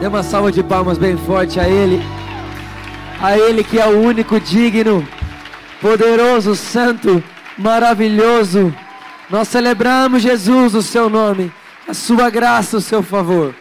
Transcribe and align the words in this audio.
Dê 0.00 0.06
uma 0.06 0.22
salva 0.22 0.52
de 0.52 0.62
palmas 0.62 0.98
bem 0.98 1.16
forte 1.16 1.58
a 1.58 1.66
Ele. 1.66 2.02
A 3.20 3.38
Ele 3.38 3.64
que 3.64 3.78
é 3.78 3.86
o 3.86 3.98
único 3.98 4.38
digno, 4.38 5.06
poderoso, 5.80 6.54
santo, 6.54 7.24
maravilhoso. 7.56 8.74
Nós 9.30 9.48
celebramos 9.48 10.22
Jesus, 10.22 10.74
o 10.74 10.82
seu 10.82 11.08
nome, 11.08 11.50
a 11.88 11.94
sua 11.94 12.28
graça, 12.28 12.76
o 12.76 12.80
seu 12.80 13.02
favor. 13.02 13.54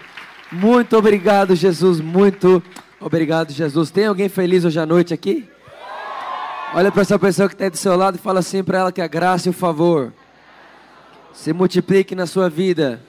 Muito 0.51 0.97
obrigado, 0.97 1.55
Jesus. 1.55 2.01
Muito 2.01 2.61
obrigado, 2.99 3.53
Jesus. 3.53 3.89
Tem 3.89 4.05
alguém 4.05 4.27
feliz 4.27 4.65
hoje 4.65 4.79
à 4.79 4.85
noite 4.85 5.13
aqui? 5.13 5.47
Olha 6.73 6.91
para 6.91 7.01
essa 7.01 7.17
pessoa 7.17 7.47
que 7.47 7.55
está 7.55 7.69
do 7.69 7.77
seu 7.77 7.95
lado 7.95 8.15
e 8.15 8.19
fala 8.19 8.39
assim 8.39 8.61
para 8.61 8.79
ela 8.79 8.91
que 8.91 9.01
a 9.01 9.07
graça 9.07 9.47
e 9.47 9.51
o 9.51 9.53
favor 9.53 10.11
se 11.31 11.53
multiplique 11.53 12.13
na 12.13 12.27
sua 12.27 12.49
vida. 12.49 13.01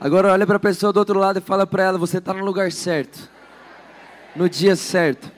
Agora 0.00 0.32
olha 0.32 0.46
para 0.46 0.56
a 0.56 0.60
pessoa 0.60 0.92
do 0.92 0.98
outro 0.98 1.18
lado 1.18 1.38
e 1.38 1.42
fala 1.42 1.66
para 1.66 1.84
ela: 1.84 1.98
você 1.98 2.18
está 2.18 2.32
no 2.34 2.44
lugar 2.44 2.70
certo, 2.72 3.28
no 4.34 4.48
dia 4.48 4.76
certo, 4.76 5.30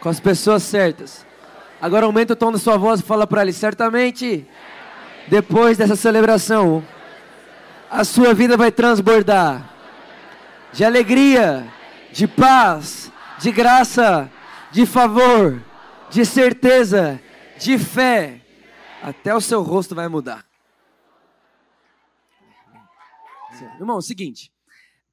com 0.00 0.08
as 0.08 0.20
pessoas 0.20 0.62
certas. 0.62 1.26
Agora 1.80 2.06
aumenta 2.06 2.32
o 2.32 2.36
tom 2.36 2.52
da 2.52 2.58
sua 2.58 2.76
voz 2.76 3.00
e 3.00 3.02
fala 3.02 3.26
para 3.26 3.42
ela: 3.42 3.52
certamente, 3.52 4.46
depois 5.28 5.76
dessa 5.78 5.96
celebração, 5.96 6.84
a 7.90 8.04
sua 8.04 8.34
vida 8.34 8.56
vai 8.56 8.70
transbordar 8.70 9.70
de 10.72 10.84
alegria, 10.84 11.66
de 12.12 12.26
paz, 12.26 13.10
de 13.38 13.50
graça, 13.50 14.30
de 14.70 14.84
favor, 14.84 15.60
de 16.10 16.24
certeza, 16.24 17.20
de 17.58 17.78
fé. 17.78 18.40
Até 19.02 19.34
o 19.34 19.40
seu 19.40 19.62
rosto 19.62 19.94
vai 19.94 20.08
mudar. 20.08 20.44
Irmão, 23.64 23.96
é 23.96 23.98
o 23.98 24.02
seguinte. 24.02 24.52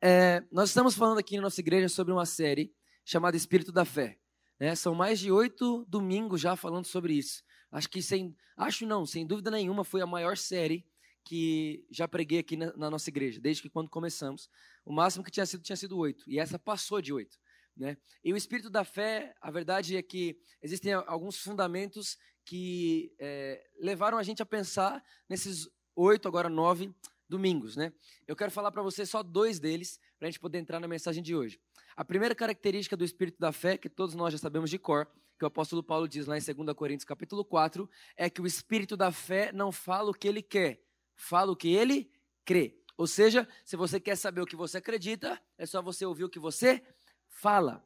É, 0.01 0.43
nós 0.51 0.69
estamos 0.69 0.95
falando 0.95 1.17
aqui 1.17 1.37
na 1.37 1.43
nossa 1.43 1.61
igreja 1.61 1.87
sobre 1.87 2.11
uma 2.11 2.25
série 2.25 2.73
chamada 3.05 3.37
Espírito 3.37 3.71
da 3.71 3.85
Fé. 3.85 4.17
Né? 4.59 4.75
São 4.75 4.93
mais 4.93 5.19
de 5.19 5.31
oito 5.31 5.85
domingos 5.87 6.41
já 6.41 6.55
falando 6.55 6.85
sobre 6.85 7.13
isso. 7.13 7.41
Acho 7.71 7.89
que 7.89 8.01
sem, 8.01 8.35
acho 8.57 8.85
não, 8.85 9.05
sem 9.05 9.25
dúvida 9.25 9.49
nenhuma 9.49 9.85
foi 9.85 10.01
a 10.01 10.05
maior 10.05 10.35
série 10.35 10.85
que 11.23 11.85
já 11.89 12.05
preguei 12.05 12.39
aqui 12.39 12.57
na, 12.57 12.75
na 12.75 12.89
nossa 12.89 13.09
igreja, 13.09 13.39
desde 13.39 13.61
que 13.61 13.69
quando 13.69 13.89
começamos. 13.89 14.49
O 14.83 14.91
máximo 14.91 15.23
que 15.23 15.31
tinha 15.31 15.45
sido 15.45 15.63
tinha 15.63 15.77
sido 15.77 15.97
oito 15.97 16.29
e 16.29 16.37
essa 16.37 16.59
passou 16.59 17.01
de 17.01 17.13
oito. 17.13 17.39
Né? 17.75 17.95
E 18.23 18.33
o 18.33 18.37
espírito 18.37 18.69
da 18.69 18.83
fé, 18.83 19.33
a 19.39 19.49
verdade 19.49 19.95
é 19.95 20.01
que 20.01 20.37
existem 20.61 20.91
alguns 20.91 21.37
fundamentos 21.37 22.17
que 22.43 23.13
é, 23.17 23.65
levaram 23.79 24.17
a 24.17 24.23
gente 24.23 24.41
a 24.41 24.45
pensar 24.45 25.01
nesses 25.29 25.69
oito, 25.95 26.27
agora 26.27 26.49
nove 26.49 26.93
domingos, 27.33 27.75
né? 27.75 27.91
Eu 28.27 28.35
quero 28.35 28.51
falar 28.51 28.71
para 28.71 28.83
você 28.83 29.07
só 29.07 29.23
dois 29.23 29.59
deles, 29.59 29.99
para 30.19 30.27
a 30.27 30.31
gente 30.31 30.39
poder 30.39 30.59
entrar 30.59 30.79
na 30.79 30.87
mensagem 30.87 31.23
de 31.23 31.35
hoje. 31.35 31.59
A 31.95 32.05
primeira 32.05 32.35
característica 32.35 32.95
do 32.95 33.03
espírito 33.03 33.39
da 33.39 33.51
fé, 33.51 33.75
que 33.75 33.89
todos 33.89 34.13
nós 34.13 34.31
já 34.31 34.37
sabemos 34.37 34.69
de 34.69 34.77
cor, 34.77 35.07
que 35.39 35.43
o 35.43 35.47
apóstolo 35.47 35.81
Paulo 35.81 36.07
diz 36.07 36.27
lá 36.27 36.37
em 36.37 36.41
2 36.41 36.75
Coríntios 36.75 37.05
capítulo 37.05 37.43
4, 37.43 37.89
é 38.15 38.29
que 38.29 38.39
o 38.39 38.45
espírito 38.45 38.95
da 38.95 39.11
fé 39.11 39.51
não 39.51 39.71
fala 39.71 40.11
o 40.11 40.13
que 40.13 40.27
ele 40.27 40.43
quer, 40.43 40.79
fala 41.15 41.51
o 41.51 41.55
que 41.55 41.73
ele 41.73 42.11
crê. 42.45 42.79
Ou 42.95 43.07
seja, 43.07 43.47
se 43.65 43.75
você 43.75 43.99
quer 43.99 44.15
saber 44.15 44.41
o 44.41 44.45
que 44.45 44.55
você 44.55 44.77
acredita, 44.77 45.41
é 45.57 45.65
só 45.65 45.81
você 45.81 46.05
ouvir 46.05 46.25
o 46.25 46.29
que 46.29 46.37
você 46.37 46.83
fala. 47.27 47.83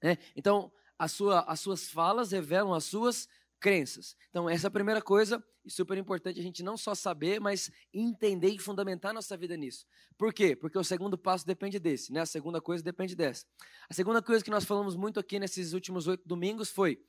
Né? 0.00 0.16
Então, 0.36 0.72
a 0.96 1.08
sua, 1.08 1.40
as 1.40 1.58
suas 1.58 1.90
falas 1.90 2.30
revelam 2.30 2.72
as 2.72 2.84
suas 2.84 3.28
crenças. 3.64 4.14
Então, 4.28 4.46
essa 4.46 4.66
é 4.66 4.68
a 4.68 4.70
primeira 4.70 5.00
coisa, 5.00 5.42
e 5.64 5.70
super 5.70 5.96
importante 5.96 6.38
a 6.38 6.42
gente 6.42 6.62
não 6.62 6.76
só 6.76 6.94
saber, 6.94 7.40
mas 7.40 7.70
entender 7.94 8.50
e 8.50 8.58
fundamentar 8.58 9.14
nossa 9.14 9.38
vida 9.38 9.56
nisso. 9.56 9.86
Por 10.18 10.34
quê? 10.34 10.54
Porque 10.54 10.78
o 10.78 10.84
segundo 10.84 11.16
passo 11.16 11.46
depende 11.46 11.78
desse, 11.78 12.12
né? 12.12 12.20
A 12.20 12.26
segunda 12.26 12.60
coisa 12.60 12.84
depende 12.84 13.16
dessa. 13.16 13.46
A 13.88 13.94
segunda 13.94 14.20
coisa 14.20 14.44
que 14.44 14.50
nós 14.50 14.66
falamos 14.66 14.94
muito 14.94 15.18
aqui 15.18 15.38
nesses 15.38 15.72
últimos 15.72 16.06
oito 16.06 16.28
domingos 16.28 16.68
foi: 16.68 17.02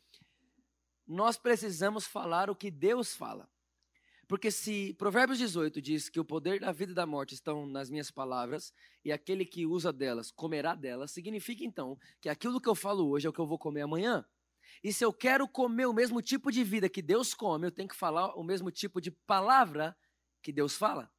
nós 1.05 1.37
precisamos 1.37 2.05
falar 2.07 2.49
o 2.49 2.55
que 2.55 2.71
Deus 2.71 3.13
fala. 3.13 3.49
Porque 4.25 4.49
se 4.49 4.93
Provérbios 4.93 5.37
18 5.37 5.81
diz 5.81 6.07
que 6.07 6.21
o 6.21 6.25
poder 6.25 6.61
da 6.61 6.71
vida 6.71 6.93
e 6.93 6.95
da 6.95 7.05
morte 7.05 7.33
estão 7.33 7.67
nas 7.67 7.89
minhas 7.89 8.09
palavras, 8.09 8.73
e 9.03 9.11
aquele 9.11 9.43
que 9.43 9.65
usa 9.65 9.91
delas 9.91 10.31
comerá 10.31 10.73
delas, 10.73 11.11
significa 11.11 11.65
então 11.65 11.99
que 12.21 12.29
aquilo 12.29 12.61
que 12.61 12.69
eu 12.69 12.75
falo 12.75 13.09
hoje 13.09 13.27
é 13.27 13.29
o 13.29 13.33
que 13.33 13.41
eu 13.41 13.45
vou 13.45 13.59
comer 13.59 13.81
amanhã. 13.81 14.25
E 14.83 14.93
se 14.93 15.03
eu 15.03 15.11
quero 15.11 15.47
comer 15.47 15.85
o 15.85 15.93
mesmo 15.93 16.21
tipo 16.21 16.51
de 16.51 16.63
vida 16.63 16.89
que 16.89 17.01
Deus 17.01 17.33
come, 17.33 17.67
eu 17.67 17.71
tenho 17.71 17.89
que 17.89 17.95
falar 17.95 18.35
o 18.35 18.43
mesmo 18.43 18.71
tipo 18.71 19.01
de 19.01 19.11
palavra 19.11 19.97
que 20.41 20.51
Deus 20.51 20.77
fala. 20.77 21.11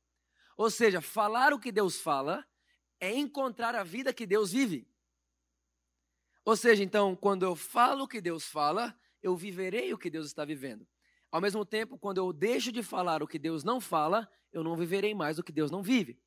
Ou 0.57 0.71
seja, 0.71 1.01
falar 1.01 1.53
o 1.53 1.59
que 1.61 1.71
Deus 1.71 2.01
fala 2.01 2.47
é 3.01 3.13
encontrar 3.15 3.75
a 3.75 3.83
vida 3.83 4.13
que 4.13 4.27
Deus 4.27 4.53
vive. 4.53 4.89
Ou 6.45 6.57
seja, 6.57 6.83
então, 6.83 7.17
quando 7.17 7.45
eu 7.45 7.57
falo 7.57 8.05
o 8.05 8.09
que 8.09 8.21
Deus 8.21 8.45
fala, 8.47 8.99
eu 9.23 9.37
viverei 9.37 9.93
o 9.93 9.99
que 9.99 10.09
Deus 10.09 10.27
está 10.27 10.45
vivendo. 10.45 10.87
Ao 11.31 11.41
mesmo 11.41 11.65
tempo, 11.65 11.99
quando 11.99 12.19
eu 12.19 12.33
deixo 12.33 12.71
de 12.71 12.83
falar 12.83 13.23
o 13.23 13.27
que 13.27 13.39
Deus 13.39 13.65
não 13.65 13.81
fala, 13.81 14.31
eu 14.53 14.63
não 14.63 14.77
viverei 14.77 15.13
mais 15.15 15.39
o 15.39 15.43
que 15.43 15.53
Deus 15.53 15.71
não 15.71 15.83
vive. 15.83 16.19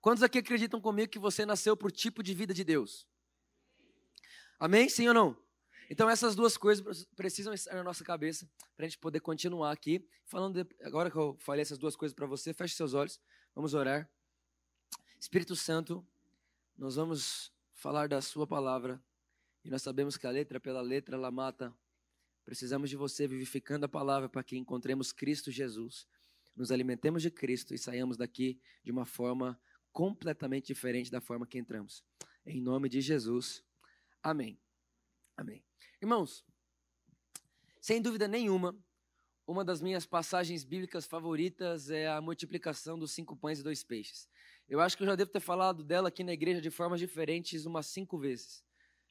Quantos 0.00 0.22
aqui 0.22 0.38
acreditam 0.38 0.80
comigo 0.80 1.12
que 1.12 1.18
você 1.18 1.46
nasceu 1.46 1.76
por 1.76 1.92
tipo 1.92 2.22
de 2.22 2.34
vida 2.34 2.52
de 2.52 2.64
Deus? 2.64 3.06
Amém? 4.58 4.88
Sim 4.88 5.08
ou 5.08 5.14
não? 5.14 5.49
Então 5.90 6.08
essas 6.08 6.36
duas 6.36 6.56
coisas 6.56 7.04
precisam 7.16 7.52
estar 7.52 7.74
na 7.74 7.82
nossa 7.82 8.04
cabeça 8.04 8.48
para 8.76 8.86
a 8.86 8.88
gente 8.88 8.98
poder 8.98 9.18
continuar 9.18 9.72
aqui. 9.72 10.08
Falando 10.24 10.62
de, 10.62 10.76
agora 10.84 11.10
que 11.10 11.16
eu 11.16 11.36
falei 11.40 11.62
essas 11.62 11.78
duas 11.78 11.96
coisas 11.96 12.14
para 12.14 12.28
você, 12.28 12.54
feche 12.54 12.76
seus 12.76 12.94
olhos, 12.94 13.20
vamos 13.56 13.74
orar. 13.74 14.08
Espírito 15.18 15.56
Santo, 15.56 16.06
nós 16.78 16.94
vamos 16.94 17.52
falar 17.74 18.08
da 18.08 18.22
Sua 18.22 18.46
palavra 18.46 19.02
e 19.64 19.68
nós 19.68 19.82
sabemos 19.82 20.16
que 20.16 20.28
a 20.28 20.30
letra 20.30 20.60
pela 20.60 20.80
letra 20.80 21.16
ela 21.16 21.30
mata. 21.30 21.74
Precisamos 22.44 22.88
de 22.88 22.96
você 22.96 23.26
vivificando 23.26 23.84
a 23.84 23.88
palavra 23.88 24.28
para 24.28 24.44
que 24.44 24.56
encontremos 24.56 25.12
Cristo 25.12 25.50
Jesus, 25.50 26.06
nos 26.54 26.70
alimentemos 26.70 27.20
de 27.20 27.32
Cristo 27.32 27.74
e 27.74 27.78
saiamos 27.78 28.16
daqui 28.16 28.60
de 28.84 28.92
uma 28.92 29.04
forma 29.04 29.60
completamente 29.92 30.68
diferente 30.68 31.10
da 31.10 31.20
forma 31.20 31.48
que 31.48 31.58
entramos. 31.58 32.04
Em 32.46 32.60
nome 32.60 32.88
de 32.88 33.00
Jesus. 33.00 33.64
Amém. 34.22 34.58
Amém. 35.40 35.64
Irmãos, 36.02 36.44
sem 37.80 38.02
dúvida 38.02 38.28
nenhuma, 38.28 38.78
uma 39.46 39.64
das 39.64 39.80
minhas 39.80 40.04
passagens 40.04 40.64
bíblicas 40.64 41.06
favoritas 41.06 41.88
é 41.88 42.06
a 42.06 42.20
multiplicação 42.20 42.98
dos 42.98 43.12
cinco 43.12 43.34
pães 43.34 43.58
e 43.58 43.62
dois 43.62 43.82
peixes. 43.82 44.28
Eu 44.68 44.82
acho 44.82 44.98
que 44.98 45.02
eu 45.02 45.06
já 45.06 45.16
devo 45.16 45.30
ter 45.30 45.40
falado 45.40 45.82
dela 45.82 46.08
aqui 46.08 46.22
na 46.22 46.34
igreja 46.34 46.60
de 46.60 46.68
formas 46.70 47.00
diferentes 47.00 47.64
umas 47.64 47.86
cinco 47.86 48.18
vezes. 48.18 48.62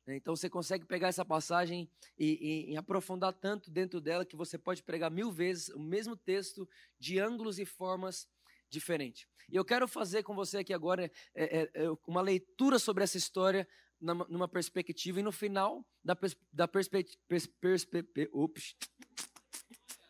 Né? 0.05 0.17
Então 0.17 0.35
você 0.35 0.47
consegue 0.47 0.85
pegar 0.85 1.07
essa 1.07 1.25
passagem 1.25 1.89
e, 2.15 2.67
e, 2.67 2.73
e, 2.73 2.77
aprofundar 2.77 3.33
tanto 3.33 3.71
dentro 3.71 3.99
dela 3.99 4.23
que 4.23 4.35
você 4.35 4.55
pode 4.55 4.83
pregar 4.83 5.09
mil 5.09 5.31
vezes 5.31 5.69
o 5.69 5.79
mesmo 5.79 6.15
texto 6.15 6.69
de 6.99 7.17
ângulos 7.17 7.57
e 7.57 7.65
formas 7.65 8.29
diferentes. 8.69 9.25
E 9.51 9.55
eu 9.55 9.65
quero 9.65 9.87
fazer 9.87 10.21
com 10.21 10.35
você 10.35 10.59
aqui 10.59 10.75
agora 10.75 11.11
é, 11.33 11.61
é, 11.61 11.71
é 11.73 11.89
uma 12.05 12.21
leitura 12.21 12.77
sobre 12.77 13.03
essa 13.03 13.17
história 13.17 13.67
numa 14.01 14.47
perspectiva 14.47 15.19
e 15.19 15.23
no 15.23 15.31
final 15.31 15.85
da, 16.03 16.15
pers 16.15 16.35
da 16.51 16.67
perspectiva. 16.67 17.21
Pers 17.27 17.87
ups. 18.33 18.75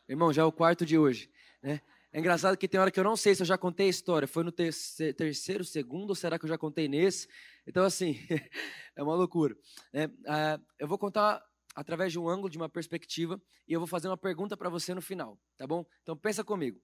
Irmão, 0.08 0.34
já 0.34 0.42
é 0.42 0.46
o 0.46 0.52
quarto 0.52 0.86
de 0.86 0.98
hoje. 0.98 1.30
Né? 1.62 1.82
É 2.12 2.20
engraçado 2.20 2.58
que 2.58 2.68
tem 2.68 2.80
hora 2.80 2.90
que 2.90 3.00
eu 3.00 3.04
não 3.04 3.16
sei 3.16 3.36
se 3.36 3.44
eu 3.44 3.46
já 3.46 3.58
contei 3.58 3.88
a 3.88 3.90
história. 3.90 4.28
Foi 4.28 4.44
no 4.44 4.52
terceiro, 4.52 5.16
terceiro 5.16 5.64
segundo, 5.64 6.10
ou 6.10 6.16
será 6.16 6.40
que 6.40 6.46
eu 6.46 6.50
já 6.50 6.58
contei 6.58 6.88
nesse? 6.88 7.28
Então, 7.68 7.84
assim, 7.84 8.18
é 8.96 9.04
uma 9.04 9.16
loucura. 9.16 9.56
É, 9.94 10.06
uh, 10.06 10.66
eu 10.80 10.88
vou 10.88 10.98
contar 10.98 11.44
através 11.76 12.12
de 12.12 12.18
um 12.18 12.28
ângulo, 12.28 12.50
de 12.50 12.58
uma 12.58 12.68
perspectiva, 12.68 13.40
e 13.68 13.74
eu 13.74 13.80
vou 13.80 13.88
fazer 13.88 14.08
uma 14.08 14.18
pergunta 14.18 14.58
para 14.58 14.70
você 14.70 14.94
no 14.96 15.02
final, 15.02 15.40
tá 15.56 15.68
bom? 15.68 15.86
Então, 16.02 16.18
pensa 16.18 16.44
comigo. 16.44 16.82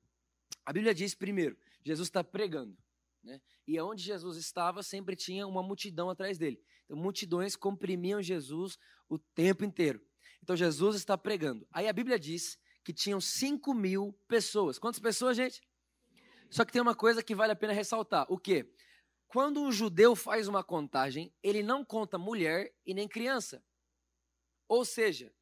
A 0.63 0.71
Bíblia 0.71 0.93
diz, 0.93 1.15
primeiro, 1.15 1.57
Jesus 1.83 2.07
está 2.07 2.23
pregando. 2.23 2.77
Né? 3.25 3.41
E 3.67 3.81
onde 3.81 4.03
Jesus 4.03 4.37
estava, 4.37 4.83
sempre 4.83 5.15
tinha 5.15 5.47
uma 5.47 5.63
multidão 5.63 6.11
atrás 6.11 6.37
dele. 6.37 6.61
Então, 6.85 6.95
multidões 6.95 7.55
comprimiam 7.55 8.21
Jesus 8.21 8.77
o 9.09 9.17
tempo 9.17 9.65
inteiro. 9.65 9.99
Então, 10.43 10.55
Jesus 10.55 10.95
está 10.95 11.17
pregando. 11.17 11.67
Aí 11.71 11.87
a 11.87 11.93
Bíblia 11.93 12.19
diz 12.19 12.59
que 12.83 12.93
tinham 12.93 13.19
5 13.19 13.73
mil 13.73 14.13
pessoas. 14.27 14.77
Quantas 14.77 14.99
pessoas, 14.99 15.35
gente? 15.35 15.59
Só 16.51 16.63
que 16.63 16.71
tem 16.71 16.81
uma 16.81 16.93
coisa 16.93 17.23
que 17.23 17.33
vale 17.33 17.51
a 17.51 17.55
pena 17.55 17.73
ressaltar. 17.73 18.27
O 18.29 18.37
quê? 18.37 18.71
Quando 19.27 19.59
um 19.59 19.71
judeu 19.71 20.15
faz 20.15 20.47
uma 20.47 20.63
contagem, 20.63 21.33
ele 21.41 21.63
não 21.63 21.83
conta 21.83 22.19
mulher 22.19 22.71
e 22.85 22.93
nem 22.93 23.07
criança. 23.07 23.65
Ou 24.67 24.85
seja, 24.85 25.33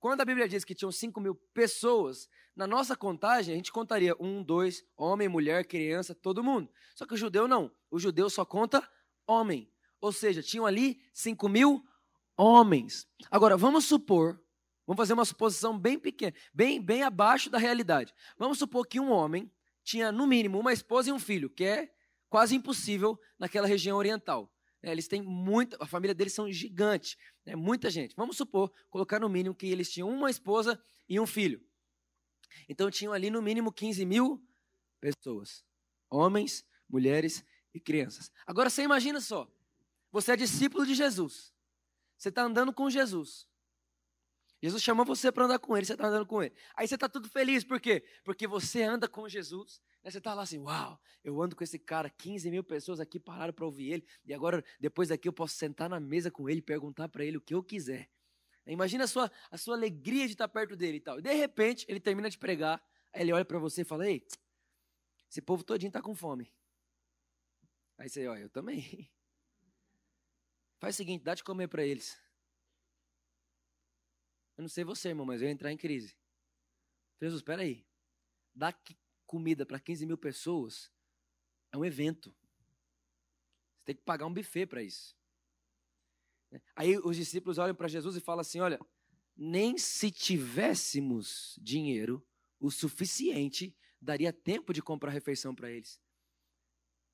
quando 0.00 0.22
a 0.22 0.24
Bíblia 0.24 0.48
diz 0.48 0.64
que 0.64 0.74
tinham 0.74 0.90
5 0.90 1.20
mil 1.20 1.34
pessoas, 1.52 2.26
na 2.58 2.66
nossa 2.66 2.96
contagem 2.96 3.54
a 3.54 3.56
gente 3.56 3.70
contaria 3.70 4.16
um, 4.18 4.42
dois, 4.42 4.84
homem, 4.96 5.28
mulher, 5.28 5.64
criança, 5.64 6.12
todo 6.12 6.42
mundo. 6.42 6.68
Só 6.96 7.06
que 7.06 7.14
o 7.14 7.16
judeu 7.16 7.46
não. 7.46 7.70
O 7.88 8.00
judeu 8.00 8.28
só 8.28 8.44
conta 8.44 8.82
homem. 9.24 9.70
Ou 10.00 10.10
seja, 10.10 10.42
tinham 10.42 10.66
ali 10.66 11.00
5 11.14 11.48
mil 11.48 11.84
homens. 12.36 13.06
Agora, 13.30 13.56
vamos 13.56 13.84
supor, 13.84 14.42
vamos 14.84 14.98
fazer 14.98 15.12
uma 15.12 15.24
suposição 15.24 15.78
bem 15.78 16.00
pequena, 16.00 16.34
bem, 16.52 16.82
bem 16.82 17.04
abaixo 17.04 17.48
da 17.48 17.58
realidade. 17.58 18.12
Vamos 18.36 18.58
supor 18.58 18.88
que 18.88 18.98
um 18.98 19.12
homem 19.12 19.48
tinha, 19.84 20.10
no 20.10 20.26
mínimo, 20.26 20.58
uma 20.58 20.72
esposa 20.72 21.10
e 21.10 21.12
um 21.12 21.18
filho, 21.20 21.48
que 21.48 21.62
é 21.62 21.88
quase 22.28 22.56
impossível 22.56 23.16
naquela 23.38 23.68
região 23.68 23.96
oriental. 23.96 24.52
É, 24.82 24.90
eles 24.90 25.06
têm 25.06 25.22
muita, 25.22 25.76
a 25.78 25.86
família 25.86 26.14
deles 26.14 26.32
são 26.32 26.50
gigante, 26.50 27.16
né, 27.46 27.54
muita 27.54 27.88
gente. 27.88 28.16
Vamos 28.16 28.36
supor, 28.36 28.72
colocar 28.90 29.20
no 29.20 29.28
mínimo 29.28 29.54
que 29.54 29.68
eles 29.68 29.92
tinham 29.92 30.10
uma 30.10 30.28
esposa 30.28 30.80
e 31.08 31.20
um 31.20 31.26
filho. 31.26 31.67
Então 32.68 32.90
tinham 32.90 33.12
ali 33.12 33.30
no 33.30 33.42
mínimo 33.42 33.72
15 33.72 34.04
mil 34.04 34.42
pessoas, 35.00 35.64
homens, 36.10 36.64
mulheres 36.88 37.44
e 37.72 37.80
crianças. 37.80 38.30
Agora 38.46 38.70
você 38.70 38.82
imagina 38.82 39.20
só, 39.20 39.50
você 40.10 40.32
é 40.32 40.36
discípulo 40.36 40.86
de 40.86 40.94
Jesus, 40.94 41.52
você 42.16 42.28
está 42.28 42.42
andando 42.42 42.72
com 42.72 42.90
Jesus. 42.90 43.46
Jesus 44.60 44.82
chamou 44.82 45.06
você 45.06 45.30
para 45.30 45.44
andar 45.44 45.58
com 45.60 45.76
ele, 45.76 45.86
você 45.86 45.92
está 45.92 46.08
andando 46.08 46.26
com 46.26 46.42
ele. 46.42 46.52
Aí 46.74 46.88
você 46.88 46.96
está 46.96 47.08
tudo 47.08 47.28
feliz, 47.28 47.62
por 47.62 47.80
quê? 47.80 48.04
Porque 48.24 48.46
você 48.46 48.82
anda 48.82 49.08
com 49.08 49.28
Jesus. 49.28 49.80
Né? 50.02 50.10
Você 50.10 50.18
está 50.18 50.34
lá 50.34 50.42
assim, 50.42 50.58
uau, 50.58 51.00
eu 51.22 51.40
ando 51.40 51.54
com 51.54 51.62
esse 51.62 51.78
cara, 51.78 52.10
15 52.10 52.50
mil 52.50 52.64
pessoas 52.64 52.98
aqui 52.98 53.20
pararam 53.20 53.52
para 53.52 53.64
ouvir 53.64 53.92
ele, 53.92 54.06
e 54.24 54.34
agora, 54.34 54.64
depois 54.80 55.10
daqui, 55.10 55.28
eu 55.28 55.32
posso 55.32 55.54
sentar 55.54 55.88
na 55.88 56.00
mesa 56.00 56.30
com 56.30 56.48
ele 56.48 56.58
e 56.58 56.62
perguntar 56.62 57.08
para 57.08 57.24
ele 57.24 57.36
o 57.36 57.40
que 57.40 57.54
eu 57.54 57.62
quiser. 57.62 58.10
Imagina 58.72 59.04
a 59.04 59.06
sua, 59.06 59.30
a 59.50 59.56
sua 59.56 59.74
alegria 59.74 60.26
de 60.26 60.34
estar 60.34 60.48
perto 60.48 60.76
dele 60.76 60.98
e 60.98 61.00
tal. 61.00 61.18
E 61.18 61.22
de 61.22 61.32
repente, 61.32 61.86
ele 61.88 61.98
termina 61.98 62.28
de 62.28 62.38
pregar, 62.38 62.82
aí 63.12 63.22
ele 63.22 63.32
olha 63.32 63.44
para 63.44 63.58
você 63.58 63.82
e 63.82 63.84
fala, 63.84 64.06
ei, 64.06 64.26
esse 65.30 65.40
povo 65.40 65.64
todinho 65.64 65.88
está 65.88 66.02
com 66.02 66.14
fome. 66.14 66.52
Aí 67.96 68.08
você, 68.08 68.26
olha, 68.28 68.40
eu 68.40 68.50
também. 68.50 69.10
Faz 70.78 70.94
o 70.94 70.98
seguinte, 70.98 71.24
dá 71.24 71.34
de 71.34 71.42
comer 71.42 71.68
para 71.68 71.84
eles. 71.84 72.20
Eu 74.56 74.62
não 74.62 74.68
sei 74.68 74.84
você, 74.84 75.08
irmão, 75.08 75.26
mas 75.26 75.40
eu 75.40 75.48
ia 75.48 75.52
entrar 75.52 75.72
em 75.72 75.76
crise. 75.76 76.16
Jesus, 77.20 77.40
espera 77.40 77.62
aí. 77.62 77.84
Dar 78.54 78.78
comida 79.26 79.66
para 79.66 79.80
15 79.80 80.06
mil 80.06 80.16
pessoas 80.18 80.92
é 81.72 81.76
um 81.76 81.84
evento. 81.84 82.30
Você 83.78 83.84
tem 83.86 83.96
que 83.96 84.02
pagar 84.02 84.26
um 84.26 84.32
buffet 84.32 84.66
para 84.66 84.82
isso. 84.82 85.17
Aí 86.74 86.98
os 86.98 87.16
discípulos 87.16 87.58
olham 87.58 87.74
para 87.74 87.88
Jesus 87.88 88.16
e 88.16 88.20
falam 88.20 88.40
assim: 88.40 88.60
olha, 88.60 88.78
nem 89.36 89.76
se 89.78 90.10
tivéssemos 90.10 91.58
dinheiro 91.60 92.24
o 92.60 92.70
suficiente, 92.70 93.74
daria 94.00 94.32
tempo 94.32 94.72
de 94.72 94.82
comprar 94.82 95.10
refeição 95.10 95.54
para 95.54 95.70
eles. 95.70 96.00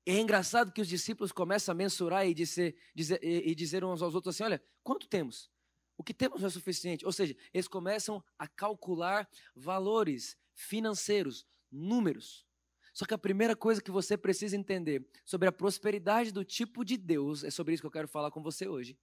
É 0.05 0.19
engraçado 0.19 0.71
que 0.71 0.81
os 0.81 0.87
discípulos 0.87 1.31
começam 1.31 1.73
a 1.73 1.75
mensurar 1.75 2.27
e 2.27 2.33
dizer, 2.33 2.75
dizer, 2.93 3.19
e 3.23 3.53
dizer 3.55 3.83
uns 3.83 4.01
aos 4.01 4.13
outros 4.13 4.35
assim: 4.35 4.43
olha, 4.43 4.63
quanto 4.83 5.07
temos? 5.07 5.49
O 5.97 6.03
que 6.03 6.13
temos 6.13 6.41
não 6.41 6.47
é 6.47 6.51
suficiente. 6.51 7.05
Ou 7.05 7.11
seja, 7.11 7.35
eles 7.53 7.67
começam 7.67 8.23
a 8.37 8.47
calcular 8.47 9.27
valores 9.55 10.37
financeiros, 10.53 11.45
números. 11.71 12.45
Só 12.93 13.05
que 13.05 13.13
a 13.13 13.17
primeira 13.17 13.55
coisa 13.55 13.81
que 13.81 13.91
você 13.91 14.17
precisa 14.17 14.55
entender 14.55 15.05
sobre 15.25 15.47
a 15.47 15.51
prosperidade 15.51 16.31
do 16.31 16.45
tipo 16.45 16.83
de 16.85 16.97
Deus, 16.97 17.43
é 17.43 17.49
sobre 17.49 17.73
isso 17.73 17.83
que 17.83 17.87
eu 17.87 17.91
quero 17.91 18.07
falar 18.07 18.31
com 18.31 18.41
você 18.41 18.67
hoje, 18.67 18.97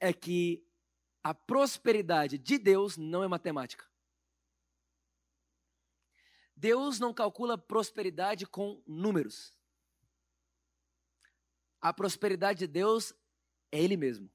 é 0.00 0.12
que 0.12 0.64
a 1.22 1.34
prosperidade 1.34 2.38
de 2.38 2.58
Deus 2.58 2.96
não 2.96 3.24
é 3.24 3.28
matemática. 3.28 3.84
Deus 6.54 6.98
não 6.98 7.12
calcula 7.12 7.58
prosperidade 7.58 8.46
com 8.46 8.82
números. 8.86 9.54
A 11.80 11.92
prosperidade 11.92 12.60
de 12.60 12.66
Deus 12.66 13.12
é 13.70 13.82
Ele 13.82 13.96
mesmo. 13.96 14.30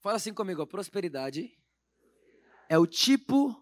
Fala 0.00 0.16
assim 0.16 0.34
comigo, 0.34 0.60
a 0.60 0.66
prosperidade 0.66 1.56
é 2.68 2.76
o 2.76 2.86
tipo 2.86 3.56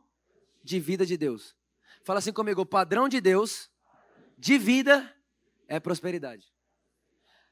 de 0.65 0.81
vida 0.81 1.05
de 1.05 1.17
Deus. 1.17 1.55
Fala 2.03 2.19
assim 2.19 2.33
comigo, 2.33 2.63
o 2.63 2.67
padrão 2.67 3.09
de 3.09 3.21
Deus 3.21 3.71
de 4.39 4.57
vida 4.59 5.15
é 5.69 5.79
prosperidade. 5.79 6.51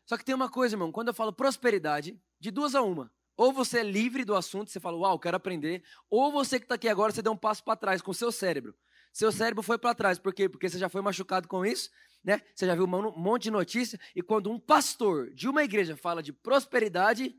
Só 0.06 0.16
que 0.16 0.24
tem 0.24 0.34
uma 0.34 0.50
coisa, 0.50 0.74
irmão, 0.74 0.90
quando 0.90 1.08
eu 1.08 1.14
falo 1.14 1.32
prosperidade, 1.32 2.18
de 2.40 2.50
duas 2.50 2.74
a 2.74 2.82
uma. 2.82 3.12
Ou 3.36 3.52
você 3.52 3.78
é 3.78 3.82
livre 3.84 4.24
do 4.24 4.34
assunto, 4.34 4.70
você 4.70 4.80
fala, 4.80 4.96
uau, 4.98 5.18
quero 5.18 5.36
aprender. 5.36 5.84
Ou 6.10 6.32
você 6.32 6.58
que 6.58 6.64
está 6.64 6.74
aqui 6.74 6.88
agora, 6.88 7.12
você 7.12 7.22
deu 7.22 7.32
um 7.32 7.36
passo 7.36 7.62
para 7.62 7.76
trás 7.76 8.02
com 8.02 8.10
o 8.10 8.14
seu 8.14 8.32
cérebro. 8.32 8.74
Seu 9.12 9.30
cérebro 9.30 9.62
foi 9.62 9.78
para 9.78 9.94
trás. 9.94 10.18
Por 10.18 10.34
quê? 10.34 10.48
Porque 10.48 10.68
você 10.68 10.78
já 10.78 10.88
foi 10.88 11.00
machucado 11.00 11.46
com 11.46 11.64
isso, 11.64 11.90
né? 12.22 12.42
Você 12.54 12.66
já 12.66 12.74
viu 12.74 12.84
um 12.84 13.16
monte 13.16 13.44
de 13.44 13.50
notícia. 13.50 13.98
E 14.14 14.22
quando 14.22 14.50
um 14.50 14.58
pastor 14.58 15.32
de 15.34 15.48
uma 15.48 15.62
igreja 15.62 15.96
fala 15.96 16.22
de 16.22 16.32
prosperidade, 16.32 17.34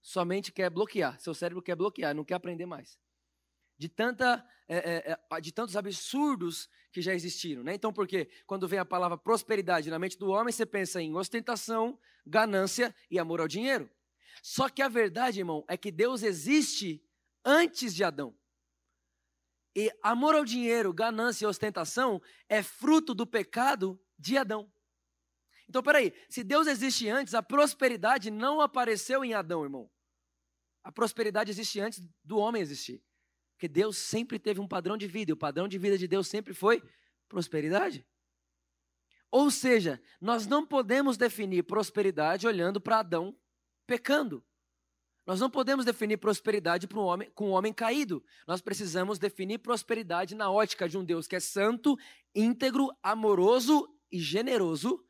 sua 0.00 0.24
mente 0.24 0.52
quer 0.52 0.70
bloquear, 0.70 1.18
seu 1.20 1.34
cérebro 1.34 1.62
quer 1.62 1.76
bloquear, 1.76 2.14
não 2.14 2.24
quer 2.24 2.34
aprender 2.34 2.66
mais. 2.66 2.98
De, 3.78 3.88
tanta, 3.88 4.46
é, 4.68 5.12
é, 5.12 5.18
é 5.30 5.40
de 5.40 5.52
tantos 5.52 5.76
absurdos 5.76 6.68
que 6.92 7.02
já 7.02 7.14
existiram. 7.14 7.62
Né? 7.62 7.74
Então, 7.74 7.92
porque 7.92 8.30
quando 8.46 8.68
vem 8.68 8.78
a 8.78 8.84
palavra 8.84 9.18
prosperidade 9.18 9.90
na 9.90 9.98
mente 9.98 10.18
do 10.18 10.28
homem, 10.28 10.52
você 10.52 10.64
pensa 10.64 11.02
em 11.02 11.14
ostentação, 11.14 11.98
ganância 12.26 12.94
e 13.10 13.18
amor 13.18 13.40
ao 13.40 13.48
dinheiro. 13.48 13.90
Só 14.42 14.68
que 14.68 14.82
a 14.82 14.88
verdade, 14.88 15.40
irmão, 15.40 15.64
é 15.68 15.76
que 15.76 15.90
Deus 15.90 16.22
existe 16.22 17.02
antes 17.44 17.94
de 17.94 18.02
Adão. 18.04 18.36
E 19.76 19.90
amor 20.02 20.34
ao 20.34 20.44
dinheiro, 20.44 20.92
ganância 20.92 21.44
e 21.44 21.48
ostentação 21.48 22.22
é 22.48 22.62
fruto 22.62 23.14
do 23.14 23.26
pecado 23.26 24.00
de 24.18 24.38
Adão. 24.38 24.72
Então, 25.68 25.82
peraí, 25.82 26.12
se 26.28 26.44
Deus 26.44 26.66
existe 26.66 27.08
antes, 27.08 27.34
a 27.34 27.42
prosperidade 27.42 28.30
não 28.30 28.60
apareceu 28.60 29.24
em 29.24 29.34
Adão, 29.34 29.64
irmão. 29.64 29.90
A 30.82 30.92
prosperidade 30.92 31.50
existe 31.50 31.80
antes 31.80 32.02
do 32.22 32.36
homem 32.38 32.62
existir. 32.62 33.02
Porque 33.54 33.66
Deus 33.66 33.96
sempre 33.96 34.38
teve 34.38 34.60
um 34.60 34.68
padrão 34.68 34.96
de 34.96 35.06
vida, 35.06 35.30
e 35.30 35.32
o 35.32 35.36
padrão 35.36 35.66
de 35.66 35.78
vida 35.78 35.96
de 35.96 36.06
Deus 36.06 36.28
sempre 36.28 36.52
foi 36.52 36.82
prosperidade. 37.28 38.06
Ou 39.30 39.50
seja, 39.50 40.00
nós 40.20 40.46
não 40.46 40.64
podemos 40.64 41.16
definir 41.16 41.64
prosperidade 41.64 42.46
olhando 42.46 42.80
para 42.80 43.00
Adão 43.00 43.36
pecando. 43.86 44.44
Nós 45.26 45.40
não 45.40 45.48
podemos 45.48 45.84
definir 45.84 46.18
prosperidade 46.18 46.86
um 46.94 46.98
homem, 46.98 47.30
com 47.30 47.48
um 47.48 47.52
homem 47.52 47.72
caído. 47.72 48.22
Nós 48.46 48.60
precisamos 48.60 49.18
definir 49.18 49.58
prosperidade 49.58 50.34
na 50.34 50.50
ótica 50.50 50.88
de 50.88 50.98
um 50.98 51.04
Deus 51.04 51.26
que 51.26 51.36
é 51.36 51.40
santo, 51.40 51.98
íntegro, 52.34 52.94
amoroso 53.02 53.88
e 54.12 54.20
generoso 54.20 55.02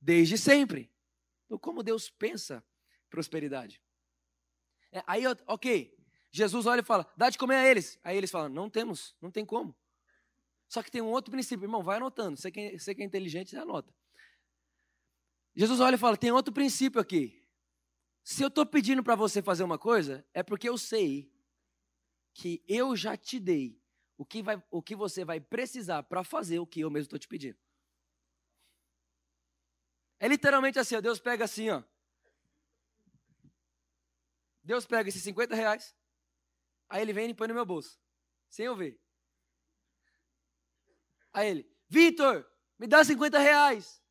desde 0.00 0.36
sempre. 0.36 0.92
Então, 1.46 1.58
como 1.58 1.82
Deus 1.82 2.10
pensa 2.10 2.62
prosperidade? 3.08 3.80
É, 4.92 5.02
aí, 5.06 5.24
ok, 5.46 5.96
Jesus 6.30 6.66
olha 6.66 6.80
e 6.80 6.84
fala, 6.84 7.10
dá 7.16 7.30
de 7.30 7.38
comer 7.38 7.56
a 7.56 7.66
eles. 7.66 7.98
Aí 8.04 8.16
eles 8.16 8.30
falam, 8.30 8.50
não 8.50 8.68
temos, 8.68 9.16
não 9.22 9.30
tem 9.30 9.44
como. 9.44 9.74
Só 10.68 10.82
que 10.82 10.90
tem 10.90 11.00
um 11.00 11.06
outro 11.06 11.30
princípio, 11.30 11.64
irmão, 11.64 11.82
vai 11.82 11.96
anotando. 11.96 12.36
Você 12.36 12.50
que, 12.50 12.60
é, 12.60 12.76
é 12.76 13.04
inteligente, 13.04 13.56
anota. 13.56 13.94
Jesus 15.54 15.80
olha 15.80 15.94
e 15.94 15.98
fala, 15.98 16.16
tem 16.16 16.30
outro 16.30 16.52
princípio 16.52 17.00
aqui. 17.00 17.42
Se 18.26 18.42
eu 18.42 18.48
estou 18.48 18.66
pedindo 18.66 19.04
para 19.04 19.14
você 19.14 19.40
fazer 19.40 19.62
uma 19.62 19.78
coisa, 19.78 20.26
é 20.34 20.42
porque 20.42 20.68
eu 20.68 20.76
sei 20.76 21.32
que 22.34 22.60
eu 22.66 22.96
já 22.96 23.16
te 23.16 23.38
dei 23.38 23.80
o 24.18 24.26
que, 24.26 24.42
vai, 24.42 24.60
o 24.68 24.82
que 24.82 24.96
você 24.96 25.24
vai 25.24 25.38
precisar 25.38 26.02
para 26.02 26.24
fazer 26.24 26.58
o 26.58 26.66
que 26.66 26.80
eu 26.80 26.90
mesmo 26.90 27.04
estou 27.04 27.20
te 27.20 27.28
pedindo. 27.28 27.56
É 30.18 30.26
literalmente 30.26 30.76
assim, 30.76 30.96
ó, 30.96 31.00
Deus 31.00 31.20
pega 31.20 31.44
assim, 31.44 31.70
ó. 31.70 31.84
Deus 34.60 34.84
pega 34.84 35.08
esses 35.08 35.22
50 35.22 35.54
reais, 35.54 35.96
aí 36.88 37.02
ele 37.02 37.12
vem 37.12 37.30
e 37.30 37.34
põe 37.34 37.46
no 37.46 37.54
meu 37.54 37.64
bolso, 37.64 37.96
sem 38.48 38.66
eu 38.66 38.74
ver. 38.74 39.00
Aí 41.32 41.48
ele, 41.48 41.76
Vitor, 41.88 42.44
me 42.76 42.88
dá 42.88 43.04
50 43.04 43.38
reais. 43.38 44.02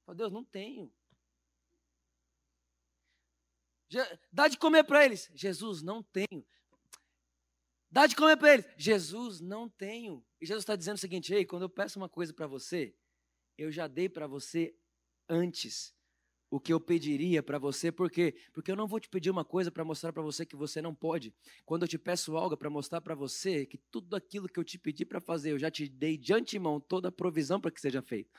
Eu 0.00 0.06
falo, 0.06 0.18
Deus, 0.18 0.32
não 0.32 0.44
tenho. 0.44 0.92
Dá 4.32 4.48
de 4.48 4.56
comer 4.56 4.84
para 4.84 5.04
eles. 5.04 5.30
Jesus, 5.34 5.82
não 5.82 6.02
tenho. 6.02 6.46
Dá 7.90 8.06
de 8.06 8.14
comer 8.14 8.36
para 8.36 8.54
eles. 8.54 8.66
Jesus, 8.76 9.40
não 9.40 9.68
tenho. 9.68 10.24
E 10.40 10.46
Jesus 10.46 10.62
está 10.62 10.76
dizendo 10.76 10.96
o 10.96 11.00
seguinte: 11.00 11.34
ei, 11.34 11.44
quando 11.44 11.62
eu 11.62 11.68
peço 11.68 11.98
uma 11.98 12.08
coisa 12.08 12.32
para 12.32 12.46
você, 12.46 12.94
eu 13.58 13.70
já 13.72 13.88
dei 13.88 14.08
para 14.08 14.26
você 14.26 14.74
antes. 15.28 15.94
o 16.52 16.58
que 16.58 16.72
eu 16.72 16.80
pediria 16.80 17.44
para 17.44 17.60
você, 17.60 17.92
por 17.92 18.10
quê? 18.10 18.34
Porque 18.52 18.72
eu 18.72 18.76
não 18.76 18.88
vou 18.88 18.98
te 18.98 19.08
pedir 19.08 19.30
uma 19.30 19.44
coisa 19.44 19.70
para 19.70 19.84
mostrar 19.84 20.12
para 20.12 20.20
você 20.20 20.44
que 20.44 20.56
você 20.56 20.82
não 20.82 20.92
pode. 20.92 21.32
Quando 21.64 21.82
eu 21.82 21.88
te 21.88 21.96
peço 21.96 22.36
algo 22.36 22.56
para 22.56 22.68
mostrar 22.68 23.00
para 23.00 23.14
você 23.14 23.64
que 23.64 23.78
tudo 23.78 24.16
aquilo 24.16 24.48
que 24.48 24.58
eu 24.58 24.64
te 24.64 24.76
pedi 24.76 25.04
para 25.04 25.20
fazer, 25.20 25.52
eu 25.52 25.58
já 25.60 25.70
te 25.70 25.88
dei 25.88 26.18
de 26.18 26.32
antemão 26.32 26.80
toda 26.80 27.08
a 27.08 27.12
provisão 27.12 27.60
para 27.60 27.70
que 27.70 27.80
seja 27.80 28.02
feito. 28.02 28.32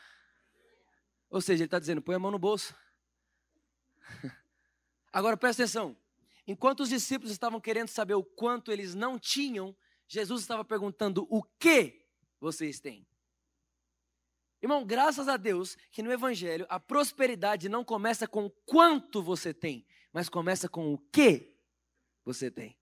Ou 1.30 1.40
seja, 1.40 1.64
ele 1.64 1.68
está 1.68 1.80
dizendo: 1.80 2.02
põe 2.02 2.16
a 2.16 2.20
mão 2.20 2.32
no 2.32 2.40
bolso. 2.40 2.76
Agora 5.12 5.38
presta 5.38 5.64
atenção. 5.64 5.98
Enquanto 6.48 6.82
os 6.82 6.90
discípulos 6.90 7.32
estavam 7.32 7.60
querendo 7.60 7.88
saber 7.90 8.16
o 8.16 8.24
quanto 8.24 8.72
eles 8.72 8.96
não 8.96 9.20
tinham, 9.20 9.76
Jesus 10.08 10.42
estava 10.42 10.64
perguntando: 10.66 11.28
o 11.30 11.44
que 11.44 12.06
vocês 12.40 12.80
têm? 12.80 13.08
Irmão, 14.62 14.86
graças 14.86 15.28
a 15.28 15.38
Deus 15.38 15.76
que 15.92 16.04
no 16.04 16.12
Evangelho 16.12 16.66
a 16.70 16.80
prosperidade 16.80 17.68
não 17.68 17.84
começa 17.84 18.28
com 18.28 18.50
quanto 18.66 19.24
você 19.24 19.54
tem, 19.54 19.86
mas 20.14 20.30
começa 20.30 20.70
com 20.70 20.94
o 20.94 20.98
que 20.98 21.56
você 22.24 22.52
tem. 22.52 22.78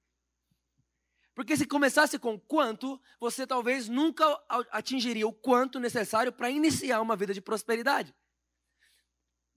Porque 1.34 1.56
se 1.56 1.66
começasse 1.66 2.20
com 2.20 2.38
quanto, 2.38 3.02
você 3.18 3.48
talvez 3.48 3.88
nunca 3.88 4.26
atingiria 4.72 5.26
o 5.26 5.32
quanto 5.32 5.80
necessário 5.80 6.34
para 6.34 6.50
iniciar 6.50 7.00
uma 7.00 7.16
vida 7.16 7.34
de 7.34 7.40
prosperidade. 7.40 8.14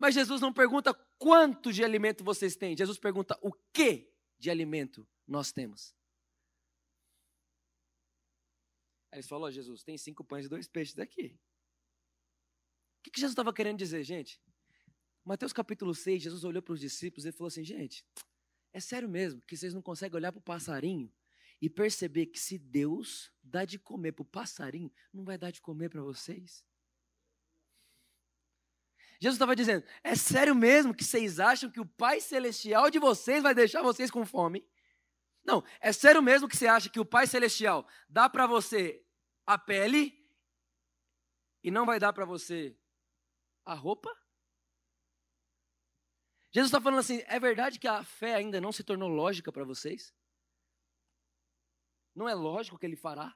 Mas 0.03 0.17
Jesus 0.17 0.41
não 0.41 0.53
pergunta 0.53 0.93
quanto 1.17 1.73
de 1.73 1.85
alimento 1.85 2.25
vocês 2.25 2.57
têm, 2.57 2.77
Jesus 2.77 2.99
pergunta 2.99 3.39
o 3.41 3.53
que 3.73 4.13
de 4.37 4.51
alimento 4.51 5.07
nós 5.25 5.53
temos. 5.53 5.95
Aí 9.13 9.19
eles 9.19 9.29
falam: 9.29 9.47
oh, 9.47 9.51
Jesus, 9.53 9.85
tem 9.85 9.97
cinco 9.97 10.25
pães 10.25 10.47
e 10.47 10.49
dois 10.49 10.67
peixes 10.67 10.99
aqui. 10.99 11.39
O 12.99 13.11
que 13.13 13.21
Jesus 13.21 13.31
estava 13.31 13.55
querendo 13.55 13.79
dizer, 13.79 14.03
gente? 14.03 14.43
Mateus 15.25 15.53
capítulo 15.53 15.95
6, 15.95 16.21
Jesus 16.21 16.43
olhou 16.43 16.63
para 16.63 16.73
os 16.75 16.81
discípulos 16.81 17.25
e 17.25 17.31
falou 17.31 17.47
assim: 17.47 17.63
gente, 17.63 18.05
é 18.73 18.81
sério 18.81 19.09
mesmo 19.09 19.41
que 19.43 19.57
vocês 19.57 19.73
não 19.73 19.81
conseguem 19.81 20.17
olhar 20.17 20.33
para 20.33 20.41
o 20.41 20.43
passarinho 20.43 21.13
e 21.61 21.71
perceber 21.71 22.27
que 22.27 22.41
se 22.41 22.59
Deus 22.59 23.31
dá 23.41 23.65
de 23.65 23.79
comer 23.79 24.11
para 24.11 24.23
o 24.23 24.27
passarinho, 24.27 24.91
não 25.13 25.23
vai 25.23 25.39
dar 25.39 25.53
de 25.53 25.61
comer 25.61 25.91
para 25.91 26.03
vocês? 26.03 26.65
Jesus 29.23 29.37
estava 29.37 29.55
dizendo: 29.55 29.87
é 30.02 30.17
sério 30.17 30.52
mesmo 30.52 30.93
que 30.93 31.05
vocês 31.05 31.38
acham 31.38 31.71
que 31.71 31.79
o 31.79 31.87
Pai 31.87 32.21
Celestial 32.21 32.91
de 32.91 32.99
vocês 32.99 33.41
vai 33.41 33.55
deixar 33.55 33.81
vocês 33.81 34.11
com 34.11 34.26
fome? 34.26 34.69
Não, 35.45 35.64
é 35.81 35.93
sério 35.93 36.21
mesmo 36.21 36.49
que 36.49 36.57
você 36.57 36.67
acha 36.67 36.91
que 36.91 36.99
o 36.99 37.05
Pai 37.05 37.29
Celestial 37.29 37.87
dá 38.09 38.29
para 38.29 38.49
você 38.49 39.00
a 39.47 39.57
pele 39.57 40.12
e 41.62 41.71
não 41.71 41.87
vai 41.87 42.00
dar 42.00 42.12
para 42.12 42.25
você 42.25 42.76
a 43.64 43.75
roupa? 43.75 44.11
Jesus 46.50 46.71
está 46.71 46.81
falando 46.81 46.99
assim: 46.99 47.23
é 47.29 47.38
verdade 47.38 47.79
que 47.79 47.87
a 47.87 48.02
fé 48.02 48.35
ainda 48.35 48.61
não 48.61 48.73
se 48.73 48.83
tornou 48.83 49.09
lógica 49.09 49.52
para 49.52 49.62
vocês? 49.64 50.12
Não 52.12 52.29
é 52.29 52.35
lógico 52.35 52.76
que 52.76 52.87
ele 52.87 52.97
fará? 52.97 53.33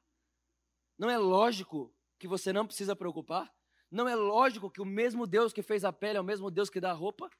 Não 0.98 1.08
é 1.08 1.16
lógico 1.16 1.94
que 2.18 2.26
você 2.26 2.52
não 2.52 2.66
precisa 2.66 2.96
preocupar? 2.96 3.55
Não 3.90 4.08
é 4.08 4.14
lógico 4.14 4.70
que 4.70 4.80
o 4.80 4.84
mesmo 4.84 5.26
Deus 5.26 5.52
que 5.52 5.62
fez 5.62 5.84
a 5.84 5.92
pele 5.92 6.18
é 6.18 6.20
o 6.20 6.24
mesmo 6.24 6.50
Deus 6.50 6.68
que 6.68 6.80
dá 6.80 6.90
a 6.90 6.94
roupa? 6.94 7.30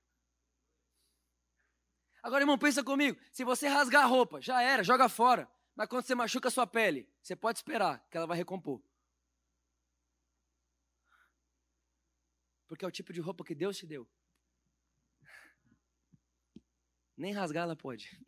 Agora, 2.23 2.43
irmão, 2.43 2.59
pensa 2.59 2.83
comigo. 2.83 3.21
Se 3.33 3.45
você 3.45 3.69
rasgar 3.69 4.05
a 4.05 4.07
roupa, 4.07 4.41
já 4.41 4.61
era, 4.61 4.83
joga 4.83 5.09
fora. 5.09 5.49
Mas 5.75 5.89
quando 5.89 6.05
você 6.05 6.15
machuca 6.15 6.49
a 6.49 6.51
sua 6.51 6.67
pele, 6.67 7.09
você 7.23 7.37
pode 7.37 7.59
esperar 7.59 8.05
que 8.11 8.17
ela 8.17 8.27
vai 8.27 8.37
recompor. 8.37 8.83
Porque 12.67 12.85
é 12.85 12.89
o 12.89 12.91
tipo 12.91 13.13
de 13.13 13.21
roupa 13.21 13.45
que 13.45 13.55
Deus 13.55 13.77
te 13.77 13.87
deu. 13.87 14.09
Nem 17.17 17.33
rasgar 17.33 17.65
ela 17.65 17.77
pode. 17.77 18.21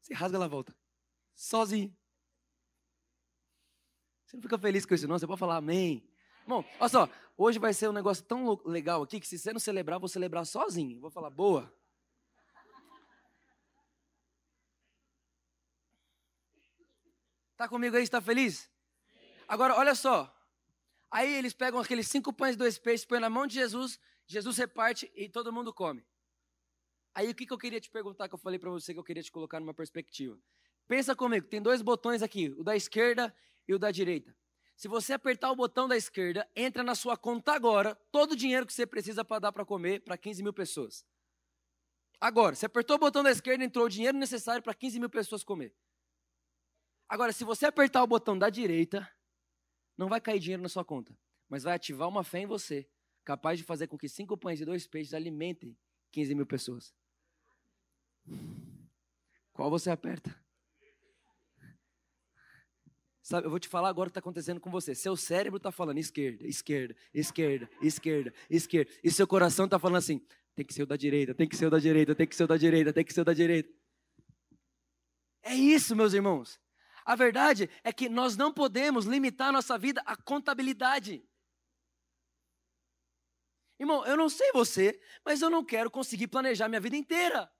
Se 0.00 0.12
rasga, 0.12 0.36
ela 0.36 0.48
volta. 0.48 0.76
Sozinho. 1.34 1.96
Você 4.24 4.36
não 4.36 4.42
fica 4.42 4.58
feliz 4.58 4.84
com 4.84 4.94
isso, 4.94 5.06
não? 5.06 5.18
Você 5.18 5.26
pode 5.26 5.38
falar 5.38 5.56
amém. 5.56 6.02
Bom, 6.46 6.64
olha 6.80 6.88
só. 6.88 7.08
Hoje 7.36 7.58
vai 7.58 7.72
ser 7.72 7.88
um 7.88 7.92
negócio 7.92 8.24
tão 8.24 8.60
legal 8.64 9.02
aqui 9.02 9.18
que 9.20 9.26
se 9.26 9.38
você 9.38 9.52
não 9.52 9.60
celebrar, 9.60 9.96
eu 9.96 10.00
vou 10.00 10.08
celebrar 10.08 10.44
sozinho. 10.44 11.00
Vou 11.00 11.10
falar, 11.10 11.30
boa. 11.30 11.72
Tá 17.56 17.68
comigo 17.68 17.96
aí? 17.96 18.02
Está 18.02 18.20
feliz? 18.20 18.70
Agora, 19.46 19.76
olha 19.76 19.94
só. 19.94 20.34
Aí 21.10 21.32
eles 21.34 21.52
pegam 21.52 21.78
aqueles 21.78 22.08
cinco 22.08 22.32
pães 22.32 22.54
e 22.54 22.58
dois 22.58 22.78
peixes, 22.78 23.04
põem 23.04 23.20
na 23.20 23.28
mão 23.28 23.46
de 23.46 23.54
Jesus, 23.54 24.00
Jesus 24.26 24.56
reparte 24.56 25.12
e 25.14 25.28
todo 25.28 25.52
mundo 25.52 25.72
come. 25.72 26.04
Aí 27.14 27.28
o 27.28 27.34
que, 27.34 27.44
que 27.44 27.52
eu 27.52 27.58
queria 27.58 27.80
te 27.80 27.90
perguntar, 27.90 28.28
que 28.28 28.34
eu 28.34 28.38
falei 28.38 28.58
para 28.58 28.70
você 28.70 28.94
que 28.94 28.98
eu 28.98 29.04
queria 29.04 29.22
te 29.22 29.30
colocar 29.30 29.60
numa 29.60 29.74
perspectiva. 29.74 30.38
Pensa 30.88 31.14
comigo, 31.14 31.46
tem 31.46 31.60
dois 31.60 31.82
botões 31.82 32.22
aqui, 32.22 32.54
o 32.58 32.64
da 32.64 32.74
esquerda 32.74 33.34
e 33.68 33.74
o 33.74 33.78
da 33.78 33.90
direita. 33.90 34.34
Se 34.82 34.88
você 34.88 35.12
apertar 35.12 35.48
o 35.52 35.54
botão 35.54 35.86
da 35.86 35.96
esquerda, 35.96 36.44
entra 36.56 36.82
na 36.82 36.96
sua 36.96 37.16
conta 37.16 37.52
agora 37.52 37.94
todo 38.10 38.32
o 38.32 38.36
dinheiro 38.36 38.66
que 38.66 38.72
você 38.72 38.84
precisa 38.84 39.24
para 39.24 39.38
dar 39.38 39.52
para 39.52 39.64
comer 39.64 40.00
para 40.00 40.18
15 40.18 40.42
mil 40.42 40.52
pessoas. 40.52 41.06
Agora, 42.20 42.56
você 42.56 42.66
apertou 42.66 42.96
o 42.96 42.98
botão 42.98 43.22
da 43.22 43.30
esquerda, 43.30 43.62
entrou 43.62 43.86
o 43.86 43.88
dinheiro 43.88 44.18
necessário 44.18 44.60
para 44.60 44.74
15 44.74 44.98
mil 44.98 45.08
pessoas 45.08 45.44
comer. 45.44 45.72
Agora, 47.08 47.32
se 47.32 47.44
você 47.44 47.64
apertar 47.64 48.02
o 48.02 48.08
botão 48.08 48.36
da 48.36 48.50
direita, 48.50 49.08
não 49.96 50.08
vai 50.08 50.20
cair 50.20 50.40
dinheiro 50.40 50.64
na 50.64 50.68
sua 50.68 50.84
conta, 50.84 51.16
mas 51.48 51.62
vai 51.62 51.76
ativar 51.76 52.08
uma 52.08 52.24
fé 52.24 52.40
em 52.40 52.46
você, 52.46 52.90
capaz 53.24 53.60
de 53.60 53.64
fazer 53.64 53.86
com 53.86 53.96
que 53.96 54.08
cinco 54.08 54.36
pães 54.36 54.60
e 54.60 54.64
dois 54.64 54.84
peixes 54.88 55.14
alimentem 55.14 55.78
15 56.10 56.34
mil 56.34 56.44
pessoas. 56.44 56.92
Qual 59.52 59.70
você 59.70 59.90
aperta? 59.92 60.41
Sabe, 63.22 63.46
eu 63.46 63.50
vou 63.50 63.60
te 63.60 63.68
falar 63.68 63.88
agora 63.88 64.08
o 64.08 64.10
que 64.10 64.18
está 64.18 64.20
acontecendo 64.20 64.60
com 64.60 64.70
você. 64.70 64.94
Seu 64.96 65.16
cérebro 65.16 65.56
está 65.56 65.70
falando 65.70 65.98
esquerda, 65.98 66.44
esquerda, 66.44 66.96
esquerda, 67.14 67.70
esquerda, 67.80 68.34
esquerda. 68.50 68.90
E 69.02 69.10
seu 69.12 69.26
coração 69.28 69.66
está 69.66 69.78
falando 69.78 69.98
assim: 69.98 70.20
tem 70.56 70.64
que 70.64 70.74
ser 70.74 70.82
o 70.82 70.86
da 70.86 70.96
direita, 70.96 71.32
tem 71.32 71.48
que 71.48 71.56
ser 71.56 71.66
o 71.66 71.70
da 71.70 71.78
direita, 71.78 72.14
tem 72.16 72.26
que 72.26 72.34
ser 72.34 72.44
o 72.44 72.46
da 72.48 72.56
direita, 72.56 72.92
tem 72.92 73.04
que 73.04 73.14
ser 73.14 73.20
o 73.20 73.24
da 73.24 73.32
direita. 73.32 73.72
É 75.40 75.54
isso, 75.54 75.94
meus 75.94 76.12
irmãos. 76.12 76.60
A 77.04 77.14
verdade 77.14 77.70
é 77.84 77.92
que 77.92 78.08
nós 78.08 78.36
não 78.36 78.52
podemos 78.52 79.06
limitar 79.06 79.48
a 79.48 79.52
nossa 79.52 79.78
vida 79.78 80.02
à 80.04 80.16
contabilidade. 80.16 81.24
Irmão, 83.78 84.04
eu 84.04 84.16
não 84.16 84.28
sei 84.28 84.52
você, 84.52 85.00
mas 85.24 85.42
eu 85.42 85.50
não 85.50 85.64
quero 85.64 85.90
conseguir 85.90 86.28
planejar 86.28 86.68
minha 86.68 86.80
vida 86.80 86.96
inteira. 86.96 87.50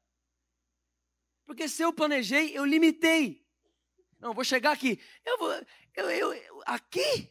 Porque 1.45 1.69
se 1.69 1.83
eu 1.83 1.93
planejei, 1.93 2.57
eu 2.57 2.65
limitei. 2.65 3.42
Não, 4.23 4.33
vou 4.33 4.45
chegar 4.45 4.71
aqui. 4.71 5.01
Eu 5.27 5.37
vou. 5.37 5.51
Eu, 5.97 6.11
eu, 6.11 6.33
eu 6.33 6.63
aqui? 6.65 7.29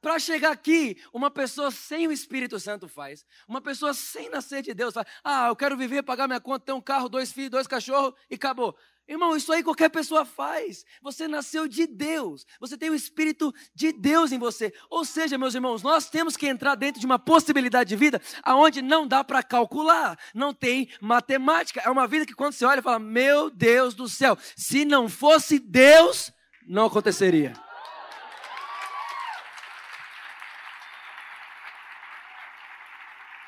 Para 0.00 0.18
chegar 0.18 0.52
aqui, 0.52 0.96
uma 1.12 1.30
pessoa 1.30 1.70
sem 1.70 2.06
o 2.06 2.12
Espírito 2.12 2.58
Santo 2.58 2.88
faz. 2.88 3.26
Uma 3.46 3.60
pessoa 3.60 3.92
sem 3.92 4.30
nascer 4.30 4.62
de 4.62 4.72
Deus 4.72 4.94
faz. 4.94 5.06
Ah, 5.24 5.48
eu 5.48 5.56
quero 5.56 5.76
viver, 5.76 6.04
pagar 6.04 6.28
minha 6.28 6.40
conta, 6.40 6.64
ter 6.66 6.72
um 6.72 6.80
carro, 6.80 7.08
dois 7.08 7.32
filhos, 7.32 7.50
dois 7.50 7.66
cachorros 7.66 8.14
e 8.30 8.36
acabou. 8.36 8.78
Irmão, 9.08 9.36
isso 9.36 9.52
aí 9.52 9.62
qualquer 9.62 9.88
pessoa 9.88 10.24
faz. 10.24 10.84
Você 11.02 11.26
nasceu 11.26 11.66
de 11.66 11.86
Deus. 11.86 12.46
Você 12.60 12.78
tem 12.78 12.90
o 12.90 12.94
Espírito 12.94 13.52
de 13.74 13.92
Deus 13.92 14.30
em 14.30 14.38
você. 14.38 14.72
Ou 14.88 15.04
seja, 15.04 15.36
meus 15.36 15.54
irmãos, 15.54 15.82
nós 15.82 16.08
temos 16.08 16.36
que 16.36 16.46
entrar 16.46 16.76
dentro 16.76 17.00
de 17.00 17.06
uma 17.06 17.18
possibilidade 17.18 17.88
de 17.88 17.96
vida 17.96 18.22
aonde 18.42 18.80
não 18.80 19.08
dá 19.08 19.24
para 19.24 19.42
calcular. 19.42 20.16
Não 20.32 20.54
tem 20.54 20.88
matemática. 21.00 21.80
É 21.80 21.90
uma 21.90 22.06
vida 22.06 22.24
que 22.24 22.34
quando 22.34 22.52
você 22.52 22.64
olha, 22.64 22.80
fala: 22.80 23.00
Meu 23.00 23.50
Deus 23.50 23.94
do 23.94 24.08
céu, 24.08 24.38
se 24.54 24.84
não 24.84 25.08
fosse 25.08 25.58
Deus, 25.58 26.32
não 26.64 26.86
aconteceria. 26.86 27.52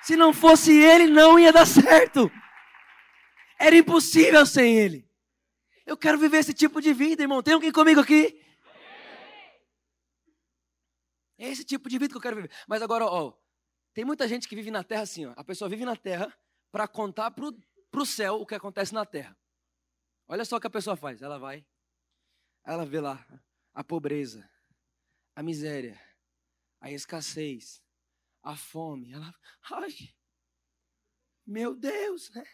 Se 0.02 0.16
não 0.16 0.32
fosse 0.32 0.72
ele, 0.72 1.06
não 1.06 1.38
ia 1.38 1.52
dar 1.52 1.66
certo. 1.66 2.28
Era 3.56 3.76
impossível 3.76 4.44
sem 4.44 4.76
ele. 4.76 5.11
Eu 5.84 5.96
quero 5.96 6.18
viver 6.18 6.38
esse 6.38 6.54
tipo 6.54 6.80
de 6.80 6.92
vida, 6.92 7.22
irmão. 7.22 7.42
Tem 7.42 7.54
alguém 7.54 7.72
comigo 7.72 8.00
aqui? 8.00 8.40
É 11.38 11.48
esse 11.48 11.64
tipo 11.64 11.88
de 11.88 11.98
vida 11.98 12.12
que 12.12 12.16
eu 12.16 12.20
quero 12.20 12.36
viver. 12.36 12.52
Mas 12.68 12.82
agora, 12.82 13.04
ó, 13.04 13.36
tem 13.92 14.04
muita 14.04 14.28
gente 14.28 14.48
que 14.48 14.54
vive 14.54 14.70
na 14.70 14.84
terra 14.84 15.02
assim, 15.02 15.26
ó. 15.26 15.34
A 15.36 15.42
pessoa 15.42 15.68
vive 15.68 15.84
na 15.84 15.96
terra 15.96 16.32
para 16.70 16.86
contar 16.86 17.30
pro, 17.32 17.52
pro 17.90 18.06
céu 18.06 18.34
o 18.34 18.46
que 18.46 18.54
acontece 18.54 18.94
na 18.94 19.04
terra. 19.04 19.36
Olha 20.28 20.44
só 20.44 20.56
o 20.56 20.60
que 20.60 20.68
a 20.68 20.70
pessoa 20.70 20.96
faz. 20.96 21.20
Ela 21.20 21.38
vai, 21.38 21.66
ela 22.64 22.86
vê 22.86 23.00
lá 23.00 23.26
a 23.74 23.82
pobreza, 23.82 24.48
a 25.34 25.42
miséria, 25.42 26.00
a 26.80 26.90
escassez, 26.90 27.82
a 28.42 28.56
fome. 28.56 29.12
Ela, 29.12 29.34
ai, 29.70 29.92
meu 31.44 31.74
Deus, 31.74 32.30
né? 32.30 32.44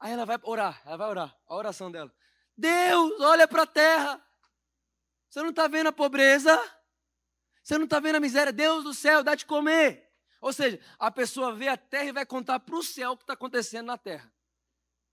Aí 0.00 0.12
ela 0.12 0.24
vai 0.24 0.38
orar, 0.42 0.82
ela 0.84 0.96
vai 0.96 1.08
orar, 1.08 1.36
a 1.46 1.54
oração 1.54 1.90
dela. 1.90 2.12
Deus, 2.56 3.20
olha 3.20 3.48
para 3.48 3.62
a 3.62 3.66
terra. 3.66 4.24
Você 5.28 5.42
não 5.42 5.50
está 5.50 5.66
vendo 5.66 5.88
a 5.88 5.92
pobreza? 5.92 6.56
Você 7.62 7.76
não 7.78 7.84
está 7.84 7.98
vendo 7.98 8.16
a 8.16 8.20
miséria? 8.20 8.52
Deus 8.52 8.84
do 8.84 8.94
céu, 8.94 9.22
dá 9.22 9.34
de 9.34 9.46
comer. 9.46 10.12
Ou 10.40 10.52
seja, 10.52 10.78
a 10.98 11.10
pessoa 11.10 11.54
vê 11.54 11.68
a 11.68 11.76
terra 11.76 12.04
e 12.04 12.12
vai 12.12 12.26
contar 12.26 12.60
para 12.60 12.76
o 12.76 12.82
céu 12.82 13.12
o 13.12 13.16
que 13.16 13.22
está 13.22 13.32
acontecendo 13.32 13.86
na 13.86 13.96
terra. 13.96 14.30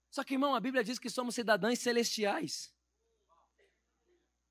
Só 0.09 0.23
que, 0.23 0.33
irmão, 0.33 0.53
a 0.53 0.59
Bíblia 0.59 0.83
diz 0.83 1.00
que 1.00 1.09
somos 1.09 1.33
cidadãos 1.33 1.79
celestiais. 1.79 2.73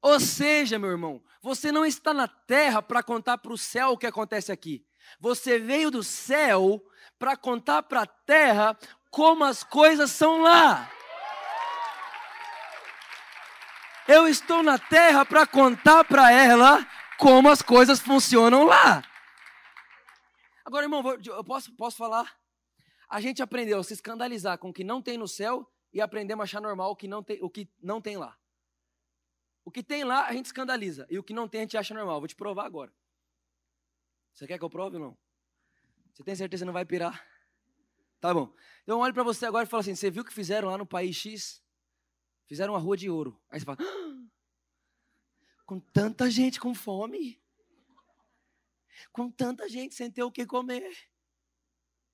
Ou 0.00 0.18
seja, 0.18 0.78
meu 0.78 0.90
irmão, 0.90 1.22
você 1.42 1.70
não 1.70 1.84
está 1.84 2.14
na 2.14 2.26
terra 2.26 2.80
para 2.80 3.02
contar 3.02 3.36
para 3.36 3.52
o 3.52 3.58
céu 3.58 3.90
o 3.90 3.98
que 3.98 4.06
acontece 4.06 4.50
aqui. 4.50 4.86
Você 5.18 5.58
veio 5.58 5.90
do 5.90 6.02
céu 6.02 6.82
para 7.18 7.36
contar 7.36 7.82
para 7.82 8.02
a 8.02 8.06
terra 8.06 8.78
como 9.10 9.44
as 9.44 9.64
coisas 9.64 10.10
são 10.10 10.42
lá. 10.42 10.90
Eu 14.06 14.26
estou 14.26 14.62
na 14.62 14.78
terra 14.78 15.24
para 15.24 15.46
contar 15.46 16.04
para 16.04 16.32
ela 16.32 16.86
como 17.18 17.48
as 17.48 17.62
coisas 17.62 18.00
funcionam 18.00 18.64
lá. 18.64 19.02
Agora, 20.64 20.84
irmão, 20.84 21.02
eu 21.24 21.44
posso, 21.44 21.72
posso 21.76 21.96
falar? 21.96 22.38
A 23.08 23.20
gente 23.20 23.42
aprendeu 23.42 23.78
a 23.78 23.84
se 23.84 23.92
escandalizar 23.92 24.58
com 24.58 24.70
o 24.70 24.72
que 24.72 24.84
não 24.84 25.02
tem 25.02 25.18
no 25.18 25.28
céu 25.28 25.68
e 25.92 26.00
aprendemos 26.00 26.42
a 26.42 26.44
achar 26.44 26.60
normal 26.60 26.92
o 26.92 26.96
que 26.96 27.08
não 27.08 27.22
tem, 27.22 27.42
o 27.42 27.50
que 27.50 27.68
não 27.82 28.00
tem 28.00 28.16
lá. 28.16 28.36
O 29.64 29.70
que 29.70 29.82
tem 29.82 30.04
lá 30.04 30.26
a 30.26 30.32
gente 30.32 30.46
escandaliza 30.46 31.06
e 31.10 31.18
o 31.18 31.22
que 31.22 31.34
não 31.34 31.48
tem 31.48 31.60
a 31.60 31.64
gente 31.64 31.76
acha 31.76 31.94
normal. 31.94 32.20
Vou 32.20 32.28
te 32.28 32.36
provar 32.36 32.66
agora. 32.66 32.92
Você 34.32 34.46
quer 34.46 34.58
que 34.58 34.64
eu 34.64 34.70
prove 34.70 34.96
ou 34.96 35.02
não? 35.02 35.18
Você 36.12 36.24
tem 36.24 36.34
certeza 36.34 36.62
que 36.62 36.66
não 36.66 36.72
vai 36.72 36.84
pirar? 36.84 37.29
Tá 38.20 38.34
bom. 38.34 38.54
Então 38.82 38.96
eu 38.96 38.98
olho 38.98 39.14
para 39.14 39.22
você 39.22 39.46
agora 39.46 39.64
e 39.64 39.68
falo 39.68 39.80
assim: 39.80 39.94
você 39.94 40.10
viu 40.10 40.22
o 40.22 40.24
que 40.24 40.32
fizeram 40.32 40.68
lá 40.68 40.76
no 40.76 40.86
país 40.86 41.16
X? 41.16 41.62
Fizeram 42.46 42.74
uma 42.74 42.80
rua 42.80 42.96
de 42.96 43.08
ouro. 43.08 43.40
Aí 43.50 43.58
você 43.58 43.66
fala: 43.66 43.78
ah, 43.80 44.28
com 45.64 45.80
tanta 45.80 46.30
gente 46.30 46.60
com 46.60 46.74
fome, 46.74 47.42
com 49.12 49.30
tanta 49.30 49.68
gente 49.68 49.94
sem 49.94 50.10
ter 50.10 50.22
o 50.22 50.30
que 50.30 50.44
comer, 50.44 50.92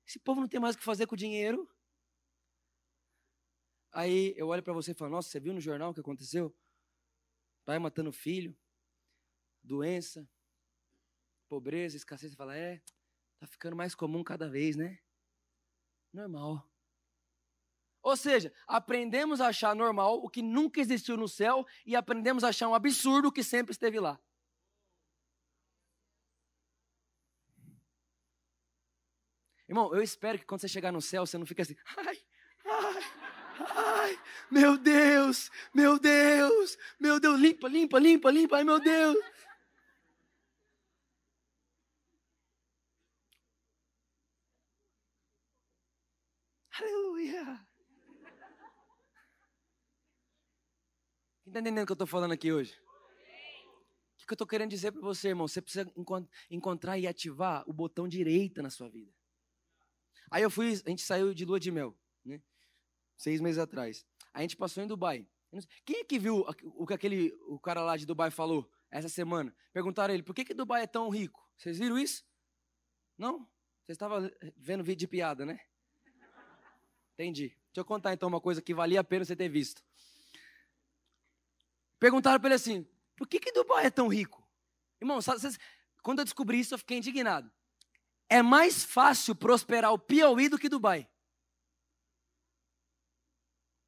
esse 0.07 0.19
povo 0.19 0.39
não 0.39 0.47
tem 0.47 0.59
mais 0.59 0.75
o 0.75 0.77
que 0.77 0.85
fazer 0.85 1.05
com 1.05 1.15
o 1.15 1.17
dinheiro. 1.17 1.69
Aí 3.91 4.33
eu 4.37 4.47
olho 4.47 4.63
para 4.63 4.73
você 4.73 4.91
e 4.91 4.93
falo: 4.93 5.11
Nossa, 5.11 5.29
você 5.29 5.39
viu 5.39 5.53
no 5.53 5.59
jornal 5.59 5.91
o 5.91 5.93
que 5.93 5.99
aconteceu? 5.99 6.55
Pai 7.65 7.77
matando 7.79 8.13
filho, 8.13 8.55
doença, 9.61 10.25
pobreza, 11.49 11.97
escassez. 11.97 12.31
Você 12.31 12.37
fala: 12.37 12.55
É, 12.55 12.81
tá 13.39 13.47
ficando 13.47 13.75
mais 13.75 13.93
comum 13.93 14.23
cada 14.23 14.49
vez, 14.49 14.77
né? 14.77 14.97
Normal. 16.17 16.67
Ou 18.01 18.17
seja, 18.17 18.51
aprendemos 18.65 19.39
a 19.39 19.49
achar 19.49 19.75
normal 19.75 20.15
o 20.23 20.29
que 20.29 20.41
nunca 20.41 20.81
existiu 20.81 21.15
no 21.15 21.27
céu 21.27 21.63
e 21.85 21.95
aprendemos 21.95 22.43
a 22.43 22.47
achar 22.47 22.67
um 22.67 22.73
absurdo 22.73 23.27
o 23.27 23.31
que 23.31 23.43
sempre 23.43 23.71
esteve 23.71 23.99
lá. 23.99 24.19
Irmão, 29.69 29.93
eu 29.93 30.01
espero 30.01 30.39
que 30.39 30.45
quando 30.45 30.61
você 30.61 30.67
chegar 30.67 30.91
no 30.91 31.01
céu, 31.01 31.23
você 31.23 31.37
não 31.37 31.45
fique 31.45 31.61
assim, 31.61 31.75
ai, 31.97 32.19
ai, 32.65 33.03
ai, 33.59 34.19
meu 34.49 34.75
Deus, 34.77 35.51
meu 35.71 35.99
Deus, 35.99 36.77
meu 36.99 37.19
Deus, 37.19 37.39
limpa, 37.39 37.67
limpa, 37.67 37.99
limpa, 37.99 38.31
limpa, 38.31 38.57
ai 38.57 38.63
meu 38.63 38.79
Deus. 38.79 39.17
Aleluia. 46.79 47.67
Está 51.47 51.59
entendendo 51.59 51.83
o 51.83 51.85
que 51.85 51.91
eu 51.91 51.95
estou 51.95 52.07
falando 52.07 52.33
aqui 52.33 52.51
hoje? 52.51 52.77
O 54.21 54.27
que 54.27 54.33
eu 54.33 54.35
estou 54.35 54.45
querendo 54.45 54.69
dizer 54.69 54.91
para 54.91 55.01
você, 55.01 55.29
irmão? 55.29 55.47
Você 55.47 55.61
precisa 55.61 55.89
encontrar 56.51 56.97
e 56.97 57.07
ativar 57.07 57.63
o 57.67 57.73
botão 57.73 58.07
direita 58.07 58.61
na 58.61 58.69
sua 58.69 58.89
vida. 58.89 59.11
Aí 60.29 60.43
eu 60.43 60.51
fui, 60.51 60.73
a 60.85 60.89
gente 60.89 61.01
saiu 61.01 61.33
de 61.33 61.45
lua 61.45 61.59
de 61.59 61.71
mel, 61.71 61.97
né? 62.25 62.41
Seis 63.15 63.39
meses 63.39 63.57
atrás. 63.57 64.05
A 64.33 64.41
gente 64.41 64.57
passou 64.57 64.83
em 64.83 64.87
Dubai. 64.87 65.25
Quem 65.85 66.01
é 66.01 66.03
que 66.03 66.19
viu 66.19 66.45
o 66.75 66.85
que 66.85 66.93
aquele 66.93 67.33
o 67.47 67.57
cara 67.57 67.81
lá 67.81 67.95
de 67.95 68.05
Dubai 68.05 68.29
falou 68.29 68.69
essa 68.91 69.07
semana? 69.07 69.55
Perguntaram 69.71 70.13
ele, 70.13 70.23
por 70.23 70.35
que, 70.35 70.43
que 70.43 70.53
Dubai 70.53 70.83
é 70.83 70.87
tão 70.87 71.09
rico? 71.09 71.49
Vocês 71.57 71.79
viram 71.79 71.97
isso? 71.97 72.25
Não? 73.17 73.39
Vocês 73.83 73.95
estavam 73.95 74.29
vendo 74.57 74.83
vídeo 74.83 74.99
de 74.99 75.07
piada, 75.07 75.45
né? 75.45 75.57
Entendi. 77.17 77.47
Deixa 77.47 77.79
eu 77.79 77.85
contar 77.85 78.13
então 78.13 78.29
uma 78.29 78.39
coisa 78.39 78.61
que 78.61 78.75
valia 78.75 78.99
a 78.99 79.03
pena 79.03 79.25
você 79.25 79.35
ter 79.35 79.49
visto. 79.49 79.83
Perguntaram 81.99 82.39
para 82.39 82.49
ele 82.49 82.55
assim: 82.55 82.87
por 83.15 83.27
que, 83.27 83.39
que 83.39 83.51
Dubai 83.51 83.87
é 83.87 83.89
tão 83.89 84.07
rico? 84.07 84.47
Irmão, 85.01 85.19
sabe, 85.19 85.41
quando 86.03 86.19
eu 86.19 86.25
descobri 86.25 86.59
isso, 86.59 86.75
eu 86.75 86.77
fiquei 86.77 86.99
indignado. 86.99 87.51
É 88.29 88.43
mais 88.43 88.85
fácil 88.85 89.33
prosperar 89.33 89.91
o 89.91 89.97
Piauí 89.97 90.47
do 90.47 90.59
que 90.59 90.69
Dubai. 90.69 91.09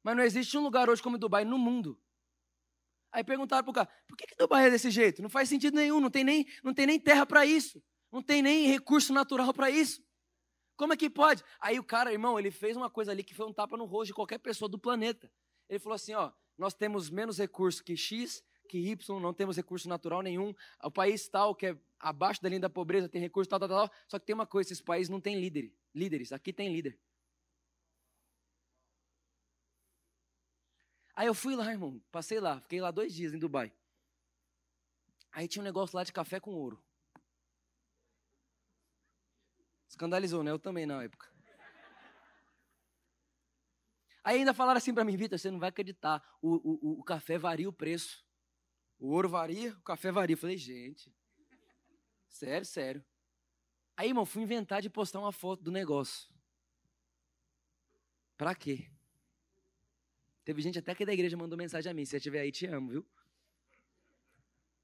Mas 0.02 0.16
não 0.16 0.24
existe 0.24 0.58
um 0.58 0.62
lugar 0.62 0.90
hoje 0.90 1.00
como 1.00 1.16
Dubai 1.16 1.44
no 1.44 1.56
mundo. 1.56 2.00
Aí 3.12 3.22
perguntaram 3.22 3.62
para 3.62 3.70
o 3.70 3.74
cara: 3.74 3.88
por 4.08 4.16
que, 4.16 4.26
que 4.26 4.34
Dubai 4.34 4.66
é 4.66 4.70
desse 4.70 4.90
jeito? 4.90 5.22
Não 5.22 5.30
faz 5.30 5.48
sentido 5.48 5.76
nenhum, 5.76 6.00
não 6.00 6.10
tem 6.10 6.24
nem, 6.24 6.48
não 6.64 6.74
tem 6.74 6.84
nem 6.84 6.98
terra 6.98 7.24
para 7.24 7.46
isso, 7.46 7.80
não 8.10 8.22
tem 8.22 8.42
nem 8.42 8.66
recurso 8.66 9.12
natural 9.12 9.54
para 9.54 9.70
isso. 9.70 10.02
Como 10.80 10.94
é 10.94 10.96
que 10.96 11.10
pode? 11.10 11.44
Aí 11.60 11.78
o 11.78 11.84
cara, 11.84 12.10
irmão, 12.10 12.38
ele 12.38 12.50
fez 12.50 12.74
uma 12.74 12.88
coisa 12.88 13.10
ali 13.10 13.22
que 13.22 13.34
foi 13.34 13.44
um 13.44 13.52
tapa 13.52 13.76
no 13.76 13.84
rosto 13.84 14.06
de 14.06 14.14
qualquer 14.14 14.38
pessoa 14.38 14.66
do 14.66 14.78
planeta. 14.78 15.30
Ele 15.68 15.78
falou 15.78 15.94
assim: 15.94 16.14
ó, 16.14 16.32
nós 16.56 16.72
temos 16.72 17.10
menos 17.10 17.36
recursos 17.36 17.82
que 17.82 17.94
X, 17.94 18.42
que 18.66 18.78
Y, 18.78 19.20
não 19.20 19.34
temos 19.34 19.58
recurso 19.58 19.86
natural 19.90 20.22
nenhum. 20.22 20.54
O 20.82 20.90
país 20.90 21.28
tal, 21.28 21.54
que 21.54 21.66
é 21.66 21.78
abaixo 21.98 22.40
da 22.40 22.48
linha 22.48 22.62
da 22.62 22.70
pobreza, 22.70 23.10
tem 23.10 23.20
recurso 23.20 23.50
tal, 23.50 23.60
tal, 23.60 23.68
tal. 23.68 23.90
Só 24.08 24.18
que 24.18 24.24
tem 24.24 24.32
uma 24.32 24.46
coisa, 24.46 24.72
esses 24.72 24.80
países 24.80 25.10
não 25.10 25.20
têm 25.20 25.38
líder, 25.38 25.70
líderes. 25.94 26.32
Aqui 26.32 26.50
tem 26.50 26.72
líder. 26.72 26.98
Aí 31.14 31.26
eu 31.26 31.34
fui 31.34 31.54
lá, 31.54 31.70
irmão, 31.70 32.00
passei 32.10 32.40
lá, 32.40 32.58
fiquei 32.58 32.80
lá 32.80 32.90
dois 32.90 33.12
dias 33.12 33.34
em 33.34 33.38
Dubai. 33.38 33.70
Aí 35.30 35.46
tinha 35.46 35.60
um 35.60 35.64
negócio 35.64 35.94
lá 35.94 36.04
de 36.04 36.10
café 36.10 36.40
com 36.40 36.54
ouro. 36.54 36.82
Escandalizou, 39.90 40.44
né? 40.44 40.52
Eu 40.52 40.58
também 40.58 40.86
na 40.86 41.02
época. 41.02 41.28
Aí 44.22 44.38
ainda 44.38 44.54
falaram 44.54 44.78
assim 44.78 44.94
para 44.94 45.04
mim, 45.04 45.16
Vitor, 45.16 45.36
você 45.38 45.50
não 45.50 45.58
vai 45.58 45.70
acreditar, 45.70 46.22
o, 46.40 46.54
o, 46.54 47.00
o 47.00 47.02
café 47.02 47.36
varia 47.36 47.68
o 47.68 47.72
preço. 47.72 48.24
O 48.98 49.08
ouro 49.08 49.28
varia, 49.28 49.72
o 49.72 49.82
café 49.82 50.12
varia. 50.12 50.34
Eu 50.34 50.38
falei, 50.38 50.56
gente, 50.56 51.12
sério, 52.28 52.64
sério. 52.64 53.04
Aí, 53.96 54.08
irmão, 54.08 54.24
fui 54.24 54.42
inventar 54.42 54.80
de 54.80 54.88
postar 54.88 55.18
uma 55.18 55.32
foto 55.32 55.62
do 55.62 55.72
negócio. 55.72 56.32
Pra 58.36 58.54
quê? 58.54 58.90
Teve 60.44 60.62
gente 60.62 60.78
até 60.78 60.94
que 60.94 61.04
da 61.04 61.12
igreja 61.12 61.36
mandou 61.36 61.58
mensagem 61.58 61.90
a 61.90 61.94
mim, 61.94 62.04
se 62.04 62.10
você 62.10 62.16
estiver 62.18 62.40
aí, 62.40 62.52
te 62.52 62.66
amo, 62.66 62.90
viu? 62.90 63.06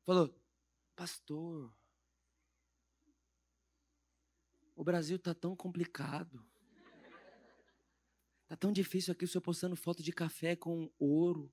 Falou, 0.04 0.34
pastor, 0.96 1.72
o 4.76 4.84
Brasil 4.84 5.18
tá 5.18 5.34
tão 5.34 5.56
complicado. 5.56 6.44
Tá 8.46 8.54
tão 8.54 8.70
difícil 8.70 9.10
aqui 9.10 9.24
o 9.24 9.28
senhor 9.28 9.42
postando 9.42 9.74
foto 9.74 10.02
de 10.02 10.12
café 10.12 10.54
com 10.54 10.92
ouro. 10.98 11.50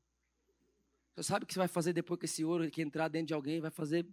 Você 1.15 1.23
sabe 1.23 1.45
o 1.45 1.47
que 1.47 1.53
você 1.53 1.59
vai 1.59 1.67
fazer 1.69 1.93
depois 1.93 2.19
que 2.19 2.25
esse 2.25 2.43
ouro 2.43 2.69
que 2.69 2.81
entrar 2.81 3.07
dentro 3.07 3.27
de 3.27 3.33
alguém 3.33 3.62
vai 3.62 3.71
fazer? 3.71 4.05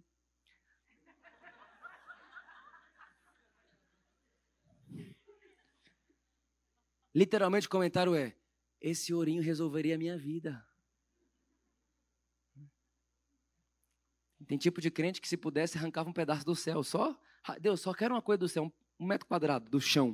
Literalmente 7.13 7.67
o 7.67 7.69
comentário 7.69 8.15
é: 8.15 8.33
esse 8.79 9.13
ourinho 9.13 9.43
resolveria 9.43 9.95
a 9.95 9.97
minha 9.97 10.17
vida. 10.17 10.65
Tem 14.47 14.57
tipo 14.57 14.81
de 14.81 14.89
crente 14.89 15.21
que 15.21 15.27
se 15.27 15.37
pudesse 15.37 15.77
arrancava 15.77 16.09
um 16.09 16.13
pedaço 16.13 16.45
do 16.45 16.55
céu. 16.55 16.83
Só, 16.83 17.17
Deus, 17.59 17.81
só 17.81 17.93
quero 17.93 18.15
uma 18.15 18.21
coisa 18.21 18.39
do 18.39 18.49
céu, 18.49 18.63
um 18.63 18.80
metro 19.05 19.27
quadrado 19.27 19.69
do 19.69 19.79
chão. 19.79 20.13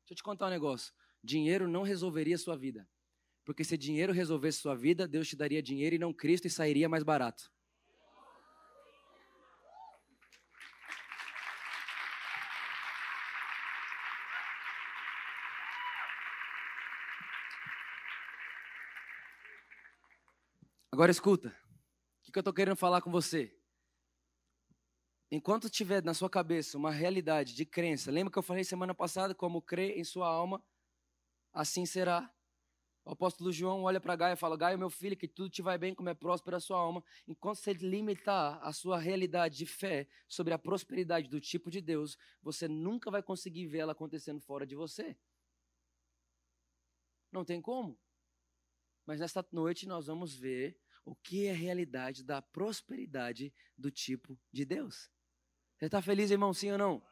Deixa 0.00 0.12
eu 0.12 0.16
te 0.16 0.22
contar 0.22 0.46
um 0.46 0.50
negócio. 0.50 0.92
Dinheiro 1.22 1.68
não 1.68 1.82
resolveria 1.82 2.36
sua 2.36 2.56
vida. 2.56 2.88
Porque 3.44 3.64
se 3.64 3.76
dinheiro 3.76 4.12
resolvesse 4.12 4.58
sua 4.58 4.74
vida, 4.74 5.06
Deus 5.06 5.28
te 5.28 5.36
daria 5.36 5.62
dinheiro 5.62 5.94
e 5.94 5.98
não 5.98 6.12
Cristo 6.12 6.46
e 6.46 6.50
sairia 6.50 6.88
mais 6.88 7.02
barato. 7.02 7.50
Agora 20.92 21.10
escuta. 21.10 21.56
O 22.28 22.32
que 22.32 22.38
eu 22.38 22.40
estou 22.40 22.52
querendo 22.52 22.76
falar 22.76 23.00
com 23.00 23.10
você? 23.10 23.59
Enquanto 25.32 25.70
tiver 25.70 26.02
na 26.02 26.12
sua 26.12 26.28
cabeça 26.28 26.76
uma 26.76 26.90
realidade 26.90 27.54
de 27.54 27.64
crença, 27.64 28.10
lembra 28.10 28.32
que 28.32 28.38
eu 28.38 28.42
falei 28.42 28.64
semana 28.64 28.92
passada, 28.92 29.32
como 29.32 29.62
crê 29.62 29.92
em 29.92 30.02
sua 30.02 30.26
alma, 30.28 30.60
assim 31.52 31.86
será. 31.86 32.32
O 33.04 33.12
apóstolo 33.12 33.52
João 33.52 33.84
olha 33.84 34.00
para 34.00 34.16
Gaio 34.16 34.34
e 34.34 34.36
fala: 34.36 34.56
Gaio, 34.56 34.78
meu 34.78 34.90
filho, 34.90 35.16
que 35.16 35.28
tudo 35.28 35.48
te 35.48 35.62
vai 35.62 35.78
bem, 35.78 35.94
como 35.94 36.08
é 36.08 36.14
próspera 36.14 36.56
a 36.56 36.60
sua 36.60 36.78
alma. 36.78 37.02
Enquanto 37.28 37.58
você 37.58 37.72
limitar 37.72 38.58
a 38.60 38.72
sua 38.72 38.98
realidade 38.98 39.56
de 39.56 39.66
fé 39.66 40.08
sobre 40.28 40.52
a 40.52 40.58
prosperidade 40.58 41.28
do 41.28 41.40
tipo 41.40 41.70
de 41.70 41.80
Deus, 41.80 42.18
você 42.42 42.66
nunca 42.66 43.08
vai 43.08 43.22
conseguir 43.22 43.68
ver 43.68 43.78
ela 43.78 43.92
acontecendo 43.92 44.40
fora 44.40 44.66
de 44.66 44.74
você. 44.74 45.16
Não 47.30 47.44
tem 47.44 47.62
como. 47.62 47.96
Mas 49.06 49.20
nesta 49.20 49.46
noite 49.52 49.86
nós 49.86 50.08
vamos 50.08 50.34
ver 50.34 50.76
o 51.04 51.14
que 51.14 51.46
é 51.46 51.52
a 51.52 51.54
realidade 51.54 52.24
da 52.24 52.42
prosperidade 52.42 53.54
do 53.78 53.90
tipo 53.90 54.38
de 54.52 54.64
Deus. 54.64 55.08
Você 55.80 55.86
está 55.86 56.02
feliz, 56.02 56.30
irmão, 56.30 56.52
sim 56.52 56.70
ou 56.70 56.76
não? 56.76 57.02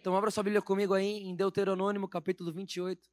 Então 0.00 0.16
abra 0.16 0.32
sua 0.32 0.42
Bíblia 0.42 0.60
comigo 0.60 0.92
aí 0.92 1.18
em 1.18 1.36
Deuteronômio, 1.36 2.08
capítulo 2.08 2.52
28. 2.52 3.08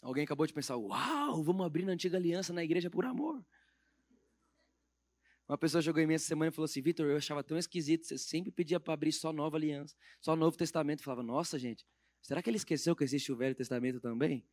Alguém 0.00 0.22
acabou 0.22 0.46
de 0.46 0.52
pensar, 0.52 0.76
uau, 0.76 1.42
vamos 1.42 1.66
abrir 1.66 1.84
na 1.84 1.90
antiga 1.90 2.16
aliança 2.16 2.52
na 2.52 2.62
igreja 2.62 2.88
por 2.88 3.04
amor. 3.04 3.44
Uma 5.48 5.58
pessoa 5.58 5.82
jogou 5.82 6.00
em 6.00 6.06
mim 6.06 6.14
essa 6.14 6.26
semana 6.26 6.50
e 6.50 6.54
falou 6.54 6.66
assim: 6.66 6.80
Vitor, 6.80 7.04
eu 7.04 7.16
achava 7.16 7.42
tão 7.42 7.58
esquisito, 7.58 8.06
você 8.06 8.16
sempre 8.16 8.52
pedia 8.52 8.78
para 8.78 8.94
abrir 8.94 9.10
só 9.10 9.32
nova 9.32 9.56
aliança, 9.56 9.96
só 10.20 10.36
Novo 10.36 10.56
Testamento. 10.56 11.00
Eu 11.00 11.04
falava, 11.04 11.22
nossa, 11.24 11.58
gente, 11.58 11.84
será 12.22 12.40
que 12.40 12.48
ele 12.48 12.58
esqueceu 12.58 12.94
que 12.94 13.02
existe 13.02 13.32
o 13.32 13.36
Velho 13.36 13.56
Testamento 13.56 14.00
também? 14.00 14.46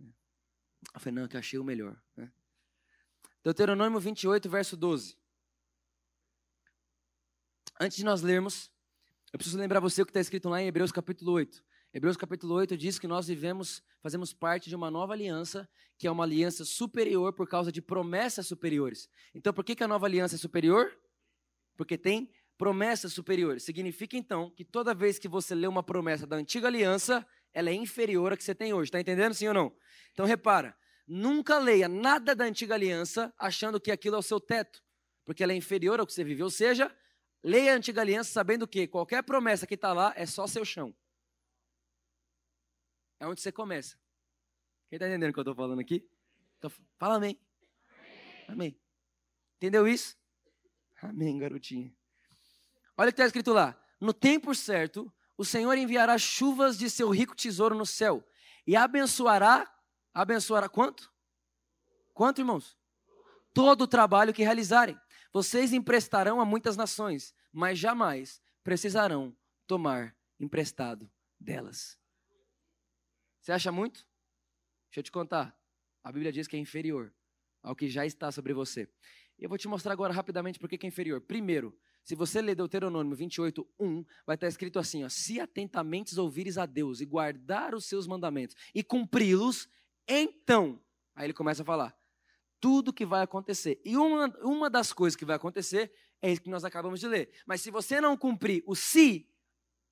Eu 0.00 0.98
falei, 0.98 1.20
não, 1.20 1.28
que 1.28 1.36
eu 1.36 1.40
achei 1.40 1.58
o 1.58 1.64
melhor. 1.64 2.02
Né? 2.16 2.32
Deuteronômio 3.42 4.00
28, 4.00 4.48
verso 4.48 4.78
12. 4.78 5.22
Antes 7.78 7.96
de 7.96 8.04
nós 8.04 8.22
lermos, 8.22 8.70
eu 9.32 9.38
preciso 9.38 9.58
lembrar 9.58 9.80
você 9.80 10.00
o 10.00 10.06
que 10.06 10.10
está 10.10 10.20
escrito 10.20 10.48
lá 10.48 10.62
em 10.62 10.68
Hebreus 10.68 10.92
capítulo 10.92 11.32
8. 11.32 11.60
Hebreus 11.92 12.16
capítulo 12.16 12.54
8 12.54 12.76
diz 12.76 13.00
que 13.00 13.08
nós 13.08 13.26
vivemos, 13.26 13.82
fazemos 14.00 14.32
parte 14.32 14.68
de 14.68 14.76
uma 14.76 14.92
nova 14.92 15.12
aliança, 15.12 15.68
que 15.98 16.06
é 16.06 16.10
uma 16.10 16.22
aliança 16.22 16.64
superior 16.64 17.32
por 17.32 17.48
causa 17.48 17.72
de 17.72 17.82
promessas 17.82 18.46
superiores. 18.46 19.08
Então, 19.34 19.52
por 19.52 19.64
que, 19.64 19.74
que 19.74 19.82
a 19.82 19.88
nova 19.88 20.06
aliança 20.06 20.36
é 20.36 20.38
superior? 20.38 20.96
Porque 21.76 21.98
tem 21.98 22.30
promessas 22.56 23.12
superiores. 23.12 23.64
Significa 23.64 24.16
então 24.16 24.50
que 24.50 24.64
toda 24.64 24.94
vez 24.94 25.18
que 25.18 25.26
você 25.26 25.52
lê 25.52 25.66
uma 25.66 25.82
promessa 25.82 26.28
da 26.28 26.36
antiga 26.36 26.68
aliança, 26.68 27.26
ela 27.52 27.70
é 27.70 27.74
inferior 27.74 28.32
à 28.32 28.36
que 28.36 28.44
você 28.44 28.54
tem 28.54 28.72
hoje. 28.72 28.86
Está 28.88 29.00
entendendo, 29.00 29.34
sim 29.34 29.48
ou 29.48 29.54
não? 29.54 29.74
Então, 30.12 30.26
repara, 30.26 30.76
nunca 31.08 31.58
leia 31.58 31.88
nada 31.88 32.36
da 32.36 32.44
antiga 32.44 32.74
aliança 32.74 33.34
achando 33.36 33.80
que 33.80 33.90
aquilo 33.90 34.14
é 34.14 34.18
o 34.20 34.22
seu 34.22 34.38
teto, 34.38 34.80
porque 35.24 35.42
ela 35.42 35.52
é 35.52 35.56
inferior 35.56 35.98
ao 35.98 36.06
que 36.06 36.12
você 36.12 36.22
viveu. 36.22 36.46
Ou 36.46 36.50
seja, 36.50 36.94
leia 37.44 37.74
a 37.74 37.76
antiga 37.76 38.00
aliança 38.00 38.32
sabendo 38.32 38.66
que 38.66 38.88
qualquer 38.88 39.22
promessa 39.22 39.66
que 39.66 39.74
está 39.74 39.92
lá 39.92 40.14
é 40.16 40.24
só 40.24 40.46
seu 40.46 40.64
chão. 40.64 40.94
É 43.20 43.26
onde 43.26 43.42
você 43.42 43.52
começa. 43.52 43.96
Quem 44.88 44.96
está 44.96 45.06
entendendo 45.06 45.30
o 45.30 45.32
que 45.34 45.38
eu 45.38 45.42
estou 45.42 45.54
falando 45.54 45.80
aqui? 45.80 46.08
Então, 46.58 46.70
fala 46.98 47.16
amém. 47.16 47.38
amém. 47.88 48.44
Amém. 48.48 48.80
Entendeu 49.56 49.86
isso? 49.86 50.16
Amém, 51.02 51.38
garotinha. 51.38 51.94
Olha 52.96 53.10
o 53.10 53.12
que 53.12 53.20
está 53.20 53.26
escrito 53.26 53.52
lá. 53.52 53.78
No 54.00 54.14
tempo 54.14 54.54
certo, 54.54 55.12
o 55.36 55.44
Senhor 55.44 55.76
enviará 55.76 56.16
chuvas 56.16 56.78
de 56.78 56.88
seu 56.88 57.10
rico 57.10 57.36
tesouro 57.36 57.74
no 57.74 57.84
céu 57.84 58.26
e 58.66 58.76
abençoará, 58.76 59.70
abençoará 60.12 60.68
quanto? 60.68 61.12
Quanto, 62.14 62.40
irmãos? 62.40 62.78
Todo 63.52 63.82
o 63.82 63.88
trabalho 63.88 64.32
que 64.32 64.42
realizarem. 64.42 64.98
Vocês 65.34 65.72
emprestarão 65.72 66.40
a 66.40 66.44
muitas 66.44 66.76
nações, 66.76 67.34
mas 67.52 67.76
jamais 67.76 68.40
precisarão 68.62 69.36
tomar 69.66 70.16
emprestado 70.38 71.10
delas. 71.40 71.98
Você 73.40 73.50
acha 73.50 73.72
muito? 73.72 74.06
Deixa 74.86 75.00
eu 75.00 75.02
te 75.02 75.10
contar. 75.10 75.58
A 76.04 76.12
Bíblia 76.12 76.30
diz 76.30 76.46
que 76.46 76.54
é 76.54 76.58
inferior 76.60 77.12
ao 77.64 77.74
que 77.74 77.88
já 77.88 78.06
está 78.06 78.30
sobre 78.30 78.54
você. 78.54 78.88
Eu 79.36 79.48
vou 79.48 79.58
te 79.58 79.66
mostrar 79.66 79.92
agora 79.92 80.14
rapidamente 80.14 80.60
por 80.60 80.68
que 80.68 80.86
é 80.86 80.88
inferior. 80.88 81.20
Primeiro, 81.20 81.76
se 82.04 82.14
você 82.14 82.40
ler 82.40 82.54
Deuteronômio 82.54 83.16
28, 83.16 83.66
1, 83.80 84.04
vai 84.24 84.36
estar 84.36 84.46
escrito 84.46 84.78
assim: 84.78 85.02
ó, 85.02 85.08
se 85.08 85.40
atentamente 85.40 86.16
ouvires 86.16 86.56
a 86.58 86.64
Deus 86.64 87.00
e 87.00 87.04
guardar 87.04 87.74
os 87.74 87.86
seus 87.86 88.06
mandamentos 88.06 88.54
e 88.72 88.84
cumpri-los, 88.84 89.68
então. 90.06 90.80
Aí 91.16 91.26
ele 91.26 91.34
começa 91.34 91.62
a 91.62 91.64
falar 91.66 92.03
tudo 92.64 92.94
que 92.94 93.04
vai 93.04 93.22
acontecer. 93.22 93.78
E 93.84 93.94
uma, 93.94 94.34
uma 94.40 94.70
das 94.70 94.90
coisas 94.90 95.14
que 95.14 95.26
vai 95.26 95.36
acontecer 95.36 95.92
é 96.22 96.32
isso 96.32 96.40
que 96.40 96.48
nós 96.48 96.64
acabamos 96.64 96.98
de 96.98 97.06
ler. 97.06 97.30
Mas 97.44 97.60
se 97.60 97.70
você 97.70 98.00
não 98.00 98.16
cumprir 98.16 98.64
o 98.66 98.74
se 98.74 99.30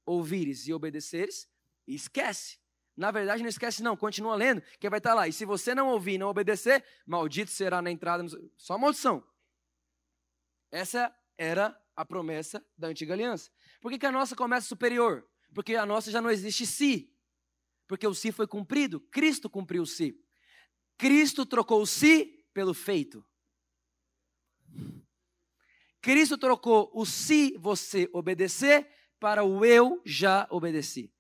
ouvires 0.07 0.67
e 0.67 0.73
obedeceres, 0.73 1.47
esquece. 1.87 2.59
Na 2.97 3.11
verdade, 3.11 3.43
não 3.43 3.51
esquece, 3.51 3.83
não. 3.83 3.95
Continua 3.95 4.35
lendo, 4.37 4.63
que 4.81 4.89
vai 4.89 5.01
estar 5.01 5.13
lá. 5.13 5.29
E 5.29 5.35
se 5.35 5.45
você 5.45 5.75
não 5.75 5.91
ouvir 5.91 6.15
e 6.15 6.19
não 6.19 6.29
obedecer, 6.31 6.83
maldito 7.07 7.51
será 7.51 7.83
na 7.83 7.91
entrada. 7.91 8.23
No... 8.23 8.31
Só 8.57 8.79
maldição. 8.79 9.23
Essa 10.71 11.15
era 11.37 11.79
a 11.95 12.07
promessa 12.07 12.65
da 12.75 12.89
antiga 12.89 13.13
aliança. 13.13 13.51
Por 13.83 13.93
que, 13.93 13.99
que 13.99 14.07
a 14.07 14.13
nossa 14.13 14.35
começa 14.35 14.67
superior? 14.67 15.29
Porque 15.55 15.77
a 15.77 15.85
nossa 15.85 16.11
já 16.11 16.23
não 16.23 16.31
existe 16.31 16.65
si. 16.65 17.15
Porque 17.87 18.07
o 18.07 18.15
si 18.15 18.33
foi 18.33 18.47
cumprido. 18.47 18.99
Cristo 18.99 19.51
cumpriu 19.51 19.83
o 19.83 19.87
si. 19.87 20.19
Cristo 20.97 21.45
trocou 21.45 21.83
o 21.83 21.87
si 21.87 22.39
pelo 22.53 22.75
feito. 22.75 23.25
Cristo 26.01 26.37
trocou 26.37 26.91
o 26.93 27.07
se 27.07 27.57
você 27.59 28.09
obedecer 28.13 28.89
para 29.21 29.45
o 29.45 29.65
eu 29.65 30.03
já 30.05 30.49
obedeci. 30.51 31.13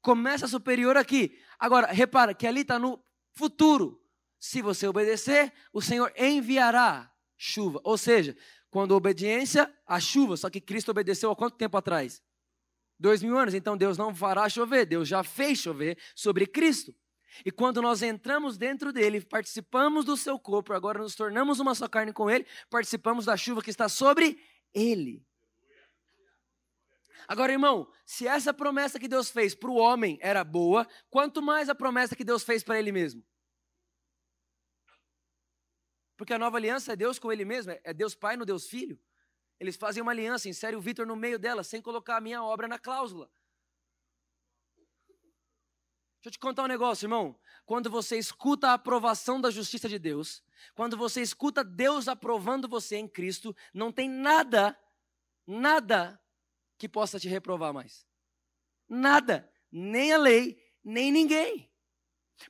Começa 0.00 0.48
superior 0.48 0.96
aqui. 0.96 1.38
Agora, 1.56 1.86
repara 1.86 2.34
que 2.34 2.46
ali 2.46 2.62
está 2.62 2.78
no 2.78 3.00
futuro. 3.32 4.02
Se 4.40 4.60
você 4.60 4.88
obedecer, 4.88 5.52
o 5.72 5.80
Senhor 5.80 6.12
enviará 6.16 7.14
chuva. 7.36 7.80
Ou 7.84 7.96
seja, 7.96 8.36
quando 8.68 8.92
a 8.92 8.96
obediência, 8.96 9.72
a 9.86 10.00
chuva. 10.00 10.36
Só 10.36 10.50
que 10.50 10.60
Cristo 10.60 10.90
obedeceu 10.90 11.30
há 11.30 11.36
quanto 11.36 11.56
tempo 11.56 11.76
atrás? 11.76 12.20
Dois 12.98 13.22
mil 13.22 13.38
anos. 13.38 13.54
Então 13.54 13.76
Deus 13.76 13.96
não 13.96 14.12
fará 14.12 14.48
chover. 14.48 14.84
Deus 14.84 15.06
já 15.06 15.22
fez 15.22 15.60
chover 15.60 15.96
sobre 16.16 16.44
Cristo. 16.44 16.92
E 17.44 17.50
quando 17.50 17.80
nós 17.80 18.02
entramos 18.02 18.58
dentro 18.58 18.92
dele, 18.92 19.20
participamos 19.20 20.04
do 20.04 20.16
seu 20.16 20.38
corpo, 20.38 20.72
agora 20.72 20.98
nos 20.98 21.14
tornamos 21.14 21.60
uma 21.60 21.74
só 21.74 21.88
carne 21.88 22.12
com 22.12 22.30
ele, 22.30 22.46
participamos 22.68 23.24
da 23.24 23.36
chuva 23.36 23.62
que 23.62 23.70
está 23.70 23.88
sobre 23.88 24.38
ele. 24.74 25.24
Agora, 27.26 27.52
irmão, 27.52 27.90
se 28.04 28.26
essa 28.26 28.52
promessa 28.52 28.98
que 28.98 29.08
Deus 29.08 29.30
fez 29.30 29.54
para 29.54 29.70
o 29.70 29.76
homem 29.76 30.18
era 30.20 30.44
boa, 30.44 30.86
quanto 31.08 31.40
mais 31.40 31.68
a 31.68 31.74
promessa 31.74 32.16
que 32.16 32.24
Deus 32.24 32.42
fez 32.42 32.62
para 32.62 32.78
ele 32.78 32.92
mesmo? 32.92 33.24
Porque 36.16 36.34
a 36.34 36.38
nova 36.38 36.56
aliança 36.56 36.92
é 36.92 36.96
Deus 36.96 37.18
com 37.18 37.32
ele 37.32 37.44
mesmo, 37.44 37.72
é 37.82 37.94
Deus 37.94 38.14
Pai 38.14 38.36
no 38.36 38.44
Deus 38.44 38.68
Filho. 38.68 38.98
Eles 39.58 39.76
fazem 39.76 40.02
uma 40.02 40.12
aliança, 40.12 40.48
insere 40.48 40.76
o 40.76 40.80
Vitor 40.80 41.06
no 41.06 41.16
meio 41.16 41.38
dela, 41.38 41.62
sem 41.64 41.80
colocar 41.80 42.16
a 42.16 42.20
minha 42.20 42.42
obra 42.42 42.66
na 42.66 42.78
cláusula. 42.78 43.30
Deixa 46.22 46.28
eu 46.28 46.32
te 46.34 46.38
contar 46.38 46.62
um 46.62 46.68
negócio, 46.68 47.06
irmão. 47.06 47.36
Quando 47.66 47.90
você 47.90 48.16
escuta 48.16 48.68
a 48.68 48.74
aprovação 48.74 49.40
da 49.40 49.50
justiça 49.50 49.88
de 49.88 49.98
Deus, 49.98 50.40
quando 50.72 50.96
você 50.96 51.20
escuta 51.20 51.64
Deus 51.64 52.06
aprovando 52.06 52.68
você 52.68 52.96
em 52.96 53.08
Cristo, 53.08 53.54
não 53.74 53.90
tem 53.90 54.08
nada, 54.08 54.78
nada 55.44 56.22
que 56.78 56.88
possa 56.88 57.18
te 57.18 57.28
reprovar 57.28 57.74
mais. 57.74 58.06
Nada. 58.88 59.52
Nem 59.68 60.12
a 60.12 60.16
lei, 60.16 60.62
nem 60.84 61.10
ninguém. 61.10 61.68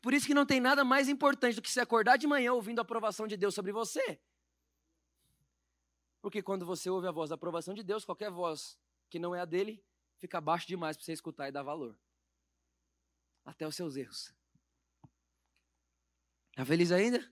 Por 0.02 0.12
isso 0.12 0.26
que 0.26 0.34
não 0.34 0.44
tem 0.44 0.60
nada 0.60 0.84
mais 0.84 1.08
importante 1.08 1.54
do 1.54 1.62
que 1.62 1.70
se 1.70 1.80
acordar 1.80 2.18
de 2.18 2.26
manhã 2.26 2.52
ouvindo 2.52 2.78
a 2.78 2.82
aprovação 2.82 3.26
de 3.26 3.38
Deus 3.38 3.54
sobre 3.54 3.72
você. 3.72 4.20
Porque 6.20 6.42
quando 6.42 6.66
você 6.66 6.90
ouve 6.90 7.08
a 7.08 7.10
voz 7.10 7.30
da 7.30 7.36
aprovação 7.36 7.72
de 7.72 7.82
Deus, 7.82 8.04
qualquer 8.04 8.30
voz 8.30 8.78
que 9.08 9.18
não 9.18 9.34
é 9.34 9.40
a 9.40 9.46
dele, 9.46 9.82
fica 10.18 10.42
baixo 10.42 10.68
demais 10.68 10.94
para 10.94 11.06
você 11.06 11.14
escutar 11.14 11.48
e 11.48 11.52
dar 11.52 11.62
valor. 11.62 11.98
Até 13.44 13.66
os 13.66 13.74
seus 13.74 13.96
erros. 13.96 14.34
Está 16.50 16.64
feliz 16.64 16.92
ainda? 16.92 17.30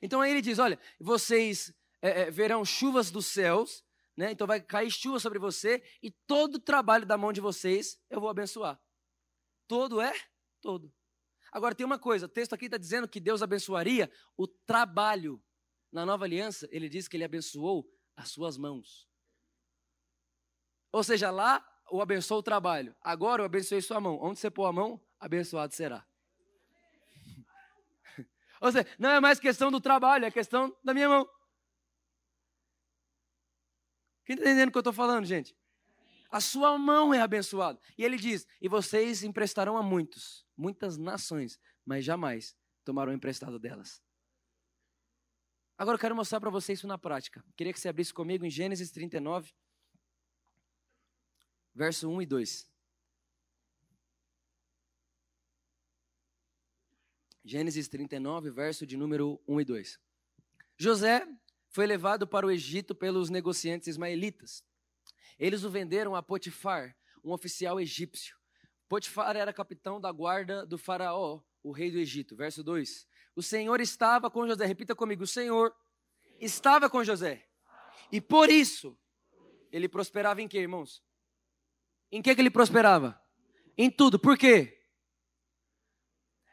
Então 0.00 0.20
aí 0.20 0.30
ele 0.30 0.42
diz: 0.42 0.58
olha, 0.58 0.78
vocês 0.98 1.74
é, 2.00 2.22
é, 2.22 2.30
verão 2.30 2.64
chuvas 2.64 3.10
dos 3.10 3.26
céus 3.26 3.84
né? 4.16 4.32
Então 4.32 4.46
vai 4.46 4.60
cair 4.60 4.90
chuva 4.90 5.18
sobre 5.18 5.38
você 5.38 5.82
e 6.02 6.10
todo 6.10 6.56
o 6.56 6.60
trabalho 6.60 7.06
da 7.06 7.16
mão 7.16 7.32
de 7.32 7.40
vocês 7.40 8.00
eu 8.10 8.20
vou 8.20 8.28
abençoar. 8.28 8.80
Todo 9.66 10.00
é? 10.00 10.12
Todo. 10.60 10.92
Agora 11.50 11.74
tem 11.74 11.84
uma 11.84 11.98
coisa, 11.98 12.26
o 12.26 12.28
texto 12.28 12.54
aqui 12.54 12.66
está 12.66 12.78
dizendo 12.78 13.08
que 13.08 13.20
Deus 13.20 13.42
abençoaria 13.42 14.10
o 14.36 14.46
trabalho. 14.46 15.42
Na 15.90 16.06
nova 16.06 16.24
aliança, 16.24 16.66
ele 16.70 16.88
diz 16.88 17.06
que 17.06 17.18
ele 17.18 17.24
abençoou 17.24 17.86
as 18.16 18.30
suas 18.30 18.56
mãos. 18.56 19.06
Ou 20.90 21.04
seja, 21.04 21.30
lá 21.30 21.62
o 21.90 22.00
abençoou 22.00 22.40
o 22.40 22.42
trabalho. 22.42 22.96
Agora 23.02 23.42
eu 23.42 23.46
abençoei 23.46 23.82
sua 23.82 24.00
mão. 24.00 24.18
Onde 24.22 24.38
você 24.38 24.50
pôr 24.50 24.64
a 24.64 24.72
mão, 24.72 24.98
abençoado 25.22 25.72
será. 25.72 26.04
Ou 28.60 28.72
seja, 28.72 28.86
não 28.98 29.10
é 29.10 29.20
mais 29.20 29.38
questão 29.38 29.70
do 29.70 29.80
trabalho, 29.80 30.24
é 30.24 30.30
questão 30.30 30.76
da 30.82 30.92
minha 30.92 31.08
mão. 31.08 31.28
Quem 34.24 34.34
está 34.34 34.48
entendendo 34.48 34.68
o 34.68 34.72
que 34.72 34.78
eu 34.78 34.80
estou 34.80 34.92
falando, 34.92 35.24
gente? 35.24 35.56
A 36.30 36.40
sua 36.40 36.76
mão 36.76 37.14
é 37.14 37.20
abençoada. 37.20 37.78
E 37.96 38.04
ele 38.04 38.16
diz: 38.16 38.46
E 38.60 38.68
vocês 38.68 39.22
emprestarão 39.22 39.76
a 39.76 39.82
muitos, 39.82 40.44
muitas 40.56 40.96
nações, 40.98 41.60
mas 41.84 42.04
jamais 42.04 42.56
tomarão 42.84 43.12
emprestado 43.12 43.58
delas. 43.58 44.02
Agora 45.78 45.96
eu 45.96 46.00
quero 46.00 46.16
mostrar 46.16 46.40
para 46.40 46.50
vocês 46.50 46.78
isso 46.78 46.86
na 46.86 46.98
prática. 46.98 47.44
Queria 47.56 47.72
que 47.72 47.78
você 47.78 47.88
abrisse 47.88 48.12
comigo 48.12 48.44
em 48.44 48.50
Gênesis 48.50 48.90
39, 48.90 49.52
verso 51.74 52.08
1 52.08 52.22
e 52.22 52.26
2. 52.26 52.71
Gênesis 57.44 57.88
39, 57.88 58.50
verso 58.50 58.86
de 58.86 58.96
número 58.96 59.40
1 59.48 59.60
e 59.60 59.64
2. 59.64 60.00
José 60.76 61.26
foi 61.68 61.86
levado 61.86 62.26
para 62.26 62.46
o 62.46 62.50
Egito 62.50 62.94
pelos 62.94 63.30
negociantes 63.30 63.88
ismaelitas. 63.88 64.64
Eles 65.38 65.64
o 65.64 65.70
venderam 65.70 66.14
a 66.14 66.22
Potifar, 66.22 66.96
um 67.24 67.32
oficial 67.32 67.80
egípcio. 67.80 68.36
Potifar 68.88 69.36
era 69.36 69.52
capitão 69.52 70.00
da 70.00 70.12
guarda 70.12 70.64
do 70.66 70.78
faraó, 70.78 71.40
o 71.62 71.72
rei 71.72 71.90
do 71.90 71.98
Egito. 71.98 72.36
Verso 72.36 72.62
2. 72.62 73.06
O 73.34 73.42
Senhor 73.42 73.80
estava 73.80 74.30
com 74.30 74.46
José. 74.46 74.66
Repita 74.66 74.94
comigo: 74.94 75.24
o 75.24 75.26
Senhor 75.26 75.74
estava 76.38 76.90
com 76.90 77.02
José. 77.02 77.48
E 78.10 78.20
por 78.20 78.50
isso, 78.50 78.96
ele 79.72 79.88
prosperava 79.88 80.42
em 80.42 80.46
quê, 80.48 80.58
irmãos? 80.58 81.02
Em 82.10 82.20
que, 82.20 82.34
que 82.34 82.40
ele 82.40 82.50
prosperava? 82.50 83.18
Em 83.76 83.90
tudo. 83.90 84.18
Por 84.18 84.36
quê? 84.36 84.81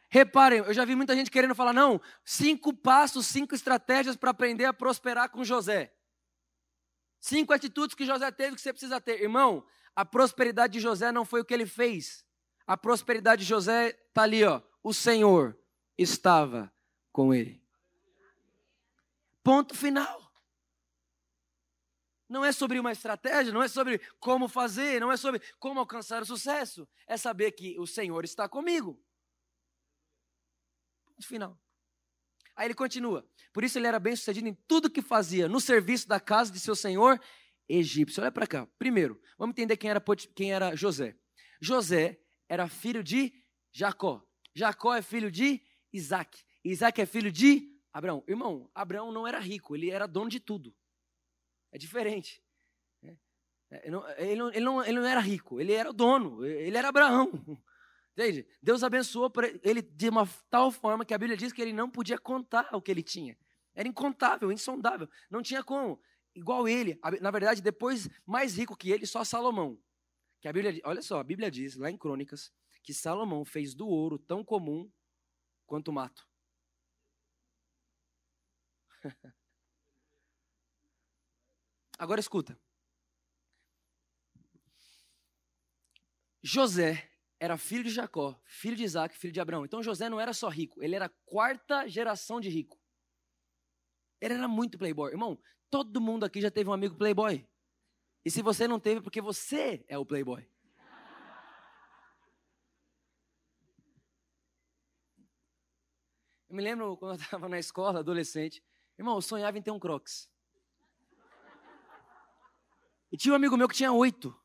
Reparem, 0.10 0.60
eu 0.60 0.74
já 0.74 0.84
vi 0.86 0.96
muita 0.96 1.16
gente 1.16 1.30
querendo 1.30 1.54
falar, 1.54 1.72
não, 1.72 2.02
cinco 2.26 2.74
passos, 2.74 3.28
cinco 3.28 3.54
estratégias 3.54 4.16
para 4.16 4.32
aprender 4.32 4.66
a 4.66 4.74
prosperar 4.74 5.30
com 5.30 5.44
José. 5.44 5.94
Cinco 7.20 7.54
atitudes 7.54 7.96
que 7.96 8.06
José 8.06 8.32
teve 8.32 8.56
que 8.56 8.62
você 8.62 8.74
precisa 8.74 9.00
ter. 9.00 9.22
Irmão, 9.22 9.64
a 9.96 10.04
prosperidade 10.04 10.74
de 10.74 10.80
José 10.80 11.12
não 11.12 11.26
foi 11.26 11.42
o 11.42 11.46
que 11.46 11.54
ele 11.54 11.68
fez. 11.68 12.26
A 12.66 12.76
prosperidade 12.76 13.44
de 13.44 13.50
José 13.50 13.90
está 13.90 14.24
ali, 14.24 14.44
ó. 14.44 14.62
O 14.82 14.94
Senhor 14.94 15.58
estava 15.98 16.74
com 17.12 17.34
ele. 17.34 17.62
Ponto 19.44 19.76
final. 19.76 20.32
Não 22.28 22.46
é 22.46 22.52
sobre 22.52 22.80
uma 22.80 22.92
estratégia, 22.92 23.52
não 23.52 23.62
é 23.62 23.68
sobre 23.68 24.00
como 24.20 24.48
fazer, 24.48 25.02
não 25.02 25.12
é 25.12 25.18
sobre 25.18 25.42
como 25.60 25.80
alcançar 25.80 26.22
o 26.22 26.26
sucesso. 26.26 26.88
É 27.06 27.18
saber 27.18 27.52
que 27.52 27.78
o 27.80 27.86
Senhor 27.86 28.24
está 28.24 28.48
comigo. 28.48 29.04
Ponto 31.20 31.28
final. 31.28 31.60
Aí 32.56 32.68
ele 32.68 32.74
continua. 32.74 33.28
Por 33.52 33.62
isso 33.66 33.78
ele 33.78 33.88
era 33.88 34.00
bem 34.00 34.16
sucedido 34.16 34.48
em 34.48 34.54
tudo 34.54 34.90
que 34.90 35.02
fazia, 35.02 35.50
no 35.50 35.60
serviço 35.60 36.08
da 36.08 36.18
casa 36.18 36.50
de 36.50 36.62
seu 36.62 36.74
senhor 36.74 37.20
egípcio. 37.68 38.22
Olha 38.22 38.32
para 38.32 38.48
cá. 38.48 38.66
Primeiro, 38.78 39.22
vamos 39.38 39.52
entender 39.54 39.76
quem 39.76 39.90
era, 39.90 40.02
quem 40.34 40.54
era 40.54 40.74
José. 40.78 41.18
José 41.62 42.22
era 42.48 42.70
filho 42.70 43.04
de 43.04 43.34
Jacó. 43.74 44.26
Jacó 44.56 44.96
é 44.96 45.02
filho 45.02 45.30
de 45.30 45.62
Isaac. 45.92 46.42
Isaac 46.64 47.02
é 47.02 47.06
filho 47.06 47.34
de 47.34 47.70
Abraão. 47.92 48.24
Irmão, 48.26 48.72
Abraão 48.74 49.12
não 49.12 49.28
era 49.28 49.40
rico, 49.40 49.76
ele 49.76 49.90
era 49.90 50.08
dono 50.08 50.30
de 50.30 50.40
tudo. 50.40 50.74
É 51.70 51.78
diferente. 51.78 52.42
É, 53.04 53.18
é, 53.72 53.82
ele 53.84 53.92
não, 53.92 54.10
ele, 54.12 54.36
não, 54.36 54.50
ele, 54.52 54.66
não, 54.66 54.84
ele 54.86 55.00
não 55.00 55.06
era 55.06 55.20
rico, 55.20 55.60
ele 55.60 55.74
era 55.74 55.90
o 55.90 55.94
dono, 55.94 56.46
ele 56.46 56.78
era 56.78 56.88
Abraão. 56.88 57.30
Entende? 58.14 58.46
Deus 58.62 58.84
abençoou 58.84 59.32
ele 59.64 59.82
de 59.82 60.10
uma 60.10 60.28
tal 60.50 60.72
forma 60.72 61.06
que 61.06 61.14
a 61.14 61.18
Bíblia 61.18 61.38
diz 61.38 61.54
que 61.54 61.62
ele 61.62 61.74
não 61.74 61.90
podia 61.90 62.18
contar 62.18 62.70
o 62.74 62.82
que 62.82 62.92
ele 62.92 63.04
tinha. 63.04 63.38
Era 63.74 63.88
incontável, 63.88 64.52
insondável. 64.52 65.08
Não 65.30 65.42
tinha 65.42 65.64
como. 65.64 66.02
Igual 66.36 66.68
ele. 66.68 67.00
Na 67.22 67.32
verdade, 67.32 67.62
depois, 67.62 68.10
mais 68.26 68.58
rico 68.58 68.76
que 68.76 68.92
ele, 68.92 69.06
só 69.06 69.24
Salomão. 69.24 69.80
Que 70.42 70.48
a 70.48 70.54
Bíblia, 70.54 70.82
olha 70.84 71.02
só, 71.02 71.20
a 71.20 71.24
Bíblia 71.24 71.50
diz 71.50 71.76
lá 71.76 71.90
em 71.90 71.98
Crônicas 71.98 72.52
que 72.84 72.94
Salomão 72.94 73.46
fez 73.46 73.74
do 73.74 73.88
ouro 73.88 74.18
tão 74.18 74.44
comum 74.44 74.92
quanto 75.66 75.90
o 75.90 75.94
mato. 75.94 76.28
Agora 81.98 82.20
escuta. 82.20 82.60
José 86.42 87.09
era 87.40 87.58
filho 87.58 87.84
de 87.84 87.90
Jacó, 87.90 88.40
filho 88.46 88.76
de 88.76 88.84
Isaac, 88.84 89.18
filho 89.18 89.32
de 89.32 89.40
Abraão. 89.40 89.64
Então 89.64 89.82
José 89.82 90.10
não 90.10 90.20
era 90.20 90.34
só 90.34 90.50
rico, 90.50 90.84
ele 90.84 90.96
era 90.96 91.06
a 91.06 91.10
quarta 91.26 91.88
geração 91.88 92.42
de 92.42 92.50
rico. 92.50 92.78
Ele 94.20 94.34
era 94.34 94.48
muito 94.48 94.78
playboy. 94.78 95.12
Irmão, 95.12 95.40
todo 95.70 96.02
mundo 96.02 96.26
aqui 96.26 96.42
já 96.42 96.52
teve 96.52 96.70
um 96.70 96.74
amigo 96.74 96.98
playboy. 96.98 97.48
E 98.26 98.30
se 98.30 98.42
você 98.42 98.68
não 98.68 98.80
teve, 98.80 99.00
é 99.00 99.02
porque 99.02 99.22
você 99.22 99.86
é 99.88 99.98
o 99.98 100.06
playboy. 100.06 100.46
Eu 106.50 106.56
me 106.56 106.64
lembro 106.64 106.98
quando 106.98 107.12
eu 107.14 107.24
estava 107.24 107.48
na 107.48 107.60
escola, 107.60 108.00
adolescente. 108.00 108.62
Irmão, 108.98 109.16
eu 109.16 109.22
sonhava 109.22 109.58
em 109.58 109.62
ter 109.62 109.72
um 109.72 109.80
crocs. 109.80 110.30
E 113.12 113.18
tinha 113.18 113.32
um 113.32 113.36
amigo 113.36 113.56
meu 113.56 113.70
que 113.70 113.76
tinha 113.76 113.94
oito. 113.94 114.38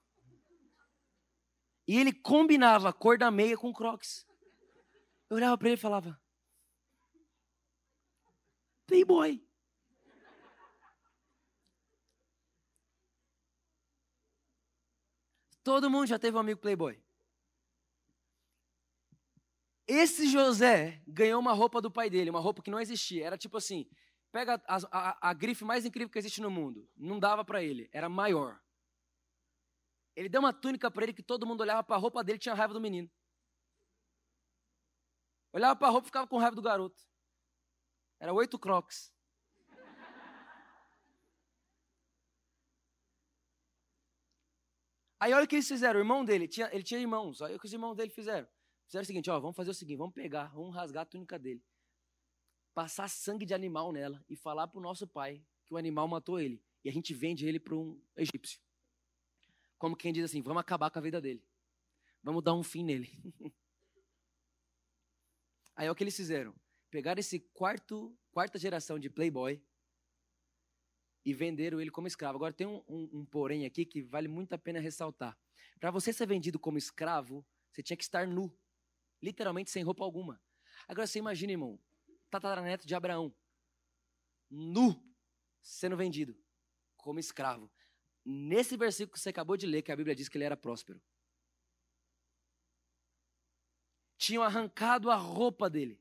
E 1.87 1.99
ele 1.99 2.13
combinava 2.13 2.89
a 2.89 2.93
cor 2.93 3.19
da 3.19 3.31
meia 3.31 3.57
com 3.57 3.73
crocs. 3.73 4.27
Eu 5.29 5.37
olhava 5.37 5.59
para 5.59 5.69
ele 5.69 5.77
e 5.77 5.81
falava: 5.81 6.21
Playboy. 8.87 9.45
Todo 15.63 15.89
mundo 15.91 16.07
já 16.07 16.19
teve 16.19 16.37
um 16.37 16.41
amigo 16.41 16.61
playboy. 16.61 17.03
Esse 19.87 20.29
José 20.29 21.03
ganhou 21.07 21.41
uma 21.41 21.53
roupa 21.53 21.81
do 21.81 21.91
pai 21.91 22.11
dele, 22.11 22.31
uma 22.31 22.41
roupa 22.41 22.63
que 22.63 22.71
não 22.71 22.81
existia. 22.81 23.27
Era 23.27 23.39
tipo 23.39 23.57
assim: 23.57 23.89
pega 24.31 24.61
a, 24.67 24.79
a, 24.91 25.31
a 25.31 25.33
grife 25.33 25.65
mais 25.65 25.85
incrível 25.85 26.11
que 26.11 26.19
existe 26.19 26.41
no 26.41 26.51
mundo. 26.51 26.89
Não 26.97 27.19
dava 27.19 27.45
para 27.45 27.63
ele, 27.63 27.89
era 27.93 28.09
maior. 28.09 28.61
Ele 30.17 30.29
deu 30.29 30.41
uma 30.41 30.53
túnica 30.53 30.91
para 30.91 31.05
ele 31.05 31.13
que 31.13 31.23
todo 31.23 31.47
mundo 31.47 31.61
olhava 31.61 31.83
para 31.83 31.97
a 31.97 31.99
roupa 31.99 32.23
dele 32.23 32.37
e 32.37 32.41
tinha 32.41 32.55
raiva 32.55 32.73
do 32.73 32.81
menino. 32.81 33.11
Olhava 35.53 35.77
para 35.77 35.89
a 35.89 35.91
roupa 35.91 36.07
e 36.07 36.09
ficava 36.09 36.27
com 36.27 36.39
raiva 36.39 36.57
do 36.57 36.63
garoto. 36.63 37.03
Era 38.21 38.33
oito 38.33 38.59
crocs. 38.59 39.13
Aí 45.21 45.33
olha 45.33 45.45
o 45.45 45.49
que 45.49 45.55
eles 45.55 45.67
fizeram. 45.67 45.99
O 45.99 46.03
irmão 46.03 46.25
dele, 46.25 46.47
tinha, 46.47 46.69
ele 46.73 46.83
tinha 46.83 47.01
irmãos. 47.01 47.41
Olha 47.41 47.57
o 47.57 47.59
que 47.59 47.67
os 47.67 47.73
irmãos 47.73 47.95
dele 47.95 48.11
fizeram. 48.11 48.47
Fizeram 48.87 49.03
o 49.03 49.07
seguinte, 49.07 49.31
ó, 49.31 49.41
vamos 49.41 49.57
fazer 49.57 49.71
o 49.71 49.75
seguinte, 49.75 49.97
vamos 49.97 50.15
pegar, 50.15 50.53
vamos 50.53 50.75
rasgar 50.75 51.03
a 51.03 51.07
túnica 51.07 51.39
dele. 51.39 51.65
Passar 52.75 53.09
sangue 53.09 53.47
de 53.47 53.55
animal 53.55 53.93
nela 53.93 54.23
e 54.29 54.37
falar 54.37 54.69
para 54.69 54.79
o 54.79 54.83
nosso 54.83 55.07
pai 55.07 55.43
que 55.65 55.73
o 55.73 55.77
animal 55.77 56.07
matou 56.07 56.39
ele. 56.39 56.63
E 56.85 56.89
a 56.89 56.93
gente 56.93 57.15
vende 57.15 57.47
ele 57.47 57.59
para 57.59 57.75
um 57.75 58.01
egípcio. 58.17 58.61
Como 59.85 59.95
quem 59.95 60.15
diz 60.15 60.25
assim: 60.25 60.41
vamos 60.41 60.63
acabar 60.63 60.91
com 60.91 60.99
a 60.99 61.03
vida 61.03 61.21
dele. 61.21 61.45
Vamos 62.23 62.43
dar 62.43 62.55
um 62.55 62.63
fim 62.63 62.83
nele. 62.83 63.21
Aí 65.77 65.87
é 65.87 65.91
o 65.91 65.95
que 65.95 66.03
eles 66.03 66.17
fizeram. 66.17 66.55
Pegaram 66.91 67.21
esse 67.21 67.39
quarto, 67.39 68.17
quarta 68.31 68.59
geração 68.59 68.99
de 68.99 69.11
playboy 69.11 69.63
e 71.23 71.35
venderam 71.35 71.83
ele 71.83 71.91
como 71.91 72.07
escravo. 72.07 72.37
Agora 72.37 72.55
tem 72.55 72.67
um, 72.67 72.83
um, 72.89 73.11
um 73.13 73.27
porém 73.27 73.67
aqui 73.67 73.85
que 73.85 74.01
vale 74.01 74.27
muito 74.27 74.55
a 74.55 74.59
pena 74.59 74.81
ressaltar. 74.81 75.39
Para 75.79 75.91
você 75.91 76.15
ser 76.15 76.27
vendido 76.27 76.59
como 76.59 76.79
escravo, 76.79 77.47
você 77.71 77.83
tinha 77.83 77.97
que 77.99 78.05
estar 78.05 78.27
nu. 78.27 78.51
Literalmente 79.21 79.71
sem 79.71 79.85
roupa 79.85 80.03
alguma. 80.03 80.41
Agora 80.89 81.07
você 81.07 81.19
imagina, 81.19 81.53
irmão, 81.53 81.79
tataraneto 82.31 82.87
de 82.87 82.95
Abraão, 82.95 83.37
nu, 84.49 84.99
sendo 85.61 85.95
vendido 85.95 86.35
como 86.97 87.21
escravo 87.21 87.71
nesse 88.25 88.77
versículo 88.77 89.13
que 89.13 89.21
você 89.21 89.29
acabou 89.29 89.57
de 89.57 89.67
ler, 89.67 89.83
que 89.83 89.93
a 89.93 89.97
Bíblia 89.97 90.15
diz 90.15 90.29
que 90.29 90.37
ele 90.37 90.45
era 90.45 90.57
próspero. 90.57 91.01
Tinham 94.17 94.43
arrancado 94.43 95.11
a 95.11 95.17
roupa 95.17 95.69
dele. 95.69 96.01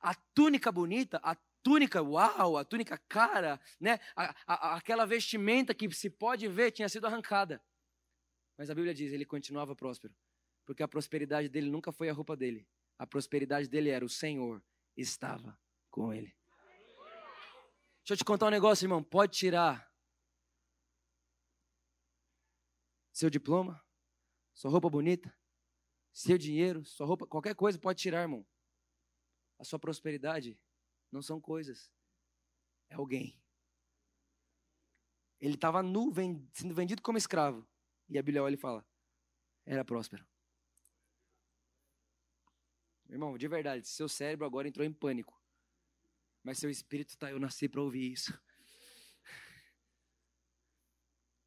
A 0.00 0.14
túnica 0.14 0.72
bonita, 0.72 1.20
a 1.22 1.34
túnica, 1.62 2.00
uau, 2.02 2.56
a 2.56 2.64
túnica 2.64 2.96
cara, 3.08 3.60
né? 3.78 3.98
A, 4.16 4.34
a, 4.46 4.76
aquela 4.76 5.04
vestimenta 5.04 5.74
que 5.74 5.92
se 5.92 6.08
pode 6.08 6.48
ver 6.48 6.70
tinha 6.70 6.88
sido 6.88 7.06
arrancada. 7.06 7.62
Mas 8.56 8.70
a 8.70 8.74
Bíblia 8.74 8.94
diz, 8.94 9.12
ele 9.12 9.24
continuava 9.24 9.76
próspero. 9.76 10.14
Porque 10.64 10.82
a 10.82 10.88
prosperidade 10.88 11.48
dele 11.48 11.70
nunca 11.70 11.92
foi 11.92 12.08
a 12.08 12.12
roupa 12.12 12.36
dele. 12.36 12.66
A 12.98 13.06
prosperidade 13.06 13.68
dele 13.68 13.90
era 13.90 14.04
o 14.04 14.08
Senhor 14.08 14.62
estava 14.96 15.58
com 15.90 16.12
ele. 16.12 16.34
Deixa 17.98 18.14
eu 18.14 18.16
te 18.16 18.24
contar 18.24 18.46
um 18.46 18.50
negócio, 18.50 18.84
irmão. 18.84 19.02
Pode 19.02 19.36
tirar 19.36 19.87
seu 23.18 23.28
diploma, 23.28 23.84
sua 24.54 24.70
roupa 24.70 24.88
bonita, 24.88 25.36
seu 26.12 26.38
dinheiro, 26.38 26.84
sua 26.84 27.04
roupa, 27.04 27.26
qualquer 27.26 27.52
coisa 27.52 27.76
pode 27.76 28.00
tirar, 28.00 28.22
irmão. 28.22 28.46
A 29.58 29.64
sua 29.64 29.76
prosperidade 29.76 30.56
não 31.10 31.20
são 31.20 31.40
coisas, 31.40 31.90
é 32.88 32.94
alguém. 32.94 33.42
Ele 35.40 35.54
estava 35.54 35.82
nu, 35.82 36.12
sendo 36.52 36.72
vendido 36.72 37.02
como 37.02 37.18
escravo. 37.18 37.68
E 38.08 38.16
a 38.16 38.22
Bíblia 38.22 38.42
olha 38.42 38.54
e 38.54 38.58
fala: 38.58 38.86
era 39.66 39.84
próspero. 39.84 40.24
Irmão, 43.08 43.36
de 43.36 43.48
verdade, 43.48 43.88
seu 43.88 44.08
cérebro 44.08 44.46
agora 44.46 44.68
entrou 44.68 44.86
em 44.86 44.92
pânico. 44.92 45.42
Mas 46.44 46.58
seu 46.58 46.70
espírito 46.70 47.18
tá, 47.18 47.32
eu 47.32 47.40
nasci 47.40 47.68
para 47.68 47.82
ouvir 47.82 48.12
isso. 48.12 48.32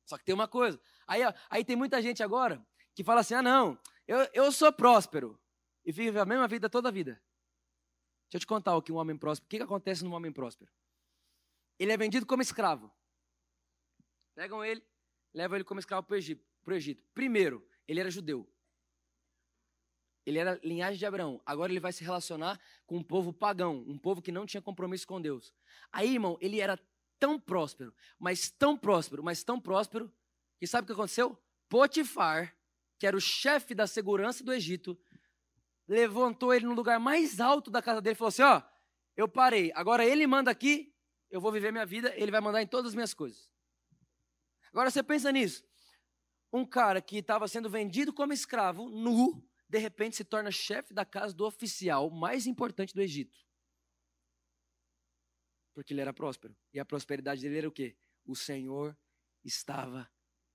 Só 0.06 0.18
que 0.18 0.26
tem 0.26 0.36
uma 0.36 0.50
coisa. 0.50 0.78
Aí, 1.08 1.22
aí 1.50 1.66
tem 1.66 1.76
muita 1.76 2.02
gente 2.02 2.22
agora 2.24 2.66
que 2.94 3.04
fala 3.04 3.22
assim: 3.22 3.34
ah, 3.34 3.42
não, 3.42 3.78
eu, 4.08 4.28
eu 4.34 4.52
sou 4.52 4.72
próspero. 4.72 5.40
E 5.84 5.92
vive 5.92 6.20
a 6.20 6.26
mesma 6.26 6.48
vida 6.48 6.70
toda 6.70 6.90
a 6.90 6.92
vida. 6.92 7.14
Deixa 8.26 8.36
eu 8.36 8.40
te 8.40 8.48
contar 8.48 8.76
o 8.76 8.82
que 8.82 8.92
um 8.92 8.98
homem 8.98 9.18
próspero. 9.18 9.48
O 9.48 9.50
que, 9.50 9.58
que 9.58 9.64
acontece 9.64 10.04
num 10.04 10.14
homem 10.14 10.32
próspero? 10.32 10.72
Ele 11.80 11.92
é 11.92 11.98
vendido 11.98 12.26
como 12.26 12.42
escravo. 12.42 12.92
Pegam 14.36 14.64
ele, 14.64 14.84
levam 15.34 15.58
ele 15.58 15.64
como 15.64 15.80
escravo 15.80 16.06
para 16.06 16.14
o 16.14 16.18
Egito, 16.18 16.46
Egito. 16.68 17.04
Primeiro, 17.14 17.68
ele 17.88 18.00
era 18.00 18.10
judeu. 18.12 18.48
Ele 20.26 20.38
era 20.38 20.60
linhagem 20.64 21.00
de 21.00 21.06
Abraão. 21.06 21.42
Agora 21.46 21.72
ele 21.72 21.80
vai 21.80 21.92
se 21.92 22.04
relacionar 22.04 22.60
com 22.86 22.98
um 22.98 23.04
povo 23.04 23.34
pagão, 23.34 23.84
um 23.88 23.98
povo 23.98 24.22
que 24.22 24.32
não 24.32 24.46
tinha 24.46 24.62
compromisso 24.62 25.08
com 25.08 25.20
Deus. 25.20 25.54
Aí, 25.92 26.14
irmão, 26.14 26.38
ele 26.40 26.62
era 26.62 26.80
tão 27.20 27.40
próspero, 27.40 27.94
mas 28.20 28.50
tão 28.50 28.78
próspero, 28.78 29.24
mas 29.24 29.44
tão 29.44 29.60
próspero, 29.60 30.12
que 30.62 30.68
sabe 30.68 30.84
o 30.84 30.86
que 30.86 30.94
aconteceu? 30.94 31.36
Potifar, 31.68 32.56
que 33.00 33.08
era 33.08 33.18
o 33.18 33.20
chefe 33.20 33.74
da 33.74 33.88
segurança 33.88 34.44
do 34.44 34.54
Egito, 34.54 34.96
levantou 35.88 36.54
ele 36.54 36.68
no 36.68 36.76
lugar 36.76 37.00
mais 37.00 37.40
alto 37.40 37.72
da 37.72 37.82
casa 37.82 38.00
dele 38.00 38.14
e 38.14 38.16
falou 38.16 38.28
assim: 38.28 38.44
Ó, 38.44 38.62
eu 39.18 39.28
parei, 39.28 39.72
agora 39.74 40.06
ele 40.06 40.28
manda 40.28 40.52
aqui, 40.52 40.96
eu 41.32 41.42
vou 41.42 41.52
viver 41.52 41.72
minha 41.72 41.84
vida, 41.84 42.14
ele 42.16 42.30
vai 42.30 42.40
mandar 42.40 42.62
em 42.62 42.68
todas 42.68 42.90
as 42.90 42.94
minhas 42.94 43.12
coisas. 43.12 43.50
Agora 44.70 44.92
você 44.92 45.02
pensa 45.02 45.32
nisso. 45.32 45.66
Um 46.54 46.64
cara 46.64 47.02
que 47.02 47.18
estava 47.18 47.48
sendo 47.48 47.68
vendido 47.68 48.14
como 48.14 48.32
escravo, 48.32 48.88
nu, 48.88 49.44
de 49.68 49.80
repente 49.80 50.16
se 50.16 50.24
torna 50.24 50.52
chefe 50.52 50.94
da 50.94 51.04
casa 51.04 51.34
do 51.34 51.44
oficial 51.44 52.12
mais 52.12 52.46
importante 52.46 52.94
do 52.94 53.02
Egito. 53.02 53.36
Porque 55.74 55.92
ele 55.92 56.02
era 56.02 56.14
próspero. 56.14 56.56
E 56.72 56.80
a 56.80 56.86
prosperidade 56.86 57.42
dele 57.42 57.58
era 57.58 57.68
o 57.68 57.72
quê? 57.72 57.98
O 58.24 58.36
Senhor 58.36 58.96
estava 59.44 60.08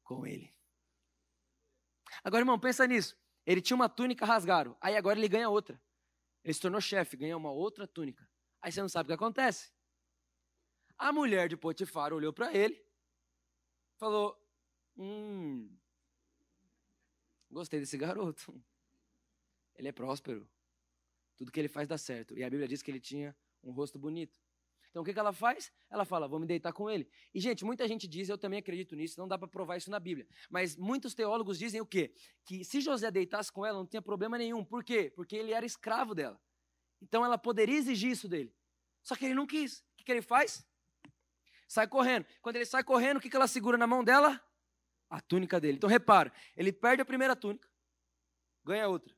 com 0.06 0.26
ele. 0.26 0.54
Agora, 2.24 2.40
irmão, 2.40 2.58
pensa 2.58 2.86
nisso. 2.86 3.18
Ele 3.44 3.60
tinha 3.60 3.76
uma 3.76 3.88
túnica 3.88 4.24
rasgada, 4.24 4.74
aí 4.80 4.96
agora 4.96 5.18
ele 5.18 5.28
ganha 5.28 5.50
outra. 5.50 5.80
Ele 6.42 6.54
se 6.54 6.60
tornou 6.60 6.80
chefe, 6.80 7.16
ganha 7.16 7.36
uma 7.36 7.50
outra 7.50 7.86
túnica. 7.86 8.28
Aí 8.62 8.72
você 8.72 8.80
não 8.80 8.88
sabe 8.88 9.06
o 9.06 9.08
que 9.08 9.14
acontece. 9.14 9.72
A 10.96 11.12
mulher 11.12 11.48
de 11.48 11.56
Potifar 11.56 12.12
olhou 12.12 12.32
para 12.32 12.54
ele, 12.54 12.82
falou: 13.98 14.40
Hum, 14.96 15.76
gostei 17.50 17.80
desse 17.80 17.98
garoto. 17.98 18.54
Ele 19.74 19.88
é 19.88 19.92
próspero. 19.92 20.48
Tudo 21.36 21.52
que 21.52 21.60
ele 21.60 21.68
faz 21.68 21.86
dá 21.86 21.98
certo. 21.98 22.36
E 22.36 22.42
a 22.42 22.48
Bíblia 22.48 22.66
diz 22.66 22.80
que 22.80 22.90
ele 22.90 23.00
tinha 23.00 23.36
um 23.62 23.72
rosto 23.72 23.98
bonito. 23.98 24.40
Então 24.96 25.02
o 25.02 25.04
que, 25.04 25.12
que 25.12 25.20
ela 25.20 25.30
faz? 25.30 25.70
Ela 25.90 26.06
fala, 26.06 26.26
vou 26.26 26.40
me 26.40 26.46
deitar 26.46 26.72
com 26.72 26.88
ele. 26.88 27.06
E, 27.34 27.38
gente, 27.38 27.66
muita 27.66 27.86
gente 27.86 28.08
diz, 28.08 28.30
eu 28.30 28.38
também 28.38 28.60
acredito 28.60 28.96
nisso, 28.96 29.20
não 29.20 29.28
dá 29.28 29.36
para 29.36 29.46
provar 29.46 29.76
isso 29.76 29.90
na 29.90 30.00
Bíblia. 30.00 30.26
Mas 30.48 30.74
muitos 30.74 31.12
teólogos 31.12 31.58
dizem 31.58 31.82
o 31.82 31.86
quê? 31.86 32.14
Que 32.46 32.64
se 32.64 32.80
José 32.80 33.10
deitasse 33.10 33.52
com 33.52 33.66
ela, 33.66 33.76
não 33.76 33.86
tinha 33.86 34.00
problema 34.00 34.38
nenhum. 34.38 34.64
Por 34.64 34.82
quê? 34.82 35.12
Porque 35.14 35.36
ele 35.36 35.52
era 35.52 35.66
escravo 35.66 36.14
dela. 36.14 36.40
Então 37.02 37.22
ela 37.22 37.36
poderia 37.36 37.76
exigir 37.76 38.10
isso 38.10 38.26
dele. 38.26 38.50
Só 39.02 39.14
que 39.14 39.26
ele 39.26 39.34
não 39.34 39.46
quis. 39.46 39.80
O 39.80 39.96
que, 39.98 40.04
que 40.04 40.12
ele 40.12 40.22
faz? 40.22 40.66
Sai 41.68 41.86
correndo. 41.86 42.24
Quando 42.40 42.56
ele 42.56 42.64
sai 42.64 42.82
correndo, 42.82 43.18
o 43.18 43.20
que, 43.20 43.28
que 43.28 43.36
ela 43.36 43.46
segura 43.46 43.76
na 43.76 43.86
mão 43.86 44.02
dela? 44.02 44.42
A 45.10 45.20
túnica 45.20 45.60
dele. 45.60 45.76
Então 45.76 45.90
repara, 45.90 46.32
ele 46.56 46.72
perde 46.72 47.02
a 47.02 47.04
primeira 47.04 47.36
túnica, 47.36 47.68
ganha 48.64 48.88
outra. 48.88 49.14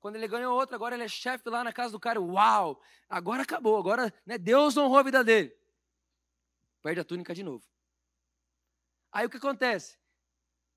Quando 0.00 0.16
ele 0.16 0.28
ganhou 0.28 0.56
outra, 0.56 0.76
agora 0.76 0.94
ele 0.94 1.04
é 1.04 1.08
chefe 1.08 1.48
lá 1.48 1.64
na 1.64 1.72
casa 1.72 1.92
do 1.92 2.00
cara. 2.00 2.20
Uau! 2.20 2.80
Agora 3.08 3.42
acabou. 3.42 3.76
Agora 3.76 4.12
né, 4.24 4.38
Deus 4.38 4.76
honrou 4.76 4.98
a 4.98 5.02
vida 5.02 5.24
dele. 5.24 5.56
Perde 6.82 7.00
a 7.00 7.04
túnica 7.04 7.34
de 7.34 7.42
novo. 7.42 7.64
Aí 9.10 9.26
o 9.26 9.30
que 9.30 9.36
acontece? 9.36 9.98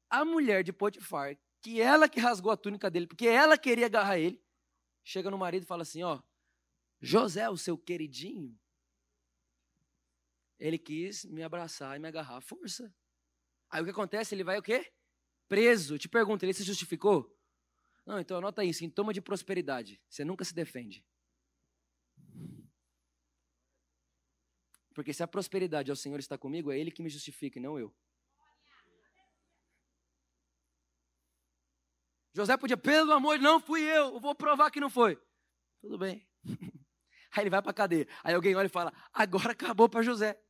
A 0.10 0.26
mulher 0.26 0.64
de 0.64 0.74
Potifar, 0.74 1.38
que 1.62 1.80
ela 1.80 2.10
que 2.10 2.20
rasgou 2.20 2.52
a 2.52 2.58
túnica 2.58 2.90
dele, 2.90 3.08
porque 3.08 3.28
ela 3.28 3.58
queria 3.58 3.86
agarrar 3.86 4.18
ele, 4.18 4.44
chega 5.04 5.30
no 5.30 5.38
marido 5.38 5.64
e 5.64 5.68
fala 5.68 5.84
assim: 5.84 6.02
Ó, 6.04 6.22
José, 7.00 7.48
o 7.50 7.58
seu 7.58 7.78
queridinho, 7.78 8.58
ele 10.58 10.78
quis 10.78 11.26
me 11.26 11.44
abraçar 11.44 11.96
e 11.96 12.00
me 12.00 12.08
agarrar 12.08 12.38
à 12.38 12.42
força. 12.42 12.94
Aí 13.70 13.82
o 13.82 13.86
que 13.86 13.92
acontece? 13.92 14.36
Ele 14.36 14.44
vai 14.44 14.58
o 14.58 14.62
quê? 14.62 14.92
Preso. 15.48 15.98
te 15.98 16.08
pergunto, 16.08 16.46
ele 16.46 16.54
se 16.54 16.64
justificou? 16.64 17.36
Não, 18.06 18.20
então 18.20 18.38
anota 18.38 18.62
aí, 18.62 18.74
sintoma 18.74 19.14
de 19.14 19.22
prosperidade. 19.22 20.02
Você 20.10 20.26
nunca 20.26 20.44
se 20.44 20.54
defende. 20.54 21.06
Porque 24.94 25.14
se 25.14 25.24
a 25.24 25.28
prosperidade 25.28 25.92
o 25.92 25.96
Senhor 25.96 26.20
está 26.20 26.38
comigo, 26.38 26.72
é 26.72 26.78
Ele 26.78 26.92
que 26.92 27.02
me 27.02 27.10
justifica 27.10 27.60
e 27.60 27.62
não 27.62 27.80
eu. 27.80 27.96
José 32.34 32.56
podia, 32.58 32.78
pelo 32.78 33.12
amor, 33.12 33.40
não 33.40 33.60
fui 33.60 33.82
eu, 33.82 34.14
eu 34.14 34.20
vou 34.20 34.34
provar 34.34 34.72
que 34.72 34.80
não 34.80 34.90
foi. 34.90 35.22
Tudo 35.82 35.98
bem. 35.98 36.28
Aí 37.34 37.44
ele 37.44 37.50
vai 37.50 37.62
para 37.62 37.72
a 37.72 37.74
cadeia. 37.74 38.08
Aí 38.24 38.34
alguém 38.34 38.56
olha 38.56 38.66
e 38.66 38.70
fala: 38.70 38.94
agora 39.14 39.52
acabou 39.52 39.88
para 39.90 40.02
José. 40.02 40.42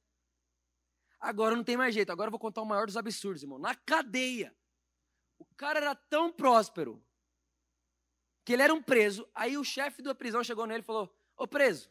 Agora 1.19 1.55
não 1.55 1.63
tem 1.63 1.77
mais 1.77 1.93
jeito. 1.93 2.11
Agora 2.11 2.27
eu 2.27 2.31
vou 2.31 2.39
contar 2.39 2.61
o 2.61 2.65
maior 2.65 2.87
dos 2.87 2.97
absurdos, 2.97 3.43
irmão. 3.43 3.59
Na 3.59 3.75
cadeia. 3.75 4.55
O 5.37 5.45
cara 5.55 5.79
era 5.79 5.95
tão 5.95 6.31
próspero 6.31 7.03
que 8.43 8.53
ele 8.53 8.63
era 8.63 8.73
um 8.73 8.81
preso. 8.81 9.27
Aí 9.33 9.57
o 9.57 9.63
chefe 9.63 10.01
da 10.01 10.15
prisão 10.15 10.43
chegou 10.43 10.65
nele 10.65 10.81
e 10.81 10.85
falou: 10.85 11.13
Ô 11.37 11.47
preso, 11.47 11.89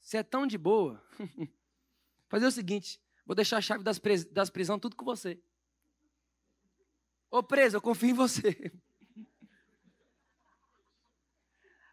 você 0.00 0.18
é 0.18 0.22
tão 0.22 0.46
de 0.46 0.58
boa. 0.58 1.02
Fazer 2.28 2.46
o 2.46 2.52
seguinte: 2.52 3.00
vou 3.24 3.34
deixar 3.34 3.58
a 3.58 3.62
chave 3.62 3.82
das, 3.82 3.98
pris 3.98 4.24
das 4.24 4.50
prisões 4.50 4.80
tudo 4.80 4.96
com 4.96 5.04
você. 5.04 5.42
Ô 7.30 7.42
preso, 7.42 7.76
eu 7.76 7.80
confio 7.80 8.10
em 8.10 8.14
você. 8.14 8.72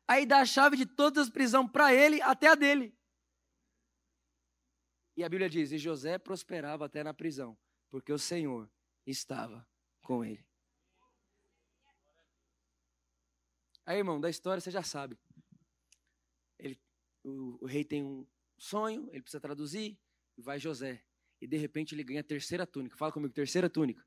Aí 0.08 0.26
dá 0.26 0.42
a 0.42 0.46
chave 0.46 0.76
de 0.76 0.86
todas 0.86 1.28
as 1.28 1.30
prisões 1.30 1.72
para 1.72 1.94
ele, 1.94 2.22
até 2.22 2.48
a 2.48 2.56
dele. 2.56 2.94
E 5.16 5.24
a 5.24 5.30
Bíblia 5.30 5.50
diz: 5.50 5.72
E 5.72 5.78
José 5.78 6.18
prosperava 6.18 6.86
até 6.86 7.04
na 7.04 7.14
prisão, 7.14 7.58
porque 7.90 8.12
o 8.12 8.20
Senhor 8.20 8.70
estava 9.06 9.68
com 10.02 10.26
ele. 10.26 10.51
Aí, 13.86 13.98
irmão, 13.98 14.20
da 14.20 14.30
história 14.30 14.62
você 14.62 14.72
já 14.72 14.84
sabe. 14.84 15.18
Ele, 16.60 16.80
o, 17.24 17.58
o, 17.62 17.66
rei 17.66 17.84
tem 17.84 18.04
um 18.04 18.26
sonho, 18.58 19.10
ele 19.12 19.22
precisa 19.22 19.42
traduzir, 19.42 20.00
e 20.38 20.42
vai 20.42 20.60
José. 20.60 21.04
E 21.40 21.48
de 21.48 21.58
repente 21.58 21.96
ele 21.96 22.04
ganha 22.04 22.22
a 22.22 22.24
terceira 22.24 22.68
túnica. 22.68 22.96
Fala 22.96 23.12
comigo, 23.12 23.34
terceira 23.34 23.70
túnica. 23.70 24.06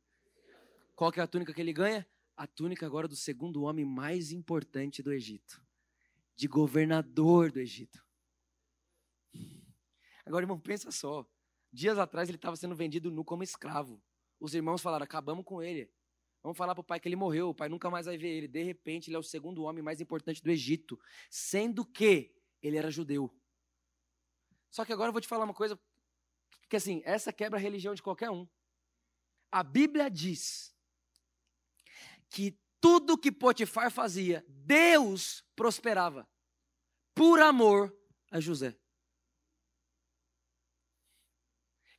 Qual 0.95 1.11
que 1.11 1.19
é 1.19 1.23
a 1.23 1.27
túnica 1.27 1.53
que 1.53 1.61
ele 1.61 1.73
ganha? 1.73 2.07
A 2.37 2.47
túnica 2.47 2.87
agora 2.87 3.09
do 3.09 3.17
segundo 3.17 3.63
homem 3.63 3.85
mais 3.85 4.31
importante 4.31 5.03
do 5.03 5.13
Egito. 5.13 5.61
De 6.37 6.47
governador 6.47 7.51
do 7.51 7.59
Egito. 7.59 8.05
Agora, 10.25 10.45
irmão, 10.45 10.59
pensa 10.59 10.91
só. 10.91 11.29
Dias 11.73 11.99
atrás 11.99 12.29
ele 12.29 12.37
estava 12.37 12.57
sendo 12.57 12.75
vendido 12.75 13.11
nu 13.11 13.25
como 13.25 13.43
escravo. 13.43 14.01
Os 14.39 14.55
irmãos 14.55 14.81
falaram: 14.81 15.05
acabamos 15.05 15.45
com 15.45 15.61
ele. 15.63 15.93
Vamos 16.45 16.59
falar 16.59 16.75
para 16.75 16.83
o 16.83 16.85
pai 16.85 17.01
que 17.01 17.09
ele 17.09 17.17
morreu, 17.17 17.49
o 17.49 17.55
pai 17.55 17.71
nunca 17.71 17.89
mais 17.89 18.05
vai 18.05 18.19
ver 18.19 18.29
ele. 18.29 18.47
De 18.47 18.63
repente, 18.63 19.09
ele 19.09 19.17
é 19.17 19.19
o 19.19 19.23
segundo 19.23 19.63
homem 19.63 19.83
mais 19.83 19.99
importante 19.99 20.43
do 20.43 20.51
Egito, 20.51 21.01
sendo 21.31 21.87
que 21.87 22.37
ele 22.61 22.77
era 22.77 22.91
judeu. 22.91 23.35
Só 24.71 24.85
que 24.85 24.93
agora 24.93 25.09
eu 25.09 25.13
vou 25.13 25.23
te 25.23 25.27
falar 25.27 25.47
uma 25.47 25.55
coisa, 25.55 25.81
que 26.69 26.77
assim, 26.77 27.01
essa 27.07 27.33
quebra 27.33 27.59
a 27.59 27.63
religião 27.63 27.95
de 27.95 28.03
qualquer 28.03 28.31
um. 28.31 28.47
A 29.51 29.63
Bíblia 29.63 30.11
diz 30.11 30.77
que 32.29 32.61
tudo 32.79 33.17
que 33.17 33.33
Potifar 33.33 33.91
fazia, 33.91 34.45
Deus 34.47 35.43
prosperava 35.57 36.29
por 37.15 37.41
amor 37.41 37.97
a 38.31 38.39
José. 38.39 38.79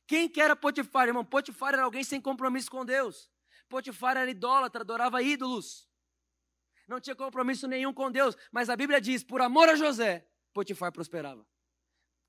Quem 0.06 0.28
que 0.28 0.40
era 0.40 0.54
Potifar, 0.54 1.08
irmão? 1.08 1.24
Potifar 1.24 1.74
era 1.74 1.82
alguém 1.82 2.04
sem 2.04 2.20
compromisso 2.20 2.70
com 2.70 2.84
Deus. 2.84 3.28
Potifar 3.68 4.16
era 4.16 4.30
idólatra, 4.30 4.82
adorava 4.82 5.22
ídolos. 5.22 5.88
Não 6.86 7.00
tinha 7.00 7.16
compromisso 7.16 7.66
nenhum 7.66 7.92
com 7.92 8.10
Deus. 8.10 8.36
Mas 8.52 8.68
a 8.68 8.76
Bíblia 8.76 9.00
diz: 9.00 9.24
por 9.24 9.40
amor 9.40 9.68
a 9.68 9.74
José, 9.74 10.28
Potifar 10.52 10.92
prosperava. 10.92 11.46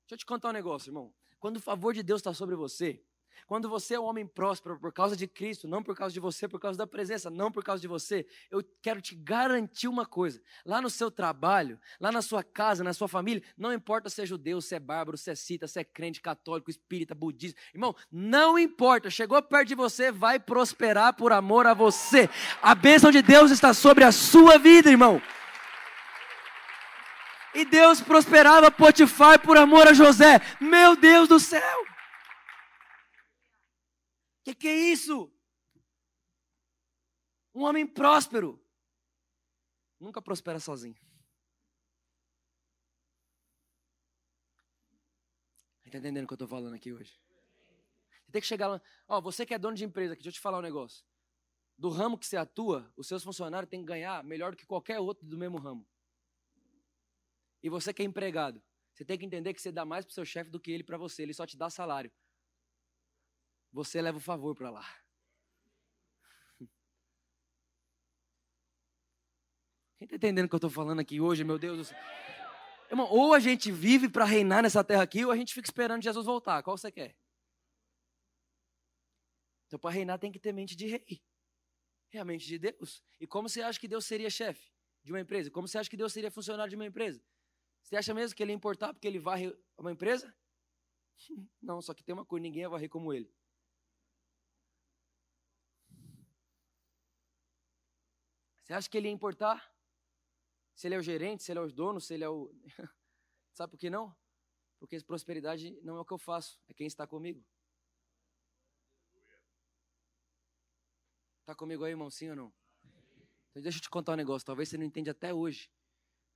Deixa 0.02 0.16
eu 0.16 0.18
te 0.18 0.26
contar 0.26 0.50
um 0.50 0.54
negócio, 0.54 0.90
irmão. 0.90 1.14
Quando 1.40 1.58
o 1.58 1.62
favor 1.62 1.94
de 1.94 2.02
Deus 2.02 2.20
está 2.20 2.34
sobre 2.34 2.56
você, 2.56 3.04
Quando 3.46 3.70
você 3.70 3.96
é 3.96 4.00
um 4.00 4.06
homem 4.06 4.26
próspero 4.26 4.80
por 4.80 4.92
causa 4.92 5.16
de 5.16 5.28
Cristo, 5.28 5.68
não 5.68 5.84
por 5.84 5.96
causa 5.96 6.14
de 6.14 6.20
você, 6.20 6.48
por 6.48 6.60
causa 6.60 6.78
da 6.78 6.88
presença, 6.88 7.30
não 7.30 7.52
por 7.52 7.64
causa 7.64 7.82
de 7.82 7.88
você, 7.88 8.26
eu 8.50 8.64
quero 8.82 9.02
te 9.02 9.16
garantir 9.16 9.88
uma 9.88 10.06
coisa: 10.06 10.42
lá 10.66 10.82
no 10.82 10.90
seu 10.90 11.12
trabalho, 11.12 11.80
lá 12.00 12.12
na 12.12 12.22
sua 12.22 12.44
casa, 12.44 12.84
na 12.84 12.94
sua 12.94 13.08
família, 13.08 13.44
não 13.58 13.72
importa 13.74 14.10
se 14.10 14.22
é 14.22 14.26
judeu, 14.26 14.62
se 14.62 14.76
é 14.76 14.80
bárbaro, 14.80 15.18
se 15.18 15.30
é 15.30 15.36
cita, 15.36 15.68
se 15.68 15.80
é 15.80 15.84
crente, 15.84 16.22
católico, 16.22 16.70
espírita, 16.70 17.14
budista, 17.14 17.60
irmão, 17.74 17.96
não 18.12 18.58
importa, 18.58 19.10
chegou 19.10 19.42
perto 19.42 19.68
de 19.68 19.76
você, 19.76 20.12
vai 20.12 20.40
prosperar 20.40 21.14
por 21.16 21.32
amor 21.32 21.68
a 21.68 21.74
você. 21.74 22.30
A 22.62 22.74
bênção 22.74 23.12
de 23.12 23.22
Deus 23.22 23.52
está 23.52 23.74
sobre 23.74 24.04
a 24.04 24.12
sua 24.12 24.58
vida, 24.58 24.90
irmão. 24.90 25.22
E 27.54 27.66
Deus 27.66 28.02
prosperava 28.02 28.70
Potifar 28.70 29.40
por 29.40 29.58
amor 29.58 29.88
a 29.88 29.94
José. 29.94 30.40
Meu 30.60 30.96
Deus 30.96 31.28
do 31.28 31.40
céu! 31.40 31.97
Que 34.48 34.56
que 34.56 34.68
é 34.70 34.92
isso? 34.94 35.30
Um 37.54 37.64
homem 37.64 37.86
próspero 37.86 38.58
nunca 40.00 40.22
prospera 40.22 40.58
sozinho. 40.58 40.96
Está 45.84 45.98
entendendo 45.98 46.24
o 46.24 46.28
que 46.28 46.32
eu 46.32 46.36
estou 46.36 46.48
falando 46.48 46.76
aqui 46.76 46.94
hoje? 46.94 47.20
Você 48.24 48.32
tem 48.32 48.42
que 48.42 48.48
chegar 48.48 48.70
lá. 48.70 48.82
Ó, 49.06 49.20
você 49.20 49.46
que 49.46 49.54
é 49.54 49.60
dono 49.60 49.76
de 49.76 49.84
empresa, 49.84 50.14
aqui, 50.14 50.24
deixa 50.24 50.38
eu 50.38 50.40
te 50.40 50.42
falar 50.42 50.60
um 50.60 50.62
negócio. 50.62 51.06
Do 51.78 51.90
ramo 51.90 52.18
que 52.18 52.26
você 52.26 52.38
atua, 52.38 52.90
os 52.96 53.06
seus 53.06 53.26
funcionários 53.26 53.70
têm 53.70 53.82
que 53.82 53.88
ganhar 53.88 54.24
melhor 54.24 54.52
do 54.52 54.58
que 54.58 54.66
qualquer 54.66 54.98
outro 54.98 55.28
do 55.28 55.38
mesmo 55.38 55.58
ramo. 55.58 55.86
E 57.62 57.70
você 57.70 57.94
que 57.94 58.02
é 58.02 58.06
empregado, 58.06 58.64
você 58.94 59.04
tem 59.04 59.20
que 59.20 59.26
entender 59.26 59.54
que 59.54 59.62
você 59.62 59.74
dá 59.74 59.84
mais 59.84 60.06
para 60.06 60.12
o 60.12 60.14
seu 60.14 60.24
chefe 60.24 60.50
do 60.50 60.58
que 60.58 60.72
ele 60.72 60.86
para 60.86 60.98
você. 60.98 61.24
Ele 61.24 61.34
só 61.34 61.46
te 61.46 61.58
dá 61.58 61.70
salário 61.70 62.10
você 63.72 64.02
leva 64.02 64.18
o 64.18 64.22
favor 64.22 64.56
para 64.56 64.70
lá. 64.70 64.86
Quem 69.98 70.06
está 70.06 70.16
entendendo 70.16 70.46
o 70.46 70.50
que 70.50 70.56
eu 70.56 70.58
estou 70.58 70.70
falando 70.70 71.00
aqui 71.00 71.20
hoje, 71.20 71.44
meu 71.44 71.58
Deus 71.58 71.78
do 71.78 71.86
céu? 71.86 71.98
Irmão, 72.90 73.08
ou 73.10 73.34
a 73.34 73.40
gente 73.40 73.72
vive 73.72 74.08
para 74.08 74.24
reinar 74.26 74.62
nessa 74.62 74.84
terra 74.84 75.02
aqui, 75.02 75.26
ou 75.26 75.32
a 75.32 75.36
gente 75.36 75.54
fica 75.54 75.68
esperando 75.68 76.04
Jesus 76.04 76.26
voltar. 76.26 76.62
Qual 76.64 76.78
você 76.78 76.92
quer? 76.92 77.18
Então, 79.66 79.78
para 79.78 79.92
reinar 79.92 80.20
tem 80.20 80.32
que 80.32 80.40
ter 80.40 80.54
mente 80.54 80.76
de 80.76 80.88
rei. 80.88 81.22
É 82.14 82.20
a 82.20 82.26
mente 82.26 82.48
de 82.48 82.58
Deus. 82.58 83.04
E 83.20 83.28
como 83.28 83.50
você 83.50 83.62
acha 83.62 83.80
que 83.80 83.88
Deus 83.88 84.06
seria 84.06 84.30
chefe 84.30 84.72
de 85.04 85.12
uma 85.12 85.20
empresa? 85.20 85.52
Como 85.52 85.68
você 85.68 85.78
acha 85.78 85.90
que 85.90 85.98
Deus 85.98 86.14
seria 86.14 86.32
funcionário 86.32 86.70
de 86.70 86.76
uma 86.76 86.86
empresa? 86.86 87.22
Você 87.84 87.96
acha 87.96 88.14
mesmo 88.14 88.36
que 88.36 88.44
ele 88.44 88.52
ia 88.52 88.56
importar 88.56 88.94
porque 88.94 89.08
ele 89.08 89.20
varre 89.20 89.54
uma 89.78 89.92
empresa? 89.92 90.34
Não, 91.62 91.82
só 91.82 91.94
que 91.94 92.04
tem 92.04 92.14
uma 92.14 92.26
coisa, 92.26 92.44
ninguém 92.44 92.62
ia 92.62 92.70
varrer 92.70 92.90
como 92.90 93.14
ele. 93.14 93.34
Você 98.68 98.74
acha 98.74 98.90
que 98.90 98.98
ele 98.98 99.08
ia 99.08 99.14
importar? 99.14 99.74
Se 100.76 100.90
ele 100.90 100.96
é 100.96 100.98
o 100.98 101.02
gerente, 101.02 101.42
se 101.42 101.54
ele 101.54 101.60
é 101.60 101.62
o 101.62 101.72
dono, 101.72 102.02
se 102.02 102.14
ele 102.14 102.26
é 102.26 102.30
o. 102.30 102.54
Sabe 103.54 103.72
por 103.72 103.80
que 103.80 103.90
não? 103.90 104.14
Porque 104.78 105.02
prosperidade 105.04 105.80
não 105.84 105.96
é 105.96 106.02
o 106.02 106.06
que 106.06 106.12
eu 106.12 106.18
faço, 106.18 106.60
é 106.68 106.74
quem 106.74 106.86
está 106.86 107.08
comigo. 107.08 107.42
Está 111.40 111.56
comigo 111.56 111.86
aí, 111.86 111.92
irmão, 111.92 112.10
sim 112.10 112.30
ou 112.30 112.36
não? 112.36 112.54
Então 113.52 113.64
deixa 113.64 113.78
eu 113.78 113.82
te 113.82 113.90
contar 113.90 114.12
um 114.12 114.18
negócio, 114.18 114.46
talvez 114.46 114.68
você 114.68 114.78
não 114.78 114.84
entenda 114.84 115.12
até 115.12 115.34
hoje. 115.34 115.72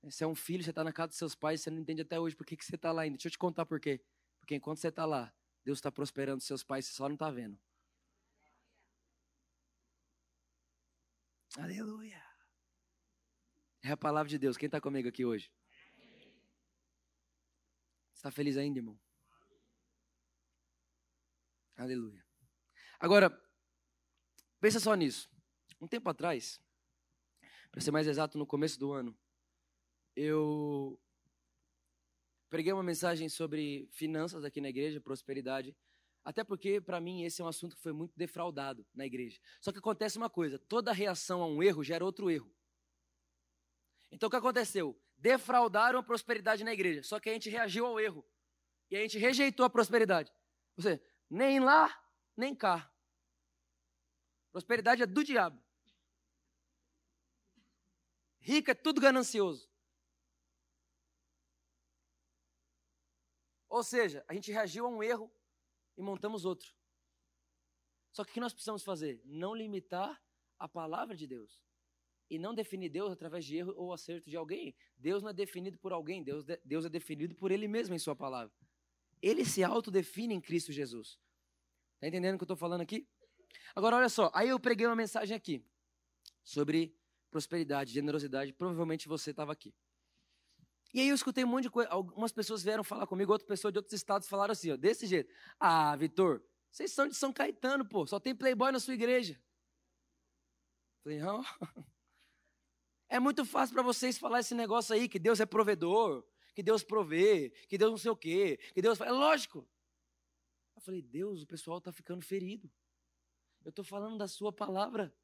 Você 0.02 0.24
é 0.24 0.26
um 0.26 0.34
filho, 0.34 0.64
você 0.64 0.70
está 0.70 0.82
na 0.82 0.92
casa 0.92 1.08
dos 1.08 1.18
seus 1.18 1.34
pais, 1.34 1.60
você 1.60 1.70
não 1.70 1.80
entende 1.80 2.00
até 2.00 2.18
hoje 2.18 2.34
por 2.34 2.46
que, 2.46 2.56
que 2.56 2.64
você 2.64 2.76
está 2.76 2.92
lá 2.92 3.02
ainda. 3.02 3.18
Deixa 3.18 3.28
eu 3.28 3.32
te 3.32 3.38
contar 3.38 3.66
por 3.66 3.78
quê. 3.78 4.02
Porque 4.40 4.54
enquanto 4.54 4.78
você 4.78 4.88
está 4.88 5.04
lá, 5.04 5.30
Deus 5.62 5.76
está 5.76 5.92
prosperando 5.92 6.40
seus 6.40 6.64
pais, 6.64 6.86
você 6.86 6.94
só 6.94 7.06
não 7.10 7.14
está 7.14 7.30
vendo. 7.30 7.60
Aleluia. 11.58 12.21
É 13.82 13.90
a 13.90 13.96
palavra 13.96 14.30
de 14.30 14.38
Deus. 14.38 14.56
Quem 14.56 14.66
está 14.66 14.80
comigo 14.80 15.08
aqui 15.08 15.24
hoje? 15.24 15.50
Está 18.14 18.30
feliz 18.30 18.56
ainda, 18.56 18.78
irmão? 18.78 18.96
Aleluia. 21.76 22.24
Agora, 23.00 23.28
pensa 24.60 24.78
só 24.78 24.94
nisso. 24.94 25.28
Um 25.80 25.88
tempo 25.88 26.08
atrás, 26.08 26.60
para 27.72 27.80
ser 27.80 27.90
mais 27.90 28.06
exato, 28.06 28.38
no 28.38 28.46
começo 28.46 28.78
do 28.78 28.92
ano, 28.92 29.18
eu 30.14 30.96
preguei 32.48 32.72
uma 32.72 32.84
mensagem 32.84 33.28
sobre 33.28 33.88
finanças 33.90 34.44
aqui 34.44 34.60
na 34.60 34.68
igreja, 34.68 35.00
prosperidade. 35.00 35.76
Até 36.24 36.44
porque, 36.44 36.80
para 36.80 37.00
mim, 37.00 37.24
esse 37.24 37.42
é 37.42 37.44
um 37.44 37.48
assunto 37.48 37.74
que 37.74 37.82
foi 37.82 37.92
muito 37.92 38.16
defraudado 38.16 38.86
na 38.94 39.04
igreja. 39.04 39.40
Só 39.60 39.72
que 39.72 39.80
acontece 39.80 40.18
uma 40.18 40.30
coisa: 40.30 40.56
toda 40.56 40.92
reação 40.92 41.42
a 41.42 41.46
um 41.48 41.60
erro 41.60 41.82
gera 41.82 42.04
outro 42.04 42.30
erro. 42.30 42.54
Então, 44.12 44.26
o 44.26 44.30
que 44.30 44.36
aconteceu? 44.36 44.96
Defraudaram 45.16 45.98
a 45.98 46.02
prosperidade 46.02 46.62
na 46.62 46.72
igreja. 46.72 47.02
Só 47.02 47.18
que 47.18 47.30
a 47.30 47.32
gente 47.32 47.48
reagiu 47.48 47.86
ao 47.86 47.98
erro. 47.98 48.24
E 48.90 48.96
a 48.96 49.00
gente 49.00 49.18
rejeitou 49.18 49.64
a 49.64 49.70
prosperidade. 49.70 50.30
Ou 50.76 50.82
seja, 50.82 51.02
nem 51.30 51.58
lá, 51.58 51.90
nem 52.36 52.54
cá. 52.54 52.92
Prosperidade 54.52 55.02
é 55.02 55.06
do 55.06 55.24
diabo. 55.24 55.60
Rico 58.38 58.70
é 58.70 58.74
tudo 58.74 59.00
ganancioso. 59.00 59.70
Ou 63.66 63.82
seja, 63.82 64.22
a 64.28 64.34
gente 64.34 64.52
reagiu 64.52 64.84
a 64.84 64.88
um 64.90 65.02
erro 65.02 65.32
e 65.96 66.02
montamos 66.02 66.44
outro. 66.44 66.74
Só 68.10 68.24
que 68.24 68.30
o 68.30 68.34
que 68.34 68.40
nós 68.40 68.52
precisamos 68.52 68.82
fazer? 68.82 69.22
Não 69.24 69.54
limitar 69.54 70.22
a 70.58 70.68
palavra 70.68 71.16
de 71.16 71.26
Deus. 71.26 71.62
E 72.32 72.38
não 72.38 72.54
definir 72.54 72.88
Deus 72.88 73.12
através 73.12 73.44
de 73.44 73.58
erro 73.58 73.74
ou 73.76 73.92
acerto 73.92 74.30
de 74.30 74.38
alguém. 74.38 74.74
Deus 74.96 75.22
não 75.22 75.28
é 75.28 75.34
definido 75.34 75.76
por 75.76 75.92
alguém, 75.92 76.22
Deus, 76.22 76.46
Deus 76.64 76.86
é 76.86 76.88
definido 76.88 77.34
por 77.34 77.50
Ele 77.50 77.68
mesmo 77.68 77.94
em 77.94 77.98
Sua 77.98 78.16
palavra. 78.16 78.50
Ele 79.20 79.44
se 79.44 79.62
autodefine 79.62 80.32
em 80.32 80.40
Cristo 80.40 80.72
Jesus. 80.72 81.20
Está 81.96 82.08
entendendo 82.08 82.36
o 82.36 82.38
que 82.38 82.44
eu 82.44 82.46
estou 82.46 82.56
falando 82.56 82.80
aqui? 82.80 83.06
Agora, 83.76 83.96
olha 83.96 84.08
só, 84.08 84.30
aí 84.32 84.48
eu 84.48 84.58
preguei 84.58 84.86
uma 84.86 84.96
mensagem 84.96 85.36
aqui 85.36 85.62
sobre 86.42 86.96
prosperidade, 87.30 87.92
generosidade. 87.92 88.50
Provavelmente 88.54 89.08
você 89.08 89.28
estava 89.28 89.52
aqui. 89.52 89.74
E 90.94 91.00
aí 91.00 91.08
eu 91.10 91.14
escutei 91.14 91.44
um 91.44 91.48
monte 91.48 91.64
de 91.64 91.70
coisa. 91.70 91.90
Algumas 91.90 92.32
pessoas 92.32 92.62
vieram 92.62 92.82
falar 92.82 93.06
comigo, 93.06 93.30
outras 93.30 93.46
pessoas 93.46 93.74
de 93.74 93.78
outros 93.78 93.92
estados 93.92 94.26
falaram 94.26 94.52
assim, 94.52 94.70
ó, 94.70 94.76
desse 94.78 95.06
jeito. 95.06 95.30
Ah, 95.60 95.94
Vitor, 95.96 96.42
vocês 96.70 96.92
são 96.92 97.06
de 97.06 97.14
São 97.14 97.30
Caetano, 97.30 97.86
pô, 97.86 98.06
só 98.06 98.18
tem 98.18 98.34
playboy 98.34 98.72
na 98.72 98.80
sua 98.80 98.94
igreja. 98.94 99.38
Falei, 101.02 101.18
não. 101.18 101.44
É 103.12 103.20
muito 103.20 103.44
fácil 103.44 103.74
para 103.74 103.82
vocês 103.82 104.16
falar 104.16 104.40
esse 104.40 104.54
negócio 104.54 104.94
aí, 104.94 105.06
que 105.06 105.18
Deus 105.18 105.38
é 105.38 105.44
provedor, 105.44 106.24
que 106.54 106.62
Deus 106.62 106.82
provê, 106.82 107.50
que 107.68 107.76
Deus 107.76 107.90
não 107.90 107.98
sei 107.98 108.10
o 108.10 108.16
quê, 108.16 108.58
que 108.72 108.80
Deus... 108.80 108.98
É 109.02 109.10
lógico. 109.10 109.68
Eu 110.74 110.80
falei, 110.80 111.02
Deus, 111.02 111.42
o 111.42 111.46
pessoal 111.46 111.76
está 111.76 111.92
ficando 111.92 112.24
ferido. 112.24 112.72
Eu 113.62 113.68
estou 113.68 113.84
falando 113.84 114.16
da 114.16 114.26
sua 114.26 114.50
palavra. 114.50 115.14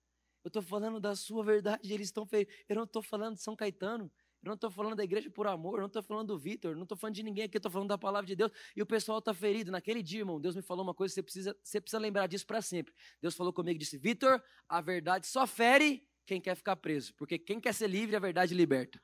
Eu 0.45 0.49
estou 0.49 0.61
falando 0.61 1.01
da 1.01 1.17
sua 1.17 1.43
verdade, 1.43 1.91
eles 1.91 2.09
estão 2.09 2.27
feridos. 2.27 2.55
Eu 2.69 2.77
não 2.77 2.85
estou 2.85 3.01
falando 3.03 3.37
de 3.37 3.43
São 3.43 3.57
Caetano. 3.57 4.13
Eu 4.43 4.49
não 4.49 4.55
estou 4.55 4.71
falando 4.71 4.95
da 4.95 5.03
igreja 5.03 5.31
por 5.31 5.47
amor, 5.47 5.79
eu 5.79 5.81
não 5.81 5.87
estou 5.87 6.03
falando 6.03 6.29
do 6.29 6.39
Vitor, 6.39 6.77
não 6.77 6.83
estou 6.83 6.97
falando 6.97 7.15
de 7.15 7.23
ninguém 7.23 7.45
aqui, 7.45 7.57
eu 7.57 7.59
estou 7.59 7.73
falando 7.73 7.89
da 7.89 7.99
palavra 7.99 8.27
de 8.27 8.37
Deus. 8.37 8.53
E 8.77 8.83
o 8.83 8.87
pessoal 8.87 9.19
está 9.19 9.33
ferido. 9.33 9.73
Naquele 9.73 10.03
dia, 10.03 10.21
irmão, 10.21 10.39
Deus 10.39 10.55
me 10.55 10.63
falou 10.63 10.85
uma 10.85 10.95
coisa, 10.95 11.15
você 11.15 11.23
precisa, 11.23 11.57
você 11.63 11.81
precisa 11.81 11.99
lembrar 11.99 12.27
disso 12.27 12.47
para 12.47 12.61
sempre. 12.61 12.95
Deus 13.21 13.35
falou 13.35 13.51
comigo 13.51 13.77
e 13.77 13.79
disse: 13.79 13.97
Vitor, 13.97 14.41
a 14.69 14.81
verdade 14.83 15.27
só 15.27 15.47
fere 15.47 16.08
quem 16.29 16.43
quer 16.43 16.55
ficar 16.55 16.77
preso. 16.77 17.15
Porque 17.15 17.39
quem 17.39 17.59
quer 17.59 17.73
ser 17.73 17.89
livre, 17.89 18.15
a 18.15 18.19
verdade 18.19 18.55
liberta. 18.55 19.01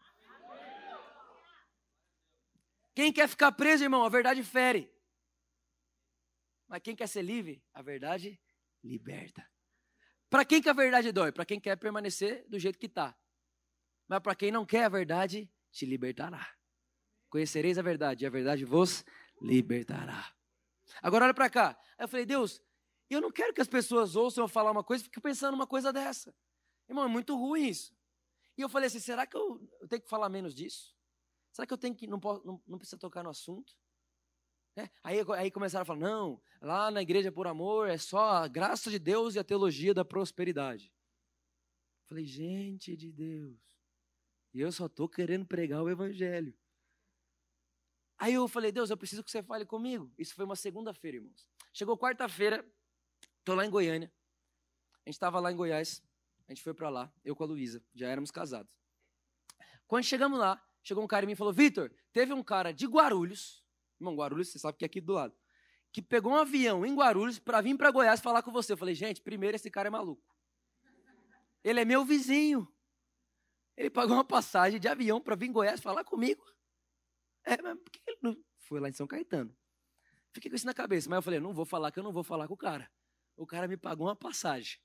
Quem 2.95 3.11
quer 3.11 3.27
ficar 3.27 3.51
preso, 3.53 3.83
irmão, 3.83 4.05
a 4.05 4.09
verdade 4.11 4.43
fere. 4.45 4.93
Mas 6.69 6.83
quem 6.83 6.95
quer 6.95 7.09
ser 7.09 7.23
livre, 7.23 7.65
a 7.73 7.81
verdade 7.81 8.39
liberta. 8.83 9.51
Para 10.29 10.45
quem 10.45 10.61
que 10.61 10.69
a 10.69 10.75
verdade 10.75 11.11
dói? 11.13 11.33
Para 11.33 11.47
quem 11.47 11.59
quer 11.59 11.77
permanecer 11.77 12.45
do 12.47 12.59
jeito 12.59 12.79
que 12.79 12.87
está. 12.87 13.17
Mas 14.07 14.21
para 14.21 14.35
quem 14.35 14.53
não 14.53 14.67
quer 14.67 14.85
a 14.85 14.89
verdade, 14.91 15.51
te 15.73 15.87
libertará. 15.87 16.47
Conhecereis 17.31 17.79
a 17.79 17.83
verdade, 17.83 18.25
e 18.25 18.27
a 18.27 18.31
verdade 18.31 18.65
vos 18.65 19.05
libertará. 19.41 20.31
Agora 21.03 21.25
olha 21.25 21.35
para 21.35 21.49
cá. 21.49 21.71
Aí 21.97 22.05
eu 22.05 22.09
falei, 22.09 22.27
Deus, 22.27 22.61
eu 23.09 23.21
não 23.21 23.33
quero 23.33 23.55
que 23.55 23.63
as 23.63 23.69
pessoas 23.69 24.15
ouçam 24.15 24.45
eu 24.45 24.49
falar 24.49 24.71
uma 24.71 24.85
coisa 24.85 25.03
e 25.03 25.05
fiquem 25.05 25.23
pensando 25.23 25.55
uma 25.55 25.67
coisa 25.67 25.93
dessa. 25.93 26.35
Irmão, 26.89 27.05
é 27.05 27.09
muito 27.09 27.37
ruim 27.37 27.69
isso. 27.69 27.95
E 28.57 28.61
eu 28.63 28.69
falei 28.69 28.87
assim, 28.87 29.01
será 29.01 29.27
que 29.27 29.37
eu, 29.37 29.61
eu 29.81 29.89
tenho 29.89 30.03
que 30.03 30.09
falar 30.09 30.29
menos 30.29 30.55
disso? 30.55 30.95
Será 31.53 31.67
que 31.67 31.73
eu 31.73 31.79
tenho 31.79 31.95
que, 31.95 32.07
não, 32.07 32.21
posso, 32.21 32.45
não, 32.47 32.63
não 32.67 32.79
precisa 32.79 32.99
tocar 32.99 33.23
no 33.23 33.31
assunto? 33.31 33.77
É, 34.77 34.91
aí, 35.03 35.19
aí 35.37 35.51
começaram 35.51 35.83
a 35.83 35.87
falar, 35.87 36.01
não, 36.01 36.43
lá 36.61 36.91
na 36.91 37.01
igreja 37.01 37.31
por 37.31 37.47
amor 37.47 37.89
é 37.89 37.97
só 37.97 38.31
a 38.31 38.49
graça 38.49 38.91
de 38.91 38.99
Deus 38.99 39.35
e 39.35 39.39
a 39.39 39.45
teologia 39.45 39.95
da 39.95 40.05
prosperidade. 40.05 40.93
Eu 42.03 42.09
falei, 42.09 42.27
gente 42.27 42.97
de 42.97 43.13
Deus, 43.13 43.57
e 44.53 44.61
eu 44.61 44.71
só 44.73 44.87
estou 44.87 45.09
querendo 45.09 45.47
pregar 45.47 45.83
o 45.83 45.89
evangelho. 45.89 46.57
Aí 48.19 48.35
eu 48.35 48.47
falei, 48.49 48.73
Deus, 48.73 48.91
eu 48.91 48.97
preciso 48.97 49.23
que 49.23 49.31
você 49.31 49.43
fale 49.43 49.67
comigo. 49.67 50.13
Isso 50.17 50.35
foi 50.35 50.45
uma 50.45 50.57
segunda-feira, 50.57 51.19
irmãos. 51.19 51.49
Chegou 51.73 51.99
quarta-feira, 51.99 52.65
tô 53.45 53.55
lá 53.55 53.67
em 53.67 53.71
Goiânia. 53.71 54.13
A 55.05 55.09
gente 55.09 55.17
estava 55.17 55.41
lá 55.41 55.53
em 55.53 55.57
Goiás, 55.57 56.03
a 56.47 56.53
gente 56.53 56.63
foi 56.63 56.75
para 56.75 56.91
lá, 56.91 57.13
eu 57.25 57.35
com 57.35 57.43
a 57.45 57.47
Luísa, 57.47 57.83
já 57.95 58.09
éramos 58.09 58.31
casados. 58.31 58.71
Quando 59.87 60.05
chegamos 60.05 60.39
lá, 60.39 60.63
chegou 60.83 61.03
um 61.03 61.07
cara 61.07 61.25
e 61.25 61.27
me 61.27 61.35
falou: 61.35 61.53
Vitor, 61.53 61.91
teve 62.13 62.33
um 62.33 62.43
cara 62.43 62.73
de 62.73 62.87
Guarulhos, 62.87 63.65
irmão, 63.99 64.15
Guarulhos, 64.15 64.49
você 64.49 64.59
sabe 64.59 64.77
que 64.77 64.85
é 64.85 64.87
aqui 64.87 65.01
do 65.01 65.15
lado, 65.15 65.35
que 65.91 66.03
pegou 66.03 66.33
um 66.33 66.37
avião 66.37 66.85
em 66.85 66.95
Guarulhos 66.95 67.39
para 67.39 67.61
vir 67.61 67.77
para 67.77 67.91
Goiás 67.91 68.21
falar 68.21 68.43
com 68.43 68.53
você. 68.53 68.73
Eu 68.73 68.77
falei: 68.77 68.95
gente, 68.95 69.23
primeiro, 69.23 69.57
esse 69.57 69.71
cara 69.71 69.89
é 69.89 69.91
maluco. 69.91 70.23
Ele 71.63 71.81
é 71.81 71.85
meu 71.85 72.05
vizinho. 72.05 72.69
Ele 73.77 73.91
pagou 73.91 74.17
uma 74.17 74.25
passagem 74.25 74.79
de 74.79 74.87
avião 74.87 75.21
para 75.21 75.35
vir 75.35 75.49
em 75.49 75.53
Goiás 75.53 75.81
falar 75.81 76.05
comigo. 76.05 76.45
É, 77.45 77.61
mas 77.61 77.79
por 77.79 77.91
que 77.91 78.01
ele 78.07 78.19
não 78.23 78.37
foi 78.59 78.81
lá 78.81 78.89
em 78.89 78.93
São 78.93 79.07
Caetano? 79.07 79.55
Fiquei 80.33 80.51
com 80.51 80.57
isso 80.57 80.67
na 80.67 80.75
cabeça, 80.75 81.09
mas 81.09 81.17
eu 81.17 81.23
falei: 81.23 81.41
não 81.41 81.55
vou 81.55 81.65
falar 81.65 81.91
que 81.91 81.99
eu 81.99 82.05
não 82.05 82.13
vou 82.13 82.23
falar 82.23 82.47
com 82.49 82.55
o 82.55 82.59
cara. 82.59 82.91
O 83.37 83.47
cara 83.47 83.67
me 83.67 83.77
pagou 83.77 84.07
uma 84.07 84.15
passagem 84.15 84.79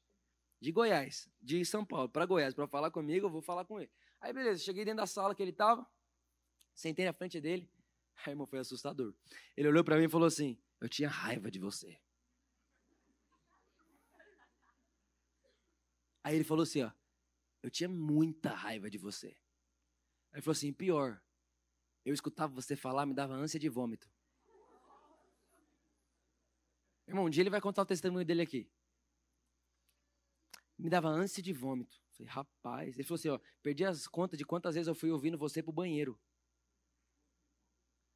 de 0.60 0.72
Goiás, 0.72 1.30
de 1.42 1.64
São 1.64 1.86
Paulo 1.86 2.10
para 2.10 2.26
Goiás, 2.26 2.54
para 2.54 2.68
falar 2.68 2.92
comigo, 2.92 3.28
eu 3.28 3.30
vou 3.30 3.42
falar 3.42 3.66
com 3.66 3.80
ele. 3.80 3.92
Aí 4.20 4.34
beleza, 4.34 4.64
cheguei 4.64 4.84
dentro 4.84 4.98
da 4.98 5.08
sala 5.08 5.34
que 5.34 5.42
ele 5.42 5.52
estava, 5.52 5.88
sentei 6.74 7.06
na 7.06 7.14
frente 7.14 7.40
dele. 7.40 7.70
Aí, 8.26 8.34
irmão, 8.34 8.46
foi 8.46 8.60
assustador. 8.60 9.14
Ele 9.56 9.70
olhou 9.70 9.84
para 9.84 9.98
mim 9.98 10.06
e 10.06 10.10
falou 10.10 10.28
assim: 10.28 10.58
Eu 10.82 10.90
tinha 10.90 11.08
raiva 11.08 11.50
de 11.50 11.58
você. 11.58 11.98
Aí 16.22 16.36
ele 16.36 16.44
falou 16.44 16.64
assim: 16.64 16.84
Ó, 16.84 16.92
eu 17.64 17.70
tinha 17.70 17.88
muita 17.88 18.54
raiva 18.54 18.90
de 18.90 18.98
você. 18.98 19.28
Aí 19.28 20.36
ele 20.36 20.42
falou 20.42 20.52
assim: 20.52 20.74
Pior, 20.74 21.22
eu 22.04 22.14
escutava 22.14 22.54
você 22.54 22.76
falar, 22.76 23.06
me 23.06 23.14
dava 23.14 23.34
ânsia 23.34 23.60
de 23.60 23.70
vômito. 23.70 24.12
Irmão, 27.08 27.26
um 27.26 27.30
dia 27.30 27.42
ele 27.42 27.50
vai 27.50 27.62
contar 27.62 27.82
o 27.82 27.86
testemunho 27.86 28.26
dele 28.26 28.42
aqui. 28.42 28.70
Me 30.80 30.90
dava 30.90 31.10
ânsia 31.10 31.44
de 31.44 31.52
vômito. 31.52 32.02
Falei, 32.14 32.32
rapaz. 32.32 32.96
Ele 32.96 33.04
falou 33.04 33.20
assim: 33.20 33.30
ó, 33.30 33.40
perdi 33.62 33.84
as 33.84 34.08
contas 34.08 34.38
de 34.38 34.46
quantas 34.46 34.76
vezes 34.76 34.88
eu 34.88 34.96
fui 34.96 35.12
ouvindo 35.12 35.38
você 35.38 35.62
pro 35.62 35.74
banheiro. 35.74 36.18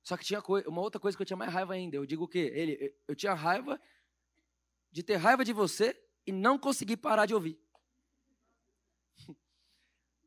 Só 0.01 0.16
que 0.16 0.26
tinha 0.26 0.41
uma 0.68 0.82
outra 0.82 0.99
coisa 0.99 1.18
que 1.18 1.22
eu 1.22 1.26
tinha 1.26 1.38
mais 1.38 1.51
raiva 1.51 1.74
ainda. 1.74 1.97
Eu 1.97 2.05
digo 2.05 2.24
o 2.24 2.28
quê? 2.28 2.51
Ele, 2.53 2.95
eu 3.07 3.16
tinha 3.16 3.34
raiva 3.34 3.80
de 4.91 5.03
ter 5.03 5.18
raiva 5.18 5.43
de 5.43 5.51
você 5.51 5.95
e 6.26 6.32
não 6.32 6.57
conseguir 6.57 6.97
parar 6.97 7.26
de 7.26 7.34
ouvir. 7.34 7.59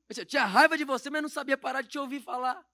Eu 0.08 0.24
tinha 0.24 0.44
raiva 0.44 0.78
de 0.78 0.84
você, 0.84 1.10
mas 1.10 1.20
não 1.20 1.28
sabia 1.28 1.58
parar 1.58 1.82
de 1.82 1.88
te 1.88 1.98
ouvir 1.98 2.20
falar. 2.20 2.64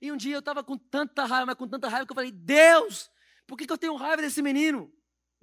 E 0.00 0.10
um 0.10 0.16
dia 0.16 0.34
eu 0.34 0.40
estava 0.40 0.64
com 0.64 0.76
tanta 0.76 1.24
raiva, 1.24 1.46
mas 1.46 1.54
com 1.54 1.68
tanta 1.68 1.88
raiva 1.88 2.04
que 2.04 2.10
eu 2.10 2.16
falei: 2.16 2.32
Deus, 2.32 3.08
por 3.46 3.56
que, 3.56 3.64
que 3.64 3.72
eu 3.72 3.78
tenho 3.78 3.94
raiva 3.94 4.22
desse 4.22 4.42
menino? 4.42 4.92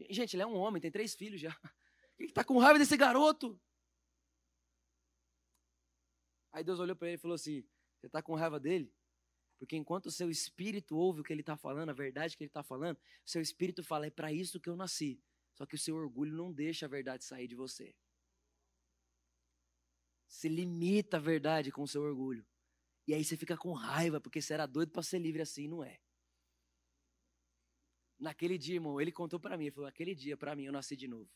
Gente, 0.09 0.35
ele 0.35 0.43
é 0.43 0.45
um 0.45 0.57
homem, 0.57 0.81
tem 0.81 0.91
três 0.91 1.15
filhos 1.15 1.39
já. 1.39 1.57
Que 2.21 2.31
está 2.31 2.43
com 2.43 2.57
raiva 2.59 2.77
desse 2.77 2.95
garoto? 2.95 3.59
Aí 6.51 6.63
Deus 6.63 6.79
olhou 6.79 6.95
para 6.95 7.07
ele 7.07 7.15
e 7.15 7.19
falou 7.19 7.35
assim: 7.35 7.61
Você 7.97 8.07
está 8.07 8.21
com 8.21 8.35
raiva 8.35 8.59
dele? 8.59 8.93
Porque 9.57 9.75
enquanto 9.75 10.07
o 10.07 10.11
seu 10.11 10.29
espírito 10.29 10.97
ouve 10.97 11.21
o 11.21 11.23
que 11.23 11.31
ele 11.31 11.41
está 11.41 11.55
falando, 11.55 11.89
a 11.89 11.93
verdade 11.93 12.35
que 12.35 12.43
ele 12.43 12.49
está 12.49 12.63
falando, 12.63 12.97
o 12.97 13.29
seu 13.29 13.41
espírito 13.41 13.83
fala: 13.83 14.05
É 14.05 14.09
para 14.09 14.31
isso 14.31 14.59
que 14.59 14.69
eu 14.69 14.75
nasci. 14.75 15.21
Só 15.53 15.65
que 15.65 15.75
o 15.75 15.79
seu 15.79 15.95
orgulho 15.95 16.35
não 16.35 16.51
deixa 16.51 16.85
a 16.85 16.89
verdade 16.89 17.23
sair 17.23 17.47
de 17.47 17.55
você. 17.55 17.95
Se 20.27 20.47
limita 20.47 21.17
a 21.17 21.19
verdade 21.19 21.71
com 21.71 21.83
o 21.83 21.87
seu 21.87 22.01
orgulho. 22.01 22.45
E 23.07 23.13
aí 23.13 23.23
você 23.23 23.35
fica 23.35 23.57
com 23.57 23.73
raiva, 23.73 24.21
porque 24.21 24.41
você 24.41 24.53
era 24.53 24.65
doido 24.65 24.91
para 24.91 25.03
ser 25.03 25.19
livre 25.19 25.41
assim, 25.41 25.67
não 25.67 25.83
é? 25.83 25.99
Naquele 28.19 28.57
dia, 28.57 28.75
irmão, 28.75 29.01
ele 29.01 29.11
contou 29.11 29.39
para 29.39 29.57
mim, 29.57 29.65
ele 29.65 29.75
falou: 29.75 29.87
Aquele 29.87 30.13
dia, 30.13 30.37
para 30.37 30.55
mim, 30.55 30.65
eu 30.65 30.71
nasci 30.71 30.95
de 30.95 31.07
novo 31.07 31.29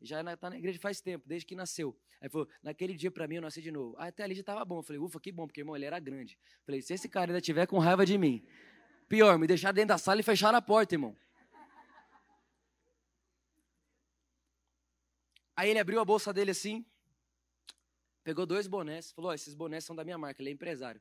já 0.00 0.20
está 0.32 0.50
na 0.50 0.58
igreja 0.58 0.78
faz 0.78 1.00
tempo, 1.00 1.26
desde 1.26 1.46
que 1.46 1.54
nasceu. 1.54 1.96
Aí 2.20 2.28
falou, 2.28 2.48
naquele 2.62 2.94
dia 2.94 3.10
para 3.10 3.28
mim 3.28 3.36
eu 3.36 3.42
nasci 3.42 3.60
de 3.60 3.70
novo. 3.70 3.94
Aí 3.98 4.08
até 4.08 4.22
ali 4.22 4.34
já 4.34 4.40
estava 4.40 4.64
bom. 4.64 4.78
Eu 4.78 4.82
falei, 4.82 5.00
ufa, 5.00 5.20
que 5.20 5.30
bom, 5.30 5.46
porque 5.46 5.60
irmão, 5.60 5.76
ele 5.76 5.84
era 5.84 5.98
grande. 5.98 6.38
Eu 6.42 6.64
falei, 6.66 6.82
se 6.82 6.94
esse 6.94 7.08
cara 7.08 7.30
ainda 7.30 7.40
tiver 7.40 7.66
com 7.66 7.78
raiva 7.78 8.04
de 8.04 8.16
mim, 8.16 8.46
pior, 9.08 9.38
me 9.38 9.46
deixar 9.46 9.72
dentro 9.72 9.88
da 9.88 9.98
sala 9.98 10.20
e 10.20 10.22
fechar 10.22 10.54
a 10.54 10.62
porta, 10.62 10.94
irmão. 10.94 11.16
Aí 15.56 15.70
ele 15.70 15.78
abriu 15.78 16.00
a 16.00 16.04
bolsa 16.04 16.32
dele 16.32 16.50
assim, 16.50 16.84
pegou 18.24 18.44
dois 18.44 18.66
bonés, 18.66 19.12
falou, 19.12 19.30
oh, 19.30 19.34
esses 19.34 19.54
bonés 19.54 19.84
são 19.84 19.94
da 19.94 20.02
minha 20.02 20.18
marca, 20.18 20.42
ele 20.42 20.50
é 20.50 20.52
empresário. 20.52 21.00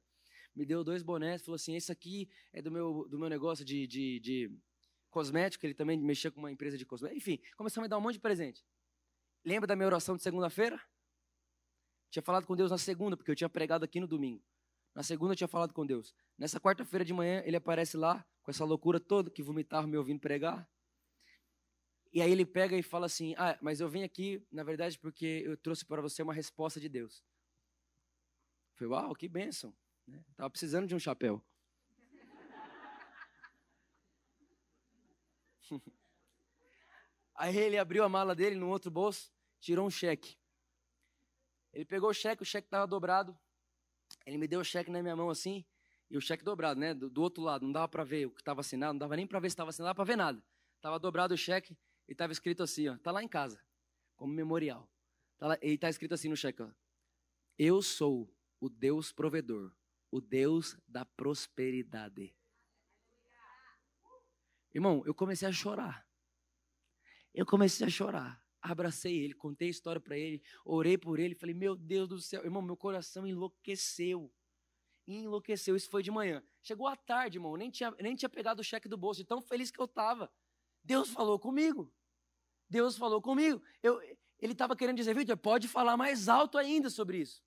Me 0.56 0.66
deu 0.66 0.84
dois 0.84 1.02
bonés, 1.02 1.42
falou 1.42 1.56
assim, 1.56 1.76
esse 1.76 1.92
aqui 1.92 2.30
é 2.52 2.62
do 2.62 2.70
meu, 2.70 3.08
do 3.10 3.18
meu 3.18 3.30
negócio 3.30 3.66
de, 3.66 3.88
de, 3.88 4.20
de 4.20 4.52
cosmético, 5.10 5.66
ele 5.66 5.74
também 5.74 5.98
mexia 5.98 6.30
com 6.30 6.40
uma 6.40 6.52
empresa 6.52 6.78
de 6.78 6.86
cosmético. 6.86 7.18
Enfim, 7.18 7.40
começou 7.58 7.82
a 7.82 7.84
me 7.84 7.90
dar 7.90 7.98
um 7.98 8.02
monte 8.02 8.16
de 8.16 8.20
presente. 8.20 8.64
Lembra 9.46 9.68
da 9.68 9.76
minha 9.76 9.88
oração 9.88 10.16
de 10.16 10.24
segunda-feira? 10.24 10.82
Tinha 12.10 12.24
falado 12.24 12.46
com 12.46 12.56
Deus 12.56 12.72
na 12.72 12.78
segunda, 12.78 13.18
porque 13.18 13.30
eu 13.30 13.36
tinha 13.36 13.50
pregado 13.50 13.84
aqui 13.84 14.00
no 14.00 14.08
domingo. 14.08 14.42
Na 14.96 15.04
segunda 15.04 15.34
eu 15.34 15.36
tinha 15.36 15.48
falado 15.48 15.74
com 15.74 15.86
Deus. 15.86 16.14
Nessa 16.38 16.60
quarta-feira 16.60 17.04
de 17.04 17.12
manhã 17.12 17.42
ele 17.46 17.58
aparece 17.58 17.98
lá, 17.98 18.26
com 18.42 18.52
essa 18.52 18.64
loucura 18.64 19.00
toda, 19.00 19.30
que 19.30 19.44
vomitava 19.44 19.86
me 19.86 19.98
ouvindo 19.98 20.20
pregar. 20.20 20.70
E 22.14 22.22
aí 22.22 22.32
ele 22.32 22.46
pega 22.46 22.78
e 22.78 22.84
fala 22.84 23.08
assim: 23.08 23.34
Ah, 23.38 23.58
mas 23.62 23.82
eu 23.82 23.90
vim 23.90 24.04
aqui, 24.04 24.46
na 24.52 24.64
verdade, 24.64 24.98
porque 25.00 25.42
eu 25.44 25.58
trouxe 25.58 25.84
para 25.84 26.02
você 26.02 26.22
uma 26.22 26.34
resposta 26.34 26.80
de 26.80 26.88
Deus. 26.88 27.24
Eu 28.72 28.78
falei, 28.78 28.94
uau, 28.94 29.16
que 29.16 29.28
bênção. 29.28 29.76
Né? 30.08 30.24
Tava 30.36 30.50
precisando 30.50 30.88
de 30.88 30.96
um 30.96 31.00
chapéu. 31.00 31.44
Aí 37.36 37.58
ele 37.58 37.78
abriu 37.78 38.04
a 38.04 38.10
mala 38.10 38.36
dele 38.36 38.56
no 38.56 38.70
outro 38.70 38.92
bolso, 38.92 39.32
tirou 39.60 39.86
um 39.86 39.90
cheque. 39.90 40.38
Ele 41.72 41.86
pegou 41.86 42.10
o 42.10 42.14
cheque, 42.14 42.44
o 42.44 42.46
cheque 42.46 42.68
estava 42.68 42.86
dobrado. 42.86 43.38
Ele 44.26 44.38
me 44.38 44.48
deu 44.48 44.60
o 44.60 44.64
cheque 44.64 44.92
na 44.92 45.02
minha 45.02 45.16
mão 45.16 45.30
assim, 45.30 45.66
e 46.10 46.18
o 46.18 46.22
cheque 46.22 46.44
dobrado, 46.44 46.80
né? 46.80 46.94
Do, 46.94 47.10
do 47.10 47.22
outro 47.22 47.42
lado, 47.42 47.66
não 47.66 47.72
dava 47.72 47.88
para 47.88 48.04
ver 48.04 48.28
o 48.28 48.32
que 48.32 48.42
estava 48.42 48.62
assinado, 48.62 48.94
não 48.94 49.00
dava 49.00 49.16
nem 49.16 49.26
para 49.26 49.40
ver 49.40 49.50
se 49.50 49.54
estava 49.54 49.72
assinado, 49.72 49.88
não 49.88 49.90
dava 49.90 49.96
para 49.96 50.14
ver 50.14 50.16
nada. 50.16 50.44
Tava 50.80 51.00
dobrado 51.00 51.34
o 51.34 51.38
cheque 51.38 51.76
e 52.08 52.12
estava 52.12 52.32
escrito 52.32 52.62
assim, 52.62 52.88
ó, 52.88 52.98
tá 52.98 53.12
lá 53.12 53.24
em 53.24 53.28
casa, 53.28 53.60
como 54.16 54.32
memorial. 54.32 54.88
Tá 55.38 55.48
lá, 55.48 55.58
e 55.62 55.74
está 55.74 55.90
escrito 55.90 56.14
assim 56.14 56.30
no 56.30 56.38
cheque, 56.38 56.62
ó, 56.62 56.70
eu 57.58 57.82
sou 57.82 58.32
o 58.60 58.70
Deus 58.70 59.12
provedor, 59.12 59.72
o 60.12 60.22
Deus 60.22 60.78
da 60.88 61.04
prosperidade. 61.04 62.36
Irmão, 64.74 65.04
eu 65.06 65.14
comecei 65.14 65.48
a 65.48 65.52
chorar. 65.52 66.03
Eu 67.34 67.46
comecei 67.46 67.88
a 67.88 67.90
chorar. 67.90 68.44
Abracei 68.62 69.18
ele, 69.18 69.34
contei 69.34 69.68
a 69.68 69.72
história 69.72 70.00
para 70.00 70.18
ele, 70.18 70.42
orei 70.64 70.98
por 70.98 71.20
ele, 71.20 71.36
falei: 71.36 71.54
Meu 71.54 71.76
Deus 71.76 72.08
do 72.08 72.20
céu, 72.22 72.44
irmão, 72.46 72.62
meu 72.62 72.78
coração 72.78 73.28
enlouqueceu. 73.28 74.32
Enlouqueceu. 75.06 75.76
Isso 75.76 75.90
foi 75.90 76.02
de 76.02 76.10
manhã. 76.10 76.42
Chegou 76.62 76.88
à 76.88 76.96
tarde, 76.96 77.38
irmão, 77.38 77.58
nem 77.58 77.70
tinha, 77.70 77.92
nem 78.00 78.16
tinha 78.16 78.30
pegado 78.30 78.62
o 78.62 78.64
cheque 78.64 78.88
do 78.88 78.98
bolso, 78.98 79.20
de 79.20 79.26
tão 79.28 79.42
feliz 79.42 79.70
que 79.70 79.80
eu 79.80 79.86
estava. 79.86 80.32
Deus 80.82 81.10
falou 81.10 81.38
comigo. 81.38 81.94
Deus 82.70 82.98
falou 82.98 83.22
comigo. 83.22 83.62
Eu, 83.82 84.00
ele 84.40 84.54
estava 84.54 84.76
querendo 84.76 84.98
dizer, 84.98 85.14
Victor, 85.14 85.36
pode 85.38 85.68
falar 85.68 85.98
mais 85.98 86.30
alto 86.30 86.58
ainda 86.58 86.90
sobre 86.90 87.18
isso. 87.18 87.44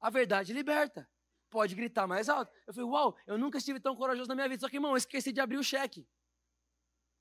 A 0.00 0.08
verdade 0.08 0.52
liberta. 0.52 1.08
Pode 1.50 1.74
gritar 1.74 2.06
mais 2.06 2.28
alto. 2.28 2.52
Eu 2.66 2.74
falei, 2.74 2.88
uau, 2.88 3.16
eu 3.26 3.36
nunca 3.38 3.58
estive 3.58 3.80
tão 3.80 3.96
corajoso 3.96 4.28
na 4.28 4.34
minha 4.34 4.48
vida. 4.48 4.60
Só 4.60 4.68
que, 4.68 4.76
irmão, 4.76 4.92
eu 4.92 4.96
esqueci 4.96 5.32
de 5.32 5.40
abrir 5.40 5.56
o 5.56 5.64
cheque. 5.64 6.06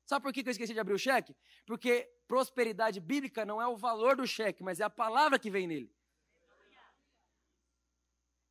Sabe 0.05 0.23
por 0.23 0.31
que 0.31 0.41
eu 0.45 0.51
esqueci 0.51 0.73
de 0.73 0.79
abrir 0.79 0.93
o 0.93 0.99
cheque? 0.99 1.35
Porque 1.65 2.07
prosperidade 2.27 2.99
bíblica 2.99 3.45
não 3.45 3.61
é 3.61 3.67
o 3.67 3.75
valor 3.75 4.15
do 4.15 4.27
cheque, 4.27 4.63
mas 4.63 4.79
é 4.79 4.83
a 4.83 4.89
palavra 4.89 5.39
que 5.39 5.49
vem 5.49 5.67
nele. 5.67 5.91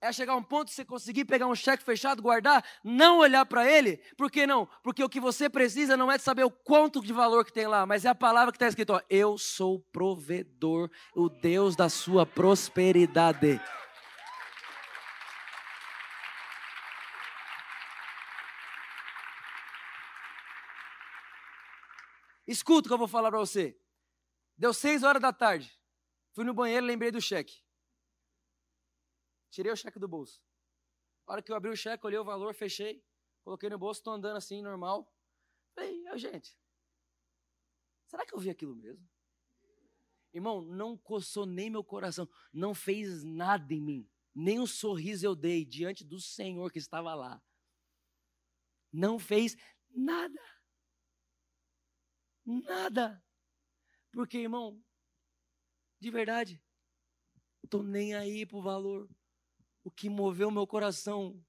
É 0.00 0.12
chegar 0.12 0.34
a 0.34 0.36
um 0.36 0.42
ponto 0.42 0.68
de 0.68 0.74
você 0.74 0.84
conseguir 0.84 1.24
pegar 1.24 1.46
um 1.46 1.55
cheque 1.55 1.82
fechado, 1.82 2.20
guardar, 2.20 2.62
não 2.84 3.20
olhar 3.20 3.46
para 3.46 3.66
ele. 3.70 3.96
Por 4.18 4.30
que 4.30 4.46
não? 4.46 4.68
Porque 4.82 5.02
o 5.02 5.09
que 5.09 5.18
você 5.18 5.48
precisa 5.48 5.96
não 5.96 6.12
é 6.12 6.18
de 6.18 6.22
saber 6.22 6.44
o 6.44 6.50
quanto 6.50 7.00
de 7.00 7.11
valor 7.11 7.42
que 7.42 7.52
tem 7.52 7.66
lá, 7.66 7.86
mas 7.86 8.05
é 8.05 8.11
a 8.11 8.14
palavra 8.14 8.52
que 8.52 8.57
está 8.57 8.68
escrito: 8.68 8.92
ó, 8.92 9.00
Eu 9.09 9.38
sou 9.38 9.80
provedor, 9.92 10.90
o 11.16 11.30
Deus 11.30 11.74
da 11.74 11.88
sua 11.88 12.26
prosperidade. 12.26 13.59
Escuta 22.47 22.86
o 22.86 22.90
que 22.90 22.95
eu 22.95 22.99
vou 22.99 23.09
falar 23.09 23.30
para 23.30 23.38
você. 23.38 23.78
Deu 24.57 24.72
seis 24.72 25.03
horas 25.03 25.20
da 25.20 25.32
tarde. 25.32 25.78
Fui 26.32 26.45
no 26.45 26.55
banheiro, 26.55 26.84
lembrei 26.84 27.11
do 27.11 27.20
cheque. 27.20 27.62
Tirei 29.51 29.72
o 29.72 29.76
cheque 29.76 29.99
do 29.99 30.09
bolso. 30.09 30.42
A 31.26 31.32
hora 31.32 31.42
que 31.42 31.51
eu 31.51 31.57
abri 31.57 31.70
o 31.70 31.76
cheque, 31.76 32.07
olhei 32.07 32.18
o 32.18 32.24
valor, 32.24 32.55
fechei, 32.55 33.03
coloquei 33.42 33.70
no 33.70 33.78
bolso, 33.78 34.01
estou 34.01 34.12
andando 34.12 34.36
assim, 34.36 34.61
normal. 34.61 35.11
Falei, 35.74 36.05
gente, 36.18 36.59
será 38.07 38.26
que 38.26 38.34
eu 38.34 38.38
vi 38.38 38.51
aquilo 38.51 38.74
mesmo? 38.76 39.09
Irmão, 40.32 40.61
não 40.61 40.99
coçou 40.99 41.47
nem 41.47 41.70
meu 41.70 41.84
coração, 41.84 42.28
não 42.53 42.74
fez 42.74 43.22
nada 43.22 43.72
em 43.72 43.80
mim. 43.80 44.11
Nem 44.34 44.59
um 44.59 44.66
sorriso 44.66 45.24
eu 45.24 45.36
dei 45.36 45.64
diante 45.64 46.05
do 46.05 46.20
Senhor 46.20 46.70
que 46.72 46.78
estava 46.78 47.14
lá. 47.14 47.40
não 48.92 49.18
fez 49.18 49.57
nada. 49.90 50.40
Nada. 52.45 53.22
Porque, 54.12 54.38
irmão, 54.38 54.82
de 56.01 56.11
verdade, 56.11 56.62
tô 57.70 57.82
nem 57.82 58.14
aí 58.14 58.45
pro 58.45 58.61
valor. 58.62 59.09
O 59.82 59.90
que 59.90 60.09
moveu 60.09 60.51
meu 60.51 60.66
coração 60.66 61.42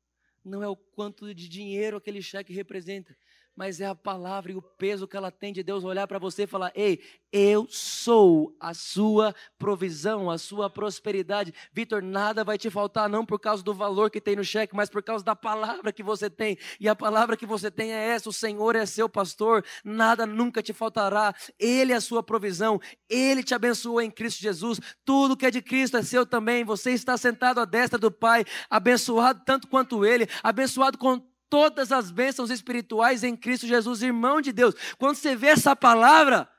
não 0.43 0.63
é 0.63 0.67
o 0.67 0.75
quanto 0.75 1.33
de 1.33 1.49
dinheiro 1.49 1.97
aquele 1.97 2.21
cheque 2.21 2.53
representa, 2.53 3.17
mas 3.55 3.79
é 3.79 3.85
a 3.85 3.95
palavra 3.95 4.51
e 4.51 4.55
o 4.55 4.61
peso 4.61 5.07
que 5.07 5.15
ela 5.15 5.31
tem 5.31 5.53
de 5.53 5.63
Deus 5.63 5.83
olhar 5.83 6.07
para 6.07 6.19
você 6.19 6.43
e 6.43 6.47
falar: 6.47 6.71
Ei, 6.75 7.01
eu 7.31 7.65
sou 7.69 8.55
a 8.59 8.73
sua 8.73 9.33
provisão, 9.57 10.29
a 10.29 10.37
sua 10.37 10.69
prosperidade. 10.69 11.53
Vitor, 11.71 12.01
nada 12.01 12.43
vai 12.43 12.57
te 12.57 12.69
faltar, 12.69 13.09
não 13.09 13.25
por 13.25 13.39
causa 13.39 13.63
do 13.63 13.73
valor 13.73 14.11
que 14.11 14.19
tem 14.19 14.35
no 14.35 14.43
cheque, 14.43 14.75
mas 14.75 14.89
por 14.89 15.01
causa 15.01 15.23
da 15.23 15.35
palavra 15.35 15.93
que 15.93 16.03
você 16.03 16.29
tem. 16.29 16.57
E 16.79 16.87
a 16.89 16.95
palavra 16.95 17.37
que 17.37 17.45
você 17.45 17.71
tem 17.71 17.93
é 17.93 18.07
essa: 18.09 18.29
o 18.29 18.33
Senhor 18.33 18.75
é 18.75 18.85
seu 18.85 19.07
pastor, 19.07 19.63
nada 19.83 20.25
nunca 20.25 20.61
te 20.61 20.73
faltará. 20.73 21.33
Ele 21.57 21.93
é 21.93 21.95
a 21.95 22.01
sua 22.01 22.21
provisão, 22.21 22.79
ele 23.09 23.43
te 23.43 23.53
abençoou 23.53 24.01
em 24.01 24.11
Cristo 24.11 24.41
Jesus. 24.41 24.79
Tudo 25.05 25.37
que 25.37 25.45
é 25.45 25.51
de 25.51 25.61
Cristo 25.61 25.97
é 25.97 26.03
seu 26.03 26.25
também. 26.25 26.65
Você 26.65 26.91
está 26.91 27.17
sentado 27.17 27.59
à 27.59 27.65
destra 27.65 27.97
do 27.97 28.11
Pai, 28.11 28.43
abençoado 28.69 29.41
tanto 29.45 29.67
quanto 29.67 30.05
ele, 30.05 30.27
abençoado 30.43 30.97
com 30.97 31.21
todas 31.55 31.89
as 31.89 32.11
bênçãos 32.11 32.49
espirituais 32.49 33.23
em 33.23 33.33
Cristo 33.33 33.65
Jesus, 33.65 34.01
irmão 34.01 34.41
de 34.41 34.51
Deus. 34.51 34.75
Quando 34.97 35.15
você 35.15 35.37
vê 35.37 35.47
essa 35.47 35.73
palavra, 35.73 36.51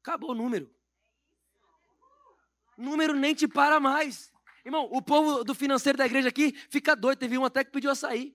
acabou 0.00 0.30
o 0.30 0.34
número. 0.34 0.74
Número 2.78 3.12
nem 3.12 3.34
te 3.34 3.46
para 3.46 3.78
mais. 3.78 4.32
Irmão, 4.64 4.88
o 4.90 5.02
povo 5.02 5.44
do 5.44 5.54
financeiro 5.54 5.98
da 5.98 6.06
igreja 6.06 6.30
aqui 6.30 6.52
fica 6.70 6.96
doido. 6.96 7.18
Teve 7.18 7.36
um 7.36 7.44
até 7.44 7.62
que 7.62 7.70
pediu 7.70 7.90
açaí. 7.90 8.34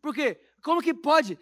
Por 0.00 0.14
quê? 0.14 0.40
Como 0.62 0.80
que 0.80 0.94
pode? 0.94 1.36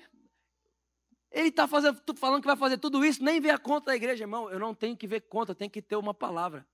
Ele 1.30 1.48
está 1.48 1.68
falando 1.68 2.40
que 2.40 2.46
vai 2.46 2.56
fazer 2.56 2.78
tudo 2.78 3.04
isso, 3.04 3.22
nem 3.22 3.42
vê 3.42 3.50
a 3.50 3.58
conta 3.58 3.90
da 3.90 3.96
igreja, 3.96 4.24
irmão. 4.24 4.48
Eu 4.48 4.58
não 4.58 4.74
tenho 4.74 4.96
que 4.96 5.06
ver 5.06 5.20
conta, 5.20 5.54
tem 5.54 5.68
que 5.68 5.82
ter 5.82 5.96
uma 5.96 6.14
palavra. 6.14 6.66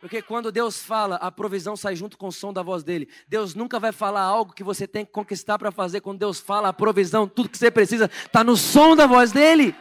Porque 0.00 0.22
quando 0.22 0.50
Deus 0.50 0.82
fala, 0.82 1.16
a 1.16 1.30
provisão 1.30 1.76
sai 1.76 1.94
junto 1.94 2.16
com 2.16 2.28
o 2.28 2.32
som 2.32 2.54
da 2.54 2.62
voz 2.62 2.82
dele. 2.82 3.06
Deus 3.28 3.54
nunca 3.54 3.78
vai 3.78 3.92
falar 3.92 4.22
algo 4.22 4.54
que 4.54 4.64
você 4.64 4.88
tem 4.88 5.04
que 5.04 5.12
conquistar 5.12 5.58
para 5.58 5.70
fazer. 5.70 6.00
Quando 6.00 6.18
Deus 6.18 6.40
fala, 6.40 6.70
a 6.70 6.72
provisão, 6.72 7.28
tudo 7.28 7.50
que 7.50 7.58
você 7.58 7.70
precisa, 7.70 8.06
está 8.06 8.42
no 8.42 8.56
som 8.56 8.96
da 8.96 9.06
voz 9.06 9.30
dele. 9.30 9.76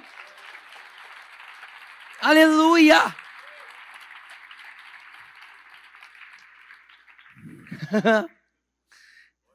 Aleluia! 2.22 3.16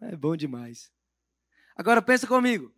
é 0.01 0.17
bom 0.17 0.35
demais. 0.35 0.91
Agora 1.77 2.01
pensa 2.01 2.27
comigo. 2.27 2.75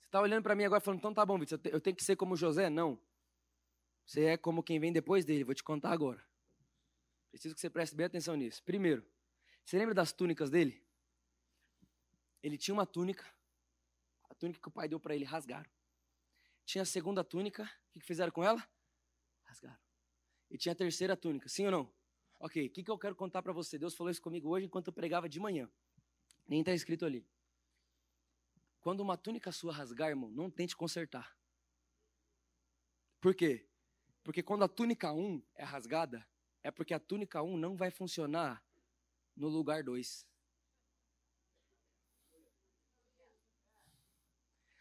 Você 0.00 0.06
está 0.06 0.20
olhando 0.20 0.42
para 0.42 0.56
mim 0.56 0.64
agora 0.64 0.80
falando, 0.80 0.98
então 0.98 1.14
tá 1.14 1.24
bom, 1.24 1.38
Vitor, 1.38 1.60
eu 1.66 1.80
tenho 1.80 1.94
que 1.94 2.02
ser 2.02 2.16
como 2.16 2.36
José? 2.36 2.68
Não. 2.68 2.98
Você 4.04 4.24
é 4.24 4.36
como 4.36 4.62
quem 4.62 4.78
vem 4.78 4.92
depois 4.92 5.24
dele. 5.24 5.44
Vou 5.44 5.54
te 5.54 5.62
contar 5.62 5.90
agora. 5.90 6.24
Preciso 7.30 7.54
que 7.54 7.60
você 7.60 7.70
preste 7.70 7.96
bem 7.96 8.06
atenção 8.06 8.36
nisso. 8.36 8.62
Primeiro, 8.62 9.04
você 9.64 9.78
lembra 9.78 9.94
das 9.94 10.12
túnicas 10.12 10.50
dele? 10.50 10.84
Ele 12.42 12.58
tinha 12.58 12.74
uma 12.74 12.86
túnica. 12.86 13.24
A 14.28 14.34
túnica 14.34 14.60
que 14.60 14.68
o 14.68 14.70
pai 14.70 14.88
deu 14.88 15.00
para 15.00 15.14
ele, 15.14 15.24
rasgaram. 15.24 15.68
Tinha 16.64 16.82
a 16.82 16.86
segunda 16.86 17.24
túnica. 17.24 17.64
O 17.90 17.98
que 17.98 18.00
fizeram 18.00 18.30
com 18.30 18.44
ela? 18.44 18.62
Rasgaram. 19.44 19.80
E 20.50 20.58
tinha 20.58 20.72
a 20.72 20.76
terceira 20.76 21.16
túnica. 21.16 21.48
Sim 21.48 21.66
ou 21.66 21.70
não? 21.70 21.94
Ok, 22.38 22.66
o 22.66 22.70
que 22.70 22.90
eu 22.90 22.98
quero 22.98 23.16
contar 23.16 23.42
para 23.42 23.52
você? 23.52 23.78
Deus 23.78 23.94
falou 23.94 24.10
isso 24.10 24.20
comigo 24.20 24.50
hoje 24.50 24.66
enquanto 24.66 24.88
eu 24.88 24.92
pregava 24.92 25.28
de 25.28 25.40
manhã. 25.40 25.70
Nem 26.46 26.60
está 26.60 26.72
escrito 26.72 27.06
ali. 27.06 27.26
Quando 28.80 29.00
uma 29.00 29.16
túnica 29.16 29.50
sua 29.50 29.72
rasgar, 29.72 30.10
irmão, 30.10 30.30
não 30.30 30.50
tente 30.50 30.76
consertar. 30.76 31.34
Por 33.18 33.34
quê? 33.34 33.66
Porque 34.24 34.42
quando 34.42 34.64
a 34.64 34.68
túnica 34.68 35.12
1 35.12 35.42
é 35.54 35.62
rasgada, 35.62 36.26
é 36.62 36.70
porque 36.70 36.94
a 36.94 36.98
túnica 36.98 37.42
1 37.42 37.58
não 37.58 37.76
vai 37.76 37.90
funcionar 37.90 38.64
no 39.36 39.48
lugar 39.48 39.84
2. 39.84 40.26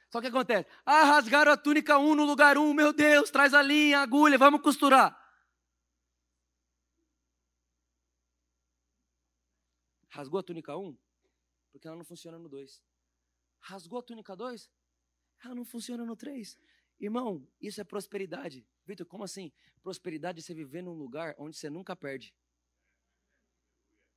Só 0.09 0.21
que 0.21 0.27
acontece? 0.27 0.69
Ah, 0.85 1.03
rasgaram 1.03 1.51
a 1.51 1.57
túnica 1.57 1.97
1 1.97 2.15
no 2.15 2.23
lugar 2.23 2.57
1, 2.57 2.73
meu 2.73 2.93
Deus, 2.93 3.29
traz 3.29 3.53
a 3.53 3.61
linha, 3.61 3.99
a 3.99 4.03
agulha, 4.03 4.37
vamos 4.37 4.61
costurar. 4.61 5.19
Rasgou 10.09 10.39
a 10.39 10.43
túnica 10.43 10.77
1? 10.77 10.95
Porque 11.71 11.87
ela 11.87 11.97
não 11.97 12.05
funciona 12.05 12.37
no 12.37 12.47
2. 12.47 12.81
Rasgou 13.59 13.99
a 13.99 14.03
túnica 14.03 14.35
2? 14.35 14.71
Ela 15.43 15.55
não 15.55 15.65
funciona 15.65 16.05
no 16.05 16.15
3. 16.15 16.57
Irmão, 16.99 17.45
isso 17.59 17.81
é 17.81 17.83
prosperidade. 17.83 18.65
Vitor, 18.86 19.05
como 19.05 19.23
assim? 19.23 19.51
Prosperidade 19.81 20.39
é 20.39 20.41
você 20.41 20.53
viver 20.53 20.81
num 20.81 20.93
lugar 20.93 21.36
onde 21.38 21.55
você 21.55 21.69
nunca 21.69 21.95
perde. 21.95 22.34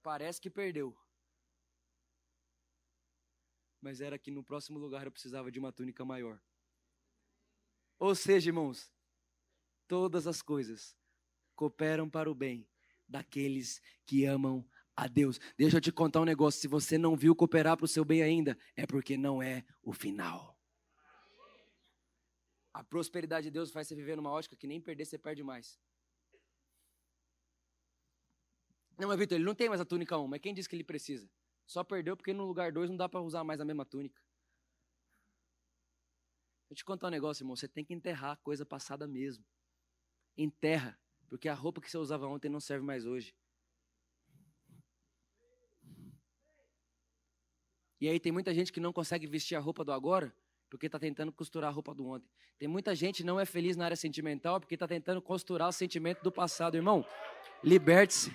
Parece 0.03 0.41
que 0.41 0.51
perdeu. 0.51 0.97
Mas 3.81 4.01
era 4.01 4.19
que 4.19 4.31
no 4.31 4.43
próximo 4.43 4.79
lugar 4.79 5.05
eu 5.05 5.13
precisava 5.13 5.51
de 5.51 5.59
uma 5.59 5.73
túnica 5.73 6.05
maior. 6.05 6.41
Ou 7.99 8.15
seja, 8.15 8.51
irmãos, 8.51 8.93
todas 9.87 10.27
as 10.27 10.43
coisas 10.43 10.97
cooperam 11.55 12.09
para 12.09 12.31
o 12.31 12.35
bem 12.35 12.69
daqueles 13.09 13.81
que 14.05 14.25
amam 14.25 14.69
a 14.95 15.07
Deus. 15.07 15.39
Deixa 15.57 15.77
eu 15.77 15.81
te 15.81 15.93
contar 15.93 16.21
um 16.21 16.25
negócio: 16.25 16.61
se 16.61 16.69
você 16.69 16.99
não 16.99 17.17
viu 17.17 17.35
cooperar 17.35 17.77
para 17.77 17.85
o 17.85 17.89
seu 17.89 18.05
bem 18.05 18.23
ainda, 18.23 18.59
é 18.75 18.87
porque 18.87 19.17
não 19.17 19.43
é 19.43 19.65
o 19.83 19.93
final. 19.93 20.56
A 22.77 22.85
prosperidade 22.85 23.45
de 23.47 23.51
Deus 23.51 23.71
faz 23.71 23.89
você 23.89 23.95
viver 23.95 24.17
numa 24.17 24.31
ótica 24.31 24.55
que 24.55 24.67
nem 24.67 24.79
perder 24.79 25.07
você 25.07 25.17
perde 25.17 25.43
mais. 25.43 25.81
Não, 28.99 29.09
mas 29.09 29.19
Vitor, 29.19 29.37
ele 29.37 29.47
não 29.47 29.55
tem 29.55 29.67
mais 29.67 29.81
a 29.81 29.85
túnica 29.87 30.19
1, 30.19 30.27
mas 30.29 30.43
quem 30.43 30.53
disse 30.53 30.69
que 30.69 30.77
ele 30.77 30.85
precisa? 30.85 31.27
Só 31.65 31.83
perdeu 31.83 32.15
porque 32.15 32.35
no 32.35 32.45
lugar 32.45 32.71
2 32.71 32.91
não 32.91 32.97
dá 32.99 33.09
para 33.09 33.23
usar 33.23 33.43
mais 33.45 33.63
a 33.63 33.65
mesma 33.65 33.87
túnica. 33.87 34.23
Deixa 36.69 36.73
eu 36.73 36.77
te 36.77 36.85
contar 36.85 37.07
um 37.07 37.11
negócio, 37.11 37.45
irmão. 37.45 37.57
Você 37.57 37.67
tem 37.67 37.83
que 37.83 37.95
enterrar 37.95 38.33
a 38.33 38.37
coisa 38.37 38.67
passada 38.67 39.07
mesmo. 39.07 39.43
Enterra, 40.37 41.01
porque 41.31 41.49
a 41.49 41.55
roupa 41.55 41.81
que 41.81 41.91
você 41.91 41.97
usava 41.97 42.27
ontem 42.27 42.51
não 42.51 42.61
serve 42.61 42.85
mais 42.85 43.07
hoje. 43.07 43.35
E 47.99 48.07
aí 48.07 48.21
tem 48.21 48.33
muita 48.33 48.53
gente 48.53 48.71
que 48.71 48.81
não 48.81 48.93
consegue 48.93 49.27
vestir 49.27 49.55
a 49.55 49.61
roupa 49.61 49.83
do 49.83 49.93
agora 49.93 50.37
porque 50.69 50.87
está 50.87 50.99
tentando 50.99 51.33
costurar 51.33 51.71
a 51.71 51.73
roupa 51.73 51.95
do 51.95 52.07
ontem. 52.07 52.29
Tem 52.59 52.69
muita 52.69 52.95
gente 52.95 53.19
que 53.19 53.25
não 53.25 53.39
é 53.39 53.45
feliz 53.45 53.77
na 53.77 53.85
área 53.85 53.97
sentimental 53.97 54.61
porque 54.61 54.75
está 54.75 54.87
tentando 54.87 55.21
costurar 55.23 55.69
o 55.69 55.73
sentimento 55.73 56.23
do 56.23 56.33
passado. 56.33 56.77
Irmão, 56.77 57.05
liberte-se. 57.63 58.35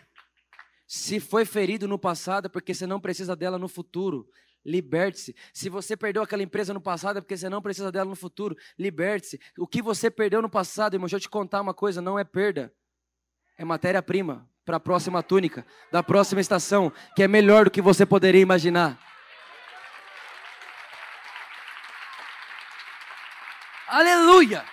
Se 0.87 1.19
foi 1.19 1.45
ferido 1.45 1.87
no 1.87 1.97
passado 1.97 2.47
é 2.47 2.49
porque 2.49 2.73
você 2.73 2.85
não 2.85 2.99
precisa 2.99 3.35
dela 3.35 3.57
no 3.57 3.67
futuro. 3.67 4.27
Liberte-se. 4.63 5.35
Se 5.53 5.69
você 5.69 5.97
perdeu 5.97 6.21
aquela 6.21 6.43
empresa 6.43 6.73
no 6.73 6.81
passado 6.81 7.17
é 7.17 7.21
porque 7.21 7.37
você 7.37 7.49
não 7.49 7.61
precisa 7.61 7.91
dela 7.91 8.09
no 8.09 8.15
futuro. 8.15 8.55
Liberte-se. 8.77 9.39
O 9.57 9.67
que 9.67 9.81
você 9.81 10.11
perdeu 10.11 10.41
no 10.41 10.49
passado, 10.49 10.93
irmão, 10.93 11.05
deixa 11.05 11.15
eu 11.15 11.21
te 11.21 11.29
contar 11.29 11.61
uma 11.61 11.73
coisa: 11.73 12.01
não 12.01 12.19
é 12.19 12.23
perda, 12.23 12.73
é 13.57 13.65
matéria-prima 13.65 14.47
para 14.65 14.77
a 14.77 14.79
próxima 14.79 15.23
túnica, 15.23 15.65
da 15.91 16.03
próxima 16.03 16.39
estação, 16.39 16.91
que 17.15 17.23
é 17.23 17.27
melhor 17.27 17.65
do 17.65 17.71
que 17.71 17.81
você 17.81 18.05
poderia 18.05 18.41
imaginar. 18.41 18.99
Aleluia! 23.91 24.63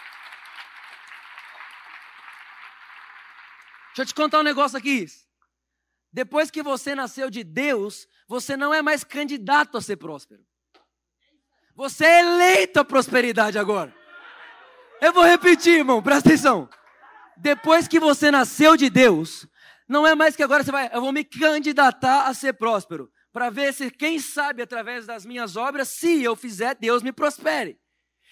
Deixa 3.89 4.03
eu 4.03 4.07
te 4.07 4.15
contar 4.15 4.39
um 4.39 4.45
negócio 4.45 4.79
aqui. 4.79 5.07
Depois 6.13 6.53
que 6.53 6.63
você 6.63 6.95
nasceu 6.95 7.29
de 7.29 7.43
Deus, 7.43 8.07
você 8.29 8.57
não 8.57 8.73
é 8.73 8.81
mais 8.81 9.03
candidato 9.03 9.77
a 9.77 9.83
ser 9.83 9.97
próspero. 9.97 10.47
Você 11.75 12.05
é 12.05 12.21
eleito 12.21 12.79
à 12.79 12.85
prosperidade 12.85 13.59
agora. 13.59 13.93
Eu 15.01 15.13
vou 15.13 15.25
repetir, 15.25 15.79
irmão, 15.79 16.01
presta 16.01 16.29
atenção. 16.29 16.71
Depois 17.37 17.89
que 17.89 17.99
você 17.99 18.31
nasceu 18.31 18.77
de 18.77 18.89
Deus, 18.89 19.49
não 19.89 20.07
é 20.07 20.15
mais 20.15 20.37
que 20.37 20.45
agora 20.45 20.63
você 20.63 20.71
vai, 20.71 20.89
eu 20.93 21.01
vou 21.01 21.13
me 21.13 21.25
candidatar 21.25 22.29
a 22.29 22.35
ser 22.35 22.53
próspero, 22.53 23.11
para 23.33 23.51
ver 23.51 23.75
se 23.75 23.91
quem 23.91 24.21
sabe 24.21 24.63
através 24.63 25.07
das 25.07 25.27
minhas 25.27 25.57
obras, 25.57 25.89
se 25.89 26.23
eu 26.23 26.37
fizer, 26.37 26.77
Deus 26.77 27.03
me 27.03 27.11
prospere. 27.11 27.81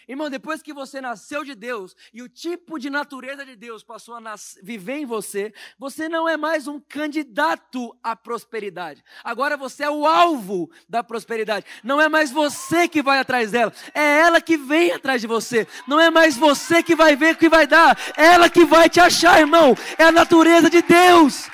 Irmão, 0.08 0.30
depois 0.30 0.62
que 0.62 0.72
você 0.72 1.00
nasceu 1.00 1.42
de 1.42 1.54
Deus 1.54 1.96
e 2.14 2.22
o 2.22 2.28
tipo 2.28 2.78
de 2.78 2.88
natureza 2.88 3.44
de 3.44 3.56
Deus 3.56 3.82
passou 3.82 4.14
a 4.14 4.34
viver 4.62 4.98
em 4.98 5.06
você, 5.06 5.52
você 5.76 6.08
não 6.08 6.28
é 6.28 6.36
mais 6.36 6.68
um 6.68 6.78
candidato 6.78 7.96
à 8.04 8.14
prosperidade. 8.14 9.02
Agora 9.24 9.56
você 9.56 9.82
é 9.82 9.90
o 9.90 10.06
alvo 10.06 10.70
da 10.88 11.02
prosperidade. 11.02 11.66
Não 11.82 12.00
é 12.00 12.08
mais 12.08 12.30
você 12.30 12.86
que 12.86 13.02
vai 13.02 13.18
atrás 13.18 13.50
dela, 13.50 13.72
é 13.92 14.20
ela 14.20 14.40
que 14.40 14.56
vem 14.56 14.92
atrás 14.92 15.20
de 15.20 15.26
você. 15.26 15.66
Não 15.88 15.98
é 15.98 16.08
mais 16.08 16.36
você 16.36 16.84
que 16.84 16.94
vai 16.94 17.16
ver 17.16 17.34
o 17.34 17.38
que 17.38 17.48
vai 17.48 17.66
dar, 17.66 17.98
é 18.16 18.26
ela 18.26 18.48
que 18.48 18.64
vai 18.64 18.88
te 18.88 19.00
achar, 19.00 19.40
irmão. 19.40 19.76
É 19.98 20.04
a 20.04 20.12
natureza 20.12 20.70
de 20.70 20.82
Deus. 20.82 21.48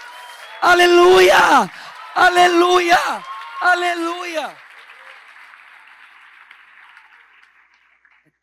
Aleluia! 0.60 1.70
Aleluia! 2.14 2.98
Aleluia! 3.62 4.61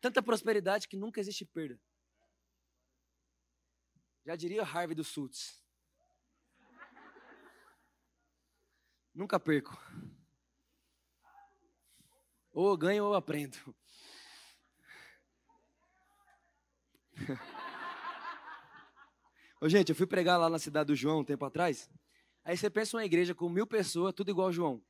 Tanta 0.00 0.22
prosperidade 0.22 0.88
que 0.88 0.96
nunca 0.96 1.20
existe 1.20 1.44
perda. 1.44 1.78
Já 4.24 4.36
diria 4.36 4.62
Harvey 4.62 4.94
dos 4.94 5.08
Sults. 5.08 5.62
Nunca 9.14 9.38
perco. 9.40 9.76
Ou 12.52 12.76
ganho 12.76 13.04
ou 13.04 13.14
aprendo. 13.14 13.56
Ô, 19.60 19.68
gente, 19.68 19.90
eu 19.90 19.94
fui 19.94 20.06
pregar 20.06 20.38
lá 20.38 20.48
na 20.48 20.58
cidade 20.58 20.86
do 20.86 20.96
João 20.96 21.20
um 21.20 21.24
tempo 21.24 21.44
atrás. 21.44 21.90
Aí 22.44 22.56
você 22.56 22.70
pensa 22.70 22.96
uma 22.96 23.04
igreja 23.04 23.34
com 23.34 23.48
mil 23.48 23.66
pessoas, 23.66 24.14
tudo 24.14 24.30
igual 24.30 24.46
ao 24.46 24.52
João. 24.52 24.82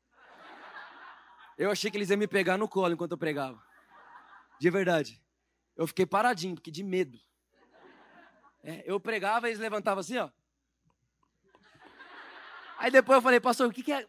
Eu 1.59 1.71
achei 1.71 1.91
que 1.91 1.97
eles 1.97 2.09
iam 2.11 2.19
me 2.19 2.29
pegar 2.29 2.57
no 2.57 2.69
colo 2.69 2.95
enquanto 2.95 3.13
eu 3.13 3.19
pregava. 3.19 3.70
De 4.61 4.69
verdade. 4.69 5.21
Eu 5.75 5.87
fiquei 5.87 6.05
paradinho, 6.05 6.55
porque 6.55 6.71
de 6.71 6.83
medo. 6.85 7.19
É, 8.63 8.85
eu 8.85 9.01
pregava 9.01 9.49
e 9.49 9.53
eles 9.53 9.59
levantavam 9.59 10.01
assim, 10.01 10.19
ó. 10.19 10.29
Aí 12.77 12.91
depois 12.91 13.17
eu 13.17 13.23
falei, 13.23 13.41
pastor, 13.41 13.69
o 13.69 13.73
que, 13.73 13.83
que 13.83 13.91
é? 13.91 14.07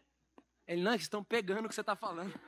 Ele, 0.66 0.82
não, 0.82 0.92
eles 0.92 1.04
estão 1.04 1.24
pegando 1.24 1.64
o 1.64 1.68
que 1.70 1.74
você 1.74 1.80
está 1.80 1.96
falando. 1.96 2.38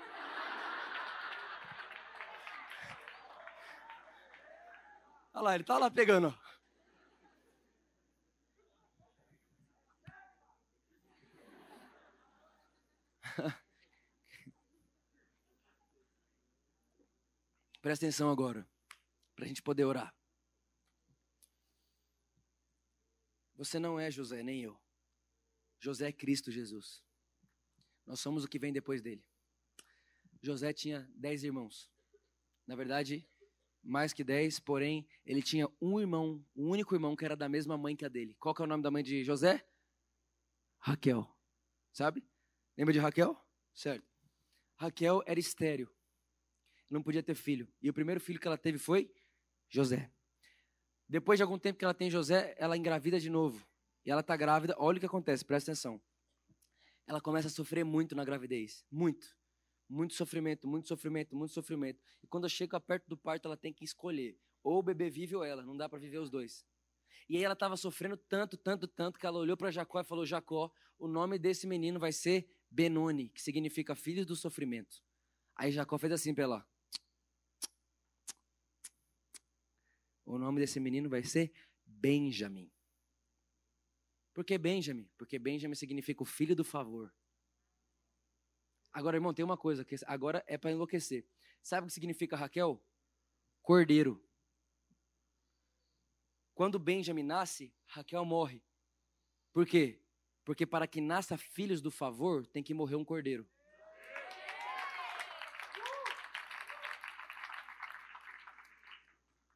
Olha 5.32 5.42
lá, 5.42 5.54
ele 5.54 5.64
tá 5.64 5.78
lá 5.78 5.90
pegando, 5.90 6.28
ó. 6.28 6.34
Presta 17.84 18.06
atenção 18.06 18.30
agora, 18.30 18.66
para 19.36 19.44
a 19.44 19.46
gente 19.46 19.62
poder 19.62 19.84
orar. 19.84 20.16
Você 23.56 23.78
não 23.78 24.00
é 24.00 24.10
José, 24.10 24.42
nem 24.42 24.62
eu. 24.62 24.80
José 25.78 26.08
é 26.08 26.12
Cristo 26.12 26.50
Jesus. 26.50 27.04
Nós 28.06 28.20
somos 28.20 28.42
o 28.42 28.48
que 28.48 28.58
vem 28.58 28.72
depois 28.72 29.02
dele. 29.02 29.22
José 30.40 30.72
tinha 30.72 31.06
dez 31.14 31.44
irmãos. 31.44 31.92
Na 32.66 32.74
verdade, 32.74 33.28
mais 33.82 34.14
que 34.14 34.24
dez, 34.24 34.58
porém, 34.58 35.06
ele 35.26 35.42
tinha 35.42 35.68
um 35.78 36.00
irmão, 36.00 36.42
um 36.56 36.70
único 36.70 36.94
irmão 36.94 37.14
que 37.14 37.26
era 37.26 37.36
da 37.36 37.50
mesma 37.50 37.76
mãe 37.76 37.94
que 37.94 38.06
a 38.06 38.08
dele. 38.08 38.34
Qual 38.36 38.54
que 38.54 38.62
é 38.62 38.64
o 38.64 38.66
nome 38.66 38.82
da 38.82 38.90
mãe 38.90 39.02
de 39.02 39.22
José? 39.22 39.62
Raquel. 40.78 41.30
Sabe? 41.92 42.26
Lembra 42.78 42.94
de 42.94 42.98
Raquel? 42.98 43.38
Certo. 43.74 44.10
Raquel 44.74 45.22
era 45.26 45.38
estéreo 45.38 45.93
não 46.90 47.02
podia 47.02 47.22
ter 47.22 47.34
filho. 47.34 47.68
E 47.82 47.90
o 47.90 47.94
primeiro 47.94 48.20
filho 48.20 48.38
que 48.38 48.46
ela 48.46 48.58
teve 48.58 48.78
foi 48.78 49.10
José. 49.68 50.10
Depois 51.08 51.38
de 51.38 51.42
algum 51.42 51.58
tempo 51.58 51.78
que 51.78 51.84
ela 51.84 51.94
tem 51.94 52.10
José, 52.10 52.54
ela 52.58 52.76
engravida 52.76 53.20
de 53.20 53.28
novo. 53.28 53.66
E 54.04 54.10
ela 54.10 54.20
está 54.20 54.36
grávida, 54.36 54.74
olha 54.78 54.96
o 54.96 55.00
que 55.00 55.06
acontece, 55.06 55.44
presta 55.44 55.72
atenção. 55.72 56.00
Ela 57.06 57.20
começa 57.20 57.48
a 57.48 57.50
sofrer 57.50 57.84
muito 57.84 58.14
na 58.14 58.24
gravidez. 58.24 58.84
Muito. 58.90 59.36
Muito 59.88 60.14
sofrimento, 60.14 60.66
muito 60.66 60.88
sofrimento, 60.88 61.36
muito 61.36 61.52
sofrimento. 61.52 62.02
E 62.22 62.26
quando 62.26 62.48
chega 62.48 62.80
perto 62.80 63.06
do 63.06 63.16
parto, 63.16 63.46
ela 63.46 63.56
tem 63.56 63.72
que 63.72 63.84
escolher. 63.84 64.38
Ou 64.62 64.78
o 64.78 64.82
bebê 64.82 65.10
vive 65.10 65.36
ou 65.36 65.44
ela. 65.44 65.64
Não 65.64 65.76
dá 65.76 65.88
para 65.88 65.98
viver 65.98 66.18
os 66.18 66.30
dois. 66.30 66.64
E 67.28 67.36
aí 67.36 67.44
ela 67.44 67.54
estava 67.54 67.76
sofrendo 67.76 68.16
tanto, 68.16 68.56
tanto, 68.56 68.86
tanto, 68.86 69.18
que 69.18 69.26
ela 69.26 69.38
olhou 69.38 69.56
para 69.56 69.70
Jacó 69.70 70.00
e 70.00 70.04
falou: 70.04 70.26
Jacó, 70.26 70.70
o 70.98 71.06
nome 71.06 71.38
desse 71.38 71.66
menino 71.66 71.98
vai 71.98 72.12
ser 72.12 72.46
Benoni, 72.70 73.28
que 73.28 73.42
significa 73.42 73.94
filho 73.94 74.26
do 74.26 74.36
sofrimento. 74.36 75.02
Aí 75.56 75.70
Jacó 75.70 75.96
fez 75.98 76.12
assim 76.12 76.34
para 76.34 76.44
ela: 76.44 76.66
O 80.24 80.38
nome 80.38 80.60
desse 80.60 80.80
menino 80.80 81.08
vai 81.08 81.22
ser 81.22 81.52
Benjamin. 81.84 82.70
Por 84.32 84.44
que 84.44 84.58
Benjamin? 84.58 85.08
Porque 85.16 85.38
Benjamin 85.38 85.74
significa 85.74 86.22
o 86.22 86.26
filho 86.26 86.56
do 86.56 86.64
favor. 86.64 87.14
Agora, 88.92 89.16
irmão, 89.16 89.34
tem 89.34 89.44
uma 89.44 89.56
coisa 89.56 89.84
que 89.84 89.96
agora 90.06 90.44
é 90.46 90.56
para 90.56 90.72
enlouquecer. 90.72 91.26
Sabe 91.62 91.84
o 91.84 91.88
que 91.88 91.94
significa 91.94 92.36
Raquel? 92.36 92.82
Cordeiro. 93.62 94.22
Quando 96.54 96.78
Benjamin 96.78 97.22
nasce, 97.22 97.74
Raquel 97.86 98.24
morre. 98.24 98.62
Por 99.52 99.66
quê? 99.66 100.00
Porque 100.44 100.66
para 100.66 100.86
que 100.86 101.00
nasça 101.00 101.38
filhos 101.38 101.80
do 101.80 101.90
favor, 101.90 102.46
tem 102.46 102.62
que 102.62 102.74
morrer 102.74 102.96
um 102.96 103.04
cordeiro. 103.04 103.48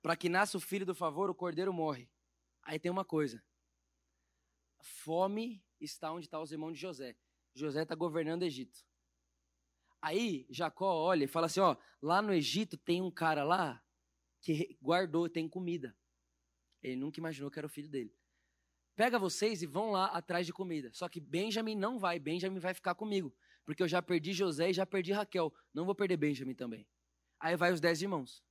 Para 0.08 0.16
que 0.16 0.30
nasça 0.30 0.56
o 0.56 0.60
filho 0.60 0.86
do 0.86 0.94
favor, 0.94 1.28
o 1.28 1.34
cordeiro 1.34 1.70
morre. 1.70 2.08
Aí 2.62 2.78
tem 2.78 2.90
uma 2.90 3.04
coisa. 3.04 3.44
Fome 4.80 5.62
está 5.78 6.10
onde 6.10 6.24
estão 6.24 6.40
tá 6.40 6.44
os 6.44 6.50
irmãos 6.50 6.72
de 6.72 6.80
José. 6.80 7.14
José 7.54 7.82
está 7.82 7.94
governando 7.94 8.40
o 8.40 8.46
Egito. 8.46 8.86
Aí 10.00 10.46
Jacó 10.48 10.94
olha 10.94 11.24
e 11.24 11.28
fala 11.28 11.44
assim: 11.44 11.60
ó, 11.60 11.76
lá 12.00 12.22
no 12.22 12.32
Egito 12.32 12.78
tem 12.78 13.02
um 13.02 13.10
cara 13.10 13.44
lá 13.44 13.84
que 14.40 14.78
guardou, 14.80 15.28
tem 15.28 15.46
comida. 15.46 15.94
Ele 16.82 16.96
nunca 16.96 17.20
imaginou 17.20 17.50
que 17.50 17.58
era 17.58 17.66
o 17.66 17.70
filho 17.70 17.90
dele. 17.90 18.16
Pega 18.96 19.18
vocês 19.18 19.60
e 19.60 19.66
vão 19.66 19.90
lá 19.90 20.06
atrás 20.06 20.46
de 20.46 20.54
comida. 20.54 20.90
Só 20.94 21.06
que 21.06 21.20
Benjamin 21.20 21.76
não 21.76 21.98
vai, 21.98 22.18
Benjamin 22.18 22.60
vai 22.60 22.72
ficar 22.72 22.94
comigo. 22.94 23.30
Porque 23.62 23.82
eu 23.82 23.88
já 23.88 24.00
perdi 24.00 24.32
José 24.32 24.70
e 24.70 24.72
já 24.72 24.86
perdi 24.86 25.12
Raquel. 25.12 25.52
Não 25.74 25.84
vou 25.84 25.94
perder 25.94 26.16
Benjamin 26.16 26.54
também. 26.54 26.88
Aí 27.38 27.54
vai 27.56 27.74
os 27.74 27.78
dez 27.78 28.00
irmãos. 28.00 28.42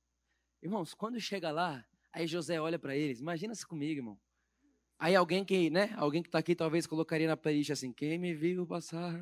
Irmãos, 0.60 0.92
quando 0.92 1.20
chega 1.20 1.52
lá, 1.52 1.86
aí 2.12 2.26
José 2.26 2.60
olha 2.60 2.78
para 2.78 2.96
eles, 2.96 3.20
imagina-se 3.20 3.64
comigo, 3.64 4.00
irmão. 4.00 4.20
Aí 4.98 5.14
alguém 5.14 5.44
que, 5.44 5.70
né, 5.70 5.94
alguém 5.96 6.20
que 6.20 6.28
está 6.28 6.40
aqui 6.40 6.56
talvez 6.56 6.86
colocaria 6.86 7.28
na 7.28 7.36
playlist 7.36 7.70
assim, 7.70 7.92
quem 7.92 8.18
me 8.18 8.34
viu 8.34 8.66
passar. 8.66 9.14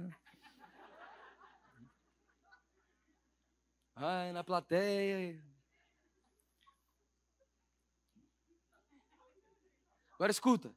Ai, 3.94 4.32
na 4.32 4.42
plateia. 4.42 5.42
Agora 10.12 10.30
escuta. 10.30 10.74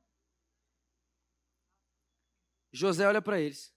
José 2.71 3.07
olha 3.07 3.21
para 3.21 3.39
eles 3.39 3.73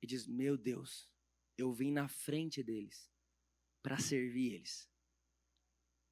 e 0.00 0.06
diz: 0.06 0.26
Meu 0.26 0.56
Deus, 0.56 1.10
eu 1.58 1.72
vim 1.72 1.90
na 1.90 2.08
frente 2.08 2.62
deles 2.62 3.13
para 3.84 3.98
servir 3.98 4.54
eles. 4.54 4.88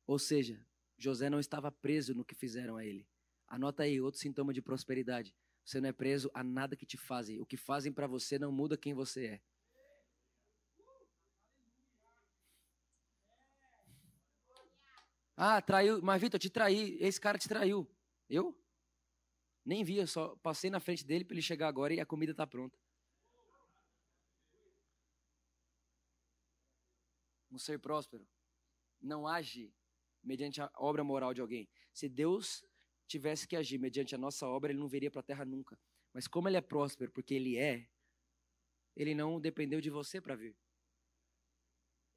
Ou 0.06 0.18
seja, 0.18 0.62
José 0.98 1.30
não 1.30 1.40
estava 1.40 1.72
preso 1.72 2.14
no 2.14 2.22
que 2.22 2.34
fizeram 2.34 2.76
a 2.76 2.84
ele. 2.84 3.08
Anota 3.48 3.84
aí 3.84 3.98
outro 3.98 4.20
sintoma 4.20 4.52
de 4.52 4.60
prosperidade. 4.60 5.34
Você 5.64 5.80
não 5.80 5.88
é 5.88 5.92
preso 5.92 6.30
a 6.34 6.44
nada 6.44 6.76
que 6.76 6.84
te 6.84 6.98
fazem. 6.98 7.40
O 7.40 7.46
que 7.46 7.56
fazem 7.56 7.90
para 7.90 8.06
você 8.06 8.38
não 8.38 8.52
muda 8.52 8.76
quem 8.76 8.92
você 8.92 9.24
é. 9.26 9.40
Ah, 15.34 15.62
traiu. 15.62 16.02
Mas, 16.02 16.20
Vitor, 16.20 16.38
te 16.38 16.50
traí. 16.50 16.98
Esse 17.00 17.18
cara 17.18 17.38
te 17.38 17.48
traiu. 17.48 17.90
Eu? 18.28 18.54
Nem 19.64 19.82
vi, 19.82 19.96
eu 19.96 20.06
só 20.06 20.36
passei 20.36 20.68
na 20.68 20.78
frente 20.78 21.06
dele 21.06 21.24
para 21.24 21.34
ele 21.34 21.42
chegar 21.42 21.68
agora 21.68 21.94
e 21.94 22.00
a 22.00 22.06
comida 22.06 22.32
está 22.32 22.46
pronta. 22.46 22.78
Um 27.52 27.58
ser 27.58 27.78
próspero, 27.78 28.26
não 29.00 29.26
age 29.26 29.72
mediante 30.22 30.60
a 30.60 30.70
obra 30.76 31.04
moral 31.04 31.34
de 31.34 31.40
alguém. 31.40 31.68
Se 31.92 32.08
Deus 32.08 32.64
tivesse 33.06 33.46
que 33.46 33.56
agir 33.56 33.78
mediante 33.78 34.14
a 34.14 34.18
nossa 34.18 34.46
obra, 34.46 34.72
ele 34.72 34.80
não 34.80 34.88
viria 34.88 35.10
para 35.10 35.20
a 35.20 35.24
terra 35.24 35.44
nunca. 35.44 35.78
Mas 36.12 36.26
como 36.26 36.48
ele 36.48 36.56
é 36.56 36.60
próspero, 36.60 37.10
porque 37.12 37.34
ele 37.34 37.58
é, 37.58 37.88
ele 38.96 39.14
não 39.14 39.40
dependeu 39.40 39.80
de 39.80 39.90
você 39.90 40.20
para 40.20 40.34
vir. 40.34 40.56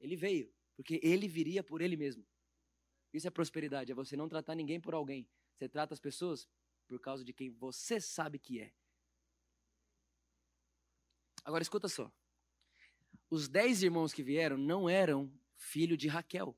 Ele 0.00 0.16
veio, 0.16 0.52
porque 0.74 1.00
ele 1.02 1.28
viria 1.28 1.62
por 1.62 1.80
ele 1.80 1.96
mesmo. 1.96 2.26
Isso 3.12 3.26
é 3.26 3.30
prosperidade, 3.30 3.92
é 3.92 3.94
você 3.94 4.16
não 4.16 4.28
tratar 4.28 4.54
ninguém 4.54 4.80
por 4.80 4.94
alguém. 4.94 5.28
Você 5.54 5.68
trata 5.68 5.94
as 5.94 6.00
pessoas 6.00 6.48
por 6.86 7.00
causa 7.00 7.24
de 7.24 7.32
quem 7.32 7.50
você 7.50 8.00
sabe 8.00 8.38
que 8.38 8.60
é. 8.60 8.72
Agora 11.44 11.62
escuta 11.62 11.88
só 11.88 12.12
os 13.30 13.48
dez 13.48 13.82
irmãos 13.82 14.12
que 14.12 14.22
vieram 14.22 14.56
não 14.56 14.88
eram 14.88 15.32
filho 15.56 15.96
de 15.96 16.08
Raquel. 16.08 16.56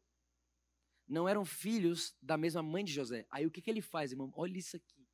Não 1.06 1.28
eram 1.28 1.44
filhos 1.44 2.14
da 2.20 2.36
mesma 2.36 2.62
mãe 2.62 2.84
de 2.84 2.92
José. 2.92 3.26
Aí 3.30 3.46
o 3.46 3.50
que, 3.50 3.62
que 3.62 3.70
ele 3.70 3.80
faz, 3.80 4.12
irmão? 4.12 4.32
Olha 4.36 4.58
isso 4.58 4.76
aqui. 4.76 5.06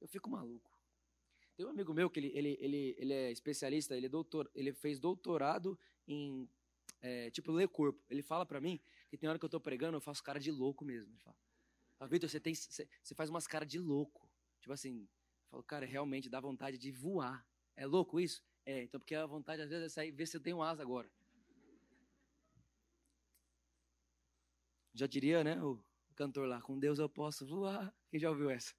Eu 0.00 0.06
fico 0.06 0.30
maluco. 0.30 0.70
Tem 1.56 1.66
um 1.66 1.70
amigo 1.70 1.92
meu 1.92 2.10
que 2.10 2.20
ele, 2.20 2.32
ele, 2.34 2.58
ele, 2.60 2.94
ele 2.98 3.12
é 3.12 3.30
especialista, 3.32 3.96
ele, 3.96 4.06
é 4.06 4.08
doutor, 4.08 4.50
ele 4.54 4.72
fez 4.72 4.98
doutorado 4.98 5.78
em, 6.06 6.48
é, 7.00 7.30
tipo, 7.30 7.50
ler 7.52 7.68
corpo. 7.68 8.02
Ele 8.08 8.22
fala 8.22 8.44
para 8.44 8.60
mim 8.60 8.80
que 9.08 9.16
tem 9.16 9.28
hora 9.28 9.38
que 9.38 9.44
eu 9.44 9.48
tô 9.48 9.60
pregando, 9.60 9.96
eu 9.96 10.00
faço 10.00 10.22
cara 10.22 10.38
de 10.38 10.50
louco 10.50 10.84
mesmo. 10.84 11.10
Ele 11.10 11.20
fala, 11.20 11.36
ah, 12.00 12.06
Vitor, 12.06 12.28
você, 12.28 12.40
tem, 12.40 12.54
você, 12.54 12.88
você 13.02 13.14
faz 13.14 13.30
umas 13.30 13.46
caras 13.46 13.68
de 13.68 13.78
louco. 13.78 14.28
Tipo 14.60 14.72
assim, 14.72 15.08
Falo, 15.54 15.62
cara, 15.62 15.86
realmente 15.86 16.28
dá 16.28 16.40
vontade 16.40 16.76
de 16.76 16.90
voar. 16.90 17.46
É 17.76 17.86
louco 17.86 18.18
isso? 18.18 18.42
É, 18.66 18.82
então 18.82 18.98
porque 18.98 19.14
a 19.14 19.26
vontade 19.26 19.62
às 19.62 19.68
vezes 19.68 19.86
é 19.86 19.88
sair, 19.88 20.10
ver 20.10 20.26
se 20.26 20.36
eu 20.36 20.40
tenho 20.40 20.62
asa 20.62 20.82
agora. 20.82 21.10
Já 24.94 25.06
diria, 25.06 25.42
né, 25.42 25.60
o 25.62 25.82
cantor 26.14 26.46
lá, 26.46 26.62
com 26.62 26.78
Deus 26.78 26.98
eu 26.98 27.08
posso 27.08 27.46
voar. 27.46 27.92
Quem 28.08 28.20
já 28.20 28.30
ouviu 28.30 28.48
essa? 28.48 28.74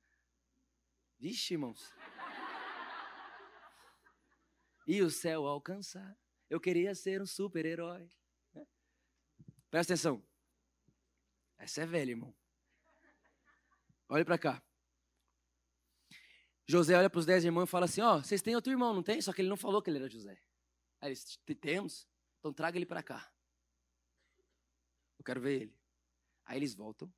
Vixe, 1.20 1.54
irmãos. 1.54 1.94
E 4.88 5.02
o 5.02 5.10
céu 5.10 5.46
alcançar. 5.46 6.18
Eu 6.50 6.60
queria 6.60 6.94
ser 6.94 7.22
um 7.22 7.26
super-herói. 7.26 8.08
Né? 8.54 8.66
Presta 9.70 9.94
atenção. 9.94 10.24
Essa 11.58 11.82
é 11.82 11.86
velha, 11.86 12.12
irmão. 12.12 12.36
Olha 14.08 14.24
para 14.24 14.38
cá. 14.38 14.64
José 16.68 16.98
olha 16.98 17.10
para 17.10 17.20
os 17.20 17.26
dez 17.26 17.46
irmãos 17.46 17.66
e 17.66 17.68
fala 17.68 17.86
assim: 17.86 18.02
Ó, 18.02 18.18
oh, 18.18 18.24
vocês 18.24 18.42
têm 18.42 18.56
outro 18.56 18.72
irmão, 18.72 18.94
não 18.94 19.04
tem? 19.04 19.22
Só 19.22 19.32
que 19.32 19.42
ele 19.42 19.50
não 19.50 19.58
falou 19.58 19.82
que 19.82 19.90
ele 19.90 20.00
era 20.00 20.10
José. 20.10 20.40
Aí 21.00 21.10
eles: 21.10 21.40
Temos? 21.62 22.08
Então 22.40 22.52
traga 22.52 22.78
ele 22.78 22.86
para 22.86 23.04
cá. 23.04 23.32
Eu 25.18 25.24
quero 25.24 25.42
ver 25.42 25.62
ele. 25.62 25.76
Aí 26.46 26.58
eles 26.58 26.76
voltam, 26.76 27.12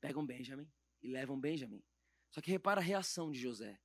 pegam 0.00 0.24
Benjamin 0.24 0.68
e 1.02 1.08
levam 1.08 1.38
Benjamin. 1.38 1.82
Só 2.30 2.40
que 2.40 2.50
repara 2.50 2.80
a 2.80 2.84
reação 2.84 3.30
de 3.30 3.38
José. 3.38 3.78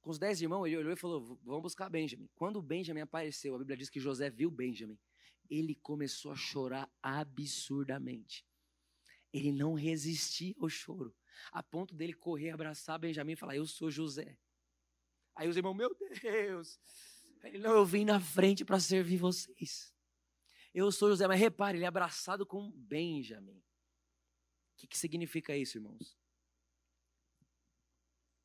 Com 0.00 0.10
os 0.10 0.18
dez 0.18 0.42
irmãos, 0.42 0.66
ele 0.66 0.76
olhou 0.76 0.92
e 0.92 0.96
falou: 0.96 1.38
Vamos 1.44 1.62
buscar 1.62 1.88
Benjamin. 1.88 2.28
Quando 2.34 2.60
Benjamin 2.60 3.00
apareceu, 3.02 3.54
a 3.54 3.58
Bíblia 3.58 3.76
diz 3.76 3.88
que 3.88 4.00
José 4.00 4.28
viu 4.28 4.50
Benjamin. 4.50 4.98
Ele 5.48 5.74
começou 5.76 6.32
a 6.32 6.36
chorar 6.36 6.90
absurdamente. 7.00 8.44
Ele 9.32 9.50
não 9.50 9.74
resistia 9.74 10.54
ao 10.60 10.68
choro, 10.68 11.14
a 11.50 11.62
ponto 11.62 11.94
dele 11.94 12.12
correr, 12.12 12.50
abraçar 12.50 12.98
Benjamin 12.98 13.32
e 13.32 13.36
falar: 13.36 13.56
Eu 13.56 13.66
sou 13.66 13.90
José. 13.90 14.38
Aí 15.34 15.48
os 15.48 15.56
irmãos, 15.56 15.74
meu 15.74 15.94
Deus. 16.20 16.78
Ele, 17.42 17.58
não, 17.58 17.72
eu 17.72 17.84
vim 17.84 18.04
na 18.04 18.20
frente 18.20 18.64
para 18.64 18.78
servir 18.78 19.16
vocês. 19.16 19.92
Eu 20.74 20.90
sou 20.92 21.10
José, 21.10 21.26
mas 21.26 21.40
repare, 21.40 21.78
ele 21.78 21.84
é 21.84 21.88
abraçado 21.88 22.46
com 22.46 22.70
Benjamin. 22.70 23.58
O 23.58 24.76
que, 24.76 24.86
que 24.86 24.98
significa 24.98 25.56
isso, 25.56 25.78
irmãos? 25.78 26.16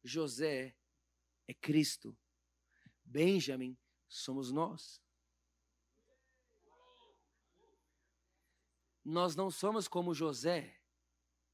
José 0.03 0.75
é 1.47 1.53
Cristo. 1.53 2.17
Benjamin 3.03 3.77
somos 4.07 4.51
nós. 4.51 5.01
Nós 9.03 9.35
não 9.35 9.49
somos 9.49 9.87
como 9.87 10.13
José. 10.13 10.76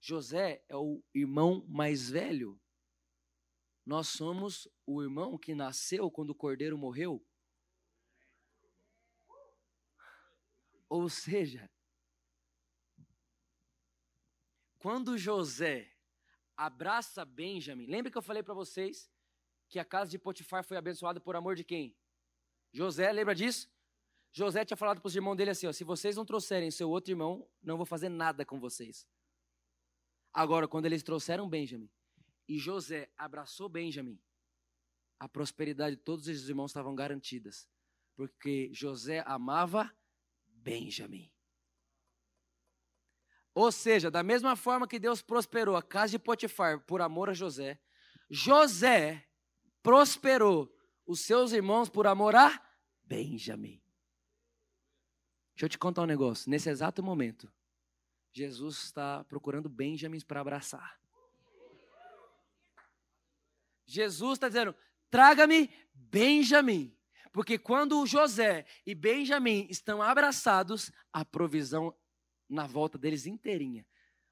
José 0.06 0.62
é 0.68 0.76
o 0.76 1.02
irmão 1.14 1.66
mais 1.66 2.10
velho. 2.10 2.60
Nós 3.86 4.10
somos 4.10 4.68
o 4.86 5.02
irmão 5.02 5.38
que 5.38 5.56
nasceu 5.56 6.12
quando 6.12 6.32
o 6.32 6.36
cordeiro 6.36 6.78
morreu. 6.78 7.26
Ou 10.90 11.08
seja, 11.08 11.72
quando 14.78 15.18
José 15.18 15.90
abraça 16.58 17.24
Benjamin, 17.24 17.86
lembra 17.86 18.12
que 18.12 18.18
eu 18.18 18.22
falei 18.22 18.44
para 18.44 18.54
vocês 18.54 19.10
que 19.70 19.80
a 19.80 19.86
casa 19.86 20.12
de 20.12 20.20
Potifar 20.20 20.66
foi 20.66 20.76
abençoada 20.76 21.22
por 21.22 21.38
amor 21.38 21.56
de 21.56 21.64
quem? 21.64 21.96
José, 22.74 23.10
lembra 23.10 23.34
disso? 23.34 23.72
José 24.34 24.66
tinha 24.66 24.76
falado 24.76 25.00
para 25.00 25.08
os 25.08 25.16
irmãos 25.16 25.38
dele 25.38 25.52
assim: 25.52 25.66
ó, 25.66 25.72
se 25.72 25.86
vocês 25.86 26.18
não 26.18 26.26
trouxerem 26.26 26.70
seu 26.72 26.90
outro 26.90 27.12
irmão, 27.14 27.50
não 27.62 27.78
vou 27.78 27.86
fazer 27.86 28.10
nada 28.10 28.46
com 28.46 28.60
vocês. 28.60 29.08
Agora, 30.34 30.68
quando 30.68 30.86
eles 30.86 31.04
trouxeram 31.04 31.48
Benjamin 31.48 31.90
e 32.48 32.58
José 32.58 33.10
abraçou 33.18 33.70
Benjamin, 33.70 34.20
a 35.20 35.30
prosperidade 35.30 35.96
de 35.96 36.02
todos 36.02 36.28
esses 36.28 36.50
irmãos 36.50 36.72
estavam 36.72 36.96
garantidas, 36.96 37.70
porque 38.16 38.70
José 38.74 39.24
amava 39.26 39.94
Benjamim. 40.48 41.32
Ou 43.54 43.72
seja, 43.72 44.10
da 44.10 44.24
mesma 44.24 44.56
forma 44.56 44.88
que 44.88 45.00
Deus 45.00 45.22
prosperou 45.22 45.76
a 45.76 45.84
casa 45.84 46.12
de 46.12 46.20
Potifar 46.20 46.80
por 46.82 47.02
amor 47.02 47.30
a 47.30 47.34
José, 47.34 47.80
José 48.30 49.28
prosperou 49.84 50.76
os 51.06 51.22
seus 51.22 51.52
irmãos 51.52 51.90
por 51.90 52.08
amor 52.08 52.36
a 52.36 52.60
Benjamim. 53.04 53.82
Deixa 55.54 55.66
eu 55.66 55.70
te 55.70 55.78
contar 55.78 56.02
um 56.02 56.08
negócio. 56.08 56.50
Nesse 56.50 56.70
exato 56.70 57.04
momento, 57.04 57.52
Jesus 58.34 58.86
está 58.86 59.24
procurando 59.26 59.70
Benjamins 59.70 60.24
para 60.24 60.42
abraçar. 60.42 61.00
Jesus 63.86 64.34
está 64.34 64.48
dizendo: 64.48 64.76
traga-me 65.10 65.70
Benjamim. 65.94 66.98
Porque 67.32 67.58
quando 67.58 68.06
José 68.06 68.66
e 68.86 68.94
Benjamim 68.94 69.68
estão 69.70 70.02
abraçados, 70.02 70.92
a 71.12 71.24
provisão 71.24 71.96
na 72.50 72.68
volta 72.68 72.98
deles 72.98 73.26
inteirinha. 73.26 73.86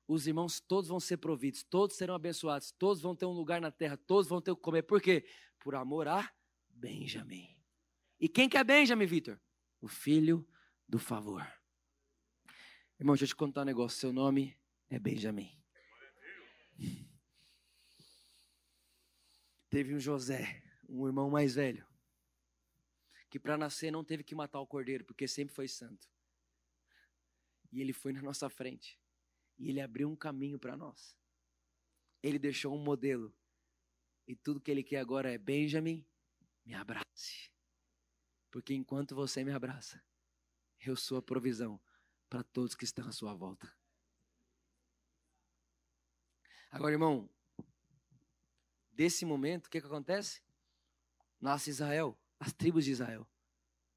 Os 0.08 0.28
irmãos 0.28 0.60
todos 0.60 0.89
vão 0.89 0.99
ser 0.99 1.18
providos, 1.18 1.64
todos 1.64 1.95
serão 1.95 2.14
abençoados, 2.14 2.72
todos 2.72 3.02
vão 3.02 3.16
ter 3.16 3.26
um 3.26 3.32
lugar 3.32 3.62
na 3.62 3.72
terra, 3.72 3.97
todos 3.97 4.28
vão 4.28 4.41
ter 4.41 4.52
o 4.52 4.56
que 4.56 4.62
comer. 4.62 4.84
Por 4.84 5.02
quê? 5.02 5.26
Por 5.60 5.74
amor 5.74 6.08
a 6.08 6.32
Benjamim. 6.70 7.56
E 8.20 8.28
quem 8.28 8.49
que 8.49 8.58
é 8.58 8.64
Benjamim, 8.64 9.06
Vitor? 9.06 9.39
O 9.80 9.88
filho 9.88 10.47
do 10.88 10.99
favor. 10.99 11.47
Irmão, 13.02 13.16
deixa 13.16 13.24
eu 13.24 13.30
te 13.30 13.36
contar 13.36 13.64
um 13.64 13.66
negócio. 13.66 13.99
Seu 13.99 14.14
nome 14.14 14.56
é 14.88 14.99
Benjamim. 14.99 15.60
Teve 19.72 19.95
um 19.95 19.99
José, 19.99 20.62
um 20.88 21.08
irmão 21.08 21.28
mais 21.28 21.56
velho, 21.56 21.84
que 23.28 23.39
para 23.39 23.58
nascer 23.58 23.89
não 23.89 24.04
teve 24.04 24.24
que 24.24 24.36
matar 24.36 24.60
o 24.60 24.68
cordeiro, 24.68 25.04
porque 25.04 25.28
sempre 25.28 25.52
foi 25.52 25.68
santo. 25.68 26.08
E 27.72 27.82
ele 27.82 27.91
foi 27.91 28.14
na 28.14 28.22
nossa 28.22 28.47
frente. 28.52 28.99
E 29.58 29.72
ele 29.72 29.82
abriu 29.82 30.08
um 30.08 30.16
caminho 30.16 30.60
para 30.60 30.78
nós. 30.78 31.18
Ele 32.22 32.38
deixou 32.38 32.72
um 32.76 32.84
modelo. 32.84 33.36
E 34.28 34.36
tudo 34.36 34.62
que 34.62 34.70
ele 34.70 34.84
quer 34.84 34.99
agora 34.99 35.34
é: 35.34 35.39
Benjamin, 35.39 36.06
me 36.64 36.76
abrace. 36.76 37.49
Porque 38.52 38.76
enquanto 38.76 39.16
você 39.16 39.43
me 39.43 39.52
abraça, 39.52 39.99
eu 40.80 40.95
sou 40.95 41.18
a 41.18 41.22
provisão 41.24 41.82
para 42.32 42.44
todos 42.44 42.76
que 42.76 42.86
estão 42.86 43.06
à 43.10 43.12
sua 43.12 43.34
volta. 43.34 43.70
Agora, 46.72 46.94
irmão, 46.94 47.30
desse 48.90 49.26
momento, 49.26 49.68
o 49.68 49.70
que, 49.70 49.82
que 49.82 49.86
acontece? 49.86 50.42
Nasce 51.42 51.70
Israel 51.70 52.18
as 52.40 52.54
tribos 52.54 52.86
de 52.86 52.92
Israel. 52.92 53.28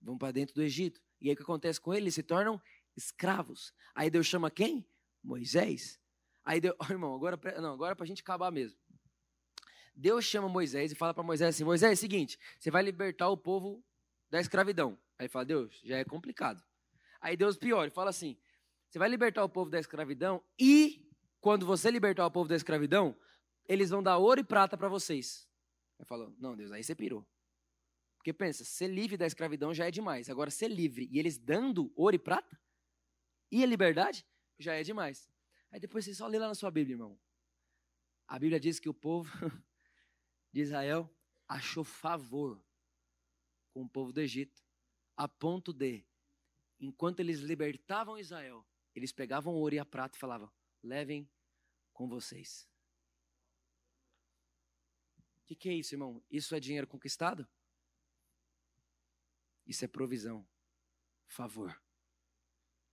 Vão 0.02 0.18
para 0.18 0.32
dentro 0.32 0.52
do 0.52 0.62
Egito. 0.62 1.00
E 1.20 1.28
aí 1.28 1.34
o 1.34 1.36
que 1.36 1.44
acontece 1.44 1.80
com 1.80 1.94
eles? 1.94 2.02
Eles 2.02 2.14
se 2.16 2.22
tornam 2.24 2.60
escravos. 2.96 3.72
Aí 3.94 4.10
Deus 4.10 4.26
chama 4.26 4.50
quem? 4.50 4.84
Moisés. 5.22 6.00
Aí 6.44 6.60
Deus, 6.60 6.74
oh, 6.82 6.92
irmão, 6.92 7.14
agora 7.14 7.38
não, 7.60 7.72
agora 7.72 7.94
para 7.94 8.02
a 8.02 8.06
gente 8.06 8.20
acabar 8.20 8.50
mesmo. 8.50 8.76
Deus 9.94 10.24
chama 10.24 10.48
Moisés 10.48 10.90
e 10.90 10.96
fala 10.96 11.14
para 11.14 11.22
Moisés 11.22 11.54
assim: 11.54 11.62
Moisés, 11.62 11.92
é 11.92 11.94
o 11.94 11.96
seguinte, 11.96 12.36
você 12.58 12.68
vai 12.68 12.82
libertar 12.82 13.28
o 13.28 13.36
povo 13.36 13.80
da 14.28 14.40
escravidão. 14.40 14.98
Aí 15.16 15.28
fala: 15.28 15.44
Deus, 15.44 15.80
já 15.84 15.98
é 15.98 16.04
complicado. 16.04 16.60
Aí 17.24 17.38
Deus 17.38 17.56
pior, 17.56 17.90
fala 17.90 18.10
assim: 18.10 18.36
você 18.86 18.98
vai 18.98 19.08
libertar 19.08 19.42
o 19.42 19.48
povo 19.48 19.70
da 19.70 19.80
escravidão 19.80 20.44
e 20.60 21.10
quando 21.40 21.64
você 21.64 21.90
libertar 21.90 22.26
o 22.26 22.30
povo 22.30 22.50
da 22.50 22.54
escravidão, 22.54 23.16
eles 23.66 23.88
vão 23.88 24.02
dar 24.02 24.18
ouro 24.18 24.40
e 24.40 24.44
prata 24.44 24.76
para 24.76 24.90
vocês. 24.90 25.48
Ele 25.98 26.06
falou: 26.06 26.34
Não, 26.38 26.54
Deus, 26.54 26.70
aí 26.70 26.84
você 26.84 26.94
pirou. 26.94 27.26
Porque 28.18 28.30
pensa, 28.30 28.62
ser 28.62 28.88
livre 28.88 29.16
da 29.16 29.26
escravidão 29.26 29.72
já 29.72 29.86
é 29.86 29.90
demais. 29.90 30.28
Agora, 30.28 30.50
ser 30.50 30.68
livre 30.68 31.08
e 31.10 31.18
eles 31.18 31.38
dando 31.38 31.90
ouro 31.96 32.14
e 32.14 32.18
prata 32.18 32.60
e 33.50 33.62
a 33.62 33.66
liberdade 33.66 34.26
já 34.58 34.74
é 34.74 34.82
demais. 34.82 35.30
Aí 35.70 35.80
depois 35.80 36.04
você 36.04 36.14
só 36.14 36.26
lê 36.26 36.38
lá 36.38 36.48
na 36.48 36.54
sua 36.54 36.70
Bíblia, 36.70 36.94
irmão. 36.94 37.18
A 38.28 38.38
Bíblia 38.38 38.60
diz 38.60 38.78
que 38.78 38.88
o 38.88 38.94
povo 38.94 39.30
de 40.52 40.60
Israel 40.60 41.10
achou 41.48 41.84
favor 41.84 42.62
com 43.72 43.82
o 43.82 43.88
povo 43.88 44.12
do 44.12 44.20
Egito, 44.20 44.62
a 45.16 45.26
ponto 45.26 45.72
de, 45.72 46.06
enquanto 46.80 47.20
eles 47.20 47.40
libertavam 47.40 48.18
Israel, 48.18 48.66
eles 48.94 49.12
pegavam 49.12 49.54
ouro 49.54 49.74
e 49.74 49.78
a 49.78 49.84
prata 49.84 50.16
e 50.16 50.20
falavam: 50.20 50.50
levem 50.82 51.28
com 51.92 52.08
vocês. 52.08 52.68
O 55.38 55.46
que, 55.46 55.54
que 55.54 55.68
é 55.68 55.74
isso, 55.74 55.94
irmão? 55.94 56.22
Isso 56.30 56.54
é 56.54 56.60
dinheiro 56.60 56.86
conquistado? 56.86 57.46
Isso 59.66 59.84
é 59.84 59.88
provisão, 59.88 60.46
favor. 61.26 61.80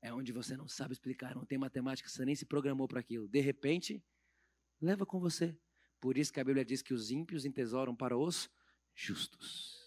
É 0.01 0.13
onde 0.13 0.31
você 0.31 0.57
não 0.57 0.67
sabe 0.67 0.93
explicar, 0.93 1.35
não 1.35 1.45
tem 1.45 1.57
matemática, 1.57 2.09
você 2.09 2.25
nem 2.25 2.35
se 2.35 2.45
programou 2.45 2.87
para 2.87 2.99
aquilo. 2.99 3.27
De 3.27 3.39
repente, 3.39 4.03
leva 4.81 5.05
com 5.05 5.19
você. 5.19 5.57
Por 5.99 6.17
isso 6.17 6.33
que 6.33 6.39
a 6.39 6.43
Bíblia 6.43 6.65
diz 6.65 6.81
que 6.81 6.93
os 6.93 7.11
ímpios 7.11 7.45
entesouram 7.45 7.95
para 7.95 8.17
os 8.17 8.49
justos. 8.95 9.80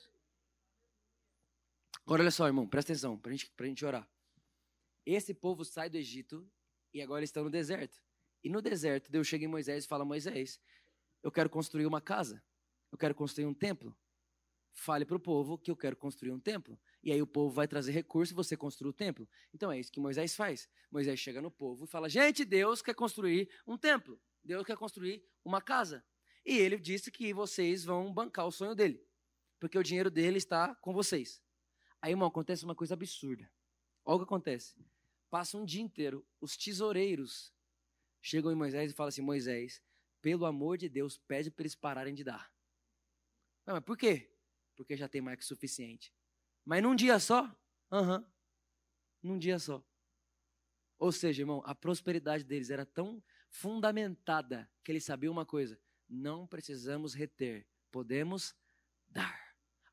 Agora 2.07 2.23
olha 2.23 2.31
só, 2.31 2.47
irmão, 2.47 2.67
presta 2.67 2.93
atenção, 2.93 3.19
para 3.19 3.33
gente, 3.33 3.51
a 3.59 3.65
gente 3.65 3.85
orar. 3.85 4.09
Esse 5.07 5.33
povo 5.33 5.65
sai 5.65 5.89
do 5.89 5.97
Egito 5.97 6.47
e 6.93 7.01
agora 7.01 7.21
eles 7.21 7.29
estão 7.29 7.45
no 7.45 7.51
deserto. 7.51 8.03
E 8.43 8.51
no 8.51 8.61
deserto, 8.61 9.11
Deus 9.11 9.27
chega 9.27 9.45
em 9.45 9.49
Moisés 9.49 9.85
e 9.85 9.89
fala: 9.89 10.05
Moisés, 10.05 10.61
eu 11.23 11.33
quero 11.33 11.49
construir 11.49 11.87
uma 11.87 12.01
casa. 12.01 12.43
eu 12.93 12.99
quero 12.99 13.15
construir 13.15 13.47
um 13.47 13.55
templo. 13.55 13.97
Fale 14.75 15.05
para 15.05 15.17
o 15.17 15.21
povo 15.21 15.57
que 15.57 15.71
eu 15.71 15.77
quero 15.77 15.97
construir 15.97 16.33
um 16.33 16.39
templo. 16.39 16.79
E 17.03 17.11
aí 17.13 17.23
o 17.23 17.27
povo 17.27 17.55
vai 17.55 17.67
trazer 17.67 17.93
recurso 17.93 18.33
e 18.33 18.37
você 18.37 18.57
construir 18.57 18.91
o 18.91 18.93
templo. 18.93 19.29
Então 19.53 19.71
é 19.73 19.79
isso 19.79 19.91
que 19.91 20.01
Moisés 20.01 20.35
faz. 20.37 20.69
Moisés 20.91 21.19
chega 21.19 21.41
no 21.41 21.51
povo 21.51 21.85
e 21.85 21.89
fala: 21.89 22.09
Gente, 22.09 22.45
Deus 22.45 22.83
quer 22.83 22.95
construir 22.95 23.49
um 23.67 23.79
templo. 23.79 24.21
Deus 24.43 24.65
quer 24.67 24.77
construir 24.77 25.25
uma 25.45 25.61
casa. 25.61 26.05
E 26.45 26.59
ele 26.59 26.79
disse 26.79 27.11
que 27.11 27.33
vocês 27.33 27.85
vão 27.85 28.13
bancar 28.13 28.47
o 28.47 28.53
sonho 28.53 28.75
dele. 28.75 29.03
Porque 29.59 29.79
o 29.79 29.83
dinheiro 29.83 30.11
dele 30.11 30.37
está 30.37 30.75
com 30.77 30.93
vocês. 30.93 31.44
Aí, 32.05 32.13
irmão, 32.13 32.29
acontece 32.29 32.67
uma 32.67 32.75
coisa 32.75 32.93
absurda. 32.93 33.51
Olha 34.05 34.17
o 34.17 34.19
que 34.19 34.25
acontece. 34.25 34.77
Passa 35.31 35.57
um 35.57 35.65
dia 35.65 35.81
inteiro, 35.81 36.23
os 36.39 36.55
tesoureiros 36.55 37.51
chegam 38.21 38.53
em 38.53 38.55
Moisés 38.55 38.93
e 38.93 38.95
falam 38.95 39.09
assim: 39.09 39.23
Moisés, 39.23 39.83
pelo 40.21 40.45
amor 40.45 40.77
de 40.77 40.87
Deus, 40.87 41.17
pede 41.17 41.51
para 41.51 41.63
eles 41.63 41.75
pararem 41.75 42.15
de 42.15 42.23
dar. 42.23 42.53
Não, 43.65 43.73
mas 43.73 43.83
por 43.83 43.97
quê? 43.97 44.31
Porque 44.77 44.99
já 44.99 45.09
tem 45.09 45.23
mais 45.23 45.39
que 45.39 45.47
suficiente. 45.47 46.13
Mas 46.63 46.83
num 46.83 46.95
dia 46.95 47.19
só? 47.19 47.51
Aham. 47.91 48.19
Uhum. 48.19 48.27
Num 49.23 49.39
dia 49.39 49.59
só. 49.59 49.83
Ou 50.99 51.11
seja, 51.11 51.41
irmão, 51.41 51.63
a 51.65 51.75
prosperidade 51.75 52.45
deles 52.45 52.69
era 52.69 52.85
tão 52.85 53.25
fundamentada 53.49 54.71
que 54.85 54.93
eles 54.93 55.07
sabiam 55.07 55.33
uma 55.33 55.47
coisa: 55.47 55.81
não 56.07 56.47
precisamos 56.47 57.15
reter, 57.15 57.67
podemos 57.91 58.55
dar. 59.09 59.44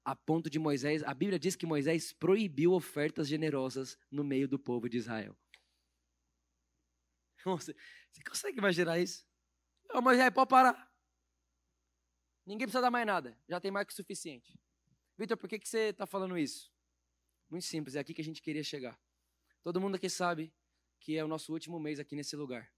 A 0.04 0.16
ponto 0.16 0.50
de 0.50 0.58
Moisés, 0.58 1.04
a 1.04 1.14
Bíblia 1.14 1.38
diz 1.38 1.56
que 1.56 1.66
Moisés 1.66 2.12
proibiu 2.12 2.74
ofertas 2.74 3.28
generosas 3.28 3.98
no 4.10 4.24
meio 4.24 4.48
do 4.48 4.58
povo 4.58 4.90
de 4.90 4.98
Israel. 4.98 5.38
Você, 7.44 7.76
você 8.12 8.24
consegue 8.24 8.58
imaginar 8.60 9.00
isso? 9.00 9.26
Ô 9.94 10.02
Moisés, 10.02 10.32
pode 10.32 10.50
parar. 10.50 10.92
Ninguém 12.46 12.68
precisa 12.68 12.82
dar 12.82 12.92
mais 12.92 13.06
nada, 13.06 13.38
já 13.48 13.60
tem 13.60 13.72
mais 13.72 13.86
que 13.88 13.94
o 13.94 13.96
suficiente. 13.96 14.60
Vitor, 15.18 15.38
por 15.38 15.48
que, 15.48 15.60
que 15.60 15.68
você 15.68 15.90
está 15.90 16.06
falando 16.06 16.38
isso? 16.38 16.72
Muito 17.50 17.66
simples, 17.66 17.96
é 17.96 18.00
aqui 18.00 18.14
que 18.14 18.22
a 18.22 18.24
gente 18.24 18.42
queria 18.42 18.64
chegar. 18.64 19.00
Todo 19.62 19.80
mundo 19.80 19.96
aqui 19.96 20.10
sabe 20.10 20.54
que 21.00 21.18
é 21.18 21.24
o 21.24 21.28
nosso 21.28 21.52
último 21.52 21.80
mês 21.80 22.00
aqui 22.00 22.16
nesse 22.16 22.36
lugar. 22.36 22.72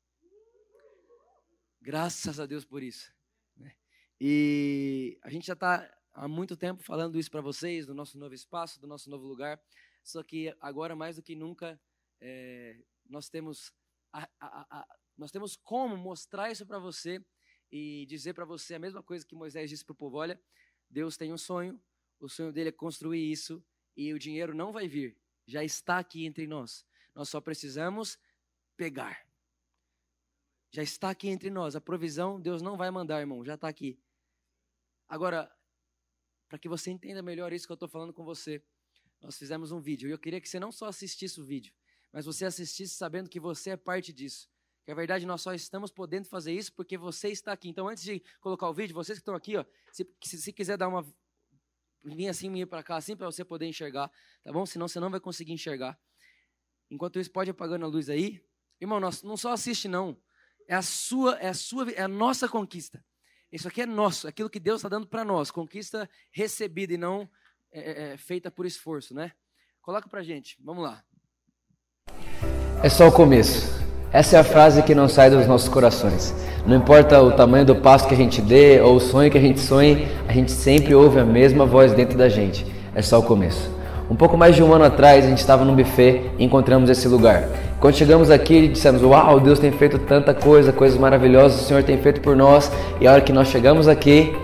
Graças 1.82 2.40
a 2.40 2.46
Deus 2.46 2.66
por 2.66 2.82
isso. 2.82 3.14
Né? 3.56 3.76
E 4.20 5.20
a 5.22 5.30
gente 5.30 5.46
já 5.46 5.54
está 5.54 5.90
há 6.14 6.28
muito 6.28 6.56
tempo 6.56 6.84
falando 6.84 7.18
isso 7.18 7.32
para 7.32 7.42
vocês, 7.42 7.86
do 7.86 7.94
nosso 7.94 8.18
novo 8.18 8.34
espaço, 8.34 8.80
do 8.80 8.88
nosso 8.88 9.10
novo 9.10 9.26
lugar. 9.26 9.60
Só 10.04 10.22
que 10.22 10.56
agora, 10.60 10.96
mais 10.96 11.16
do 11.16 11.24
que 11.24 11.36
nunca, 11.36 11.80
é, 12.22 12.78
nós, 13.10 13.30
temos 13.30 13.74
a, 14.12 14.30
a, 14.40 14.80
a, 14.80 14.88
nós 15.18 15.32
temos 15.32 15.56
como 15.56 15.98
mostrar 15.98 16.52
isso 16.52 16.66
para 16.66 16.80
você 16.80 17.24
e 17.72 18.06
dizer 18.06 18.34
para 18.34 18.46
você 18.46 18.76
a 18.76 18.80
mesma 18.80 19.02
coisa 19.02 19.26
que 19.26 19.36
Moisés 19.36 19.70
disse 19.70 19.84
para 19.86 19.94
o 19.94 19.98
povo: 19.98 20.18
olha, 20.18 20.40
Deus 20.90 21.18
tem 21.18 21.34
um 21.34 21.38
sonho, 21.38 21.82
o 22.20 22.30
sonho 22.30 22.52
dele 22.52 22.70
é 22.70 22.72
construir 22.72 23.32
isso 23.32 23.64
e 23.96 24.14
o 24.14 24.20
dinheiro 24.20 24.54
não 24.54 24.72
vai 24.72 24.88
vir, 24.88 25.18
já 25.46 25.64
está 25.64 25.98
aqui 25.98 26.26
entre 26.26 26.48
nós. 26.48 26.86
Nós 27.16 27.30
só 27.30 27.40
precisamos 27.40 28.18
pegar. 28.76 29.28
Já 30.72 30.82
está 30.82 31.12
aqui 31.12 31.30
entre 31.30 31.52
nós. 31.52 31.76
A 31.76 31.82
provisão 31.82 32.42
Deus 32.42 32.62
não 32.62 32.76
vai 32.76 32.90
mandar, 32.90 33.20
irmão, 33.20 33.46
já 33.46 33.54
está 33.54 33.68
aqui. 33.68 34.00
Agora, 35.08 35.52
para 36.54 36.60
que 36.60 36.70
você 36.70 36.92
entenda 36.92 37.20
melhor 37.24 37.52
isso 37.52 37.66
que 37.66 37.72
eu 37.72 37.74
estou 37.74 37.90
falando 37.90 38.14
com 38.14 38.24
você, 38.24 38.62
nós 39.20 39.36
fizemos 39.36 39.72
um 39.72 39.82
vídeo. 39.82 40.08
E 40.08 40.12
eu 40.12 40.20
queria 40.20 40.40
que 40.40 40.48
você 40.48 40.60
não 40.60 40.72
só 40.72 40.86
assistisse 40.86 41.42
o 41.42 41.44
vídeo, 41.44 41.74
mas 42.12 42.28
você 42.28 42.46
assistisse 42.46 42.94
sabendo 42.94 43.28
que 43.28 43.40
você 43.40 43.72
é 43.72 43.76
parte 43.76 44.14
disso. 44.14 44.48
Que 44.86 44.92
a 44.92 44.94
verdade 44.94 45.26
nós 45.26 45.42
só 45.42 45.52
estamos 45.56 45.90
podendo 45.90 46.28
fazer 46.28 46.54
isso 46.54 46.72
porque 46.74 46.96
você 46.96 47.30
está 47.30 47.54
aqui. 47.54 47.70
Então, 47.70 47.88
antes 47.88 48.04
de 48.04 48.22
colocar 48.40 48.70
o 48.70 48.74
vídeo, 48.74 48.94
vocês 48.94 49.18
que 49.18 49.24
estão 49.24 49.34
aqui, 49.34 49.58
ó, 49.58 49.66
se, 49.92 50.08
se, 50.24 50.38
se 50.44 50.54
quiser 50.54 50.78
dar 50.78 50.90
uma 50.90 51.04
vir 52.04 52.28
assim, 52.28 52.54
vir 52.54 52.68
para 52.68 52.84
cá, 52.84 52.98
assim 52.98 53.16
para 53.16 53.26
você 53.26 53.44
poder 53.44 53.66
enxergar, 53.66 54.12
tá 54.44 54.54
bom? 54.54 54.64
Senão 54.64 54.88
você 54.88 55.00
não 55.00 55.10
vai 55.10 55.20
conseguir 55.20 55.54
enxergar. 55.54 56.00
Enquanto 56.88 57.20
isso, 57.20 57.32
pode 57.32 57.50
apagando 57.50 57.86
a 57.86 57.88
luz 57.88 58.12
aí. 58.12 58.46
Irmão, 58.80 59.00
nós, 59.00 59.24
não 59.24 59.38
só 59.38 59.54
assiste 59.54 59.88
não. 59.88 60.22
É 60.68 60.76
a 60.76 60.84
sua, 60.84 61.36
é 61.40 61.48
a 61.48 61.54
sua, 61.56 61.90
é 61.94 62.04
a 62.04 62.08
nossa 62.08 62.48
conquista. 62.48 63.04
Isso 63.54 63.68
aqui 63.68 63.84
é 63.84 63.86
nosso, 63.86 64.28
aquilo 64.28 64.50
que 64.50 64.60
Deus 64.60 64.78
está 64.78 64.90
dando 64.90 65.06
para 65.06 65.24
nós, 65.24 65.52
conquista 65.52 66.10
recebida 66.32 66.96
e 66.96 66.98
não 66.98 67.30
é, 67.72 67.80
é, 67.80 68.14
é, 68.14 68.18
feita 68.18 68.50
por 68.50 68.66
esforço, 68.66 69.14
né? 69.14 69.32
Coloca 69.80 70.10
para 70.10 70.24
gente, 70.24 70.58
vamos 70.60 70.84
lá. 70.84 71.04
É 72.82 72.90
só 72.90 73.08
o 73.08 73.12
começo. 73.12 73.72
Essa 74.12 74.38
é 74.38 74.40
a 74.40 74.44
frase 74.44 74.82
que 74.82 74.96
não 74.96 75.08
sai 75.08 75.30
dos 75.30 75.46
nossos 75.46 75.70
corações. 75.70 76.34
Não 76.66 76.78
importa 76.78 77.22
o 77.22 77.32
tamanho 77.36 77.64
do 77.64 77.76
passo 77.76 78.08
que 78.08 78.16
a 78.16 78.18
gente 78.18 78.42
dê 78.42 78.82
ou 78.82 78.96
o 78.96 79.00
sonho 79.00 79.30
que 79.30 79.38
a 79.38 79.42
gente 79.42 79.60
sonhe, 79.60 80.08
a 80.28 80.34
gente 80.34 80.52
sempre 80.52 80.96
ouve 80.96 81.20
a 81.20 81.26
mesma 81.26 81.64
voz 81.64 81.94
dentro 81.94 82.18
da 82.18 82.28
gente. 82.28 82.66
É 82.96 83.04
só 83.04 83.20
o 83.20 83.24
começo. 83.24 83.73
Um 84.10 84.16
pouco 84.16 84.38
mais 84.38 84.56
de 84.56 84.62
um 84.62 84.74
ano 84.74 84.84
atrás, 84.84 85.26
a 85.26 85.30
gente 85.30 85.40
estava 85.40 85.64
num 85.64 85.76
buffet 85.76 86.30
e 86.38 86.44
encontramos 86.44 86.90
esse 86.90 87.08
lugar. 87.08 87.48
Quando 87.80 87.96
chegamos 87.96 88.30
aqui, 88.30 88.68
dissemos: 88.68 89.02
Uau, 89.02 89.40
Deus 89.40 89.60
tem 89.60 89.72
feito 89.72 89.98
tanta 89.98 90.34
coisa, 90.34 90.72
coisas 90.74 90.98
maravilhosas, 90.98 91.62
o 91.62 91.64
Senhor 91.64 91.84
tem 91.84 91.98
feito 91.98 92.22
por 92.22 92.36
nós. 92.36 92.72
E 93.00 93.08
a 93.08 93.14
hora 93.14 93.22
que 93.22 93.32
nós 93.32 93.48
chegamos 93.48 93.88
aqui, 93.88 94.36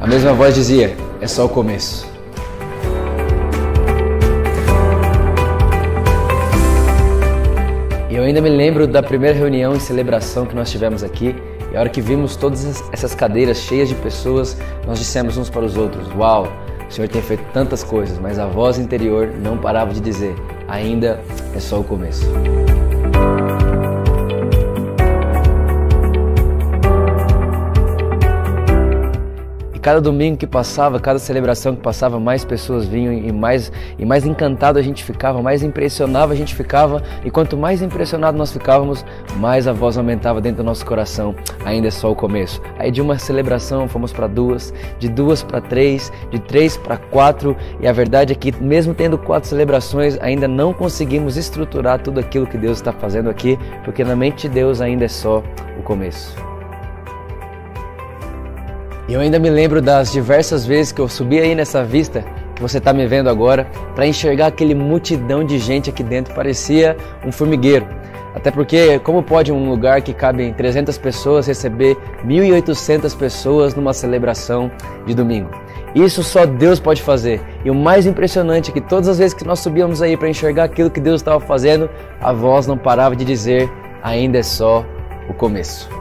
a 0.00 0.06
mesma 0.06 0.32
voz 0.34 0.54
dizia: 0.54 0.94
É 1.20 1.26
só 1.26 1.46
o 1.46 1.48
começo. 1.48 2.06
Eu 8.10 8.24
ainda 8.24 8.42
me 8.42 8.50
lembro 8.50 8.86
da 8.86 9.02
primeira 9.02 9.36
reunião 9.36 9.74
e 9.74 9.80
celebração 9.80 10.44
que 10.44 10.54
nós 10.54 10.70
tivemos 10.70 11.02
aqui. 11.02 11.34
E 11.72 11.76
a 11.76 11.80
hora 11.80 11.88
que 11.88 12.00
vimos 12.00 12.36
todas 12.36 12.82
essas 12.92 13.14
cadeiras 13.14 13.58
cheias 13.58 13.88
de 13.88 13.94
pessoas, 13.94 14.56
nós 14.86 14.98
dissemos 14.98 15.38
uns 15.38 15.48
para 15.48 15.64
os 15.64 15.76
outros: 15.76 16.06
Uau, 16.14 16.46
o 16.90 16.92
Senhor 16.92 17.08
tem 17.08 17.22
feito 17.22 17.44
tantas 17.52 17.84
coisas, 17.84 18.18
mas 18.18 18.38
a 18.38 18.46
voz 18.46 18.76
interior 18.76 19.28
não 19.40 19.56
parava 19.56 19.94
de 19.94 20.00
dizer: 20.00 20.34
ainda 20.66 21.22
é 21.54 21.60
só 21.60 21.78
o 21.80 21.84
começo. 21.84 22.26
Cada 29.80 30.00
domingo 30.00 30.36
que 30.36 30.46
passava, 30.46 31.00
cada 31.00 31.18
celebração 31.18 31.74
que 31.74 31.82
passava, 31.82 32.20
mais 32.20 32.44
pessoas 32.44 32.86
vinham 32.86 33.12
e 33.12 33.32
mais, 33.32 33.72
e 33.98 34.04
mais 34.04 34.26
encantado 34.26 34.78
a 34.78 34.82
gente 34.82 35.02
ficava, 35.02 35.42
mais 35.42 35.62
impressionado 35.62 36.32
a 36.32 36.36
gente 36.36 36.54
ficava. 36.54 37.02
E 37.24 37.30
quanto 37.30 37.56
mais 37.56 37.82
impressionado 37.82 38.36
nós 38.36 38.52
ficávamos, 38.52 39.04
mais 39.36 39.66
a 39.66 39.72
voz 39.72 39.96
aumentava 39.96 40.40
dentro 40.40 40.58
do 40.58 40.66
nosso 40.66 40.84
coração. 40.84 41.34
Ainda 41.64 41.88
é 41.88 41.90
só 41.90 42.10
o 42.10 42.14
começo. 42.14 42.60
Aí 42.78 42.90
de 42.90 43.00
uma 43.00 43.18
celebração 43.18 43.88
fomos 43.88 44.12
para 44.12 44.26
duas, 44.26 44.72
de 44.98 45.08
duas 45.08 45.42
para 45.42 45.60
três, 45.60 46.12
de 46.30 46.38
três 46.38 46.76
para 46.76 46.96
quatro. 46.96 47.56
E 47.80 47.88
a 47.88 47.92
verdade 47.92 48.32
é 48.32 48.36
que, 48.36 48.52
mesmo 48.62 48.94
tendo 48.94 49.16
quatro 49.16 49.48
celebrações, 49.48 50.18
ainda 50.20 50.46
não 50.46 50.72
conseguimos 50.72 51.36
estruturar 51.36 52.00
tudo 52.00 52.20
aquilo 52.20 52.46
que 52.46 52.58
Deus 52.58 52.78
está 52.78 52.92
fazendo 52.92 53.30
aqui, 53.30 53.58
porque 53.84 54.04
na 54.04 54.16
mente 54.16 54.48
de 54.48 54.54
Deus 54.54 54.80
ainda 54.80 55.04
é 55.04 55.08
só 55.08 55.42
o 55.78 55.82
começo. 55.82 56.49
Eu 59.10 59.18
ainda 59.18 59.40
me 59.40 59.50
lembro 59.50 59.82
das 59.82 60.12
diversas 60.12 60.64
vezes 60.64 60.92
que 60.92 61.00
eu 61.00 61.08
subi 61.08 61.40
aí 61.40 61.52
nessa 61.52 61.82
vista 61.82 62.24
que 62.54 62.62
você 62.62 62.78
está 62.78 62.92
me 62.92 63.08
vendo 63.08 63.28
agora 63.28 63.66
para 63.92 64.06
enxergar 64.06 64.46
aquele 64.46 64.72
multidão 64.72 65.42
de 65.42 65.58
gente 65.58 65.90
aqui 65.90 66.04
dentro, 66.04 66.32
parecia 66.32 66.96
um 67.26 67.32
formigueiro. 67.32 67.88
Até 68.36 68.52
porque, 68.52 69.00
como 69.00 69.20
pode 69.20 69.50
um 69.50 69.68
lugar 69.68 70.00
que 70.00 70.14
cabe 70.14 70.52
300 70.52 70.96
pessoas 70.96 71.48
receber 71.48 71.96
1.800 72.24 73.18
pessoas 73.18 73.74
numa 73.74 73.92
celebração 73.92 74.70
de 75.04 75.12
domingo? 75.12 75.50
Isso 75.92 76.22
só 76.22 76.46
Deus 76.46 76.78
pode 76.78 77.02
fazer. 77.02 77.40
E 77.64 77.70
o 77.70 77.74
mais 77.74 78.06
impressionante 78.06 78.70
é 78.70 78.72
que 78.72 78.80
todas 78.80 79.08
as 79.08 79.18
vezes 79.18 79.34
que 79.34 79.44
nós 79.44 79.58
subíamos 79.58 80.00
aí 80.00 80.16
para 80.16 80.28
enxergar 80.28 80.62
aquilo 80.62 80.88
que 80.88 81.00
Deus 81.00 81.20
estava 81.20 81.40
fazendo, 81.40 81.90
a 82.20 82.32
voz 82.32 82.68
não 82.68 82.78
parava 82.78 83.16
de 83.16 83.24
dizer: 83.24 83.68
ainda 84.04 84.38
é 84.38 84.42
só 84.44 84.86
o 85.28 85.34
começo. 85.34 85.99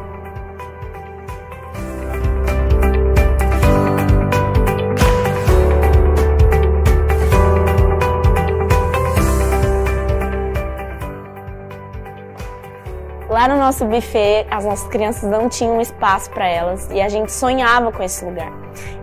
No 13.50 13.58
nosso 13.58 13.84
buffet, 13.84 14.46
as 14.52 14.64
nossas 14.64 14.88
crianças 14.90 15.30
não 15.30 15.50
tinham 15.50 15.82
espaço 15.82 16.30
para 16.30 16.48
elas 16.48 16.88
e 16.92 17.02
a 17.02 17.10
gente 17.10 17.32
sonhava 17.32 17.92
com 17.92 18.04
esse 18.04 18.24
lugar. 18.24 18.52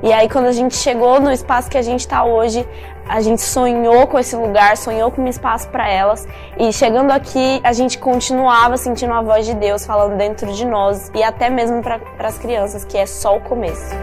E 0.03 0.13
aí, 0.13 0.29
quando 0.29 0.47
a 0.47 0.53
gente 0.53 0.77
chegou 0.77 1.21
no 1.21 1.33
espaço 1.33 1.69
que 1.69 1.77
a 1.77 1.83
gente 1.83 2.01
está 2.01 2.25
hoje, 2.25 2.67
a 3.09 3.21
gente 3.21 3.43
sonhou 3.43 4.07
com 4.07 4.19
esse 4.19 4.37
lugar, 4.37 4.77
sonhou 4.77 5.11
com 5.11 5.23
um 5.23 5.29
espaço 5.29 5.69
para 5.69 5.91
elas. 5.91 6.27
E 6.59 6.73
chegando 6.73 7.11
aqui, 7.11 7.61
a 7.65 7.73
gente 7.73 7.99
continuava 7.99 8.77
sentindo 8.77 9.13
a 9.13 9.21
voz 9.21 9.45
de 9.45 9.55
Deus 9.55 9.85
falando 9.85 10.17
dentro 10.17 10.53
de 10.53 10.65
nós 10.65 11.11
e 11.15 11.23
até 11.23 11.51
mesmo 11.51 11.83
para 11.83 12.01
as 12.21 12.39
crianças, 12.39 12.85
que 12.85 12.97
é 12.97 13.05
só 13.05 13.37
o 13.37 13.41
começo. 13.41 13.95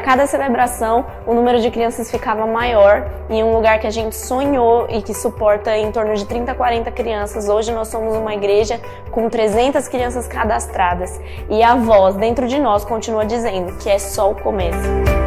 Cada 0.00 0.26
celebração, 0.26 1.04
o 1.26 1.34
número 1.34 1.60
de 1.60 1.70
crianças 1.70 2.10
ficava 2.10 2.46
maior 2.46 3.06
em 3.28 3.42
um 3.42 3.52
lugar 3.52 3.78
que 3.78 3.86
a 3.86 3.90
gente 3.90 4.16
sonhou 4.16 4.86
e 4.88 5.02
que 5.02 5.12
suporta 5.12 5.76
em 5.76 5.90
torno 5.92 6.14
de 6.14 6.24
30, 6.24 6.54
40 6.54 6.90
crianças. 6.90 7.48
Hoje 7.48 7.72
nós 7.72 7.88
somos 7.88 8.16
uma 8.16 8.34
igreja 8.34 8.80
com 9.10 9.28
300 9.28 9.86
crianças 9.88 10.26
cadastradas 10.26 11.20
e 11.50 11.62
a 11.62 11.74
voz 11.74 12.14
dentro 12.16 12.46
de 12.46 12.58
nós 12.58 12.84
continua 12.84 13.26
dizendo 13.26 13.76
que 13.78 13.90
é 13.90 13.98
só 13.98 14.30
o 14.30 14.34
começo. 14.34 15.21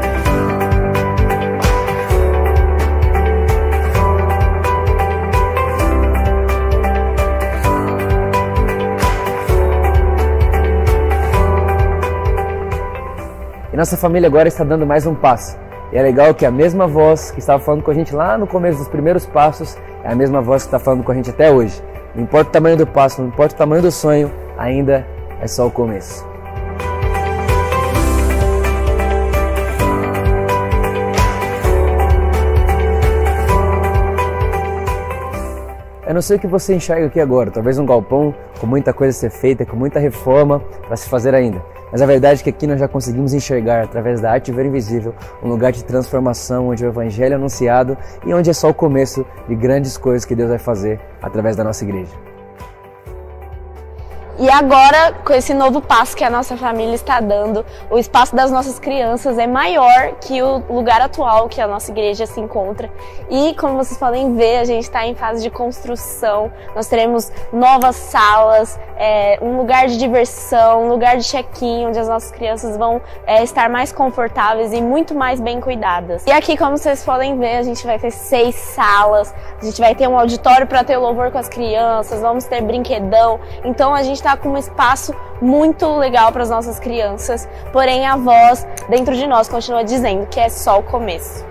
E 13.76 13.78
nossa 13.78 13.97
família 13.97 14.28
agora 14.28 14.47
está 14.47 14.63
dando 14.63 14.88
mais 14.88 15.05
um 15.05 15.13
passo. 15.13 15.57
E 15.91 15.97
é 15.97 16.01
legal 16.01 16.34
que 16.34 16.45
a 16.45 16.49
mesma 16.49 16.88
voz 16.88 17.30
que 17.30 17.39
estava 17.39 17.61
falando 17.61 17.84
com 17.84 17.91
a 17.91 17.93
gente 17.93 18.15
lá 18.15 18.38
no 18.38 18.47
começo 18.47 18.78
dos 18.78 18.88
primeiros 18.88 19.26
passos 19.26 19.78
é 20.01 20.13
a 20.13 20.15
mesma 20.15 20.41
voz 20.41 20.63
que 20.63 20.69
está 20.69 20.80
falando 20.80 21.03
com 21.03 21.11
a 21.11 21.15
gente 21.15 21.30
até 21.30 21.51
hoje. 21.51 21.84
Não 22.15 22.23
importa 22.23 22.51
o 22.51 22.53
tamanho 22.53 22.78
do 22.78 22.88
passo, 22.88 23.21
não 23.21 23.28
importa 23.28 23.53
o 23.53 23.57
tamanho 23.57 23.82
do 23.82 23.91
sonho, 23.91 24.32
ainda 24.57 25.05
é 25.41 25.47
só 25.47 25.67
o 25.67 25.71
começo. 25.71 26.26
Não 36.16 36.22
sei 36.22 36.38
o 36.38 36.39
que 36.39 36.47
você 36.47 36.74
enxerga 36.74 37.07
aqui 37.07 37.20
agora, 37.20 37.51
talvez 37.51 37.78
um 37.78 37.86
galpão 37.86 38.34
com 38.59 38.66
muita 38.66 38.93
coisa 38.93 39.16
a 39.16 39.20
ser 39.20 39.30
feita, 39.30 39.66
com 39.66 39.76
muita 39.76 39.99
reforma 39.99 40.61
para 40.88 40.95
se 40.95 41.09
fazer 41.09 41.36
ainda. 41.36 41.61
Mas 41.91 42.01
a 42.01 42.05
verdade 42.05 42.39
é 42.39 42.43
que 42.43 42.49
aqui 42.49 42.66
nós 42.66 42.80
já 42.80 42.88
conseguimos 42.88 43.34
enxergar, 43.34 43.84
através 43.84 44.22
da 44.22 44.32
arte 44.32 44.51
ver 44.51 44.66
invisível, 44.66 45.13
um 45.43 45.49
lugar 45.49 45.74
de 45.74 45.84
transformação 45.84 46.70
onde 46.70 46.86
o 46.86 46.88
Evangelho 46.88 47.34
é 47.34 47.36
anunciado 47.36 47.97
e 48.26 48.34
onde 48.34 48.49
é 48.49 48.53
só 48.53 48.70
o 48.70 48.74
começo 48.74 49.26
de 49.47 49.55
grandes 49.55 49.97
coisas 49.97 50.24
que 50.24 50.36
Deus 50.36 50.49
vai 50.49 50.57
fazer 50.57 50.99
através 51.22 51.55
da 51.57 51.63
nossa 51.66 51.84
igreja. 51.84 52.34
E 54.38 54.49
agora, 54.49 55.13
com 55.23 55.31
esse 55.31 55.53
novo 55.53 55.79
passo 55.79 56.13
que 56.15 56.23
a 56.23 56.29
nossa 56.29 56.57
família 56.57 56.93
está 56.93 57.21
dando, 57.21 57.65
o 57.89 57.97
espaço 57.97 58.36
das 58.36 58.51
nossas 58.51 58.77
crianças 58.77 59.38
é 59.38 59.47
maior 59.47 60.11
que 60.19 60.41
o 60.41 60.61
lugar 60.69 60.99
atual 60.99 61.47
que 61.47 61.61
a 61.61 61.67
nossa 61.67 61.89
igreja 61.89 62.25
se 62.25 62.41
encontra. 62.41 62.89
E, 63.29 63.55
como 63.55 63.77
vocês 63.77 63.97
podem 63.97 64.36
ver, 64.36 64.57
a 64.57 64.65
gente 64.65 64.83
está 64.83 65.05
em 65.05 65.15
fase 65.15 65.41
de 65.41 65.49
construção. 65.49 66.51
Nós 66.75 66.88
teremos 66.88 67.31
novas 67.53 67.95
salas, 67.95 68.77
é, 68.97 69.39
um 69.41 69.55
lugar 69.55 69.88
de 69.88 69.97
diversão, 69.97 70.83
um 70.83 70.89
lugar 70.89 71.15
de 71.15 71.23
check-in, 71.23 71.86
onde 71.88 71.97
as 71.97 72.09
nossas 72.09 72.31
crianças 72.31 72.75
vão 72.75 73.01
é, 73.25 73.41
estar 73.41 73.69
mais 73.69 73.93
confortáveis 73.93 74.73
e 74.73 74.81
muito 74.81 75.15
mais 75.15 75.39
bem 75.39 75.61
cuidadas. 75.61 76.25
E 76.25 76.31
aqui, 76.31 76.57
como 76.57 76.77
vocês 76.77 77.05
podem 77.05 77.39
ver, 77.39 77.57
a 77.57 77.63
gente 77.63 77.86
vai 77.86 77.97
ter 77.97 78.11
seis 78.11 78.55
salas, 78.55 79.33
a 79.61 79.63
gente 79.63 79.79
vai 79.79 79.95
ter 79.95 80.09
um 80.09 80.19
auditório 80.19 80.67
para 80.67 80.83
ter 80.83 80.97
louvor 80.97 81.31
com 81.31 81.38
as 81.38 81.47
crianças, 81.47 82.19
vamos 82.19 82.43
ter 82.43 82.61
brinquedão. 82.61 83.39
Então, 83.63 83.93
a 83.93 84.03
gente 84.03 84.24
está 84.26 84.36
com 84.36 84.49
um 84.49 84.57
espaço 84.57 85.13
muito 85.39 85.86
legal 85.97 86.32
para 86.32 86.41
as 86.41 86.49
nossas 86.49 86.80
crianças, 86.80 87.47
porém 87.71 88.07
a 88.07 88.17
voz 88.17 88.65
dentro 88.89 89.15
de 89.15 89.28
nós 89.28 89.47
continua 89.47 89.84
dizendo 89.84 90.26
que 90.26 90.39
é 90.39 90.49
só 90.49 90.80
o 90.80 90.84
começo. 90.84 91.45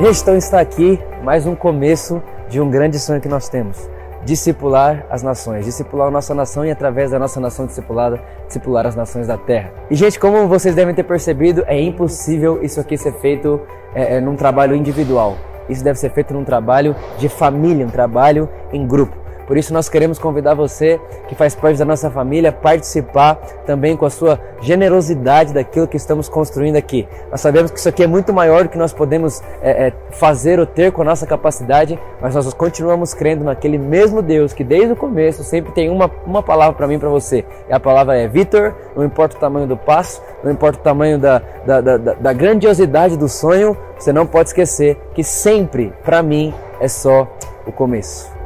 Gente, 0.00 0.22
então 0.22 0.36
está 0.36 0.60
aqui 0.60 0.98
mais 1.22 1.44
um 1.44 1.54
começo 1.54 2.22
de 2.48 2.58
um 2.60 2.70
grande 2.70 2.98
sonho 2.98 3.20
que 3.20 3.28
nós 3.28 3.48
temos 3.50 3.97
discipular 4.24 5.06
as 5.10 5.22
nações, 5.22 5.64
discipular 5.64 6.08
a 6.08 6.10
nossa 6.10 6.34
nação 6.34 6.64
e 6.64 6.70
através 6.70 7.10
da 7.10 7.18
nossa 7.18 7.40
nação 7.40 7.66
discipulada, 7.66 8.20
discipular 8.46 8.86
as 8.86 8.96
nações 8.96 9.26
da 9.26 9.36
terra. 9.36 9.72
E 9.90 9.94
gente, 9.94 10.18
como 10.18 10.46
vocês 10.48 10.74
devem 10.74 10.94
ter 10.94 11.04
percebido, 11.04 11.64
é 11.66 11.80
impossível 11.80 12.62
isso 12.62 12.80
aqui 12.80 12.96
ser 12.96 13.12
feito 13.14 13.60
é, 13.94 14.16
é, 14.16 14.20
num 14.20 14.36
trabalho 14.36 14.74
individual. 14.74 15.36
Isso 15.68 15.84
deve 15.84 15.98
ser 15.98 16.10
feito 16.10 16.32
num 16.32 16.44
trabalho 16.44 16.96
de 17.18 17.28
família, 17.28 17.86
um 17.86 17.90
trabalho 17.90 18.48
em 18.72 18.86
grupo. 18.86 19.27
Por 19.48 19.56
isso 19.56 19.72
nós 19.72 19.88
queremos 19.88 20.18
convidar 20.18 20.52
você 20.52 21.00
que 21.26 21.34
faz 21.34 21.54
parte 21.54 21.78
da 21.78 21.84
nossa 21.86 22.10
família 22.10 22.50
a 22.50 22.52
participar 22.52 23.36
também 23.64 23.96
com 23.96 24.04
a 24.04 24.10
sua 24.10 24.38
generosidade 24.60 25.54
daquilo 25.54 25.88
que 25.88 25.96
estamos 25.96 26.28
construindo 26.28 26.76
aqui. 26.76 27.08
Nós 27.30 27.40
sabemos 27.40 27.70
que 27.70 27.78
isso 27.78 27.88
aqui 27.88 28.02
é 28.02 28.06
muito 28.06 28.30
maior 28.30 28.64
do 28.64 28.68
que 28.68 28.76
nós 28.76 28.92
podemos 28.92 29.42
é, 29.62 29.88
é, 29.88 29.92
fazer 30.10 30.60
ou 30.60 30.66
ter 30.66 30.92
com 30.92 31.00
a 31.00 31.04
nossa 31.06 31.26
capacidade, 31.26 31.98
mas 32.20 32.34
nós 32.34 32.52
continuamos 32.52 33.14
crendo 33.14 33.42
naquele 33.42 33.78
mesmo 33.78 34.20
Deus 34.20 34.52
que 34.52 34.62
desde 34.62 34.92
o 34.92 34.96
começo 34.96 35.42
sempre 35.42 35.72
tem 35.72 35.88
uma, 35.88 36.10
uma 36.26 36.42
palavra 36.42 36.76
para 36.76 36.86
mim 36.86 36.98
para 36.98 37.08
você. 37.08 37.42
E 37.70 37.72
a 37.72 37.80
palavra 37.80 38.18
é 38.18 38.28
Vitor, 38.28 38.74
não 38.94 39.02
importa 39.02 39.38
o 39.38 39.40
tamanho 39.40 39.66
do 39.66 39.78
passo, 39.78 40.22
não 40.44 40.52
importa 40.52 40.78
o 40.78 40.82
tamanho 40.82 41.18
da, 41.18 41.40
da, 41.64 41.80
da, 41.80 41.96
da 41.96 42.32
grandiosidade 42.34 43.16
do 43.16 43.30
sonho, 43.30 43.74
você 43.98 44.12
não 44.12 44.26
pode 44.26 44.50
esquecer 44.50 44.98
que 45.14 45.24
sempre, 45.24 45.90
para 46.04 46.22
mim, 46.22 46.52
é 46.78 46.86
só 46.86 47.26
o 47.66 47.72
começo. 47.72 48.37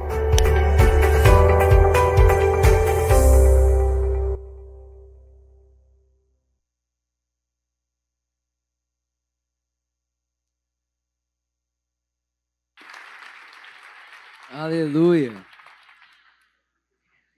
Aleluia. 14.62 15.44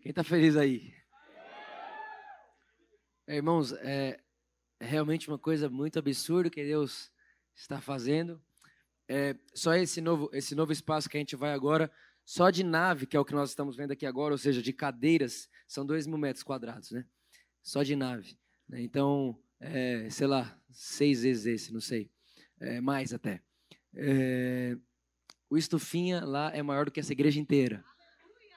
Quem 0.03 0.11
está 0.11 0.23
feliz 0.23 0.59
aí? 0.59 0.93
É, 3.27 3.37
irmãos, 3.37 3.73
é, 3.73 4.21
é, 4.79 4.85
realmente 4.85 5.29
uma 5.29 5.39
coisa 5.39 5.71
muito 5.71 5.99
absurda 5.99 6.51
que 6.51 6.63
Deus 6.63 7.11
está 7.55 7.81
fazendo. 7.81 8.43
É, 9.09 9.35
só 9.55 9.75
esse 9.75 10.03
novo, 10.03 10.29
esse 10.35 10.55
novo 10.55 10.71
espaço 10.71 11.09
que 11.09 11.17
a 11.17 11.21
gente 11.21 11.35
vai 11.35 11.55
agora, 11.55 11.91
só 12.27 12.51
de 12.51 12.63
nave, 12.63 13.07
que 13.07 13.17
é 13.17 13.21
o 13.21 13.25
que 13.25 13.33
nós 13.33 13.49
estamos 13.49 13.75
vendo 13.75 13.93
aqui 13.93 14.05
agora, 14.05 14.35
ou 14.35 14.39
seja, 14.39 14.61
de 14.61 14.75
cadeiras, 14.75 15.49
são 15.67 15.87
dois 15.87 16.07
mil 16.07 16.19
metros 16.19 16.43
quadrados, 16.43 16.91
né? 16.91 17.07
Só 17.63 17.83
de 17.83 17.97
nave. 17.97 18.39
Né? 18.69 18.83
Então, 18.83 19.43
é, 19.61 20.11
sei 20.11 20.27
lá, 20.27 20.61
seis 20.71 21.23
vezes 21.23 21.47
esse, 21.47 21.73
não 21.73 21.81
sei. 21.81 22.11
É, 22.61 22.83
mais 22.83 23.15
até. 23.15 23.43
É, 23.95 24.77
o 25.49 25.57
estufinha 25.57 26.25
lá 26.25 26.51
é 26.55 26.63
maior 26.63 26.87
do 26.87 26.91
que 26.91 27.01
essa 27.01 27.13
igreja 27.13 27.41
inteira. 27.41 27.85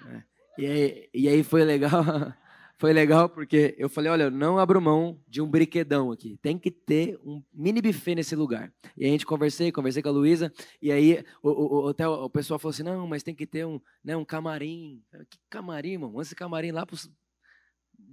É. 0.05 0.23
E, 0.57 0.65
aí, 0.65 1.09
e 1.13 1.29
aí 1.29 1.43
foi 1.43 1.63
legal, 1.63 1.91
foi 2.77 2.93
legal 2.93 3.29
porque 3.29 3.75
eu 3.77 3.87
falei, 3.87 4.11
olha, 4.11 4.29
não 4.29 4.57
abro 4.57 4.81
mão 4.81 5.21
de 5.27 5.41
um 5.41 5.49
brinquedão 5.49 6.11
aqui. 6.11 6.37
Tem 6.41 6.57
que 6.57 6.71
ter 6.71 7.19
um 7.23 7.43
mini 7.53 7.81
buffet 7.81 8.15
nesse 8.15 8.35
lugar. 8.35 8.71
E 8.95 9.05
a 9.05 9.09
gente 9.09 9.25
conversei, 9.25 9.71
conversei 9.71 10.01
com 10.01 10.09
a 10.09 10.11
Luísa, 10.11 10.51
e 10.81 10.91
aí 10.91 11.23
o, 11.43 11.49
o, 11.49 11.89
o, 11.89 12.23
o 12.25 12.29
pessoal 12.29 12.59
falou 12.59 12.71
assim, 12.71 12.83
não, 12.83 13.07
mas 13.07 13.23
tem 13.23 13.35
que 13.35 13.45
ter 13.45 13.65
um, 13.65 13.79
né, 14.03 14.15
um 14.17 14.25
camarim. 14.25 15.03
Que 15.29 15.37
camarim, 15.49 15.93
irmão? 15.93 16.11
Manda 16.11 16.23
esse 16.23 16.35
camarim 16.35 16.71
lá 16.71 16.85
pro, 16.85 16.97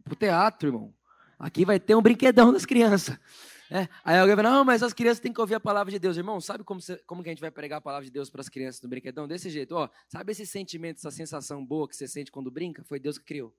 pro 0.04 0.16
teatro, 0.16 0.68
irmão. 0.68 0.94
Aqui 1.38 1.64
vai 1.64 1.80
ter 1.80 1.94
um 1.94 2.02
brinquedão 2.02 2.52
das 2.52 2.64
crianças. 2.64 3.18
É. 3.70 3.88
Aí 4.04 4.18
alguém 4.18 4.34
vai, 4.34 4.44
não, 4.44 4.64
mas 4.64 4.82
as 4.82 4.92
crianças 4.92 5.20
têm 5.20 5.32
que 5.32 5.40
ouvir 5.40 5.54
a 5.54 5.60
palavra 5.60 5.90
de 5.90 5.98
Deus. 5.98 6.16
Irmão, 6.16 6.40
sabe 6.40 6.64
como, 6.64 6.80
você, 6.80 6.96
como 7.06 7.22
que 7.22 7.28
a 7.28 7.32
gente 7.32 7.40
vai 7.40 7.50
pregar 7.50 7.78
a 7.78 7.80
palavra 7.80 8.04
de 8.04 8.10
Deus 8.10 8.28
para 8.28 8.40
as 8.40 8.48
crianças 8.48 8.82
no 8.82 8.88
brinquedão? 8.88 9.26
Desse 9.26 9.48
jeito, 9.48 9.74
ó. 9.74 9.88
Sabe 10.08 10.32
esse 10.32 10.46
sentimento, 10.46 10.98
essa 10.98 11.10
sensação 11.10 11.64
boa 11.64 11.88
que 11.88 11.96
você 11.96 12.06
sente 12.06 12.30
quando 12.30 12.50
brinca? 12.50 12.84
Foi 12.84 12.98
Deus 12.98 13.16
que 13.18 13.24
criou. 13.24 13.54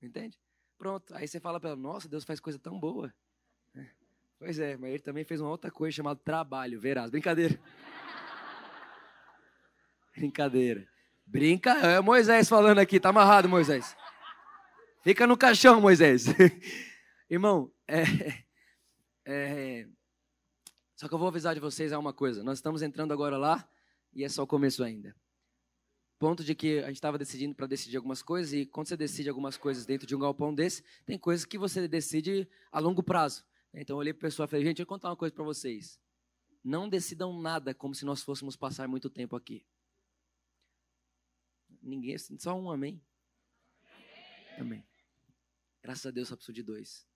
Entende? 0.00 0.38
Pronto. 0.78 1.14
Aí 1.14 1.26
você 1.26 1.40
fala 1.40 1.58
para 1.58 1.70
ela, 1.70 1.78
nossa, 1.78 2.08
Deus 2.08 2.24
faz 2.24 2.38
coisa 2.38 2.58
tão 2.58 2.78
boa. 2.78 3.12
É. 3.74 3.86
Pois 4.38 4.58
é, 4.58 4.76
mas 4.76 4.90
ele 4.90 5.02
também 5.02 5.24
fez 5.24 5.40
uma 5.40 5.50
outra 5.50 5.70
coisa 5.70 5.96
chamada 5.96 6.20
trabalho, 6.22 6.80
verás. 6.80 7.10
Brincadeira. 7.10 7.58
Brincadeira. 10.14 10.86
Brinca. 11.26 11.72
É 11.72 12.00
Moisés 12.00 12.48
falando 12.48 12.78
aqui, 12.78 13.00
tá 13.00 13.08
amarrado, 13.08 13.48
Moisés. 13.48 13.96
Fica 15.02 15.26
no 15.26 15.36
caixão, 15.36 15.80
Moisés. 15.80 16.26
Irmão, 17.28 17.72
é, 17.88 18.02
é, 19.26 19.88
só 20.94 21.08
que 21.08 21.14
eu 21.14 21.18
vou 21.18 21.28
avisar 21.28 21.54
de 21.54 21.60
vocês 21.60 21.92
uma 21.92 22.12
coisa. 22.12 22.44
Nós 22.44 22.58
estamos 22.58 22.82
entrando 22.82 23.12
agora 23.12 23.36
lá 23.36 23.68
e 24.12 24.22
é 24.22 24.28
só 24.28 24.44
o 24.44 24.46
começo 24.46 24.84
ainda. 24.84 25.14
Ponto 26.18 26.44
de 26.44 26.54
que 26.54 26.78
a 26.78 26.86
gente 26.86 26.96
estava 26.96 27.18
decidindo 27.18 27.54
para 27.54 27.66
decidir 27.66 27.96
algumas 27.96 28.22
coisas 28.22 28.52
e 28.52 28.64
quando 28.64 28.86
você 28.86 28.96
decide 28.96 29.28
algumas 29.28 29.56
coisas 29.56 29.84
dentro 29.84 30.06
de 30.06 30.14
um 30.14 30.20
galpão 30.20 30.54
desse, 30.54 30.82
tem 31.04 31.18
coisas 31.18 31.44
que 31.44 31.58
você 31.58 31.86
decide 31.88 32.48
a 32.70 32.78
longo 32.78 33.02
prazo. 33.02 33.44
Então 33.74 33.96
eu 33.96 33.98
olhei 33.98 34.14
para 34.14 34.20
o 34.20 34.22
pessoal 34.22 34.46
e 34.46 34.50
falei, 34.50 34.64
gente, 34.64 34.78
eu 34.78 34.86
vou 34.86 34.94
contar 34.94 35.10
uma 35.10 35.16
coisa 35.16 35.34
para 35.34 35.44
vocês. 35.44 36.00
Não 36.62 36.88
decidam 36.88 37.38
nada 37.38 37.74
como 37.74 37.94
se 37.94 38.04
nós 38.04 38.22
fôssemos 38.22 38.56
passar 38.56 38.88
muito 38.88 39.10
tempo 39.10 39.36
aqui. 39.36 39.66
Ninguém, 41.82 42.16
só 42.18 42.58
um 42.58 42.70
amém. 42.70 43.02
Amém. 44.58 44.86
Graças 45.82 46.06
a 46.06 46.10
Deus 46.10 46.28
só 46.28 46.36
preciso 46.36 46.54
de 46.54 46.62
dois. 46.62 47.06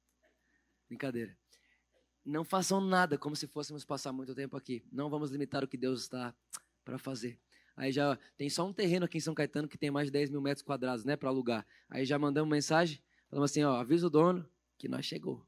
Brincadeira. 0.90 1.38
Não 2.26 2.44
façam 2.44 2.80
nada 2.80 3.16
como 3.16 3.36
se 3.36 3.46
fôssemos 3.46 3.84
passar 3.84 4.12
muito 4.12 4.34
tempo 4.34 4.56
aqui. 4.56 4.84
Não 4.90 5.08
vamos 5.08 5.30
limitar 5.30 5.62
o 5.62 5.68
que 5.68 5.76
Deus 5.76 6.02
está 6.02 6.34
para 6.84 6.98
fazer. 6.98 7.38
Aí 7.76 7.92
já 7.92 8.18
tem 8.36 8.50
só 8.50 8.66
um 8.66 8.72
terreno 8.72 9.04
aqui 9.04 9.18
em 9.18 9.20
São 9.20 9.32
Caetano 9.32 9.68
que 9.68 9.78
tem 9.78 9.88
mais 9.88 10.08
de 10.08 10.12
10 10.12 10.30
mil 10.30 10.40
metros 10.40 10.62
quadrados, 10.64 11.04
né, 11.04 11.16
para 11.16 11.28
alugar. 11.28 11.64
Aí 11.88 12.04
já 12.04 12.18
mandamos 12.18 12.50
mensagem, 12.50 13.00
falamos 13.30 13.52
assim, 13.52 13.62
ó, 13.62 13.76
avisa 13.76 14.08
o 14.08 14.10
dono 14.10 14.46
que 14.76 14.88
nós 14.88 15.06
chegou. 15.06 15.46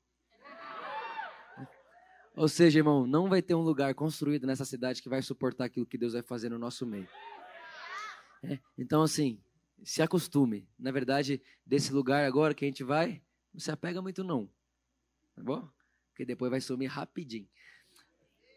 Ou 2.36 2.48
seja, 2.48 2.78
irmão, 2.78 3.05
não 3.05 3.28
vai 3.28 3.43
ter 3.43 3.56
um 3.56 3.62
lugar 3.62 3.93
construído 3.94 4.47
nessa 4.47 4.64
cidade 4.64 5.02
que 5.02 5.09
vai 5.09 5.20
suportar 5.20 5.64
aquilo 5.64 5.85
que 5.85 5.98
Deus 5.98 6.12
vai 6.12 6.23
fazer 6.23 6.48
no 6.48 6.59
nosso 6.59 6.86
meio. 6.86 7.09
É, 8.44 8.59
então, 8.78 9.02
assim, 9.02 9.43
se 9.82 10.01
acostume. 10.01 10.66
Na 10.78 10.93
verdade, 10.93 11.43
desse 11.66 11.93
lugar 11.93 12.24
agora 12.24 12.55
que 12.55 12.64
a 12.64 12.69
gente 12.69 12.85
vai, 12.85 13.20
não 13.52 13.60
se 13.60 13.70
apega 13.70 14.01
muito 14.01 14.23
não. 14.23 14.48
Tá 15.35 15.43
bom? 15.43 15.69
Porque 16.09 16.25
depois 16.25 16.51
vai 16.51 16.61
sumir 16.61 16.87
rapidinho. 16.87 17.49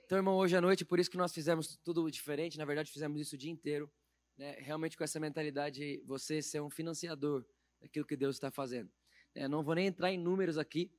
Então, 0.05 0.17
irmão, 0.17 0.35
hoje 0.35 0.55
à 0.55 0.61
noite, 0.61 0.85
por 0.85 0.99
isso 0.99 1.09
que 1.09 1.17
nós 1.17 1.33
fizemos 1.33 1.77
tudo 1.83 2.09
diferente. 2.11 2.57
Na 2.57 2.65
verdade, 2.65 2.91
fizemos 2.91 3.19
isso 3.19 3.35
o 3.35 3.37
dia 3.37 3.51
inteiro. 3.51 3.91
Né? 4.37 4.51
Realmente 4.59 4.97
com 4.97 5.03
essa 5.03 5.19
mentalidade, 5.19 6.03
você 6.05 6.41
ser 6.41 6.61
um 6.61 6.69
financiador 6.69 7.45
daquilo 7.81 8.05
que 8.05 8.15
Deus 8.15 8.35
está 8.35 8.51
fazendo. 8.51 8.91
É, 9.33 9.47
não 9.47 9.63
vou 9.63 9.75
nem 9.75 9.87
entrar 9.87 10.11
em 10.11 10.17
números 10.17 10.57
aqui, 10.57 10.91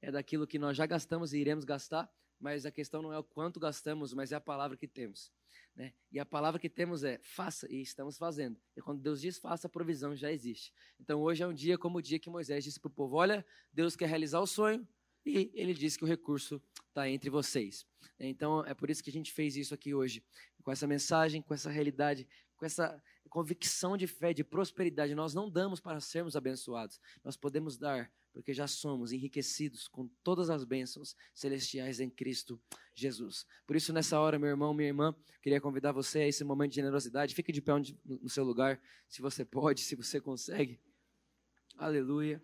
é 0.00 0.10
daquilo 0.10 0.46
que 0.46 0.58
nós 0.58 0.76
já 0.76 0.86
gastamos 0.86 1.32
e 1.32 1.38
iremos 1.38 1.64
gastar, 1.64 2.10
mas 2.38 2.66
a 2.66 2.70
questão 2.70 3.02
não 3.02 3.12
é 3.12 3.18
o 3.18 3.24
quanto 3.24 3.60
gastamos, 3.60 4.12
mas 4.12 4.32
é 4.32 4.36
a 4.36 4.40
palavra 4.40 4.76
que 4.76 4.88
temos. 4.88 5.32
Né? 5.74 5.92
E 6.10 6.18
a 6.18 6.26
palavra 6.26 6.58
que 6.58 6.68
temos 6.68 7.04
é 7.04 7.18
faça, 7.22 7.66
e 7.70 7.80
estamos 7.80 8.18
fazendo. 8.18 8.60
E 8.76 8.82
quando 8.82 9.00
Deus 9.00 9.20
diz 9.20 9.38
faça, 9.38 9.66
a 9.66 9.70
provisão 9.70 10.14
já 10.14 10.30
existe. 10.32 10.72
Então 11.00 11.20
hoje 11.20 11.42
é 11.42 11.46
um 11.46 11.54
dia 11.54 11.78
como 11.78 11.98
o 11.98 12.02
dia 12.02 12.18
que 12.18 12.28
Moisés 12.28 12.64
disse 12.64 12.80
para 12.80 12.88
o 12.88 12.92
povo: 12.92 13.16
Olha, 13.16 13.44
Deus 13.72 13.94
quer 13.94 14.08
realizar 14.08 14.40
o 14.40 14.46
sonho, 14.46 14.86
e 15.24 15.50
ele 15.54 15.74
disse 15.74 15.98
que 15.98 16.04
o 16.04 16.06
recurso 16.06 16.60
está 16.88 17.08
entre 17.08 17.30
vocês. 17.30 17.86
Então 18.18 18.64
é 18.64 18.74
por 18.74 18.90
isso 18.90 19.02
que 19.02 19.10
a 19.10 19.12
gente 19.12 19.32
fez 19.32 19.56
isso 19.56 19.74
aqui 19.74 19.94
hoje, 19.94 20.22
com 20.62 20.70
essa 20.70 20.86
mensagem, 20.86 21.42
com 21.42 21.54
essa 21.54 21.70
realidade, 21.70 22.26
com 22.56 22.64
essa 22.64 23.02
convicção 23.28 23.96
de 23.96 24.06
fé, 24.06 24.32
de 24.32 24.44
prosperidade. 24.44 25.14
Nós 25.14 25.34
não 25.34 25.50
damos 25.50 25.80
para 25.80 26.00
sermos 26.00 26.36
abençoados, 26.36 27.00
nós 27.24 27.36
podemos 27.36 27.76
dar 27.76 28.10
porque 28.32 28.54
já 28.54 28.66
somos 28.66 29.12
enriquecidos 29.12 29.86
com 29.86 30.08
todas 30.24 30.48
as 30.48 30.64
bênçãos 30.64 31.14
celestiais 31.34 32.00
em 32.00 32.08
Cristo 32.08 32.60
Jesus. 32.94 33.46
Por 33.66 33.76
isso, 33.76 33.92
nessa 33.92 34.18
hora, 34.18 34.38
meu 34.38 34.48
irmão, 34.48 34.72
minha 34.72 34.88
irmã, 34.88 35.14
queria 35.42 35.60
convidar 35.60 35.92
você 35.92 36.20
a 36.20 36.28
esse 36.28 36.42
momento 36.42 36.70
de 36.70 36.76
generosidade. 36.76 37.34
Fique 37.34 37.52
de 37.52 37.60
pé 37.60 37.74
onde, 37.74 37.98
no 38.04 38.28
seu 38.28 38.44
lugar, 38.44 38.80
se 39.08 39.20
você 39.20 39.44
pode, 39.44 39.80
se 39.80 39.94
você 39.94 40.20
consegue. 40.20 40.80
Aleluia. 41.76 42.42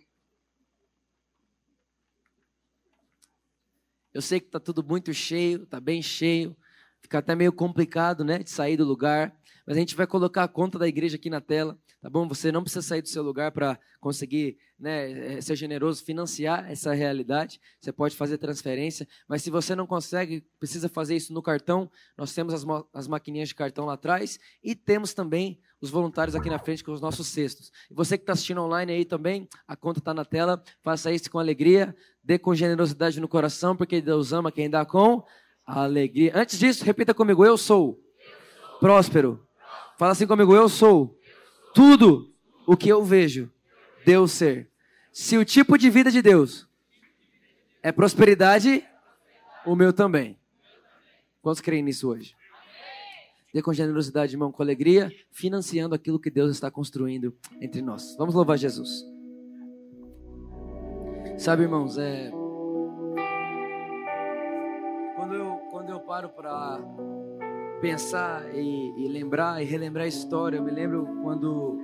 Eu 4.19 4.23
sei 4.23 4.41
que 4.41 4.47
está 4.47 4.59
tudo 4.59 4.83
muito 4.83 5.15
cheio, 5.15 5.63
está 5.63 5.79
bem 5.79 6.03
cheio, 6.03 6.57
fica 7.01 7.19
até 7.19 7.37
meio 7.37 7.53
complicado, 7.53 8.25
né, 8.25 8.41
de 8.41 8.51
sair 8.51 8.77
do 8.77 8.85
lugar, 8.85 9.33
mas 9.65 9.77
a 9.77 9.79
gente 9.79 9.95
vai 9.95 10.09
colocar 10.09 10.43
a 10.43 10.49
conta 10.49 10.77
da 10.77 10.89
igreja 10.89 11.15
aqui 11.15 11.31
na 11.31 11.41
tela, 11.41 11.79
tá 12.01 12.11
bom? 12.11 12.27
Você 12.27 12.51
não 12.51 12.63
precisa 12.63 12.83
sair 12.83 13.01
do 13.01 13.07
seu 13.07 13.23
lugar 13.23 13.53
para 13.53 13.79
conseguir 14.01 14.59
né, 14.77 15.37
eh, 15.37 15.41
ser 15.41 15.55
generoso, 15.55 16.05
financiar 16.05 16.69
essa 16.69 16.93
realidade. 16.93 17.61
Você 17.81 17.93
pode 17.93 18.17
fazer 18.17 18.39
transferência, 18.39 19.07
mas 19.29 19.41
se 19.41 19.51
você 19.51 19.77
não 19.77 19.87
consegue, 19.87 20.45
precisa 20.59 20.89
fazer 20.89 21.15
isso 21.15 21.33
no 21.33 21.41
cartão. 21.41 21.89
Nós 22.17 22.35
temos 22.35 22.53
as, 22.53 22.65
as 22.93 23.07
maquininhas 23.07 23.51
de 23.51 23.55
cartão 23.55 23.87
lá 23.87 23.93
atrás 23.93 24.41
e 24.65 24.75
temos 24.75 25.15
também 25.15 25.61
os 25.81 25.91
voluntários 25.91 26.35
aqui 26.35 26.51
na 26.51 26.59
frente 26.59 26.83
com 26.83 26.93
os 26.93 27.01
nossos 27.01 27.29
cestos. 27.29 27.71
Você 27.91 28.19
que 28.19 28.23
está 28.23 28.33
assistindo 28.33 28.61
online 28.61 28.93
aí 28.93 29.05
também, 29.05 29.49
a 29.67 29.77
conta 29.77 30.01
está 30.01 30.13
na 30.13 30.25
tela. 30.25 30.63
Faça 30.83 31.13
isso 31.13 31.31
com 31.31 31.39
alegria, 31.39 31.95
dê 32.29 32.39
com 32.39 32.55
generosidade 32.55 33.19
no 33.21 33.27
coração, 33.27 33.75
porque 33.75 34.03
Deus 34.03 34.35
ama 34.35 34.53
quem 34.53 34.69
dá 34.69 34.85
com 34.85 35.25
alegria. 35.65 36.31
Antes 36.35 36.59
disso, 36.59 36.85
repita 36.85 37.15
comigo: 37.15 37.43
eu 37.43 37.57
sou, 37.57 37.99
eu 38.23 38.69
sou. 38.69 38.79
próspero 38.79 39.49
Fala 39.97 40.13
assim 40.13 40.27
comigo, 40.27 40.55
eu 40.55 40.69
sou 40.69 41.19
tudo 41.75 42.31
o 42.67 42.77
que 42.77 42.91
eu 42.91 43.03
vejo 43.03 43.51
Deus 44.05 44.33
ser. 44.33 44.71
Se 45.11 45.39
o 45.39 45.45
tipo 45.45 45.79
de 45.79 45.89
vida 45.89 46.11
de 46.11 46.21
Deus 46.21 46.69
é 47.83 47.91
prosperidade, 47.91 48.85
o 49.65 49.75
meu 49.75 49.91
também. 49.91 50.39
Quantos 51.41 51.63
creem 51.63 51.83
nisso 51.83 52.11
hoje? 52.11 52.37
Dê 53.55 53.63
com 53.63 53.73
generosidade, 53.73 54.35
irmão, 54.35 54.53
com 54.53 54.63
alegria, 54.63 55.11
financiando 55.33 55.95
aquilo 55.95 56.21
que 56.21 56.31
Deus 56.31 56.51
está 56.51 56.71
construindo 56.71 57.35
entre 57.59 57.81
nós. 57.81 58.15
Vamos 58.19 58.35
louvar 58.35 58.59
Jesus. 58.59 59.18
Sabe, 61.39 61.63
irmãos, 61.63 61.97
é. 61.97 62.31
Quando 65.15 65.35
eu, 65.35 65.57
quando 65.71 65.91
eu 65.91 66.01
paro 66.01 66.29
para 66.31 66.81
pensar 67.81 68.53
e, 68.55 68.93
e, 68.97 69.09
lembrar 69.09 69.63
e 69.63 69.65
relembrar 69.65 70.05
a 70.05 70.09
história. 70.09 70.57
Eu 70.57 70.65
me 70.65 70.71
lembro 70.73 71.07
quando 71.23 71.79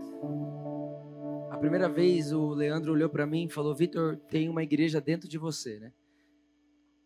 a 1.50 1.56
primeira 1.56 1.88
vez 1.88 2.32
o 2.32 2.48
Leandro 2.48 2.92
olhou 2.92 3.08
para 3.08 3.26
mim 3.26 3.44
e 3.44 3.48
falou: 3.48 3.74
Vitor, 3.74 4.16
tem 4.28 4.48
uma 4.48 4.62
igreja 4.62 5.00
dentro 5.00 5.28
de 5.28 5.38
você, 5.38 5.78
né? 5.78 5.92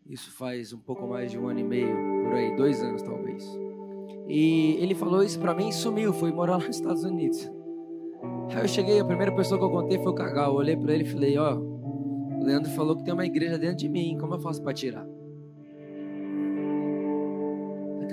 Isso 0.07 0.35
faz 0.35 0.73
um 0.73 0.79
pouco 0.79 1.07
mais 1.07 1.29
de 1.29 1.37
um 1.37 1.47
ano 1.47 1.59
e 1.59 1.63
meio, 1.63 1.95
por 2.23 2.33
aí, 2.33 2.55
dois 2.55 2.81
anos 2.81 3.03
talvez. 3.03 3.45
E 4.27 4.75
ele 4.79 4.95
falou 4.95 5.21
isso 5.23 5.39
para 5.39 5.53
mim 5.53 5.69
e 5.69 5.73
sumiu, 5.73 6.11
foi 6.13 6.31
morar 6.31 6.57
lá 6.57 6.65
nos 6.65 6.75
Estados 6.75 7.03
Unidos. 7.03 7.47
Aí 8.55 8.63
eu 8.63 8.67
cheguei, 8.67 8.99
a 8.99 9.05
primeira 9.05 9.31
pessoa 9.35 9.59
que 9.59 9.65
eu 9.65 9.69
contei 9.69 9.99
foi 9.99 10.11
o 10.11 10.15
Cagal. 10.15 10.53
Eu 10.53 10.57
olhei 10.57 10.75
para 10.75 10.93
ele 10.93 11.03
e 11.03 11.11
falei: 11.11 11.37
Ó, 11.37 11.53
oh, 11.53 11.68
o 12.39 12.43
Leandro 12.43 12.71
falou 12.71 12.95
que 12.95 13.03
tem 13.03 13.13
uma 13.13 13.25
igreja 13.25 13.57
dentro 13.57 13.77
de 13.77 13.89
mim, 13.89 14.17
como 14.19 14.35
eu 14.35 14.39
faço 14.39 14.61
para 14.61 14.73
tirar? 14.73 15.05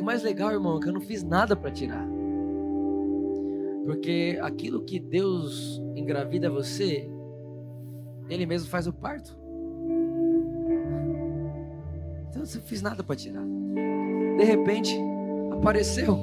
mais 0.07 0.23
legal, 0.23 0.53
irmão, 0.53 0.79
é 0.79 0.81
que 0.81 0.89
eu 0.89 0.93
não 0.93 1.01
fiz 1.01 1.25
nada 1.25 1.57
para 1.57 1.69
tirar. 1.69 2.07
Porque 3.85 4.39
aquilo 4.41 4.85
que 4.85 5.01
Deus 5.01 5.83
engravida 5.97 6.49
você, 6.49 7.11
Ele 8.29 8.47
mesmo 8.47 8.69
faz 8.69 8.87
o 8.87 8.93
parto. 8.93 9.37
Então 12.29 12.43
eu 12.43 12.55
não 12.55 12.63
fiz 12.63 12.81
nada 12.81 13.03
para 13.03 13.17
tirar. 13.17 13.45
De 14.39 14.45
repente, 14.45 14.97
apareceu. 15.51 16.17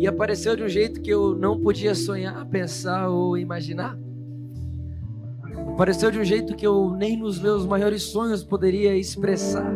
E 0.00 0.06
apareceu 0.06 0.56
de 0.56 0.64
um 0.64 0.68
jeito 0.68 1.00
que 1.00 1.10
eu 1.10 1.36
não 1.36 1.60
podia 1.60 1.94
sonhar, 1.94 2.44
pensar 2.46 3.08
ou 3.08 3.38
imaginar. 3.38 3.96
Apareceu 5.72 6.10
de 6.10 6.18
um 6.18 6.24
jeito 6.24 6.54
que 6.54 6.66
eu 6.66 6.90
nem 6.90 7.16
nos 7.16 7.38
meus 7.40 7.66
maiores 7.66 8.02
sonhos 8.02 8.44
poderia 8.44 8.94
expressar 8.96 9.74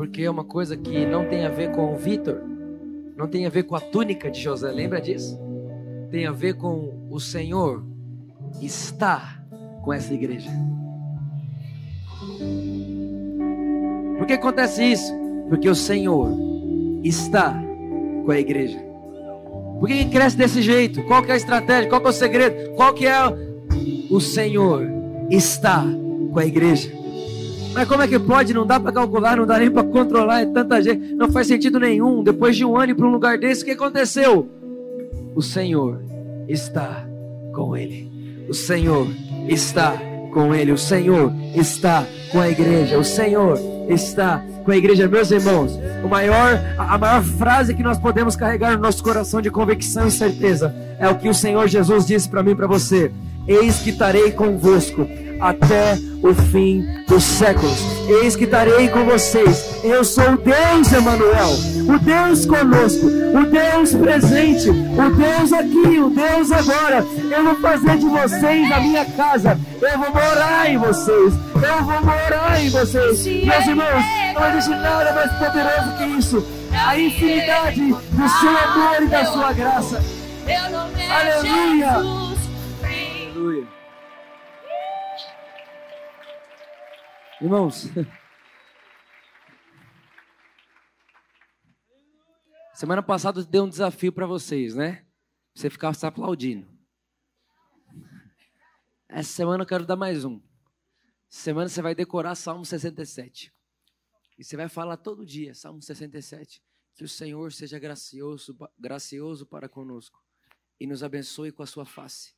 porque 0.00 0.22
é 0.22 0.30
uma 0.30 0.44
coisa 0.44 0.78
que 0.78 1.04
não 1.04 1.28
tem 1.28 1.44
a 1.44 1.50
ver 1.50 1.72
com 1.72 1.92
o 1.92 1.94
Vitor, 1.94 2.40
não 3.18 3.28
tem 3.28 3.44
a 3.44 3.50
ver 3.50 3.64
com 3.64 3.76
a 3.76 3.80
túnica 3.80 4.30
de 4.30 4.40
José, 4.40 4.72
lembra 4.72 4.98
disso? 4.98 5.38
Tem 6.10 6.24
a 6.24 6.32
ver 6.32 6.54
com 6.54 7.06
o 7.10 7.20
Senhor 7.20 7.84
estar 8.62 9.44
com 9.82 9.92
essa 9.92 10.14
igreja. 10.14 10.50
Por 14.16 14.26
que 14.26 14.32
acontece 14.32 14.82
isso? 14.84 15.12
Porque 15.50 15.68
o 15.68 15.74
Senhor 15.74 16.30
está 17.04 17.62
com 18.24 18.30
a 18.30 18.40
igreja. 18.40 18.89
Por 19.80 19.88
que 19.88 20.04
cresce 20.04 20.36
desse 20.36 20.60
jeito? 20.60 21.02
Qual 21.04 21.22
que 21.22 21.30
é 21.30 21.34
a 21.34 21.36
estratégia? 21.38 21.88
Qual 21.88 22.02
que 22.02 22.06
é 22.06 22.10
o 22.10 22.12
segredo? 22.12 22.74
Qual 22.76 22.92
que 22.92 23.06
é 23.06 23.16
o 24.10 24.20
Senhor 24.20 24.86
está 25.30 25.82
com 26.30 26.38
a 26.38 26.44
igreja? 26.44 26.92
Mas 27.72 27.88
como 27.88 28.02
é 28.02 28.08
que 28.08 28.18
pode? 28.18 28.52
Não 28.52 28.66
dá 28.66 28.78
para 28.78 28.92
calcular, 28.92 29.38
não 29.38 29.46
dá 29.46 29.58
nem 29.58 29.70
para 29.70 29.82
controlar, 29.84 30.42
é 30.42 30.46
tanta 30.46 30.82
gente. 30.82 31.14
Não 31.14 31.32
faz 31.32 31.46
sentido 31.46 31.80
nenhum. 31.80 32.22
Depois 32.22 32.56
de 32.56 32.64
um 32.64 32.76
ano 32.76 32.94
para 32.94 33.06
um 33.06 33.10
lugar 33.10 33.38
desse, 33.38 33.62
o 33.62 33.64
que 33.64 33.70
aconteceu? 33.70 34.46
O 35.34 35.40
Senhor 35.40 36.02
está 36.46 37.06
com 37.54 37.74
ele. 37.74 38.10
O 38.50 38.52
Senhor 38.52 39.06
está 39.48 39.94
com 40.34 40.54
ele. 40.54 40.72
O 40.72 40.78
Senhor 40.78 41.32
está 41.54 42.04
com 42.30 42.40
a 42.40 42.50
igreja. 42.50 42.98
O 42.98 43.04
Senhor 43.04 43.58
está 43.88 44.44
com 44.70 44.74
a 44.74 44.76
igreja, 44.76 45.08
meus 45.08 45.32
irmãos. 45.32 45.76
O 46.04 46.08
maior, 46.08 46.60
a 46.78 46.96
maior 46.96 47.22
frase 47.24 47.74
que 47.74 47.82
nós 47.82 47.98
podemos 47.98 48.36
carregar 48.36 48.76
no 48.76 48.82
nosso 48.82 49.02
coração 49.02 49.42
de 49.42 49.50
convicção 49.50 50.06
e 50.06 50.12
certeza 50.12 50.72
é 50.96 51.08
o 51.08 51.16
que 51.16 51.28
o 51.28 51.34
Senhor 51.34 51.66
Jesus 51.66 52.06
disse 52.06 52.28
para 52.28 52.40
mim, 52.40 52.54
para 52.54 52.68
você. 52.68 53.10
Eis 53.48 53.80
que 53.80 53.90
estarei 53.90 54.30
convosco 54.30 55.08
até 55.40 55.98
o 56.22 56.32
fim 56.32 56.84
dos 57.08 57.24
séculos. 57.24 57.99
Eis 58.10 58.34
que 58.34 58.42
estarei 58.42 58.88
com 58.88 59.04
vocês. 59.04 59.84
Eu 59.84 60.02
sou 60.04 60.32
o 60.32 60.36
Deus 60.36 60.92
Emanuel, 60.92 61.50
o 61.88 61.98
Deus 62.00 62.44
conosco, 62.44 63.06
o 63.06 63.46
Deus 63.46 63.94
presente, 63.94 64.68
o 64.68 65.10
Deus 65.14 65.52
aqui, 65.52 66.00
o 66.00 66.10
Deus 66.10 66.50
agora. 66.50 67.06
Eu 67.30 67.44
vou 67.44 67.54
fazer 67.60 67.98
de 67.98 68.06
vocês 68.06 68.72
a 68.72 68.80
minha 68.80 69.04
casa. 69.04 69.56
Eu 69.80 69.96
vou 69.96 70.10
morar 70.12 70.68
em 70.68 70.76
vocês. 70.76 71.34
Eu 71.54 71.84
vou 71.84 72.04
morar 72.04 72.60
em 72.60 72.68
vocês. 72.70 73.24
Meus 73.24 73.66
irmãos, 73.68 74.04
não 74.34 74.48
existe 74.50 74.70
nada 74.70 75.12
mais 75.12 75.32
poderoso 75.34 75.96
que 75.96 76.04
isso. 76.18 76.46
A 76.84 76.98
infinidade 76.98 77.80
do 77.80 78.28
seu 78.28 78.58
amor 78.58 79.02
e 79.02 79.06
da 79.06 79.24
sua 79.26 79.52
graça. 79.52 80.02
Aleluia. 81.08 82.20
Irmãos, 87.40 87.86
Semana 92.74 93.02
passada 93.02 93.40
eu 93.40 93.44
dei 93.44 93.60
um 93.60 93.68
desafio 93.68 94.12
para 94.12 94.26
vocês, 94.26 94.74
né? 94.74 95.06
Você 95.54 95.68
ficar 95.68 95.94
se 95.94 96.06
aplaudindo. 96.06 96.66
Essa 99.08 99.30
semana 99.32 99.62
eu 99.62 99.66
quero 99.66 99.86
dar 99.86 99.96
mais 99.96 100.24
um. 100.24 100.40
Semana 101.28 101.68
você 101.68 101.80
vai 101.80 101.94
decorar 101.94 102.34
Salmo 102.34 102.64
67. 102.64 103.52
E 104.38 104.44
você 104.44 104.56
vai 104.56 104.68
falar 104.68 104.98
todo 104.98 105.24
dia, 105.24 105.54
Salmo 105.54 105.80
67, 105.80 106.62
que 106.94 107.04
o 107.04 107.08
Senhor 107.08 107.52
seja 107.52 107.78
gracioso, 107.78 108.56
gracioso 108.78 109.46
para 109.46 109.68
conosco 109.68 110.22
e 110.78 110.86
nos 110.86 111.02
abençoe 111.02 111.52
com 111.52 111.62
a 111.62 111.66
sua 111.66 111.86
face, 111.86 112.34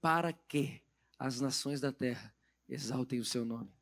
para 0.00 0.32
que 0.32 0.82
as 1.18 1.40
nações 1.40 1.80
da 1.80 1.92
terra 1.92 2.34
exaltem 2.68 3.18
o 3.18 3.24
seu 3.24 3.44
nome. 3.44 3.75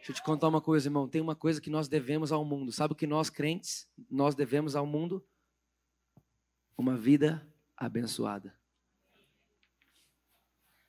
Deixa 0.00 0.12
eu 0.12 0.14
te 0.14 0.22
contar 0.22 0.48
uma 0.48 0.62
coisa, 0.62 0.88
irmão. 0.88 1.06
Tem 1.06 1.20
uma 1.20 1.36
coisa 1.36 1.60
que 1.60 1.68
nós 1.68 1.86
devemos 1.86 2.32
ao 2.32 2.42
mundo. 2.42 2.72
Sabe 2.72 2.94
o 2.94 2.96
que 2.96 3.06
nós 3.06 3.28
crentes 3.28 3.86
nós 4.10 4.34
devemos 4.34 4.74
ao 4.74 4.86
mundo? 4.86 5.22
Uma 6.76 6.96
vida 6.96 7.46
abençoada. 7.76 8.58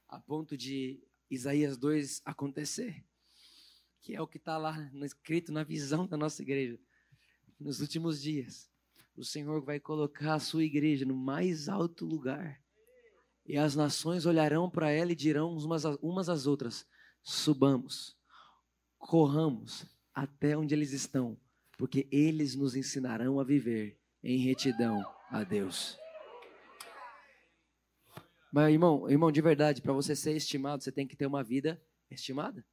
A 0.07 0.17
ponto 0.17 0.55
de 0.55 1.03
Isaías 1.29 1.77
2 1.77 2.21
acontecer, 2.23 3.03
que 4.01 4.15
é 4.15 4.21
o 4.21 4.27
que 4.27 4.37
está 4.37 4.57
lá 4.57 4.89
escrito 5.03 5.51
na 5.51 5.63
visão 5.63 6.07
da 6.07 6.15
nossa 6.15 6.41
igreja. 6.41 6.79
Nos 7.59 7.81
últimos 7.81 8.21
dias, 8.21 8.71
o 9.13 9.25
Senhor 9.25 9.61
vai 9.61 9.77
colocar 9.77 10.35
a 10.35 10.39
sua 10.39 10.63
igreja 10.63 11.05
no 11.05 11.17
mais 11.17 11.67
alto 11.67 12.05
lugar. 12.05 12.63
E 13.45 13.57
as 13.57 13.75
nações 13.75 14.25
olharão 14.25 14.69
para 14.69 14.89
ela 14.89 15.11
e 15.11 15.15
dirão 15.15 15.57
umas, 15.57 16.29
às 16.29 16.47
outras: 16.47 16.87
subamos 17.21 18.20
corramos 19.01 19.85
até 20.13 20.55
onde 20.55 20.73
eles 20.73 20.93
estão, 20.93 21.37
porque 21.77 22.07
eles 22.11 22.55
nos 22.55 22.75
ensinarão 22.75 23.39
a 23.39 23.43
viver 23.43 23.99
em 24.23 24.37
retidão 24.37 25.03
a 25.29 25.43
Deus. 25.43 25.97
Mas, 28.53 28.71
irmão, 28.71 29.09
irmão, 29.09 29.31
de 29.31 29.41
verdade, 29.41 29.81
para 29.81 29.93
você 29.93 30.15
ser 30.15 30.35
estimado, 30.35 30.83
você 30.83 30.91
tem 30.91 31.07
que 31.07 31.15
ter 31.15 31.25
uma 31.25 31.43
vida 31.43 31.81
estimada. 32.09 32.65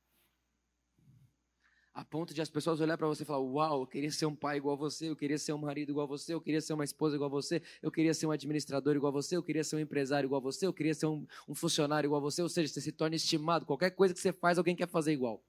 A 1.95 2.05
ponto 2.05 2.33
de 2.33 2.41
as 2.41 2.51
pessoas 2.51 2.81
olhar 2.81 2.97
para 2.97 3.09
você 3.09 3.23
e 3.23 3.27
falar: 3.27 3.41
Uau, 3.41 3.81
eu 3.83 3.87
queria 3.87 4.11
ser 4.11 4.27
um 4.27 4.35
pai 4.35 4.59
igual 4.59 4.75
a 4.75 4.79
você, 4.79 5.09
eu 5.09 5.17
queria 5.17 5.39
ser 5.39 5.53
um 5.53 5.59
marido 5.59 5.91
igual 5.91 6.05
a 6.05 6.09
você, 6.09 6.35
eu 6.35 6.41
queria 6.41 6.61
ser 6.61 6.73
uma 6.73 6.85
esposa 6.85 7.17
igual 7.17 7.29
a 7.29 7.33
você, 7.33 7.63
eu 7.83 7.91
queria 7.91 8.15
ser 8.15 8.27
um 8.27 8.31
administrador 8.31 8.95
igual 8.95 9.11
a 9.11 9.13
você, 9.13 9.37
eu 9.37 9.43
queria 9.43 9.65
ser 9.65 9.77
um 9.77 9.81
empresário 9.81 10.27
igual 10.27 10.41
a 10.41 10.43
você, 10.43 10.67
eu 10.67 10.73
queria 10.73 10.95
ser 10.95 11.07
um, 11.07 11.27
um 11.49 11.55
funcionário 11.55 12.07
igual 12.07 12.21
a 12.21 12.23
você. 12.23 12.43
Ou 12.43 12.49
seja, 12.49 12.73
você 12.73 12.81
se 12.81 12.93
torna 12.93 13.17
estimado. 13.17 13.67
Qualquer 13.67 13.91
coisa 13.91 14.15
que 14.15 14.21
você 14.21 14.33
faz, 14.33 14.59
alguém 14.59 14.77
quer 14.77 14.89
fazer 14.89 15.13
igual. 15.13 15.43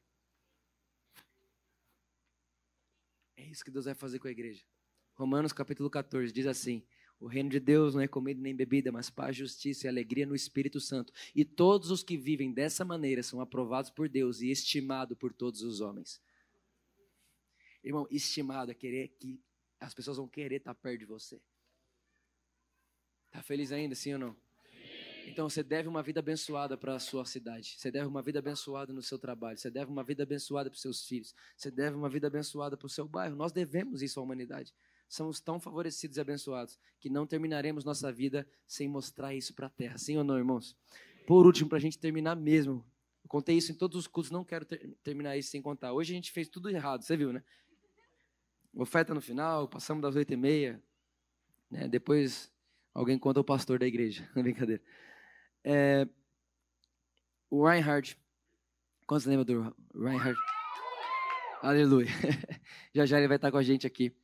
Isso 3.50 3.64
que 3.64 3.72
Deus 3.72 3.86
vai 3.86 3.94
fazer 3.94 4.20
com 4.20 4.28
a 4.28 4.32
igreja. 4.32 4.64
Romanos 5.16 5.52
capítulo 5.52 5.90
14 5.90 6.32
diz 6.32 6.46
assim: 6.46 6.86
O 7.20 7.28
reino 7.28 7.50
de 7.50 7.60
Deus 7.60 7.94
não 7.94 8.02
é 8.02 8.08
comida 8.08 8.40
nem 8.40 8.56
bebida, 8.56 8.92
mas 8.92 9.10
paz, 9.10 9.36
justiça 9.36 9.86
e 9.86 9.90
alegria 9.90 10.26
no 10.26 10.36
Espírito 10.36 10.80
Santo. 10.80 11.12
E 11.36 11.44
todos 11.44 11.92
os 11.92 12.04
que 12.04 12.18
vivem 12.18 12.54
dessa 12.54 12.86
maneira 12.86 13.22
são 13.24 13.42
aprovados 13.42 13.90
por 13.90 14.08
Deus 14.08 14.42
e 14.42 14.50
estimados 14.50 15.18
por 15.18 15.34
todos 15.34 15.62
os 15.62 15.82
homens. 15.82 16.22
Irmão, 17.84 18.08
estimado 18.10 18.72
é 18.72 18.74
querer 18.74 19.10
que 19.20 19.42
as 19.80 19.94
pessoas 19.94 20.18
vão 20.18 20.28
querer 20.28 20.58
estar 20.58 20.76
perto 20.76 21.00
de 21.00 21.06
você. 21.06 21.42
Tá 23.32 23.42
feliz 23.42 23.72
ainda, 23.72 23.96
sim 23.96 24.14
ou 24.14 24.20
não? 24.20 24.49
Então 25.32 25.48
você 25.48 25.62
deve 25.64 25.88
uma 25.88 26.02
vida 26.02 26.20
abençoada 26.20 26.76
para 26.76 26.96
a 26.96 27.00
sua 27.00 27.24
cidade. 27.24 27.76
Você 27.78 27.92
deve 27.92 28.08
uma 28.08 28.22
vida 28.22 28.40
abençoada 28.40 28.92
no 28.92 29.02
seu 29.02 29.20
trabalho. 29.20 29.58
Você 29.58 29.70
deve 29.70 29.92
uma 29.92 30.04
vida 30.04 30.24
abençoada 30.24 30.70
para 30.70 30.76
os 30.76 30.82
seus 30.82 31.06
filhos. 31.06 31.36
Você 31.56 31.70
deve 31.70 31.96
uma 31.96 32.10
vida 32.10 32.28
abençoada 32.28 32.76
para 32.76 32.88
o 32.88 32.90
seu 32.90 33.08
bairro. 33.08 33.36
Nós 33.36 33.52
devemos 33.52 34.02
isso 34.02 34.20
à 34.20 34.24
humanidade. 34.24 34.74
Somos 35.08 35.40
tão 35.40 35.60
favorecidos 35.60 36.18
e 36.18 36.22
abençoados 36.22 36.80
que 37.00 37.10
não 37.10 37.26
terminaremos 37.26 37.84
nossa 37.84 38.12
vida 38.12 38.48
sem 38.68 38.88
mostrar 38.88 39.34
isso 39.34 39.54
para 39.54 39.68
a 39.68 39.70
terra. 39.70 39.98
Sim 39.98 40.18
ou 40.18 40.24
não, 40.24 40.38
irmãos? 40.38 40.76
Por 41.28 41.46
último, 41.46 41.70
para 41.70 41.78
a 41.78 41.82
gente 41.82 41.98
terminar 41.98 42.36
mesmo. 42.36 42.86
Eu 43.24 43.30
contei 43.30 43.58
isso 43.58 43.72
em 43.72 43.76
todos 43.76 43.98
os 43.98 44.08
cultos, 44.08 44.32
não 44.32 44.44
quero 44.44 44.66
ter, 44.66 44.96
terminar 45.04 45.38
isso 45.38 45.52
sem 45.52 45.62
contar. 45.62 45.94
Hoje 45.94 46.14
a 46.14 46.16
gente 46.16 46.32
fez 46.32 46.48
tudo 46.48 46.70
errado, 46.70 47.04
você 47.04 47.16
viu, 47.18 47.32
né? 47.34 47.44
Oferta 48.74 49.14
no 49.14 49.22
final, 49.22 49.68
passamos 49.68 50.02
das 50.02 50.16
oito 50.16 50.32
e 50.32 50.38
meia. 50.38 50.82
Né? 51.70 51.88
Depois 51.88 52.52
alguém 52.94 53.18
conta 53.18 53.40
o 53.40 53.44
pastor 53.44 53.80
da 53.80 53.88
igreja. 53.88 54.30
Brincadeira. 54.34 54.82
É, 55.64 56.08
o 57.50 57.68
Reinhard. 57.68 58.18
Quantos 59.06 59.26
lembram 59.26 59.46
do 59.46 59.76
Reinhard? 59.96 60.40
Aleluia. 61.62 62.08
já 62.94 63.06
já 63.06 63.18
ele 63.18 63.28
vai 63.28 63.38
estar 63.38 63.52
com 63.52 63.58
a 63.58 63.64
gente 63.64 63.86
aqui. 63.86 64.16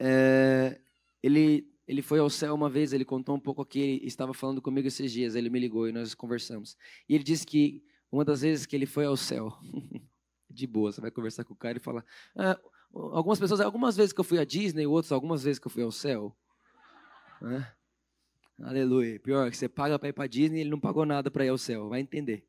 É, 0.00 0.80
ele, 1.22 1.68
ele 1.86 2.00
foi 2.00 2.18
ao 2.18 2.30
céu 2.30 2.54
uma 2.54 2.70
vez, 2.70 2.92
ele 2.92 3.04
contou 3.04 3.34
um 3.34 3.40
pouco 3.40 3.60
aqui, 3.60 3.80
ele 3.80 4.06
estava 4.06 4.32
falando 4.32 4.62
comigo 4.62 4.88
esses 4.88 5.12
dias, 5.12 5.34
ele 5.34 5.50
me 5.50 5.58
ligou 5.58 5.88
e 5.88 5.92
nós 5.92 6.14
conversamos. 6.14 6.76
E 7.08 7.14
ele 7.14 7.24
disse 7.24 7.46
que 7.46 7.84
uma 8.10 8.24
das 8.24 8.40
vezes 8.40 8.64
que 8.64 8.74
ele 8.74 8.86
foi 8.86 9.04
ao 9.04 9.16
céu, 9.16 9.52
de 10.48 10.66
boa, 10.66 10.90
você 10.90 11.00
vai 11.00 11.10
conversar 11.10 11.44
com 11.44 11.52
o 11.52 11.56
cara 11.56 11.76
e 11.76 11.80
falar, 11.80 12.04
ah, 12.36 12.58
algumas 12.92 13.38
pessoas, 13.38 13.60
algumas 13.60 13.96
vezes 13.96 14.12
que 14.12 14.20
eu 14.20 14.24
fui 14.24 14.38
à 14.38 14.44
Disney, 14.44 14.86
outras 14.86 15.12
algumas 15.12 15.42
vezes 15.42 15.58
que 15.58 15.66
eu 15.66 15.70
fui 15.70 15.82
ao 15.82 15.92
céu. 15.92 16.34
Né? 17.42 17.70
Aleluia. 18.62 19.18
Pior 19.20 19.50
que 19.50 19.56
você 19.56 19.68
paga 19.68 19.98
para 19.98 20.10
ir 20.10 20.12
para 20.12 20.26
Disney 20.26 20.60
ele 20.60 20.70
não 20.70 20.78
pagou 20.78 21.06
nada 21.06 21.30
para 21.30 21.44
ir 21.44 21.48
ao 21.48 21.56
céu. 21.56 21.88
Vai 21.88 22.00
entender. 22.00 22.46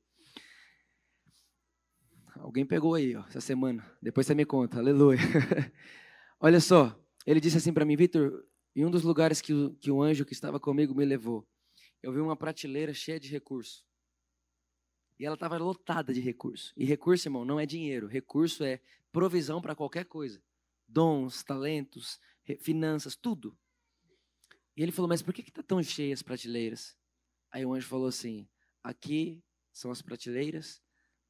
Alguém 2.36 2.66
pegou 2.66 2.96
aí, 2.96 3.16
ó, 3.16 3.24
essa 3.28 3.40
semana. 3.40 3.86
Depois 4.02 4.28
você 4.28 4.36
me 4.36 4.46
conta. 4.46 4.80
Aleluia. 4.80 5.20
Olha 6.40 6.60
só. 6.60 6.98
Ele 7.26 7.40
disse 7.40 7.58
assim 7.58 7.72
para 7.72 7.86
mim, 7.86 7.96
Vitor, 7.96 8.46
em 8.76 8.84
um 8.84 8.92
dos 8.92 9.04
lugares 9.04 9.40
que 9.40 9.54
o, 9.54 9.74
que 9.76 9.90
o 9.90 10.02
anjo 10.02 10.26
que 10.26 10.34
estava 10.34 10.60
comigo 10.60 10.94
me 10.94 11.06
levou, 11.06 11.48
eu 12.02 12.12
vi 12.12 12.20
uma 12.20 12.36
prateleira 12.36 12.94
cheia 12.94 13.20
de 13.20 13.30
recursos. 13.30 13.86
E 15.20 15.26
ela 15.26 15.36
estava 15.36 15.58
lotada 15.58 16.14
de 16.14 16.20
recursos. 16.20 16.74
E 16.76 16.84
recurso, 16.84 17.28
irmão, 17.28 17.46
não 17.46 17.60
é 17.60 17.66
dinheiro. 17.66 18.08
Recurso 18.08 18.64
é 18.64 18.82
provisão 19.12 19.62
para 19.62 19.76
qualquer 19.76 20.06
coisa. 20.06 20.42
Dons, 20.88 21.44
talentos, 21.44 22.20
finanças, 22.60 23.16
tudo. 23.16 23.56
E 24.82 24.84
ele 24.84 24.92
falou, 24.92 25.08
mas 25.08 25.22
por 25.22 25.32
que 25.32 25.42
está 25.44 25.62
tão 25.62 25.84
cheia 25.84 26.12
as 26.12 26.24
prateleiras? 26.24 26.98
Aí 27.52 27.64
o 27.64 27.72
anjo 27.72 27.88
falou 27.88 28.08
assim: 28.08 28.50
aqui 28.84 29.46
são 29.72 29.92
as 29.92 30.02
prateleiras 30.02 30.82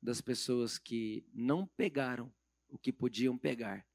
das 0.01 0.21
pessoas 0.21 0.77
que 0.77 1.27
não 1.33 1.67
pegaram 1.67 2.33
o 2.69 2.77
que 2.77 2.93
podiam 2.93 3.37
pegar. 3.37 3.85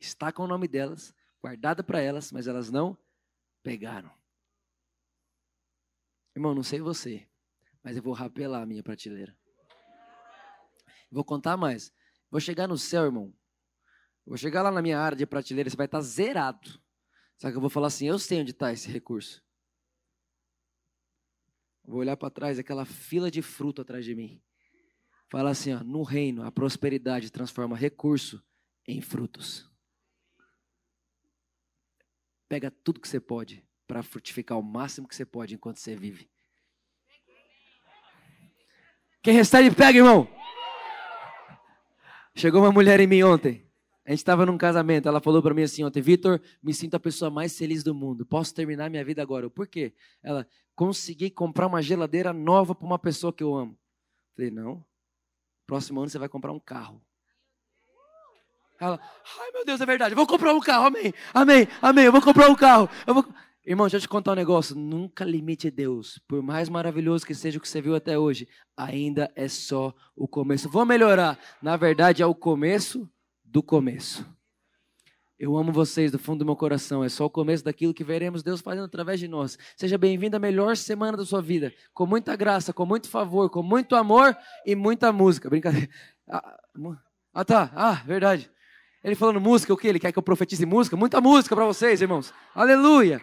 Está 0.00 0.32
com 0.32 0.44
o 0.44 0.46
nome 0.46 0.66
delas, 0.66 1.14
guardada 1.38 1.84
para 1.84 2.00
elas, 2.00 2.32
mas 2.32 2.46
elas 2.46 2.70
não 2.70 2.96
pegaram. 3.62 4.10
Irmão, 6.34 6.54
não 6.54 6.62
sei 6.62 6.80
você, 6.80 7.28
mas 7.82 7.98
eu 7.98 8.02
vou 8.02 8.14
rapelar 8.14 8.62
a 8.62 8.66
minha 8.66 8.82
prateleira. 8.82 9.38
Vou 11.10 11.22
contar 11.22 11.58
mais. 11.58 11.92
Vou 12.30 12.40
chegar 12.40 12.66
no 12.66 12.78
céu, 12.78 13.04
irmão. 13.04 13.36
Vou 14.24 14.38
chegar 14.38 14.62
lá 14.62 14.70
na 14.70 14.80
minha 14.80 14.98
área 14.98 15.18
de 15.18 15.26
prateleira, 15.26 15.68
você 15.68 15.76
vai 15.76 15.84
estar 15.84 16.00
zerado. 16.00 16.81
Só 17.42 17.50
que 17.50 17.56
eu 17.56 17.60
vou 17.60 17.68
falar 17.68 17.88
assim: 17.88 18.06
eu 18.06 18.20
sei 18.20 18.40
onde 18.40 18.52
está 18.52 18.72
esse 18.72 18.88
recurso. 18.88 19.42
Vou 21.84 21.98
olhar 21.98 22.16
para 22.16 22.30
trás, 22.30 22.56
aquela 22.56 22.84
fila 22.84 23.32
de 23.32 23.42
fruto 23.42 23.82
atrás 23.82 24.04
de 24.04 24.14
mim. 24.14 24.40
Fala 25.28 25.50
assim: 25.50 25.74
ó, 25.74 25.82
no 25.82 26.04
reino, 26.04 26.44
a 26.44 26.52
prosperidade 26.52 27.32
transforma 27.32 27.76
recurso 27.76 28.40
em 28.86 29.00
frutos. 29.00 29.68
Pega 32.48 32.70
tudo 32.70 33.00
que 33.00 33.08
você 33.08 33.18
pode 33.18 33.66
para 33.88 34.04
frutificar 34.04 34.56
o 34.56 34.62
máximo 34.62 35.08
que 35.08 35.16
você 35.16 35.26
pode 35.26 35.56
enquanto 35.56 35.78
você 35.78 35.96
vive. 35.96 36.30
Quem 39.20 39.34
recebe, 39.34 39.74
pega, 39.74 39.98
irmão. 39.98 40.28
Chegou 42.36 42.62
uma 42.62 42.70
mulher 42.70 43.00
em 43.00 43.08
mim 43.08 43.24
ontem. 43.24 43.68
A 44.04 44.10
gente 44.10 44.18
estava 44.18 44.44
num 44.44 44.58
casamento, 44.58 45.08
ela 45.08 45.20
falou 45.20 45.40
para 45.40 45.54
mim 45.54 45.62
assim 45.62 45.84
ontem, 45.84 46.00
Vitor, 46.00 46.40
me 46.60 46.74
sinto 46.74 46.96
a 46.96 47.00
pessoa 47.00 47.30
mais 47.30 47.56
feliz 47.56 47.84
do 47.84 47.94
mundo. 47.94 48.26
Posso 48.26 48.52
terminar 48.52 48.90
minha 48.90 49.04
vida 49.04 49.22
agora? 49.22 49.48
Por 49.48 49.68
quê? 49.68 49.94
Ela, 50.22 50.46
consegui 50.74 51.30
comprar 51.30 51.68
uma 51.68 51.80
geladeira 51.80 52.32
nova 52.32 52.74
para 52.74 52.86
uma 52.86 52.98
pessoa 52.98 53.32
que 53.32 53.44
eu 53.44 53.54
amo. 53.54 53.78
Falei, 54.34 54.50
não. 54.50 54.84
Próximo 55.66 56.00
ano 56.00 56.08
você 56.08 56.18
vai 56.18 56.28
comprar 56.28 56.52
um 56.52 56.58
carro. 56.58 57.00
Ela, 58.80 58.98
ai 59.40 59.52
meu 59.52 59.64
Deus, 59.64 59.80
é 59.80 59.86
verdade, 59.86 60.12
eu 60.12 60.16
vou 60.16 60.26
comprar 60.26 60.52
um 60.52 60.58
carro, 60.58 60.86
amém, 60.86 61.14
amém, 61.32 61.68
amém, 61.80 62.04
eu 62.06 62.10
vou 62.10 62.20
comprar 62.20 62.48
um 62.48 62.54
carro. 62.56 62.88
Eu 63.06 63.14
vou... 63.14 63.24
Irmão, 63.64 63.86
deixa 63.86 63.98
eu 63.98 64.00
te 64.00 64.08
contar 64.08 64.32
um 64.32 64.34
negócio, 64.34 64.74
nunca 64.74 65.24
limite 65.24 65.70
Deus. 65.70 66.20
Por 66.26 66.42
mais 66.42 66.68
maravilhoso 66.68 67.24
que 67.24 67.32
seja 67.32 67.58
o 67.58 67.60
que 67.60 67.68
você 67.68 67.80
viu 67.80 67.94
até 67.94 68.18
hoje, 68.18 68.48
ainda 68.76 69.30
é 69.36 69.46
só 69.46 69.94
o 70.16 70.26
começo. 70.26 70.68
Vou 70.68 70.84
melhorar. 70.84 71.38
Na 71.62 71.76
verdade, 71.76 72.24
é 72.24 72.26
o 72.26 72.34
começo 72.34 73.08
do 73.52 73.62
começo. 73.62 74.26
Eu 75.38 75.58
amo 75.58 75.72
vocês 75.72 76.10
do 76.10 76.18
fundo 76.18 76.38
do 76.38 76.46
meu 76.46 76.56
coração. 76.56 77.04
É 77.04 77.08
só 77.10 77.26
o 77.26 77.30
começo 77.30 77.62
daquilo 77.62 77.92
que 77.92 78.02
veremos 78.02 78.42
Deus 78.42 78.62
fazendo 78.62 78.84
através 78.84 79.20
de 79.20 79.28
nós. 79.28 79.58
Seja 79.76 79.98
bem-vindo 79.98 80.36
à 80.36 80.40
melhor 80.40 80.74
semana 80.74 81.18
da 81.18 81.26
sua 81.26 81.42
vida. 81.42 81.74
Com 81.92 82.06
muita 82.06 82.34
graça, 82.34 82.72
com 82.72 82.86
muito 82.86 83.10
favor, 83.10 83.50
com 83.50 83.62
muito 83.62 83.94
amor 83.94 84.34
e 84.64 84.74
muita 84.74 85.12
música. 85.12 85.50
Brincadeira. 85.50 85.88
Ah, 86.26 86.58
ah 87.34 87.44
tá. 87.44 87.70
Ah, 87.74 88.02
verdade. 88.06 88.50
Ele 89.04 89.14
falando 89.14 89.40
música, 89.40 89.74
o 89.74 89.76
que? 89.76 89.86
Ele 89.86 89.98
quer 89.98 90.12
que 90.12 90.18
eu 90.18 90.22
profetize 90.22 90.64
música? 90.64 90.96
Muita 90.96 91.20
música 91.20 91.54
para 91.54 91.66
vocês, 91.66 92.00
irmãos. 92.00 92.32
Aleluia. 92.54 93.20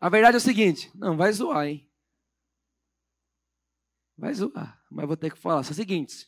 A 0.00 0.08
verdade 0.08 0.36
é 0.36 0.38
o 0.38 0.40
seguinte: 0.40 0.90
não, 0.92 1.16
vai 1.16 1.32
zoar, 1.32 1.66
hein? 1.66 1.88
Vai 4.18 4.34
zoar, 4.34 4.80
mas 4.90 5.06
vou 5.06 5.16
ter 5.16 5.30
que 5.30 5.38
falar. 5.38 5.62
Só 5.62 5.70
é 5.70 5.72
o 5.72 5.76
seguinte: 5.76 6.26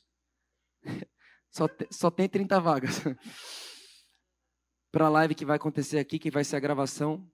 só, 1.56 1.66
te, 1.66 1.86
só 1.90 2.10
tem 2.10 2.28
30 2.28 2.60
vagas. 2.60 3.00
para 4.92 5.06
a 5.06 5.08
live 5.08 5.34
que 5.34 5.44
vai 5.44 5.56
acontecer 5.56 5.98
aqui, 5.98 6.18
que 6.18 6.30
vai 6.30 6.44
ser 6.44 6.56
a 6.56 6.60
gravação 6.60 7.26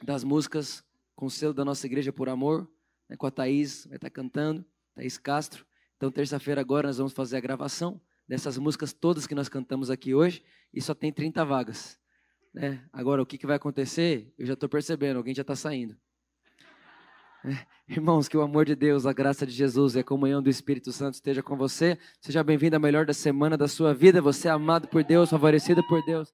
das 0.00 0.22
músicas 0.22 0.84
com 1.16 1.26
o 1.26 1.30
selo 1.30 1.52
da 1.52 1.64
nossa 1.64 1.84
igreja 1.84 2.12
por 2.12 2.28
amor, 2.28 2.70
né, 3.08 3.16
com 3.16 3.26
a 3.26 3.30
Thaís, 3.32 3.84
vai 3.86 3.96
estar 3.96 4.08
tá 4.08 4.14
cantando, 4.14 4.64
Thaís 4.94 5.18
Castro. 5.18 5.66
Então, 5.96 6.08
terça-feira 6.08 6.60
agora 6.60 6.86
nós 6.86 6.98
vamos 6.98 7.12
fazer 7.12 7.36
a 7.36 7.40
gravação 7.40 8.00
dessas 8.28 8.56
músicas 8.58 8.92
todas 8.92 9.26
que 9.26 9.34
nós 9.34 9.48
cantamos 9.48 9.90
aqui 9.90 10.14
hoje 10.14 10.44
e 10.72 10.80
só 10.80 10.94
tem 10.94 11.12
30 11.12 11.44
vagas. 11.44 11.98
Né? 12.54 12.88
Agora, 12.92 13.20
o 13.20 13.26
que, 13.26 13.36
que 13.36 13.46
vai 13.46 13.56
acontecer? 13.56 14.32
Eu 14.38 14.46
já 14.46 14.54
estou 14.54 14.68
percebendo, 14.68 15.16
alguém 15.16 15.34
já 15.34 15.42
está 15.42 15.56
saindo. 15.56 15.96
É. 17.44 17.56
Irmãos, 17.88 18.28
que 18.28 18.36
o 18.36 18.42
amor 18.42 18.64
de 18.64 18.74
Deus, 18.74 19.06
a 19.06 19.12
graça 19.12 19.46
de 19.46 19.52
Jesus 19.52 19.94
e 19.94 20.00
a 20.00 20.04
comunhão 20.04 20.42
do 20.42 20.50
Espírito 20.50 20.92
Santo 20.92 21.14
esteja 21.14 21.42
com 21.42 21.56
você. 21.56 21.96
Seja 22.20 22.42
bem-vindo 22.42 22.76
à 22.76 22.78
melhor 22.78 23.06
da 23.06 23.14
semana 23.14 23.56
da 23.56 23.68
sua 23.68 23.94
vida. 23.94 24.20
Você 24.20 24.48
é 24.48 24.50
amado 24.50 24.88
por 24.88 25.04
Deus, 25.04 25.30
favorecido 25.30 25.82
por 25.86 26.04
Deus. 26.04 26.26